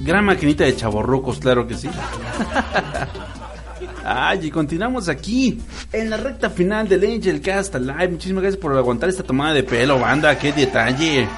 Gran 0.00 0.24
maquinita 0.24 0.64
de 0.64 0.74
chaborrucos, 0.74 1.38
claro 1.38 1.68
que 1.68 1.76
sí. 1.76 1.88
Ay, 4.04 4.46
y 4.46 4.50
continuamos 4.50 5.08
aquí 5.08 5.60
en 5.92 6.10
la 6.10 6.16
recta 6.16 6.50
final 6.50 6.88
del 6.88 7.04
Angel 7.04 7.40
Cast 7.40 7.76
Live. 7.76 8.08
Muchísimas 8.08 8.42
gracias 8.42 8.60
por 8.60 8.76
aguantar 8.76 9.08
esta 9.08 9.22
tomada 9.22 9.54
de 9.54 9.62
pelo, 9.62 10.00
banda. 10.00 10.36
Qué 10.36 10.52
detalle. 10.52 11.28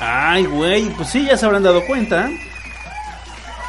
Ay, 0.00 0.44
güey, 0.44 0.90
pues 0.90 1.08
sí, 1.08 1.24
ya 1.24 1.38
se 1.38 1.46
habrán 1.46 1.62
dado 1.62 1.86
cuenta. 1.86 2.28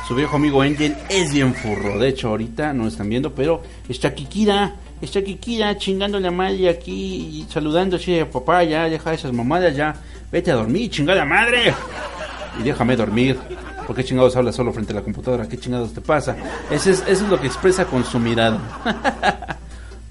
Su 0.07 0.15
viejo 0.15 0.35
amigo 0.35 0.61
Angel 0.61 0.97
es 1.07 1.31
bien 1.31 1.56
furro. 1.56 1.99
De 1.99 2.10
hecho, 2.10 2.27
ahorita 2.30 2.73
no 2.73 2.88
están 2.88 3.07
viendo, 3.07 3.34
pero 3.34 3.64
está 3.88 4.14
Kikira. 4.14 4.76
Está 5.02 5.22
Kikira 5.22 5.78
chingándole 5.78 6.28
a 6.28 6.32
madre 6.32 6.70
aquí 6.70 7.44
y 7.44 7.46
saludando 7.52 7.98
así 7.98 8.20
a 8.20 8.30
papá. 8.30 8.64
Ya, 8.64 8.90
deja 8.90 9.14
esas 9.14 9.34
mamadas, 9.34 9.76
ya. 9.76 9.96
Vete 10.32 10.52
a 10.52 10.56
dormir, 10.56 10.90
chingada 10.90 11.26
madre. 11.26 11.74
Y 12.60 12.64
déjame 12.64 12.96
dormir. 12.96 13.38
¿Por 13.86 13.96
qué 13.96 14.04
chingados 14.04 14.36
hablas 14.36 14.56
solo 14.56 14.74
frente 14.74 14.94
a 14.94 14.96
la 14.96 15.02
computadora? 15.02 15.48
¿Qué 15.48 15.58
chingados 15.58 15.94
te 15.94 16.02
pasa? 16.02 16.36
Eso 16.72 16.90
es, 16.90 17.02
eso 17.02 17.26
es 17.26 17.30
lo 17.30 17.40
que 17.40 17.48
expresa 17.48 17.86
con 17.86 18.04
su 18.04 18.20
mirada. 18.20 18.60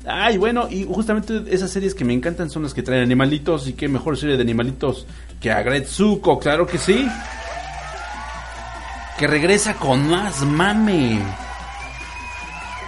Ay, 0.07 0.37
bueno, 0.37 0.69
y 0.71 0.85
justamente 0.85 1.43
esas 1.49 1.71
series 1.71 1.95
que 1.95 2.05
me 2.05 2.13
encantan 2.13 2.51
son 2.51 2.63
las 2.63 2.75
que 2.75 2.83
traen 2.83 3.03
animalitos. 3.03 3.67
Y 3.67 3.73
qué 3.73 3.89
mejor 3.89 4.17
serie 4.17 4.37
de 4.37 4.43
animalitos 4.43 5.07
que 5.41 5.51
Agretsuko, 5.51 6.39
claro 6.39 6.67
que 6.67 6.79
sí. 6.79 7.09
Que 9.19 9.27
regresa 9.27 9.75
con 9.75 10.09
más 10.09 10.43
mame. 10.43 11.21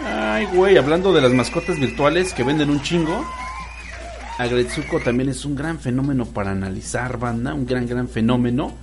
Ay, 0.05 0.47
güey, 0.53 0.77
hablando 0.77 1.13
de 1.13 1.21
las 1.21 1.33
mascotas 1.33 1.79
virtuales 1.79 2.33
que 2.33 2.43
venden 2.43 2.71
un 2.71 2.83
chingo. 2.83 3.25
Agretsuko 4.39 5.01
también 5.01 5.31
es 5.31 5.45
un 5.45 5.57
gran 5.57 5.79
fenómeno 5.79 6.27
para 6.27 6.51
analizar, 6.51 7.19
banda. 7.19 7.55
Un 7.55 7.67
gran, 7.67 7.87
gran 7.87 8.09
fenómeno. 8.09 8.75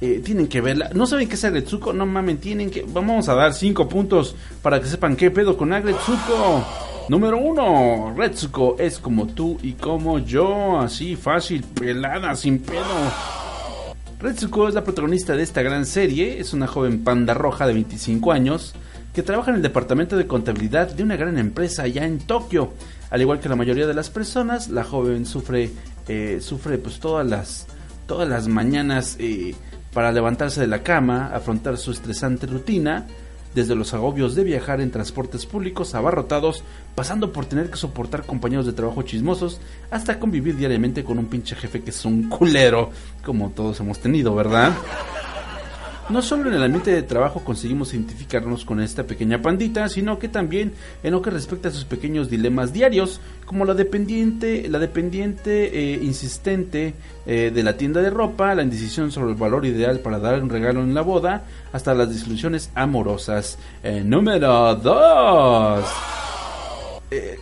Eh, 0.00 0.22
tienen 0.24 0.46
que 0.46 0.60
verla. 0.60 0.90
¿No 0.94 1.06
saben 1.06 1.28
qué 1.28 1.34
es 1.34 1.44
Agretsuko? 1.44 1.92
No 1.92 2.06
mamen, 2.06 2.38
tienen 2.38 2.70
que. 2.70 2.84
Vamos 2.88 3.28
a 3.28 3.34
dar 3.34 3.52
cinco 3.52 3.88
puntos 3.88 4.34
para 4.62 4.80
que 4.80 4.86
sepan 4.86 5.16
qué 5.16 5.30
pedo 5.30 5.56
con 5.56 5.72
Agretsuko. 5.72 6.64
Número 7.08 7.38
uno, 7.38 8.14
Retsuko 8.16 8.76
es 8.78 8.98
como 8.98 9.26
tú 9.26 9.58
y 9.62 9.72
como 9.72 10.20
yo, 10.20 10.78
así 10.78 11.16
fácil, 11.16 11.64
pelada, 11.64 12.36
sin 12.36 12.60
pedo. 12.60 12.84
Retsuko 14.20 14.68
es 14.68 14.74
la 14.74 14.84
protagonista 14.84 15.34
de 15.34 15.42
esta 15.42 15.60
gran 15.62 15.86
serie, 15.86 16.38
es 16.38 16.52
una 16.52 16.68
joven 16.68 17.02
panda 17.02 17.34
roja 17.34 17.66
de 17.66 17.72
25 17.72 18.30
años 18.30 18.74
que 19.12 19.22
trabaja 19.22 19.50
en 19.50 19.56
el 19.56 19.62
departamento 19.62 20.16
de 20.16 20.26
contabilidad 20.26 20.92
de 20.92 21.02
una 21.02 21.16
gran 21.16 21.38
empresa 21.38 21.82
allá 21.82 22.04
en 22.04 22.18
Tokio. 22.18 22.72
Al 23.10 23.20
igual 23.20 23.40
que 23.40 23.48
la 23.48 23.56
mayoría 23.56 23.86
de 23.86 23.94
las 23.94 24.10
personas, 24.10 24.68
la 24.68 24.84
joven 24.84 25.26
sufre, 25.26 25.70
eh, 26.06 26.38
sufre 26.40 26.78
pues 26.78 27.00
todas 27.00 27.26
las, 27.26 27.66
todas 28.06 28.28
las 28.28 28.46
mañanas 28.46 29.16
eh, 29.18 29.54
para 29.92 30.12
levantarse 30.12 30.60
de 30.60 30.68
la 30.68 30.82
cama, 30.82 31.30
afrontar 31.34 31.76
su 31.76 31.90
estresante 31.90 32.46
rutina, 32.46 33.06
desde 33.54 33.74
los 33.74 33.92
agobios 33.94 34.36
de 34.36 34.44
viajar 34.44 34.80
en 34.80 34.92
transportes 34.92 35.44
públicos 35.44 35.94
abarrotados, 35.94 36.62
pasando 36.94 37.32
por 37.32 37.46
tener 37.46 37.68
que 37.68 37.76
soportar 37.76 38.24
compañeros 38.24 38.66
de 38.66 38.72
trabajo 38.72 39.02
chismosos, 39.02 39.60
hasta 39.90 40.20
convivir 40.20 40.56
diariamente 40.56 41.02
con 41.02 41.18
un 41.18 41.26
pinche 41.26 41.56
jefe 41.56 41.82
que 41.82 41.90
es 41.90 42.04
un 42.04 42.28
culero, 42.28 42.90
como 43.24 43.50
todos 43.50 43.80
hemos 43.80 43.98
tenido, 43.98 44.34
¿verdad? 44.36 44.72
No 46.10 46.22
solo 46.22 46.48
en 46.48 46.56
el 46.56 46.62
ambiente 46.64 46.90
de 46.90 47.04
trabajo 47.04 47.44
conseguimos 47.44 47.94
identificarnos 47.94 48.64
con 48.64 48.80
esta 48.80 49.04
pequeña 49.04 49.40
pandita, 49.40 49.88
sino 49.88 50.18
que 50.18 50.28
también 50.28 50.72
en 51.04 51.12
lo 51.12 51.22
que 51.22 51.30
respecta 51.30 51.68
a 51.68 51.72
sus 51.72 51.84
pequeños 51.84 52.28
dilemas 52.28 52.72
diarios, 52.72 53.20
como 53.44 53.64
la 53.64 53.74
dependiente, 53.74 54.68
la 54.68 54.80
dependiente 54.80 55.70
eh, 55.72 56.00
insistente 56.02 56.94
eh, 57.26 57.52
de 57.54 57.62
la 57.62 57.76
tienda 57.76 58.02
de 58.02 58.10
ropa, 58.10 58.56
la 58.56 58.64
indecisión 58.64 59.12
sobre 59.12 59.30
el 59.30 59.36
valor 59.36 59.64
ideal 59.66 60.00
para 60.00 60.18
dar 60.18 60.42
un 60.42 60.50
regalo 60.50 60.82
en 60.82 60.94
la 60.94 61.02
boda, 61.02 61.44
hasta 61.72 61.94
las 61.94 62.08
desilusiones 62.08 62.70
amorosas. 62.74 63.56
Eh, 63.84 64.02
número 64.04 64.74
2. 64.74 65.84
Eh, 67.12 67.38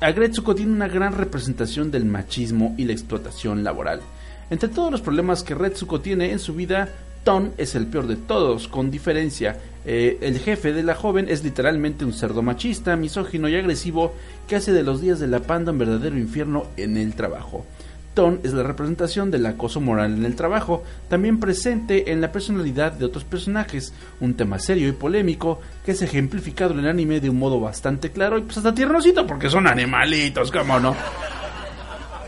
Agretsuko 0.00 0.54
tiene 0.54 0.72
una 0.72 0.88
gran 0.88 1.12
representación 1.12 1.90
del 1.90 2.06
machismo 2.06 2.74
y 2.78 2.84
la 2.84 2.92
explotación 2.92 3.62
laboral. 3.62 4.00
Entre 4.48 4.68
todos 4.68 4.92
los 4.92 5.00
problemas 5.00 5.42
que 5.42 5.54
Retsuko 5.54 6.00
tiene 6.00 6.30
en 6.30 6.38
su 6.38 6.54
vida, 6.54 6.88
Ton 7.26 7.54
es 7.58 7.74
el 7.74 7.88
peor 7.88 8.06
de 8.06 8.14
todos, 8.14 8.68
con 8.68 8.88
diferencia. 8.88 9.58
Eh, 9.84 10.16
el 10.20 10.38
jefe 10.38 10.72
de 10.72 10.84
la 10.84 10.94
joven 10.94 11.26
es 11.28 11.42
literalmente 11.42 12.04
un 12.04 12.12
cerdo 12.12 12.40
machista, 12.40 12.94
misógino 12.94 13.48
y 13.48 13.56
agresivo 13.56 14.14
que 14.46 14.54
hace 14.54 14.72
de 14.72 14.84
los 14.84 15.00
días 15.00 15.18
de 15.18 15.26
la 15.26 15.40
panda 15.40 15.72
un 15.72 15.78
verdadero 15.78 16.16
infierno 16.16 16.66
en 16.76 16.96
el 16.96 17.16
trabajo. 17.16 17.66
Ton 18.14 18.38
es 18.44 18.52
la 18.52 18.62
representación 18.62 19.32
del 19.32 19.44
acoso 19.44 19.80
moral 19.80 20.14
en 20.14 20.24
el 20.24 20.36
trabajo, 20.36 20.84
también 21.08 21.40
presente 21.40 22.12
en 22.12 22.20
la 22.20 22.30
personalidad 22.30 22.92
de 22.92 23.06
otros 23.06 23.24
personajes, 23.24 23.92
un 24.20 24.34
tema 24.34 24.60
serio 24.60 24.86
y 24.86 24.92
polémico 24.92 25.60
que 25.84 25.90
es 25.90 26.02
ejemplificado 26.02 26.74
en 26.74 26.78
el 26.78 26.88
anime 26.88 27.18
de 27.18 27.30
un 27.30 27.40
modo 27.40 27.58
bastante 27.58 28.12
claro 28.12 28.38
y 28.38 28.42
pues 28.42 28.58
hasta 28.58 28.72
tiernosito 28.72 29.26
porque 29.26 29.50
son 29.50 29.66
animalitos, 29.66 30.52
¿cómo 30.52 30.78
no? 30.78 30.94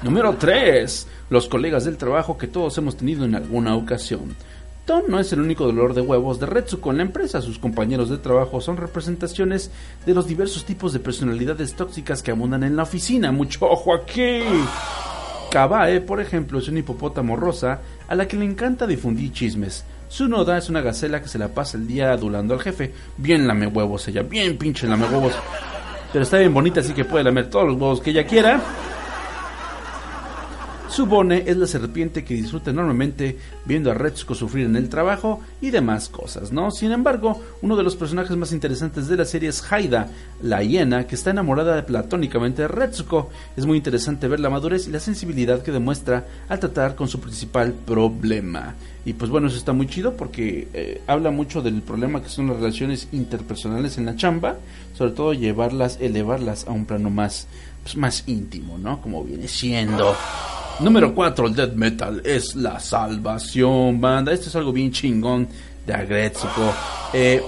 Número 0.03 0.35
3. 0.35 1.07
Los 1.31 1.49
colegas 1.49 1.85
del 1.85 1.97
trabajo 1.97 2.37
que 2.39 2.47
todos 2.47 2.77
hemos 2.79 2.97
tenido 2.97 3.25
en 3.25 3.35
alguna 3.35 3.77
ocasión. 3.77 4.35
Ton 4.89 5.05
no 5.07 5.21
es 5.21 5.31
el 5.35 5.43
único 5.43 5.67
dolor 5.67 5.93
de 5.93 6.01
huevos 6.01 6.41
de 6.41 6.47
Retsuko 6.47 6.91
en 6.91 6.97
la 6.97 7.03
empresa. 7.03 7.43
Sus 7.43 7.59
compañeros 7.59 8.09
de 8.09 8.17
trabajo 8.17 8.59
son 8.63 8.79
representaciones 8.79 9.71
de 10.07 10.15
los 10.15 10.27
diversos 10.27 10.65
tipos 10.65 10.95
de 10.95 10.99
personalidades 10.99 11.75
tóxicas 11.75 12.23
que 12.23 12.31
abundan 12.31 12.63
en 12.63 12.75
la 12.75 12.85
oficina. 12.85 13.31
Mucho 13.31 13.67
ojo 13.67 13.95
aquí. 13.95 14.41
Kabae, 15.51 16.01
por 16.01 16.23
ejemplo, 16.23 16.59
es 16.59 16.69
un 16.69 16.79
hipopótamo 16.79 17.37
rosa 17.37 17.83
a 18.09 18.15
la 18.15 18.27
que 18.27 18.39
le 18.39 18.47
encanta 18.47 18.87
difundir 18.87 19.31
chismes. 19.31 19.85
Tsunoda 20.09 20.57
es 20.57 20.71
una 20.71 20.81
gacela 20.81 21.21
que 21.21 21.29
se 21.29 21.39
la 21.39 21.49
pasa 21.49 21.77
el 21.77 21.87
día 21.87 22.11
adulando 22.11 22.55
al 22.55 22.61
jefe. 22.61 22.95
Bien 23.19 23.47
lame 23.47 23.67
huevos 23.67 24.09
ella, 24.09 24.23
bien 24.23 24.57
pinche 24.57 24.89
lame 24.89 25.05
huevos. 25.05 25.35
Pero 26.15 26.23
está 26.23 26.39
bien 26.39 26.55
bonita, 26.55 26.81
así 26.81 26.95
que 26.95 27.05
puede 27.05 27.25
lamer 27.25 27.51
todos 27.51 27.67
los 27.67 27.75
huevos 27.75 28.01
que 28.01 28.09
ella 28.09 28.25
quiera. 28.25 28.88
Subone 30.99 31.45
es 31.47 31.57
la 31.57 31.69
serpiente 31.69 32.25
que 32.25 32.35
disfruta 32.35 32.73
enormemente 32.73 33.39
viendo 33.65 33.89
a 33.89 33.95
Retsuko 33.95 34.35
sufrir 34.35 34.67
en 34.67 34.75
el 34.75 34.89
trabajo 34.89 35.41
y 35.61 35.71
demás 35.71 36.09
cosas, 36.09 36.51
¿no? 36.51 36.73
Sin 36.73 36.91
embargo, 36.91 37.41
uno 37.63 37.77
de 37.77 37.85
los 37.85 37.95
personajes 37.95 38.37
más 38.37 38.51
interesantes 38.51 39.07
de 39.07 39.17
la 39.17 39.25
serie 39.25 39.51
es 39.51 39.63
Haida, 39.73 40.09
la 40.43 40.61
hiena 40.65 41.07
que 41.07 41.15
está 41.15 41.31
enamorada 41.31 41.87
platónicamente 41.87 42.63
de 42.63 42.69
Retsuko. 42.69 43.31
Es 43.57 43.65
muy 43.65 43.77
interesante 43.77 44.27
ver 44.27 44.41
la 44.41 44.51
madurez 44.51 44.89
y 44.89 44.91
la 44.91 44.99
sensibilidad 44.99 45.63
que 45.63 45.71
demuestra 45.71 46.27
al 46.49 46.59
tratar 46.59 46.97
con 46.97 47.07
su 47.07 47.21
principal 47.21 47.75
problema. 47.75 48.75
Y 49.05 49.13
pues 49.13 49.31
bueno, 49.31 49.47
eso 49.47 49.57
está 49.57 49.73
muy 49.73 49.87
chido 49.87 50.17
porque 50.17 50.69
eh, 50.75 51.01
habla 51.07 51.31
mucho 51.31 51.63
del 51.63 51.81
problema 51.81 52.23
que 52.23 52.29
son 52.29 52.49
las 52.49 52.57
relaciones 52.57 53.09
interpersonales 53.13 53.97
en 53.97 54.05
la 54.05 54.17
chamba, 54.17 54.57
sobre 54.95 55.13
todo 55.13 55.33
llevarlas, 55.33 55.99
elevarlas 56.01 56.67
a 56.67 56.73
un 56.73 56.85
plano 56.85 57.09
más, 57.09 57.47
pues, 57.83 57.97
más 57.97 58.25
íntimo, 58.27 58.79
¿no? 58.79 59.01
Como 59.01 59.25
viene 59.25 59.49
siendo. 59.49 60.15
Número 60.81 61.13
4, 61.13 61.47
el 61.49 61.55
death 61.55 61.75
metal 61.75 62.23
es 62.25 62.55
la 62.55 62.79
salvación, 62.79 64.01
banda. 64.01 64.33
Esto 64.33 64.49
es 64.49 64.57
algo 64.57 64.73
bien 64.73 64.93
chingón 64.93 65.49
de 65.87 65.93
Agretsuko. 65.93 66.73
Eh, 67.13 67.43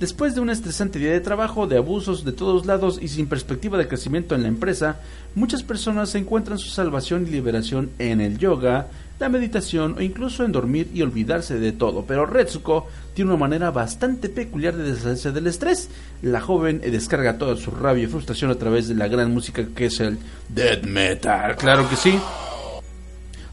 después 0.00 0.34
de 0.34 0.40
un 0.40 0.50
estresante 0.50 0.98
día 0.98 1.12
de 1.12 1.20
trabajo, 1.20 1.68
de 1.68 1.76
abusos 1.76 2.24
de 2.24 2.32
todos 2.32 2.66
lados 2.66 2.98
y 3.00 3.06
sin 3.06 3.28
perspectiva 3.28 3.78
de 3.78 3.86
crecimiento 3.86 4.34
en 4.34 4.42
la 4.42 4.48
empresa, 4.48 5.00
muchas 5.36 5.62
personas 5.62 6.12
encuentran 6.16 6.58
su 6.58 6.70
salvación 6.70 7.24
y 7.26 7.30
liberación 7.30 7.90
en 8.00 8.20
el 8.20 8.38
yoga, 8.38 8.88
la 9.22 9.28
meditación 9.28 9.94
o 9.96 10.00
incluso 10.02 10.44
en 10.44 10.52
dormir 10.52 10.90
y 10.92 11.00
olvidarse 11.00 11.58
de 11.58 11.72
todo. 11.72 12.04
Pero 12.04 12.26
Retsuko 12.26 12.88
tiene 13.14 13.30
una 13.30 13.38
manera 13.38 13.70
bastante 13.70 14.28
peculiar 14.28 14.76
de 14.76 14.82
deshacerse 14.82 15.32
del 15.32 15.46
estrés. 15.46 15.88
La 16.22 16.40
joven 16.40 16.80
descarga 16.80 17.38
toda 17.38 17.56
su 17.56 17.70
rabia 17.70 18.04
y 18.04 18.08
frustración 18.08 18.50
a 18.50 18.56
través 18.56 18.88
de 18.88 18.96
la 18.96 19.08
gran 19.08 19.32
música 19.32 19.64
que 19.74 19.86
es 19.86 20.00
el 20.00 20.18
death 20.48 20.84
metal. 20.84 21.56
Claro 21.56 21.88
que 21.88 21.96
sí. 21.96 22.18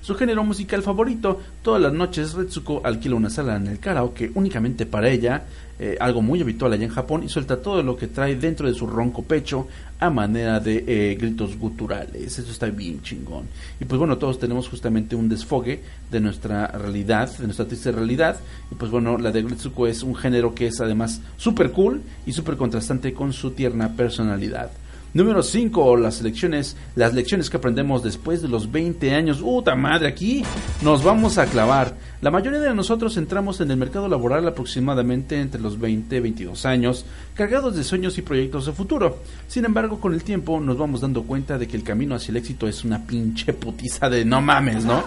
Su 0.10 0.16
género 0.16 0.44
musical 0.44 0.82
favorito. 0.82 1.40
Todas 1.62 1.80
las 1.80 1.94
noches 1.94 2.34
Retsuko 2.34 2.82
alquila 2.84 3.14
una 3.14 3.30
sala 3.30 3.58
en 3.58 3.68
el 3.68 3.78
karaoke 3.78 4.32
únicamente 4.34 4.88
para 4.88 5.08
ella, 5.08 5.44
eh, 5.78 5.98
algo 6.00 6.24
muy 6.24 6.42
habitual 6.42 6.74
allá 6.74 6.86
en 6.86 6.90
Japón, 6.90 7.22
y 7.24 7.30
suelta 7.30 7.62
todo 7.62 7.84
lo 7.84 7.96
que 7.96 8.08
trae 8.08 8.36
dentro 8.36 8.68
de 8.68 8.74
su 8.74 8.88
ronco 8.88 9.22
pecho 9.22 9.68
a 10.00 10.10
manera 10.10 10.60
de 10.60 10.84
eh, 10.88 11.14
gritos 11.14 11.60
guturales. 11.60 12.40
Eso 12.40 12.52
está 12.52 12.66
bien 12.72 13.04
chingón. 13.04 13.46
Y 13.80 13.86
pues 13.86 14.00
bueno, 14.00 14.18
todos 14.18 14.40
tenemos 14.40 14.68
justamente 14.68 15.16
un 15.16 15.30
desfogue 15.30 15.80
de 16.10 16.20
nuestra 16.20 16.66
realidad, 16.70 17.30
de 17.38 17.44
nuestra 17.44 17.68
triste 17.68 17.92
realidad. 17.92 18.40
Y 18.72 18.76
pues 18.76 18.90
bueno, 18.90 19.16
la 19.20 19.32
de 19.32 19.44
Retsuko 19.44 19.86
es 19.86 20.02
un 20.02 20.16
género 20.16 20.56
que 20.56 20.66
es 20.66 20.82
además 20.82 21.22
súper 21.38 21.72
cool 21.72 22.02
y 22.26 22.34
súper 22.34 22.58
contrastante 22.58 23.14
con 23.14 23.32
su 23.32 23.52
tierna 23.52 23.96
personalidad. 23.96 24.72
Número 25.12 25.42
5, 25.42 25.98
las 25.98 26.22
lecciones, 26.22 26.78
las 26.96 27.16
lecciones 27.16 27.50
que 27.50 27.58
aprendemos 27.58 28.04
después 28.04 28.44
de 28.44 28.48
los 28.48 28.72
20 28.72 29.16
años. 29.16 29.42
¡Uta 29.44 29.76
madre! 29.76 30.08
Aquí 30.08 30.44
nos 30.84 31.04
vamos 31.04 31.40
a 31.40 31.48
clavar. 31.48 31.96
La 32.22 32.30
mayoría 32.30 32.60
de 32.60 32.76
nosotros 32.76 33.18
entramos 33.18 33.60
en 33.60 33.72
el 33.72 33.78
mercado 33.78 34.08
laboral 34.08 34.48
aproximadamente 34.48 35.42
entre 35.42 35.62
los 35.62 35.80
20 35.80 36.16
y 36.16 36.20
22 36.20 36.64
años, 36.68 37.06
cargados 37.34 37.76
de 37.76 37.84
sueños 37.84 38.20
y 38.20 38.22
proyectos 38.22 38.68
de 38.68 38.72
futuro. 38.72 39.18
Sin 39.48 39.66
embargo, 39.66 40.00
con 40.00 40.14
el 40.14 40.24
tiempo 40.24 40.60
nos 40.60 40.78
vamos 40.78 41.02
dando 41.02 41.24
cuenta 41.24 41.58
de 41.58 41.68
que 41.68 41.78
el 41.78 41.84
camino 41.84 42.14
hacia 42.14 42.30
el 42.30 42.38
éxito 42.38 42.68
es 42.68 42.84
una 42.84 43.04
pinche 43.04 43.54
putiza 43.54 44.12
de 44.12 44.24
no 44.26 44.42
mames, 44.42 44.86
¿no? 44.86 45.04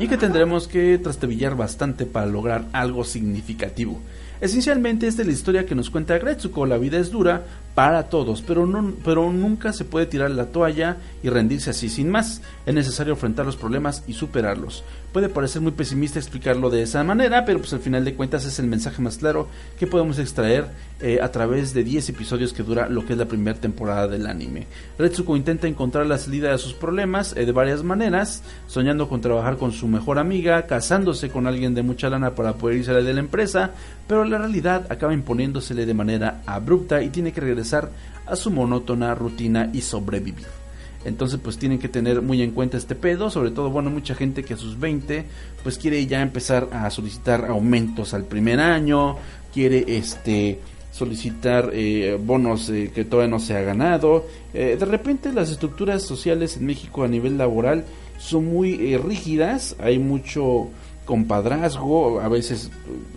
Y 0.00 0.08
que 0.08 0.16
tendremos 0.16 0.66
que 0.66 0.98
trastebillar 0.98 1.54
bastante 1.54 2.06
para 2.06 2.26
lograr 2.26 2.64
algo 2.72 3.04
significativo. 3.04 4.00
Esencialmente 4.42 5.06
esta 5.06 5.22
es 5.22 5.28
la 5.28 5.34
historia 5.34 5.66
que 5.66 5.76
nos 5.76 5.88
cuenta 5.88 6.18
Gretsuko, 6.18 6.66
la 6.66 6.76
vida 6.76 6.98
es 6.98 7.12
dura 7.12 7.44
para 7.76 8.08
todos, 8.08 8.42
pero, 8.42 8.66
no, 8.66 8.92
pero 9.04 9.32
nunca 9.32 9.72
se 9.72 9.84
puede 9.84 10.06
tirar 10.06 10.32
la 10.32 10.46
toalla 10.46 10.96
y 11.22 11.28
rendirse 11.28 11.70
así 11.70 11.88
sin 11.88 12.10
más. 12.10 12.42
Es 12.66 12.74
necesario 12.74 13.12
enfrentar 13.12 13.46
los 13.46 13.54
problemas 13.54 14.02
y 14.08 14.14
superarlos. 14.14 14.82
Puede 15.12 15.28
parecer 15.28 15.60
muy 15.60 15.72
pesimista 15.72 16.18
explicarlo 16.18 16.70
de 16.70 16.82
esa 16.82 17.04
manera, 17.04 17.44
pero 17.44 17.58
pues 17.58 17.74
al 17.74 17.80
final 17.80 18.02
de 18.02 18.14
cuentas 18.14 18.46
es 18.46 18.58
el 18.58 18.66
mensaje 18.66 19.02
más 19.02 19.18
claro 19.18 19.46
que 19.78 19.86
podemos 19.86 20.18
extraer 20.18 20.68
eh, 21.02 21.18
a 21.20 21.30
través 21.30 21.74
de 21.74 21.84
10 21.84 22.08
episodios 22.08 22.54
que 22.54 22.62
dura 22.62 22.88
lo 22.88 23.04
que 23.04 23.12
es 23.12 23.18
la 23.18 23.26
primera 23.26 23.60
temporada 23.60 24.08
del 24.08 24.26
anime. 24.26 24.66
Retsuko 24.98 25.36
intenta 25.36 25.68
encontrar 25.68 26.06
la 26.06 26.16
salida 26.16 26.50
de 26.50 26.56
sus 26.56 26.72
problemas 26.72 27.36
eh, 27.36 27.44
de 27.44 27.52
varias 27.52 27.82
maneras, 27.82 28.42
soñando 28.66 29.06
con 29.10 29.20
trabajar 29.20 29.58
con 29.58 29.72
su 29.72 29.86
mejor 29.86 30.18
amiga, 30.18 30.66
casándose 30.66 31.28
con 31.28 31.46
alguien 31.46 31.74
de 31.74 31.82
mucha 31.82 32.08
lana 32.08 32.34
para 32.34 32.54
poder 32.54 32.78
irse 32.78 32.94
de 32.94 33.12
la 33.12 33.20
empresa, 33.20 33.72
pero 34.08 34.24
la 34.24 34.38
realidad 34.38 34.86
acaba 34.90 35.12
imponiéndosele 35.12 35.84
de 35.84 35.92
manera 35.92 36.40
abrupta 36.46 37.02
y 37.02 37.10
tiene 37.10 37.32
que 37.32 37.42
regresar 37.42 37.90
a 38.24 38.34
su 38.34 38.50
monótona 38.50 39.14
rutina 39.14 39.68
y 39.74 39.82
sobrevivir. 39.82 40.61
Entonces 41.04 41.40
pues 41.42 41.58
tienen 41.58 41.78
que 41.78 41.88
tener 41.88 42.22
muy 42.22 42.42
en 42.42 42.52
cuenta 42.52 42.76
este 42.76 42.94
pedo, 42.94 43.30
sobre 43.30 43.50
todo 43.50 43.70
bueno 43.70 43.90
mucha 43.90 44.14
gente 44.14 44.44
que 44.44 44.54
a 44.54 44.56
sus 44.56 44.78
20 44.78 45.24
pues 45.62 45.78
quiere 45.78 46.04
ya 46.06 46.22
empezar 46.22 46.68
a 46.72 46.88
solicitar 46.90 47.46
aumentos 47.46 48.14
al 48.14 48.24
primer 48.24 48.60
año, 48.60 49.16
quiere 49.52 49.84
este 49.96 50.60
solicitar 50.92 51.70
eh, 51.72 52.18
bonos 52.22 52.68
eh, 52.68 52.90
que 52.94 53.04
todavía 53.04 53.30
no 53.30 53.40
se 53.40 53.56
ha 53.56 53.62
ganado. 53.62 54.26
Eh, 54.52 54.76
de 54.78 54.84
repente 54.84 55.32
las 55.32 55.50
estructuras 55.50 56.02
sociales 56.02 56.56
en 56.56 56.66
México 56.66 57.02
a 57.02 57.08
nivel 57.08 57.38
laboral 57.38 57.84
son 58.18 58.46
muy 58.46 58.96
rígidas, 58.98 59.74
hay 59.80 59.98
mucho 59.98 60.68
compadrazgo, 61.06 62.20
a 62.20 62.28
veces 62.28 62.70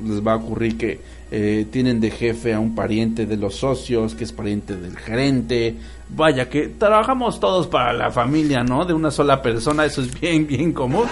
les 0.04 0.26
va 0.26 0.34
a 0.34 0.38
ocurrir 0.38 0.78
que 0.78 1.00
eh, 1.32 1.66
tienen 1.72 2.00
de 2.00 2.12
jefe 2.12 2.54
a 2.54 2.60
un 2.60 2.76
pariente 2.76 3.26
de 3.26 3.38
los 3.38 3.56
socios, 3.56 4.14
que 4.16 4.24
es 4.24 4.32
pariente 4.32 4.76
del 4.76 4.96
gerente. 4.96 5.76
Vaya, 6.10 6.50
que 6.50 6.68
trabajamos 6.68 7.40
todos 7.40 7.68
para 7.68 7.94
la 7.94 8.12
familia, 8.12 8.64
¿no? 8.64 8.86
De 8.86 8.94
una 8.94 9.10
sola 9.10 9.42
persona, 9.42 9.86
eso 9.86 10.02
es 10.02 10.20
bien, 10.20 10.46
bien 10.46 10.72
común. 10.72 11.08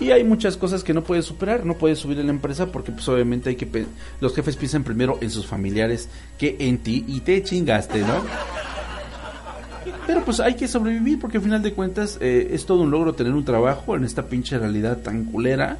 Y 0.00 0.12
hay 0.12 0.22
muchas 0.22 0.56
cosas 0.56 0.84
que 0.84 0.94
no 0.94 1.02
puedes 1.02 1.24
superar, 1.24 1.66
no 1.66 1.74
puedes 1.74 1.98
subir 1.98 2.20
en 2.20 2.26
la 2.26 2.32
empresa 2.32 2.66
porque 2.66 2.92
pues 2.92 3.08
obviamente 3.08 3.50
hay 3.50 3.56
que 3.56 3.86
los 4.20 4.32
jefes 4.32 4.54
piensan 4.54 4.84
primero 4.84 5.18
en 5.20 5.30
sus 5.30 5.46
familiares 5.46 6.08
que 6.38 6.56
en 6.60 6.78
ti 6.78 7.04
y 7.08 7.20
te 7.20 7.42
chingaste, 7.42 8.00
¿no? 8.02 8.22
Pero 10.06 10.24
pues 10.24 10.38
hay 10.38 10.54
que 10.54 10.68
sobrevivir 10.68 11.18
porque 11.18 11.38
al 11.38 11.42
final 11.42 11.62
de 11.62 11.72
cuentas 11.72 12.16
eh, 12.20 12.48
es 12.52 12.64
todo 12.64 12.82
un 12.82 12.90
logro 12.92 13.14
tener 13.14 13.32
un 13.32 13.44
trabajo 13.44 13.96
en 13.96 14.04
esta 14.04 14.26
pinche 14.26 14.56
realidad 14.56 14.98
tan 14.98 15.24
culera 15.24 15.78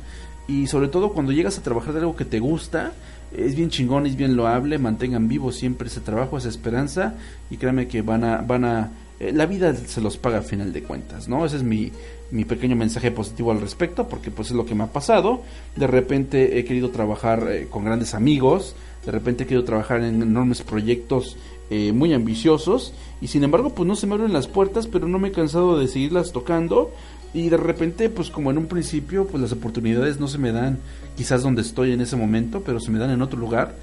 y 0.49 0.67
sobre 0.67 0.89
todo 0.89 1.13
cuando 1.13 1.31
llegas 1.31 1.59
a 1.59 1.63
trabajar 1.63 1.93
de 1.93 2.01
algo 2.01 2.17
que 2.17 2.25
te 2.25 2.41
gusta, 2.41 2.95
es 3.37 3.55
bien 3.55 3.69
chingón, 3.69 4.07
es 4.07 4.17
bien 4.17 4.35
loable, 4.35 4.79
mantengan 4.79 5.29
vivo 5.29 5.53
siempre 5.53 5.89
ese 5.89 6.01
trabajo, 6.01 6.39
esa 6.39 6.49
esperanza 6.49 7.15
y 7.51 7.59
créanme 7.59 7.87
que 7.87 8.01
van 8.01 8.25
a, 8.25 8.39
van 8.39 8.65
a, 8.65 8.91
eh, 9.21 9.33
la 9.33 9.45
vida 9.45 9.75
se 9.75 10.01
los 10.01 10.17
paga 10.17 10.39
al 10.39 10.45
final 10.45 10.73
de 10.73 10.83
cuentas, 10.83 11.29
¿no? 11.29 11.45
Ese 11.45 11.59
es 11.59 11.63
mi, 11.63 11.93
mi 12.31 12.47
pequeño 12.47 12.77
mensaje 12.77 13.11
positivo 13.11 13.53
al 13.53 13.61
respecto, 13.61 14.09
porque 14.09 14.31
pues 14.31 14.49
es 14.49 14.57
lo 14.57 14.65
que 14.65 14.75
me 14.75 14.85
ha 14.85 14.93
pasado, 14.93 15.43
de 15.77 15.87
repente 15.87 16.59
he 16.59 16.65
querido 16.65 16.89
trabajar 16.91 17.47
eh, 17.51 17.67
con 17.69 17.85
grandes 17.85 18.15
amigos, 18.15 18.75
de 19.05 19.13
repente 19.13 19.45
he 19.45 19.47
querido 19.47 19.65
trabajar 19.65 20.03
en 20.03 20.23
enormes 20.23 20.63
proyectos 20.63 21.37
eh, 21.71 21.93
muy 21.93 22.15
ambiciosos 22.15 22.95
y 23.21 23.29
sin 23.29 23.45
embargo 23.45 23.75
pues 23.75 23.87
no 23.87 23.95
se 23.95 24.07
me 24.07 24.15
abren 24.15 24.33
las 24.33 24.49
puertas, 24.49 24.87
pero 24.87 25.07
no 25.07 25.19
me 25.19 25.29
he 25.29 25.33
cansado 25.33 25.79
de 25.79 25.87
seguirlas 25.87 26.33
tocando 26.33 26.91
y 27.35 27.49
de 27.49 27.57
repente, 27.57 28.09
pues 28.09 28.31
como 28.31 28.51
en 28.51 28.59
un 28.59 28.67
principio, 28.67 29.27
pues 29.27 29.43
las 29.43 29.53
oportunidades 29.53 30.19
no 30.19 30.29
se 30.29 30.39
me 30.39 30.53
dan 30.53 30.79
quizás 31.17 31.43
donde 31.43 31.63
estoy 31.63 31.93
en 31.93 32.01
ese 32.01 32.17
momento, 32.17 32.63
pero 32.65 32.81
se 32.81 32.91
me 32.91 32.99
dan 32.99 33.11
en 33.11 33.23
otro 33.23 33.39
lugar. 33.39 33.75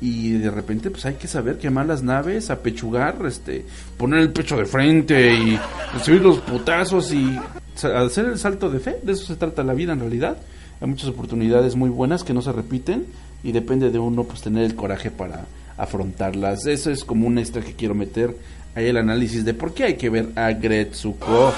Y 0.00 0.32
de 0.32 0.50
repente, 0.50 0.90
pues 0.90 1.04
hay 1.06 1.14
que 1.14 1.28
saber 1.28 1.58
quemar 1.58 1.86
las 1.86 2.02
naves, 2.02 2.50
apechugar, 2.50 3.16
este, 3.26 3.64
poner 3.96 4.20
el 4.20 4.32
pecho 4.32 4.56
de 4.56 4.66
frente 4.66 5.32
y 5.34 5.58
recibir 5.94 6.22
los 6.22 6.38
putazos 6.38 7.12
y 7.12 7.38
hacer 7.82 8.26
el 8.26 8.38
salto 8.38 8.68
de 8.68 8.80
fe. 8.80 8.98
De 9.02 9.12
eso 9.12 9.26
se 9.26 9.36
trata 9.36 9.62
la 9.62 9.74
vida 9.74 9.92
en 9.92 10.00
realidad. 10.00 10.38
Hay 10.80 10.88
muchas 10.88 11.08
oportunidades 11.08 11.76
muy 11.76 11.88
buenas 11.90 12.24
que 12.24 12.34
no 12.34 12.42
se 12.42 12.50
repiten 12.50 13.06
y 13.44 13.52
depende 13.52 13.90
de 13.90 13.98
uno, 13.98 14.24
pues 14.24 14.42
tener 14.42 14.64
el 14.64 14.74
coraje 14.74 15.10
para 15.10 15.46
afrontarlas. 15.76 16.66
Eso 16.66 16.90
es 16.90 17.04
como 17.04 17.28
un 17.28 17.38
extra 17.38 17.62
que 17.62 17.74
quiero 17.74 17.94
meter 17.94 18.36
ahí 18.74 18.86
el 18.86 18.96
análisis 18.96 19.44
de 19.44 19.54
por 19.54 19.72
qué 19.72 19.84
hay 19.84 19.94
que 19.94 20.10
ver 20.10 20.30
a 20.34 20.52
Gretsuko. 20.52 21.52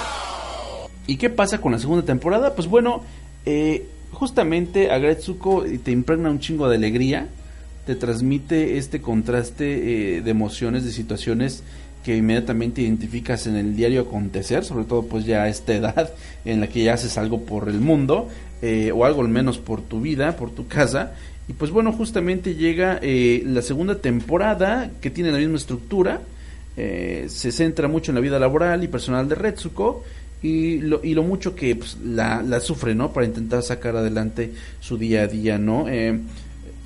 ¿Y 1.07 1.17
qué 1.17 1.29
pasa 1.29 1.59
con 1.59 1.71
la 1.71 1.79
segunda 1.79 2.03
temporada? 2.03 2.55
Pues 2.55 2.67
bueno, 2.67 3.03
eh, 3.45 3.85
justamente 4.11 4.91
a 4.91 4.97
Gretsuko 4.97 5.63
te 5.83 5.91
impregna 5.91 6.31
un 6.31 6.39
chingo 6.39 6.67
de 6.67 6.77
alegría, 6.77 7.27
te 7.85 7.95
transmite 7.95 8.77
este 8.77 9.01
contraste 9.01 10.17
eh, 10.17 10.21
de 10.21 10.31
emociones, 10.31 10.83
de 10.83 10.91
situaciones 10.91 11.63
que 12.03 12.17
inmediatamente 12.17 12.81
identificas 12.81 13.45
en 13.45 13.55
el 13.55 13.75
diario 13.75 14.01
acontecer, 14.01 14.63
sobre 14.63 14.85
todo 14.85 15.03
pues 15.03 15.25
ya 15.25 15.43
a 15.43 15.49
esta 15.49 15.75
edad 15.75 16.11
en 16.45 16.59
la 16.59 16.67
que 16.67 16.83
ya 16.83 16.93
haces 16.93 17.17
algo 17.19 17.41
por 17.41 17.69
el 17.69 17.79
mundo, 17.79 18.27
eh, 18.63 18.91
o 18.91 19.05
algo 19.05 19.21
al 19.21 19.29
menos 19.29 19.59
por 19.59 19.81
tu 19.81 20.01
vida, 20.01 20.35
por 20.35 20.49
tu 20.49 20.67
casa, 20.67 21.13
y 21.47 21.53
pues 21.53 21.69
bueno, 21.69 21.91
justamente 21.91 22.55
llega 22.55 22.99
la 23.03 23.61
segunda 23.61 23.99
temporada 23.99 24.89
que 24.99 25.11
tiene 25.11 25.31
la 25.31 25.37
misma 25.37 25.57
estructura, 25.57 26.21
se 26.75 27.51
centra 27.51 27.87
mucho 27.87 28.09
en 28.09 28.15
la 28.15 28.21
vida 28.21 28.39
laboral 28.39 28.83
y 28.83 28.87
personal 28.87 29.29
de 29.29 29.35
Retsuko, 29.35 30.03
y 30.45 30.79
lo, 30.79 31.03
y 31.03 31.15
lo 31.15 31.23
mucho 31.23 31.55
que 31.55 31.75
pues, 31.75 31.97
la, 32.05 32.43
la, 32.43 32.59
sufre, 32.59 32.93
¿no? 32.93 33.11
Para 33.11 33.25
intentar 33.25 33.63
sacar 33.63 33.95
adelante 33.95 34.51
su 34.79 34.95
día 34.95 35.23
a 35.23 35.27
día, 35.27 35.57
¿no? 35.57 35.89
Eh, 35.89 36.19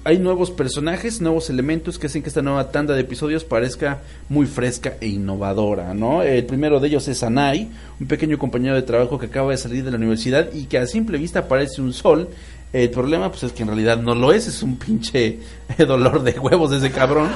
hay 0.05 0.17
nuevos 0.17 0.49
personajes, 0.49 1.19
nuevos 1.19 1.49
elementos 1.49 1.99
que 1.99 2.07
hacen 2.07 2.21
que 2.23 2.29
esta 2.29 2.41
nueva 2.41 2.71
tanda 2.71 2.93
de 2.93 3.01
episodios 3.01 3.43
parezca 3.43 3.99
muy 4.29 4.45
fresca 4.45 4.93
e 5.01 5.07
innovadora, 5.07 5.93
¿no? 5.93 6.23
El 6.23 6.45
primero 6.45 6.79
de 6.79 6.87
ellos 6.87 7.05
es 7.09 7.21
Anai, 7.21 7.67
un 7.99 8.07
pequeño 8.07 8.37
compañero 8.37 8.75
de 8.75 8.81
trabajo 8.83 9.19
que 9.19 9.25
acaba 9.25 9.51
de 9.51 9.57
salir 9.57 9.83
de 9.83 9.91
la 9.91 9.97
universidad 9.97 10.53
y 10.53 10.63
que 10.65 10.77
a 10.77 10.85
simple 10.85 11.17
vista 11.17 11.49
parece 11.49 11.81
un 11.81 11.91
sol. 11.91 12.29
El 12.71 12.89
problema, 12.91 13.29
pues, 13.29 13.43
es 13.43 13.51
que 13.51 13.63
en 13.63 13.67
realidad 13.67 13.97
no 13.97 14.15
lo 14.15 14.31
es, 14.31 14.47
es 14.47 14.63
un 14.63 14.77
pinche 14.77 15.39
dolor 15.77 16.23
de 16.23 16.39
huevos 16.39 16.71
de 16.71 16.77
ese 16.77 16.91
cabrón. 16.91 17.29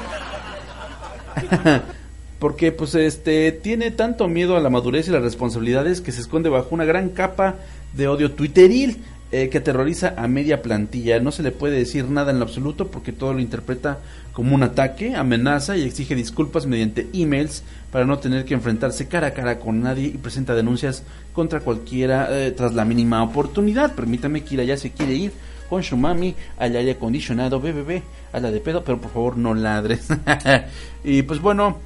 porque 2.43 2.73
pues 2.73 2.93
este 2.93 3.53
tiene 3.53 3.89
tanto 3.89 4.27
miedo 4.27 4.57
a 4.57 4.59
la 4.59 4.69
madurez 4.69 5.07
y 5.07 5.11
las 5.11 5.21
responsabilidades 5.21 6.01
que 6.01 6.11
se 6.11 6.19
esconde 6.19 6.49
bajo 6.49 6.75
una 6.75 6.83
gran 6.83 7.07
capa 7.07 7.55
de 7.93 8.09
odio 8.09 8.33
twitteril 8.33 8.97
eh, 9.31 9.47
que 9.47 9.59
aterroriza 9.59 10.13
a 10.17 10.27
media 10.27 10.61
plantilla. 10.61 11.21
No 11.21 11.31
se 11.31 11.41
le 11.41 11.51
puede 11.51 11.77
decir 11.77 12.03
nada 12.09 12.31
en 12.31 12.39
lo 12.39 12.43
absoluto 12.43 12.87
porque 12.87 13.13
todo 13.13 13.33
lo 13.33 13.39
interpreta 13.39 13.99
como 14.33 14.55
un 14.55 14.63
ataque, 14.63 15.15
amenaza 15.15 15.77
y 15.77 15.83
exige 15.83 16.15
disculpas 16.15 16.65
mediante 16.65 17.07
emails 17.13 17.63
para 17.93 18.03
no 18.03 18.19
tener 18.19 18.43
que 18.43 18.55
enfrentarse 18.55 19.07
cara 19.07 19.27
a 19.27 19.33
cara 19.33 19.59
con 19.59 19.81
nadie 19.81 20.07
y 20.07 20.17
presenta 20.17 20.53
denuncias 20.53 21.03
contra 21.31 21.61
cualquiera 21.61 22.27
eh, 22.29 22.51
tras 22.51 22.73
la 22.73 22.83
mínima 22.83 23.23
oportunidad. 23.23 23.95
Permítame 23.95 24.43
que 24.43 24.65
ya 24.65 24.75
se 24.75 24.91
quiere 24.91 25.13
ir 25.13 25.31
con 25.69 25.81
su 25.81 25.95
mami 25.95 26.35
al 26.57 26.75
aire 26.75 26.91
acondicionado, 26.91 27.61
bebé, 27.61 28.03
a 28.33 28.41
la 28.41 28.51
de 28.51 28.59
pedo, 28.59 28.83
pero 28.83 28.99
por 28.99 29.11
favor 29.11 29.37
no 29.37 29.53
ladres. 29.53 30.09
y 31.05 31.21
pues 31.21 31.39
bueno, 31.39 31.77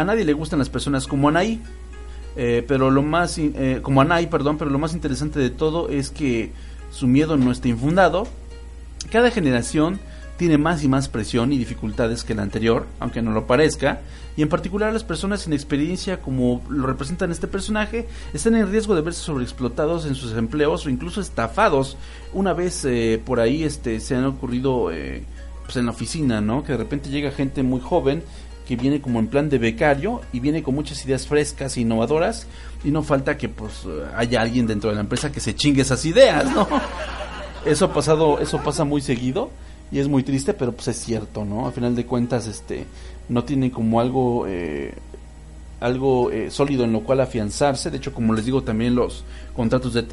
a 0.00 0.04
nadie 0.04 0.24
le 0.24 0.32
gustan 0.32 0.58
las 0.58 0.70
personas 0.70 1.06
como 1.06 1.28
Anaí, 1.28 1.60
eh, 2.36 2.64
pero 2.66 2.90
lo 2.90 3.02
más 3.02 3.38
eh, 3.38 3.80
como 3.82 4.00
Anai, 4.00 4.30
perdón, 4.30 4.58
pero 4.58 4.70
lo 4.70 4.78
más 4.78 4.94
interesante 4.94 5.38
de 5.40 5.50
todo 5.50 5.88
es 5.88 6.10
que 6.10 6.52
su 6.90 7.06
miedo 7.06 7.36
no 7.36 7.52
está 7.52 7.68
infundado. 7.68 8.26
Cada 9.10 9.30
generación 9.30 9.98
tiene 10.36 10.56
más 10.56 10.82
y 10.82 10.88
más 10.88 11.08
presión 11.08 11.52
y 11.52 11.58
dificultades 11.58 12.24
que 12.24 12.32
el 12.32 12.40
anterior, 12.40 12.86
aunque 12.98 13.20
no 13.20 13.32
lo 13.32 13.46
parezca, 13.46 14.00
y 14.36 14.42
en 14.42 14.48
particular 14.48 14.92
las 14.92 15.04
personas 15.04 15.42
sin 15.42 15.52
experiencia 15.52 16.22
como 16.22 16.62
lo 16.70 16.86
representan 16.86 17.30
este 17.30 17.46
personaje 17.46 18.08
están 18.32 18.54
en 18.54 18.70
riesgo 18.70 18.94
de 18.94 19.02
verse 19.02 19.20
sobreexplotados 19.20 20.06
en 20.06 20.14
sus 20.14 20.34
empleos 20.34 20.86
o 20.86 20.90
incluso 20.90 21.20
estafados. 21.20 21.96
Una 22.32 22.54
vez 22.54 22.84
eh, 22.84 23.20
por 23.22 23.40
ahí 23.40 23.64
este 23.64 24.00
se 24.00 24.14
han 24.14 24.24
ocurrido 24.24 24.90
pues 25.64 25.76
en 25.76 25.84
la 25.84 25.92
oficina, 25.92 26.40
¿no? 26.40 26.64
Que 26.64 26.72
de 26.72 26.78
repente 26.78 27.10
llega 27.10 27.32
gente 27.32 27.62
muy 27.62 27.80
joven 27.80 28.22
que 28.70 28.76
viene 28.76 29.00
como 29.00 29.18
en 29.18 29.26
plan 29.26 29.48
de 29.48 29.58
becario 29.58 30.20
y 30.32 30.38
viene 30.38 30.62
con 30.62 30.76
muchas 30.76 31.04
ideas 31.04 31.26
frescas 31.26 31.76
e 31.76 31.80
innovadoras 31.80 32.46
y 32.84 32.92
no 32.92 33.02
falta 33.02 33.36
que 33.36 33.48
pues 33.48 33.82
haya 34.16 34.40
alguien 34.40 34.68
dentro 34.68 34.90
de 34.90 34.94
la 34.94 35.00
empresa 35.00 35.32
que 35.32 35.40
se 35.40 35.56
chingue 35.56 35.82
esas 35.82 36.04
ideas, 36.04 36.54
¿no? 36.54 36.68
Eso 37.66 37.86
ha 37.86 37.92
pasado, 37.92 38.38
eso 38.38 38.62
pasa 38.62 38.84
muy 38.84 39.00
seguido 39.00 39.50
y 39.90 39.98
es 39.98 40.06
muy 40.06 40.22
triste, 40.22 40.54
pero 40.54 40.70
pues 40.70 40.86
es 40.86 40.98
cierto, 40.98 41.44
¿no? 41.44 41.66
A 41.66 41.72
final 41.72 41.96
de 41.96 42.06
cuentas, 42.06 42.46
este, 42.46 42.86
no 43.28 43.42
tiene 43.42 43.72
como 43.72 44.00
algo, 44.00 44.46
eh, 44.46 44.94
algo 45.80 46.30
eh, 46.30 46.52
sólido 46.52 46.84
en 46.84 46.92
lo 46.92 47.00
cual 47.00 47.20
afianzarse. 47.20 47.90
De 47.90 47.96
hecho, 47.96 48.14
como 48.14 48.34
les 48.34 48.44
digo, 48.44 48.62
también 48.62 48.94
los 48.94 49.24
contratos 49.54 49.94
de, 49.94 50.06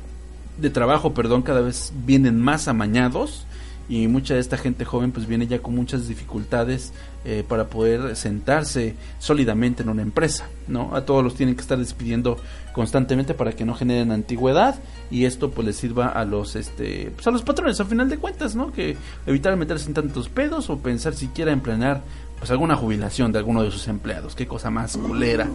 de 0.57 0.69
trabajo, 0.71 1.13
perdón, 1.13 1.43
cada 1.43 1.61
vez 1.61 1.93
vienen 2.05 2.41
más 2.41 2.67
amañados 2.67 3.45
y 3.89 4.07
mucha 4.07 4.33
de 4.33 4.39
esta 4.39 4.57
gente 4.57 4.83
joven 4.83 5.11
pues 5.11 5.27
viene 5.27 5.47
ya 5.47 5.59
con 5.59 5.75
muchas 5.75 6.07
dificultades 6.07 6.91
eh, 7.29 7.43
para 7.45 7.65
poder 7.65 8.15
sentarse 8.15 8.95
sólidamente 9.19 9.83
en 9.83 9.89
una 9.89 10.01
empresa, 10.01 10.47
¿no? 10.69 10.95
A 10.95 11.05
todos 11.05 11.21
los 11.21 11.35
tienen 11.35 11.55
que 11.55 11.61
estar 11.61 11.77
despidiendo 11.77 12.37
constantemente 12.71 13.33
para 13.33 13.51
que 13.51 13.65
no 13.65 13.73
generen 13.73 14.13
antigüedad 14.13 14.75
y 15.11 15.25
esto 15.25 15.51
pues 15.51 15.67
les 15.67 15.75
sirva 15.75 16.07
a 16.07 16.23
los 16.23 16.55
este 16.55 17.11
pues 17.13 17.27
a 17.27 17.31
los 17.31 17.41
patrones 17.41 17.81
al 17.81 17.87
final 17.87 18.07
de 18.07 18.17
cuentas, 18.17 18.55
¿no? 18.55 18.71
Que 18.71 18.95
evitar 19.25 19.57
meterse 19.57 19.87
en 19.89 19.93
tantos 19.93 20.29
pedos 20.29 20.69
o 20.69 20.77
pensar 20.77 21.15
siquiera 21.15 21.51
en 21.51 21.59
planear 21.59 22.01
pues 22.39 22.49
alguna 22.49 22.77
jubilación 22.77 23.33
de 23.33 23.39
alguno 23.39 23.61
de 23.61 23.71
sus 23.71 23.89
empleados, 23.89 24.33
qué 24.33 24.47
cosa 24.47 24.69
más 24.69 24.95
culera. 24.95 25.49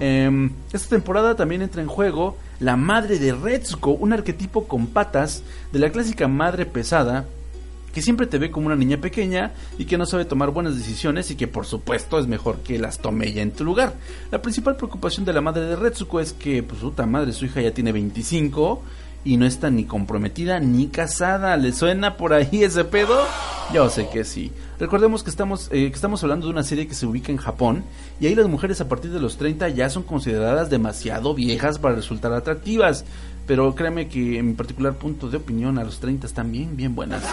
Em, 0.00 0.50
esta 0.72 0.88
temporada 0.88 1.34
también 1.34 1.60
entra 1.60 1.82
en 1.82 1.88
juego 1.88 2.38
la 2.58 2.76
madre 2.76 3.18
de 3.18 3.34
Retsuko, 3.34 3.90
un 3.90 4.14
arquetipo 4.14 4.66
con 4.66 4.86
patas 4.86 5.42
de 5.72 5.78
la 5.78 5.90
clásica 5.90 6.26
madre 6.26 6.64
pesada 6.64 7.26
que 7.92 8.02
siempre 8.02 8.26
te 8.26 8.38
ve 8.38 8.50
como 8.50 8.66
una 8.66 8.76
niña 8.76 8.98
pequeña 8.98 9.52
y 9.78 9.84
que 9.84 9.98
no 9.98 10.06
sabe 10.06 10.24
tomar 10.24 10.50
buenas 10.50 10.76
decisiones 10.76 11.30
y 11.30 11.36
que 11.36 11.48
por 11.48 11.66
supuesto 11.66 12.18
es 12.18 12.26
mejor 12.26 12.58
que 12.58 12.78
las 12.78 12.98
tome 12.98 13.28
ella 13.28 13.42
en 13.42 13.52
tu 13.52 13.64
lugar. 13.64 13.94
La 14.30 14.42
principal 14.42 14.76
preocupación 14.76 15.24
de 15.24 15.32
la 15.32 15.40
madre 15.40 15.62
de 15.62 15.76
Retsuko 15.76 16.20
es 16.20 16.32
que, 16.32 16.62
pues 16.62 16.80
madre, 17.06 17.32
su 17.32 17.46
hija 17.46 17.60
ya 17.60 17.72
tiene 17.72 17.92
25 17.92 18.82
y 19.24 19.36
no 19.36 19.46
está 19.46 19.70
ni 19.70 19.84
comprometida 19.84 20.60
ni 20.60 20.88
casada. 20.88 21.56
¿Le 21.56 21.72
suena 21.72 22.16
por 22.16 22.32
ahí 22.32 22.62
ese 22.62 22.84
pedo? 22.84 23.26
Yo 23.72 23.90
sé 23.90 24.08
que 24.08 24.24
sí. 24.24 24.52
Recordemos 24.78 25.22
que 25.22 25.30
estamos, 25.30 25.68
eh, 25.72 25.88
que 25.90 25.94
estamos 25.94 26.22
hablando 26.22 26.46
de 26.46 26.52
una 26.52 26.62
serie 26.62 26.86
que 26.86 26.94
se 26.94 27.04
ubica 27.04 27.32
en 27.32 27.36
Japón 27.36 27.84
y 28.20 28.26
ahí 28.26 28.34
las 28.34 28.46
mujeres 28.46 28.80
a 28.80 28.88
partir 28.88 29.10
de 29.10 29.20
los 29.20 29.36
30 29.36 29.68
ya 29.70 29.90
son 29.90 30.04
consideradas 30.04 30.70
demasiado 30.70 31.34
viejas 31.34 31.78
para 31.78 31.96
resultar 31.96 32.32
atractivas. 32.32 33.04
Pero 33.48 33.74
créeme 33.74 34.08
que 34.08 34.38
en 34.38 34.46
mi 34.46 34.52
particular 34.52 34.94
punto 34.94 35.28
de 35.28 35.38
opinión 35.38 35.78
a 35.78 35.84
los 35.84 35.98
30 35.98 36.26
están 36.26 36.52
bien, 36.52 36.76
bien 36.76 36.94
buenas. 36.94 37.24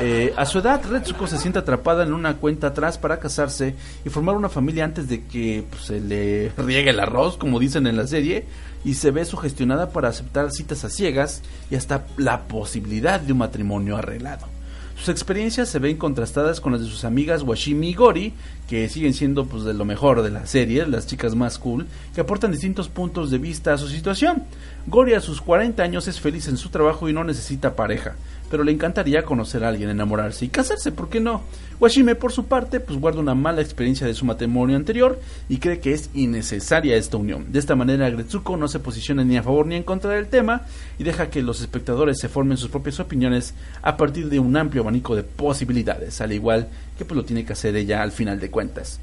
Eh, 0.00 0.32
a 0.36 0.44
su 0.44 0.58
edad, 0.58 0.80
Retsuko 0.84 1.26
se 1.26 1.38
siente 1.38 1.58
atrapada 1.58 2.04
en 2.04 2.12
una 2.12 2.36
cuenta 2.36 2.68
atrás 2.68 2.98
para 2.98 3.18
casarse 3.18 3.74
y 4.04 4.10
formar 4.10 4.36
una 4.36 4.50
familia 4.50 4.84
antes 4.84 5.08
de 5.08 5.24
que 5.24 5.64
pues, 5.68 5.86
se 5.86 6.00
le 6.00 6.50
riegue 6.58 6.90
el 6.90 7.00
arroz, 7.00 7.38
como 7.38 7.58
dicen 7.58 7.86
en 7.86 7.96
la 7.96 8.06
serie, 8.06 8.44
y 8.84 8.94
se 8.94 9.10
ve 9.10 9.24
sugestionada 9.24 9.90
para 9.90 10.10
aceptar 10.10 10.52
citas 10.52 10.84
a 10.84 10.90
ciegas 10.90 11.42
y 11.70 11.76
hasta 11.76 12.06
la 12.18 12.42
posibilidad 12.42 13.18
de 13.18 13.32
un 13.32 13.38
matrimonio 13.38 13.96
arreglado. 13.96 14.57
Sus 14.98 15.10
experiencias 15.10 15.68
se 15.68 15.78
ven 15.78 15.96
contrastadas 15.96 16.60
con 16.60 16.72
las 16.72 16.80
de 16.80 16.88
sus 16.88 17.04
amigas 17.04 17.44
Washimi 17.44 17.90
y 17.90 17.94
Gori, 17.94 18.32
que 18.68 18.88
siguen 18.88 19.14
siendo 19.14 19.46
pues 19.46 19.62
de 19.62 19.72
lo 19.72 19.84
mejor 19.84 20.22
de 20.22 20.30
la 20.30 20.44
serie, 20.44 20.84
las 20.88 21.06
chicas 21.06 21.36
más 21.36 21.60
cool, 21.60 21.86
que 22.16 22.20
aportan 22.20 22.50
distintos 22.50 22.88
puntos 22.88 23.30
de 23.30 23.38
vista 23.38 23.72
a 23.72 23.78
su 23.78 23.86
situación. 23.86 24.42
Gori 24.88 25.14
a 25.14 25.20
sus 25.20 25.40
40 25.40 25.80
años 25.84 26.08
es 26.08 26.18
feliz 26.18 26.48
en 26.48 26.56
su 26.56 26.70
trabajo 26.70 27.08
y 27.08 27.12
no 27.12 27.22
necesita 27.22 27.76
pareja, 27.76 28.16
pero 28.50 28.64
le 28.64 28.72
encantaría 28.72 29.24
conocer 29.24 29.64
a 29.64 29.68
alguien, 29.68 29.90
enamorarse 29.90 30.44
y 30.44 30.48
casarse, 30.48 30.92
¿por 30.92 31.08
qué 31.08 31.20
no? 31.20 31.42
Washime, 31.80 32.16
por 32.16 32.32
su 32.32 32.46
parte, 32.46 32.80
pues 32.80 32.98
guarda 32.98 33.20
una 33.20 33.34
mala 33.34 33.60
experiencia 33.60 34.06
de 34.06 34.14
su 34.14 34.24
matrimonio 34.24 34.76
anterior 34.76 35.20
y 35.48 35.58
cree 35.58 35.78
que 35.78 35.92
es 35.92 36.10
innecesaria 36.12 36.96
esta 36.96 37.16
unión. 37.16 37.52
De 37.52 37.58
esta 37.60 37.76
manera, 37.76 38.10
Gretsuko 38.10 38.56
no 38.56 38.66
se 38.66 38.80
posiciona 38.80 39.22
ni 39.22 39.36
a 39.36 39.42
favor 39.42 39.66
ni 39.66 39.76
en 39.76 39.84
contra 39.84 40.10
del 40.10 40.26
tema 40.26 40.62
y 40.98 41.04
deja 41.04 41.30
que 41.30 41.42
los 41.42 41.60
espectadores 41.60 42.18
se 42.18 42.28
formen 42.28 42.56
sus 42.56 42.70
propias 42.70 42.98
opiniones 42.98 43.54
a 43.82 43.96
partir 43.96 44.28
de 44.28 44.40
un 44.40 44.56
amplio 44.56 44.82
abanico 44.82 45.14
de 45.14 45.22
posibilidades, 45.22 46.20
al 46.20 46.32
igual 46.32 46.68
que 46.96 47.04
pues 47.04 47.16
lo 47.16 47.24
tiene 47.24 47.44
que 47.44 47.52
hacer 47.52 47.76
ella 47.76 48.02
al 48.02 48.10
final 48.10 48.40
de 48.40 48.50
cuentas. 48.50 49.00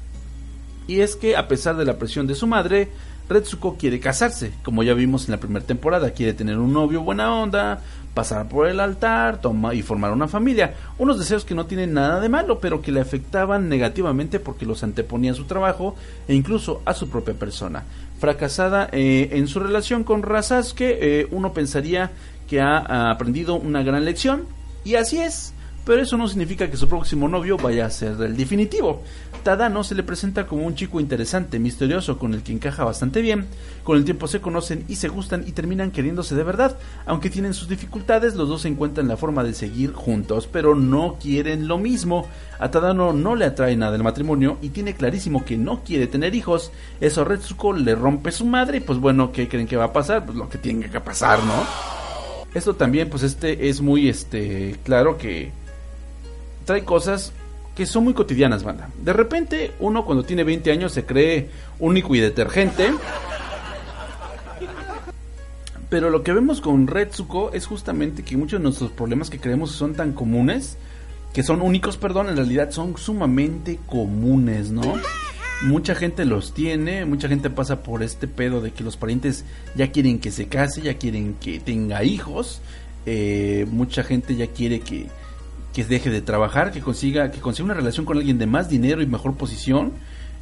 Y 0.86 1.00
es 1.00 1.16
que, 1.16 1.36
a 1.36 1.48
pesar 1.48 1.76
de 1.76 1.84
la 1.84 1.98
presión 1.98 2.26
de 2.26 2.34
su 2.34 2.46
madre, 2.46 2.88
Retsuko 3.28 3.76
quiere 3.76 3.98
casarse, 3.98 4.52
como 4.62 4.82
ya 4.82 4.94
vimos 4.94 5.24
en 5.24 5.32
la 5.32 5.40
primera 5.40 5.64
temporada, 5.64 6.10
quiere 6.10 6.32
tener 6.32 6.58
un 6.58 6.72
novio 6.72 7.02
buena 7.02 7.34
onda, 7.34 7.82
pasar 8.16 8.48
por 8.48 8.66
el 8.66 8.80
altar, 8.80 9.42
toma 9.42 9.74
y 9.74 9.82
formar 9.82 10.10
una 10.10 10.26
familia, 10.26 10.72
unos 10.96 11.18
deseos 11.18 11.44
que 11.44 11.54
no 11.54 11.66
tienen 11.66 11.92
nada 11.92 12.18
de 12.18 12.30
malo, 12.30 12.60
pero 12.60 12.80
que 12.80 12.90
le 12.90 13.02
afectaban 13.02 13.68
negativamente 13.68 14.40
porque 14.40 14.64
los 14.64 14.82
anteponía 14.82 15.32
a 15.32 15.34
su 15.34 15.44
trabajo 15.44 15.94
e 16.26 16.34
incluso 16.34 16.80
a 16.86 16.94
su 16.94 17.10
propia 17.10 17.34
persona. 17.34 17.84
Fracasada 18.18 18.88
eh, 18.90 19.28
en 19.32 19.46
su 19.48 19.60
relación 19.60 20.02
con 20.02 20.22
Rasasuke, 20.22 20.96
eh, 20.98 21.28
uno 21.30 21.52
pensaría 21.52 22.10
que 22.48 22.62
ha 22.62 23.10
aprendido 23.10 23.56
una 23.56 23.82
gran 23.82 24.06
lección, 24.06 24.46
y 24.82 24.94
así 24.94 25.18
es 25.18 25.52
pero 25.86 26.02
eso 26.02 26.16
no 26.16 26.26
significa 26.26 26.68
que 26.68 26.76
su 26.76 26.88
próximo 26.88 27.28
novio 27.28 27.56
vaya 27.56 27.86
a 27.86 27.90
ser 27.90 28.20
el 28.20 28.36
definitivo. 28.36 29.04
Tadano 29.44 29.84
se 29.84 29.94
le 29.94 30.02
presenta 30.02 30.44
como 30.44 30.66
un 30.66 30.74
chico 30.74 30.98
interesante, 30.98 31.60
misterioso, 31.60 32.18
con 32.18 32.34
el 32.34 32.42
que 32.42 32.50
encaja 32.50 32.82
bastante 32.82 33.22
bien. 33.22 33.46
Con 33.84 33.96
el 33.96 34.04
tiempo 34.04 34.26
se 34.26 34.40
conocen 34.40 34.84
y 34.88 34.96
se 34.96 35.06
gustan 35.06 35.44
y 35.46 35.52
terminan 35.52 35.92
queriéndose 35.92 36.34
de 36.34 36.42
verdad. 36.42 36.76
Aunque 37.06 37.30
tienen 37.30 37.54
sus 37.54 37.68
dificultades, 37.68 38.34
los 38.34 38.48
dos 38.48 38.64
encuentran 38.64 39.06
la 39.06 39.16
forma 39.16 39.44
de 39.44 39.54
seguir 39.54 39.92
juntos, 39.92 40.48
pero 40.50 40.74
no 40.74 41.18
quieren 41.22 41.68
lo 41.68 41.78
mismo. 41.78 42.26
A 42.58 42.68
Tadano 42.72 43.12
no 43.12 43.36
le 43.36 43.44
atrae 43.44 43.76
nada 43.76 43.94
el 43.94 44.02
matrimonio 44.02 44.58
y 44.62 44.70
tiene 44.70 44.96
clarísimo 44.96 45.44
que 45.44 45.56
no 45.56 45.84
quiere 45.84 46.08
tener 46.08 46.34
hijos. 46.34 46.72
Eso 47.00 47.20
a 47.20 47.24
Retsuko 47.26 47.74
le 47.74 47.94
rompe 47.94 48.32
su 48.32 48.44
madre 48.44 48.78
y 48.78 48.80
pues 48.80 48.98
bueno, 48.98 49.30
¿qué 49.30 49.46
creen 49.46 49.68
que 49.68 49.76
va 49.76 49.84
a 49.84 49.92
pasar? 49.92 50.26
Pues 50.26 50.36
lo 50.36 50.48
que 50.48 50.58
tiene 50.58 50.90
que 50.90 51.00
pasar, 51.00 51.44
¿no? 51.44 51.64
Esto 52.52 52.74
también, 52.74 53.08
pues 53.08 53.22
este 53.22 53.68
es 53.68 53.80
muy 53.80 54.08
este 54.08 54.76
claro 54.82 55.16
que 55.18 55.52
trae 56.66 56.84
cosas 56.84 57.32
que 57.74 57.86
son 57.86 58.04
muy 58.04 58.14
cotidianas, 58.14 58.64
banda. 58.64 58.90
De 59.02 59.12
repente, 59.12 59.72
uno 59.80 60.04
cuando 60.04 60.24
tiene 60.24 60.44
20 60.44 60.70
años 60.72 60.92
se 60.92 61.06
cree 61.06 61.48
único 61.78 62.14
y 62.14 62.20
detergente. 62.20 62.90
Pero 65.88 66.10
lo 66.10 66.22
que 66.22 66.32
vemos 66.32 66.60
con 66.60 66.86
Retsuko 66.86 67.52
es 67.52 67.66
justamente 67.66 68.24
que 68.24 68.36
muchos 68.36 68.58
de 68.58 68.64
nuestros 68.64 68.90
problemas 68.90 69.30
que 69.30 69.38
creemos 69.38 69.70
son 69.70 69.94
tan 69.94 70.12
comunes, 70.12 70.76
que 71.32 71.42
son 71.42 71.62
únicos, 71.62 71.96
perdón, 71.96 72.28
en 72.28 72.36
realidad 72.36 72.70
son 72.70 72.96
sumamente 72.96 73.78
comunes, 73.86 74.70
¿no? 74.70 74.94
Mucha 75.62 75.94
gente 75.94 76.24
los 76.24 76.54
tiene, 76.54 77.04
mucha 77.04 77.28
gente 77.28 77.50
pasa 77.50 77.82
por 77.82 78.02
este 78.02 78.26
pedo 78.26 78.60
de 78.60 78.72
que 78.72 78.82
los 78.82 78.96
parientes 78.96 79.44
ya 79.74 79.92
quieren 79.92 80.18
que 80.18 80.30
se 80.32 80.48
case, 80.48 80.82
ya 80.82 80.94
quieren 80.94 81.34
que 81.34 81.60
tenga 81.60 82.02
hijos, 82.02 82.60
eh, 83.06 83.66
mucha 83.70 84.02
gente 84.02 84.34
ya 84.34 84.48
quiere 84.48 84.80
que, 84.80 85.06
que 85.76 85.84
deje 85.84 86.08
de 86.08 86.22
trabajar, 86.22 86.72
que 86.72 86.80
consiga, 86.80 87.30
que 87.30 87.38
consiga 87.38 87.66
una 87.66 87.74
relación 87.74 88.06
con 88.06 88.16
alguien 88.16 88.38
de 88.38 88.46
más 88.46 88.70
dinero 88.70 89.02
y 89.02 89.06
mejor 89.06 89.34
posición. 89.34 89.92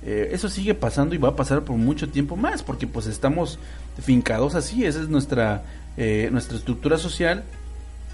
Eh, 0.04 0.28
eso 0.30 0.48
sigue 0.48 0.74
pasando 0.74 1.16
y 1.16 1.18
va 1.18 1.30
a 1.30 1.34
pasar 1.34 1.64
por 1.64 1.76
mucho 1.76 2.08
tiempo 2.08 2.36
más, 2.36 2.62
porque 2.62 2.86
pues 2.86 3.08
estamos 3.08 3.58
fincados 4.00 4.54
así, 4.54 4.84
esa 4.84 5.00
es 5.00 5.08
nuestra, 5.08 5.64
eh, 5.96 6.28
nuestra 6.30 6.56
estructura 6.56 6.98
social 6.98 7.42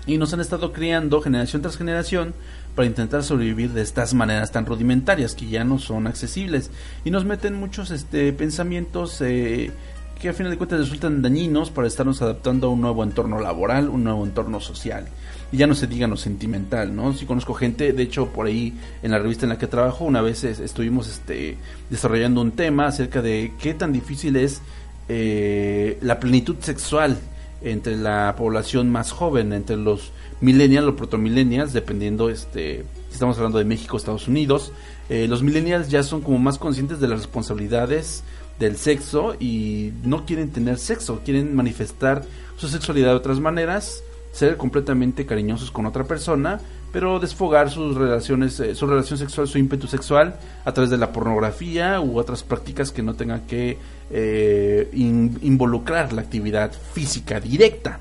y 0.07 0.17
nos 0.17 0.33
han 0.33 0.41
estado 0.41 0.73
criando 0.73 1.21
generación 1.21 1.61
tras 1.61 1.77
generación 1.77 2.33
para 2.75 2.87
intentar 2.87 3.23
sobrevivir 3.23 3.73
de 3.73 3.83
estas 3.83 4.15
maneras 4.15 4.51
tan 4.51 4.65
rudimentarias 4.65 5.35
que 5.35 5.47
ya 5.47 5.63
no 5.63 5.79
son 5.79 6.07
accesibles 6.07 6.71
y 7.05 7.11
nos 7.11 7.27
meten 7.27 7.53
muchos 7.55 7.91
este 7.91 8.33
pensamientos 8.33 9.21
eh, 9.21 9.71
que 10.19 10.31
a 10.31 10.33
final 10.33 10.53
de 10.53 10.57
cuentas 10.57 10.79
resultan 10.79 11.21
dañinos 11.21 11.71
para 11.71 11.87
estarnos 11.87 12.23
adaptando 12.23 12.69
a 12.69 12.71
un 12.71 12.81
nuevo 12.81 13.05
entorno 13.05 13.39
laboral, 13.41 13.91
un 13.91 14.05
nuevo 14.05 14.25
entorno 14.25 14.59
social 14.59 15.07
y 15.53 15.57
ya 15.57 15.67
no 15.67 15.75
se 15.75 15.87
diga 15.87 16.07
lo 16.07 16.17
sentimental, 16.17 16.95
¿no? 16.95 17.13
Si 17.13 17.27
conozco 17.27 17.55
gente, 17.55 17.93
de 17.93 18.03
hecho 18.03 18.27
por 18.27 18.47
ahí 18.47 18.75
en 19.03 19.11
la 19.11 19.19
revista 19.19 19.47
en 19.47 19.51
la 19.51 19.59
que 19.59 19.67
trabajo 19.67 20.05
una 20.05 20.21
vez 20.21 20.45
estuvimos 20.45 21.09
este, 21.09 21.57
desarrollando 21.89 22.41
un 22.41 22.53
tema 22.53 22.87
acerca 22.87 23.21
de 23.23 23.53
qué 23.59 23.75
tan 23.75 23.93
difícil 23.93 24.37
es 24.37 24.63
eh, 25.09 25.99
la 26.03 26.21
plenitud 26.21 26.57
sexual 26.61 27.19
entre 27.63 27.97
la 27.97 28.35
población 28.39 28.91
más 28.91 29.13
joven, 29.13 29.53
entre 29.53 29.77
los 29.77 30.13
millennials 30.41 30.89
o 30.89 30.97
protomillennials, 30.97 31.73
dependiendo 31.73 32.31
este 32.31 32.85
si 33.09 33.15
estamos 33.15 33.37
hablando 33.37 33.59
de 33.59 33.65
México, 33.65 33.97
Estados 33.97 34.29
Unidos, 34.29 34.73
eh, 35.09 35.27
los 35.29 35.43
millennials 35.43 35.89
ya 35.89 36.05
son 36.05 36.21
como 36.21 36.39
más 36.39 36.59
conscientes 36.59 37.01
de 37.01 37.09
las 37.09 37.19
responsabilidades 37.19 38.23
del 38.61 38.77
sexo 38.77 39.35
y 39.41 39.93
no 40.05 40.25
quieren 40.27 40.51
tener 40.51 40.79
sexo, 40.79 41.21
quieren 41.25 41.57
manifestar 41.57 42.25
su 42.57 42.69
sexualidad 42.69 43.09
de 43.09 43.17
otras 43.17 43.41
maneras 43.41 44.05
ser 44.33 44.57
completamente 44.57 45.27
cariñosos 45.27 45.71
con 45.71 45.87
otra 45.87 46.05
persona, 46.05 46.61
pero 46.93 47.21
desfogar 47.21 47.71
sus 47.71 47.97
relaciones, 47.97 48.59
eh, 48.61 48.75
su 48.75 48.87
relación 48.87 49.19
sexual, 49.19 49.47
su 49.49 49.59
ímpetu 49.59 49.87
sexual 49.87 50.37
a 50.65 50.73
través 50.73 50.91
de 50.91 50.99
la 50.99 51.13
pornografía 51.13 52.01
u 52.01 52.19
otras 52.19 52.43
prácticas 52.43 52.91
que 52.91 53.03
no 53.03 53.15
tengan 53.15 53.43
que 53.47 53.79
eh, 54.11 54.89
in- 54.93 55.39
involucrar 55.43 56.13
la 56.13 56.23
actividad 56.23 56.73
física 56.93 57.39
directa. 57.41 58.01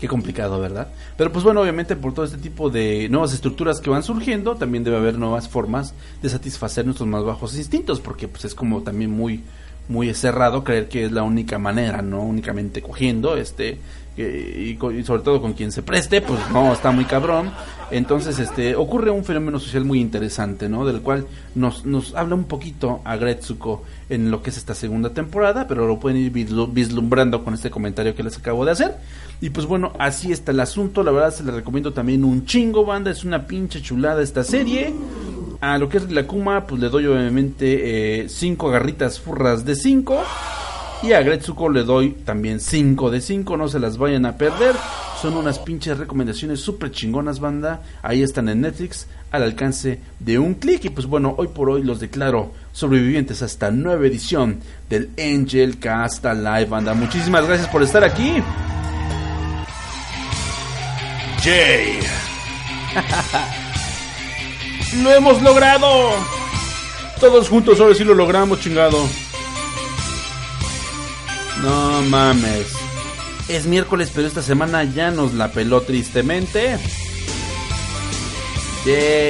Qué 0.00 0.08
complicado, 0.08 0.58
¿verdad? 0.60 0.88
Pero 1.16 1.30
pues 1.30 1.44
bueno, 1.44 1.60
obviamente 1.60 1.94
por 1.94 2.12
todo 2.12 2.24
este 2.24 2.38
tipo 2.38 2.70
de 2.70 3.08
nuevas 3.08 3.32
estructuras 3.34 3.80
que 3.80 3.88
van 3.88 4.02
surgiendo, 4.02 4.56
también 4.56 4.82
debe 4.82 4.96
haber 4.96 5.16
nuevas 5.16 5.48
formas 5.48 5.94
de 6.20 6.28
satisfacer 6.28 6.84
nuestros 6.84 7.08
más 7.08 7.22
bajos 7.24 7.56
instintos, 7.56 8.00
porque 8.00 8.26
pues 8.26 8.44
es 8.44 8.54
como 8.54 8.82
también 8.82 9.12
muy 9.12 9.42
muy 9.92 10.12
cerrado 10.14 10.64
creer 10.64 10.88
que 10.88 11.04
es 11.04 11.12
la 11.12 11.22
única 11.22 11.58
manera, 11.58 12.02
no 12.02 12.22
únicamente 12.22 12.80
cogiendo, 12.82 13.36
este 13.36 13.78
y, 14.14 14.76
y 14.76 15.04
sobre 15.04 15.22
todo 15.22 15.40
con 15.40 15.54
quien 15.54 15.72
se 15.72 15.82
preste, 15.82 16.20
pues 16.20 16.38
no, 16.52 16.70
está 16.72 16.90
muy 16.90 17.06
cabrón. 17.06 17.50
Entonces, 17.90 18.38
este 18.38 18.74
ocurre 18.76 19.10
un 19.10 19.24
fenómeno 19.24 19.58
social 19.58 19.84
muy 19.86 20.00
interesante, 20.00 20.68
¿no? 20.68 20.84
Del 20.86 21.00
cual 21.00 21.26
nos, 21.54 21.86
nos 21.86 22.14
habla 22.14 22.34
un 22.34 22.44
poquito 22.44 23.00
a 23.04 23.16
Gretsuko 23.16 23.84
en 24.10 24.30
lo 24.30 24.42
que 24.42 24.50
es 24.50 24.58
esta 24.58 24.74
segunda 24.74 25.10
temporada, 25.10 25.66
pero 25.66 25.86
lo 25.86 25.98
pueden 25.98 26.18
ir 26.18 26.32
vislu- 26.32 26.70
vislumbrando 26.72 27.42
con 27.44 27.54
este 27.54 27.70
comentario 27.70 28.14
que 28.14 28.22
les 28.22 28.36
acabo 28.36 28.64
de 28.66 28.72
hacer. 28.72 28.96
Y 29.40 29.50
pues 29.50 29.66
bueno, 29.66 29.92
así 29.98 30.30
está 30.30 30.52
el 30.52 30.60
asunto. 30.60 31.02
La 31.02 31.10
verdad 31.10 31.34
se 31.34 31.42
les 31.44 31.54
recomiendo 31.54 31.92
también 31.92 32.24
un 32.24 32.44
chingo, 32.46 32.84
banda. 32.84 33.10
Es 33.10 33.24
una 33.24 33.46
pinche 33.46 33.80
chulada 33.82 34.22
esta 34.22 34.44
serie. 34.44 34.92
A 35.62 35.78
lo 35.78 35.88
que 35.88 35.98
es 35.98 36.10
la 36.10 36.26
Kuma, 36.26 36.66
pues 36.66 36.80
le 36.80 36.88
doy 36.88 37.06
obviamente 37.06 38.26
5 38.28 38.68
garritas 38.68 39.20
furras 39.20 39.64
de 39.64 39.76
5. 39.76 40.20
Y 41.04 41.12
a 41.12 41.22
Gretsuko 41.22 41.68
le 41.68 41.84
doy 41.84 42.10
también 42.24 42.58
5 42.58 43.12
de 43.12 43.20
5. 43.20 43.56
No 43.56 43.68
se 43.68 43.78
las 43.78 43.96
vayan 43.96 44.26
a 44.26 44.36
perder. 44.36 44.74
Son 45.20 45.36
unas 45.36 45.60
pinches 45.60 45.98
recomendaciones 45.98 46.58
súper 46.58 46.90
chingonas, 46.90 47.38
banda. 47.38 47.80
Ahí 48.02 48.24
están 48.24 48.48
en 48.48 48.62
Netflix, 48.62 49.06
al 49.30 49.44
alcance 49.44 50.00
de 50.18 50.40
un 50.40 50.54
clic. 50.54 50.86
Y 50.86 50.90
pues 50.90 51.06
bueno, 51.06 51.36
hoy 51.38 51.46
por 51.46 51.70
hoy 51.70 51.84
los 51.84 52.00
declaro 52.00 52.50
sobrevivientes 52.72 53.40
hasta 53.40 53.70
nueva 53.70 54.04
edición 54.04 54.58
del 54.90 55.10
Angel 55.16 55.78
Cast 55.78 56.24
Live, 56.24 56.66
banda. 56.66 56.92
Muchísimas 56.92 57.46
gracias 57.46 57.68
por 57.68 57.84
estar 57.84 58.02
aquí. 58.02 58.42
Jay. 61.40 62.00
¡Lo 65.00 65.12
hemos 65.12 65.40
logrado! 65.40 66.10
Todos 67.18 67.48
juntos, 67.48 67.80
ahora 67.80 67.94
sí 67.94 68.04
lo 68.04 68.14
logramos, 68.14 68.60
chingado. 68.60 68.98
No 71.62 72.02
mames. 72.02 72.72
Es 73.48 73.66
miércoles, 73.66 74.10
pero 74.14 74.26
esta 74.26 74.42
semana 74.42 74.84
ya 74.84 75.10
nos 75.10 75.34
la 75.34 75.50
peló 75.50 75.80
tristemente. 75.82 76.78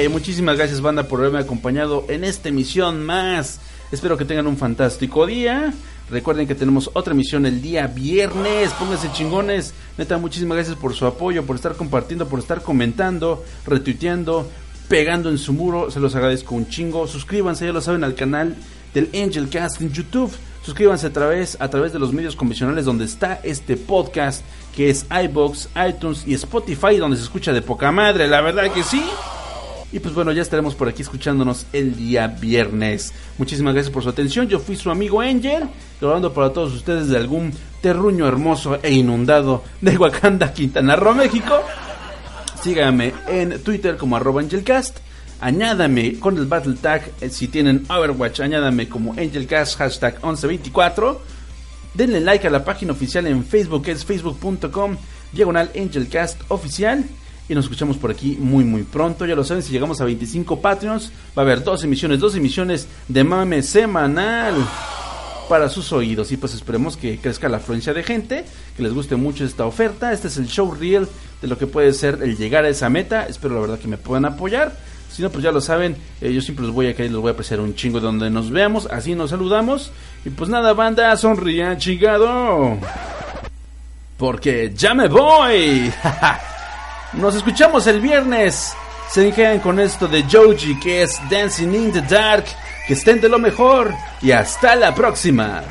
Muchísimas 0.09 0.57
gracias, 0.57 0.81
banda, 0.81 1.07
por 1.07 1.19
haberme 1.19 1.39
acompañado 1.39 2.05
en 2.09 2.23
esta 2.23 2.49
emisión 2.49 3.03
más. 3.03 3.59
Espero 3.91 4.17
que 4.17 4.25
tengan 4.25 4.47
un 4.47 4.57
fantástico 4.57 5.25
día. 5.27 5.73
Recuerden 6.09 6.47
que 6.47 6.55
tenemos 6.55 6.89
otra 6.93 7.13
emisión 7.13 7.45
el 7.45 7.61
día 7.61 7.87
viernes. 7.87 8.71
Pónganse 8.73 9.11
chingones. 9.13 9.73
Neta, 9.97 10.17
muchísimas 10.17 10.57
gracias 10.57 10.75
por 10.77 10.93
su 10.93 11.05
apoyo, 11.05 11.45
por 11.45 11.55
estar 11.55 11.75
compartiendo, 11.75 12.27
por 12.27 12.39
estar 12.39 12.61
comentando, 12.61 13.43
retuiteando, 13.65 14.49
pegando 14.87 15.29
en 15.29 15.37
su 15.37 15.53
muro. 15.53 15.91
Se 15.91 15.99
los 15.99 16.15
agradezco 16.15 16.55
un 16.55 16.67
chingo. 16.67 17.07
Suscríbanse, 17.07 17.65
ya 17.65 17.73
lo 17.73 17.81
saben, 17.81 18.03
al 18.03 18.15
canal 18.15 18.55
del 18.93 19.09
Angel 19.13 19.49
Cast 19.49 19.81
en 19.81 19.91
YouTube. 19.91 20.31
Suscríbanse 20.63 21.07
a 21.07 21.13
través, 21.13 21.57
a 21.59 21.69
través 21.69 21.91
de 21.91 21.99
los 21.99 22.13
medios 22.13 22.35
convencionales 22.35 22.85
donde 22.85 23.05
está 23.05 23.41
este 23.43 23.75
podcast, 23.75 24.43
que 24.75 24.89
es 24.89 25.05
iBox, 25.25 25.69
iTunes 25.89 26.23
y 26.25 26.33
Spotify, 26.35 26.97
donde 26.97 27.17
se 27.17 27.23
escucha 27.23 27.51
de 27.51 27.61
poca 27.61 27.91
madre, 27.91 28.27
la 28.27 28.39
verdad 28.41 28.71
que 28.71 28.83
sí. 28.83 29.03
Y 29.91 29.99
pues 29.99 30.15
bueno, 30.15 30.31
ya 30.31 30.41
estaremos 30.41 30.73
por 30.73 30.87
aquí 30.87 31.03
escuchándonos 31.03 31.67
el 31.71 31.95
día 31.95 32.27
viernes. 32.27 33.13
Muchísimas 33.37 33.75
gracias 33.75 33.93
por 33.93 34.01
su 34.01 34.09
atención. 34.09 34.47
Yo 34.47 34.59
fui 34.59 34.75
su 34.75 34.89
amigo 34.89 35.21
Angel, 35.21 35.65
grabando 36.01 36.33
para 36.33 36.51
todos 36.51 36.73
ustedes 36.73 37.09
de 37.09 37.17
algún 37.17 37.53
terruño 37.81 38.27
hermoso 38.27 38.79
e 38.81 38.91
inundado 38.91 39.63
de 39.81 39.95
Wakanda, 39.97 40.51
Quintana 40.51 40.95
Roo, 40.95 41.13
México. 41.13 41.61
Síganme 42.63 43.13
en 43.27 43.61
Twitter 43.61 43.97
como 43.97 44.15
arroba 44.15 44.39
AngelCast. 44.39 44.99
Añádame 45.41 46.17
con 46.17 46.37
el 46.37 46.45
Battle 46.45 46.75
Tag 46.75 47.11
eh, 47.19 47.29
si 47.29 47.49
tienen 47.49 47.85
Overwatch, 47.89 48.39
añádame 48.39 48.87
como 48.87 49.11
AngelCast, 49.11 49.77
hashtag 49.77 50.13
1124. 50.23 51.21
Denle 51.93 52.21
like 52.21 52.47
a 52.47 52.49
la 52.49 52.63
página 52.63 52.93
oficial 52.93 53.27
en 53.27 53.43
Facebook, 53.43 53.89
es 53.89 54.05
facebook.com, 54.05 54.95
diagonal 55.33 55.71
AngelCast 55.75 56.39
oficial. 56.47 57.03
Y 57.49 57.53
nos 57.53 57.65
escuchamos 57.65 57.97
por 57.97 58.11
aquí 58.11 58.37
muy 58.39 58.63
muy 58.63 58.83
pronto. 58.83 59.25
Ya 59.25 59.35
lo 59.35 59.43
saben, 59.43 59.61
si 59.61 59.73
llegamos 59.73 59.99
a 59.99 60.05
25 60.05 60.61
Patreons, 60.61 61.11
va 61.37 61.41
a 61.41 61.45
haber 61.45 61.65
dos 61.65 61.83
emisiones, 61.83 62.21
dos 62.21 62.33
emisiones 62.37 62.87
de 63.09 63.25
mame 63.25 63.61
semanal 63.61 64.55
para 65.47 65.69
sus 65.69 65.91
oídos. 65.91 66.31
Y 66.31 66.37
pues 66.37 66.53
esperemos 66.53 66.97
que 66.97 67.17
crezca 67.17 67.49
la 67.49 67.57
afluencia 67.57 67.93
de 67.93 68.03
gente, 68.03 68.45
que 68.75 68.83
les 68.83 68.93
guste 68.93 69.15
mucho 69.15 69.45
esta 69.45 69.65
oferta. 69.65 70.11
Este 70.13 70.27
es 70.27 70.37
el 70.37 70.47
show 70.47 70.73
real 70.73 71.07
de 71.41 71.47
lo 71.47 71.57
que 71.57 71.67
puede 71.67 71.93
ser 71.93 72.19
el 72.21 72.37
llegar 72.37 72.65
a 72.65 72.69
esa 72.69 72.89
meta. 72.89 73.25
Espero 73.27 73.55
la 73.55 73.61
verdad 73.61 73.79
que 73.79 73.87
me 73.87 73.97
puedan 73.97 74.25
apoyar. 74.25 74.75
Si 75.11 75.21
no, 75.21 75.29
pues 75.29 75.43
ya 75.43 75.51
lo 75.51 75.61
saben, 75.61 75.95
eh, 76.21 76.33
yo 76.33 76.41
siempre 76.41 76.65
los 76.65 76.73
voy 76.73 76.87
a 76.87 76.95
caer, 76.95 77.11
los 77.11 77.21
voy 77.21 77.29
a 77.29 77.33
apreciar 77.33 77.59
un 77.59 77.75
chingo 77.75 77.99
de 77.99 78.07
donde 78.07 78.29
nos 78.31 78.49
veamos. 78.49 78.87
Así 78.87 79.13
nos 79.13 79.29
saludamos. 79.29 79.91
Y 80.25 80.31
pues 80.31 80.49
nada, 80.49 80.73
banda, 80.73 81.15
sonrían, 81.17 81.77
chingado. 81.77 82.77
Porque 84.17 84.71
ya 84.75 84.93
me 84.93 85.07
voy. 85.07 85.91
Nos 87.13 87.35
escuchamos 87.35 87.85
el 87.85 87.99
viernes. 88.01 88.73
Se 89.09 89.31
quedan 89.31 89.59
con 89.59 89.79
esto 89.79 90.07
de 90.07 90.23
Joji, 90.23 90.79
que 90.79 91.03
es 91.03 91.19
Dancing 91.29 91.75
in 91.75 91.91
the 91.91 92.01
Dark. 92.01 92.45
Que 92.87 92.93
estén 92.93 93.21
de 93.21 93.29
lo 93.29 93.39
mejor. 93.39 93.93
Y 94.21 94.31
hasta 94.31 94.75
la 94.75 94.93
próxima. 94.93 95.63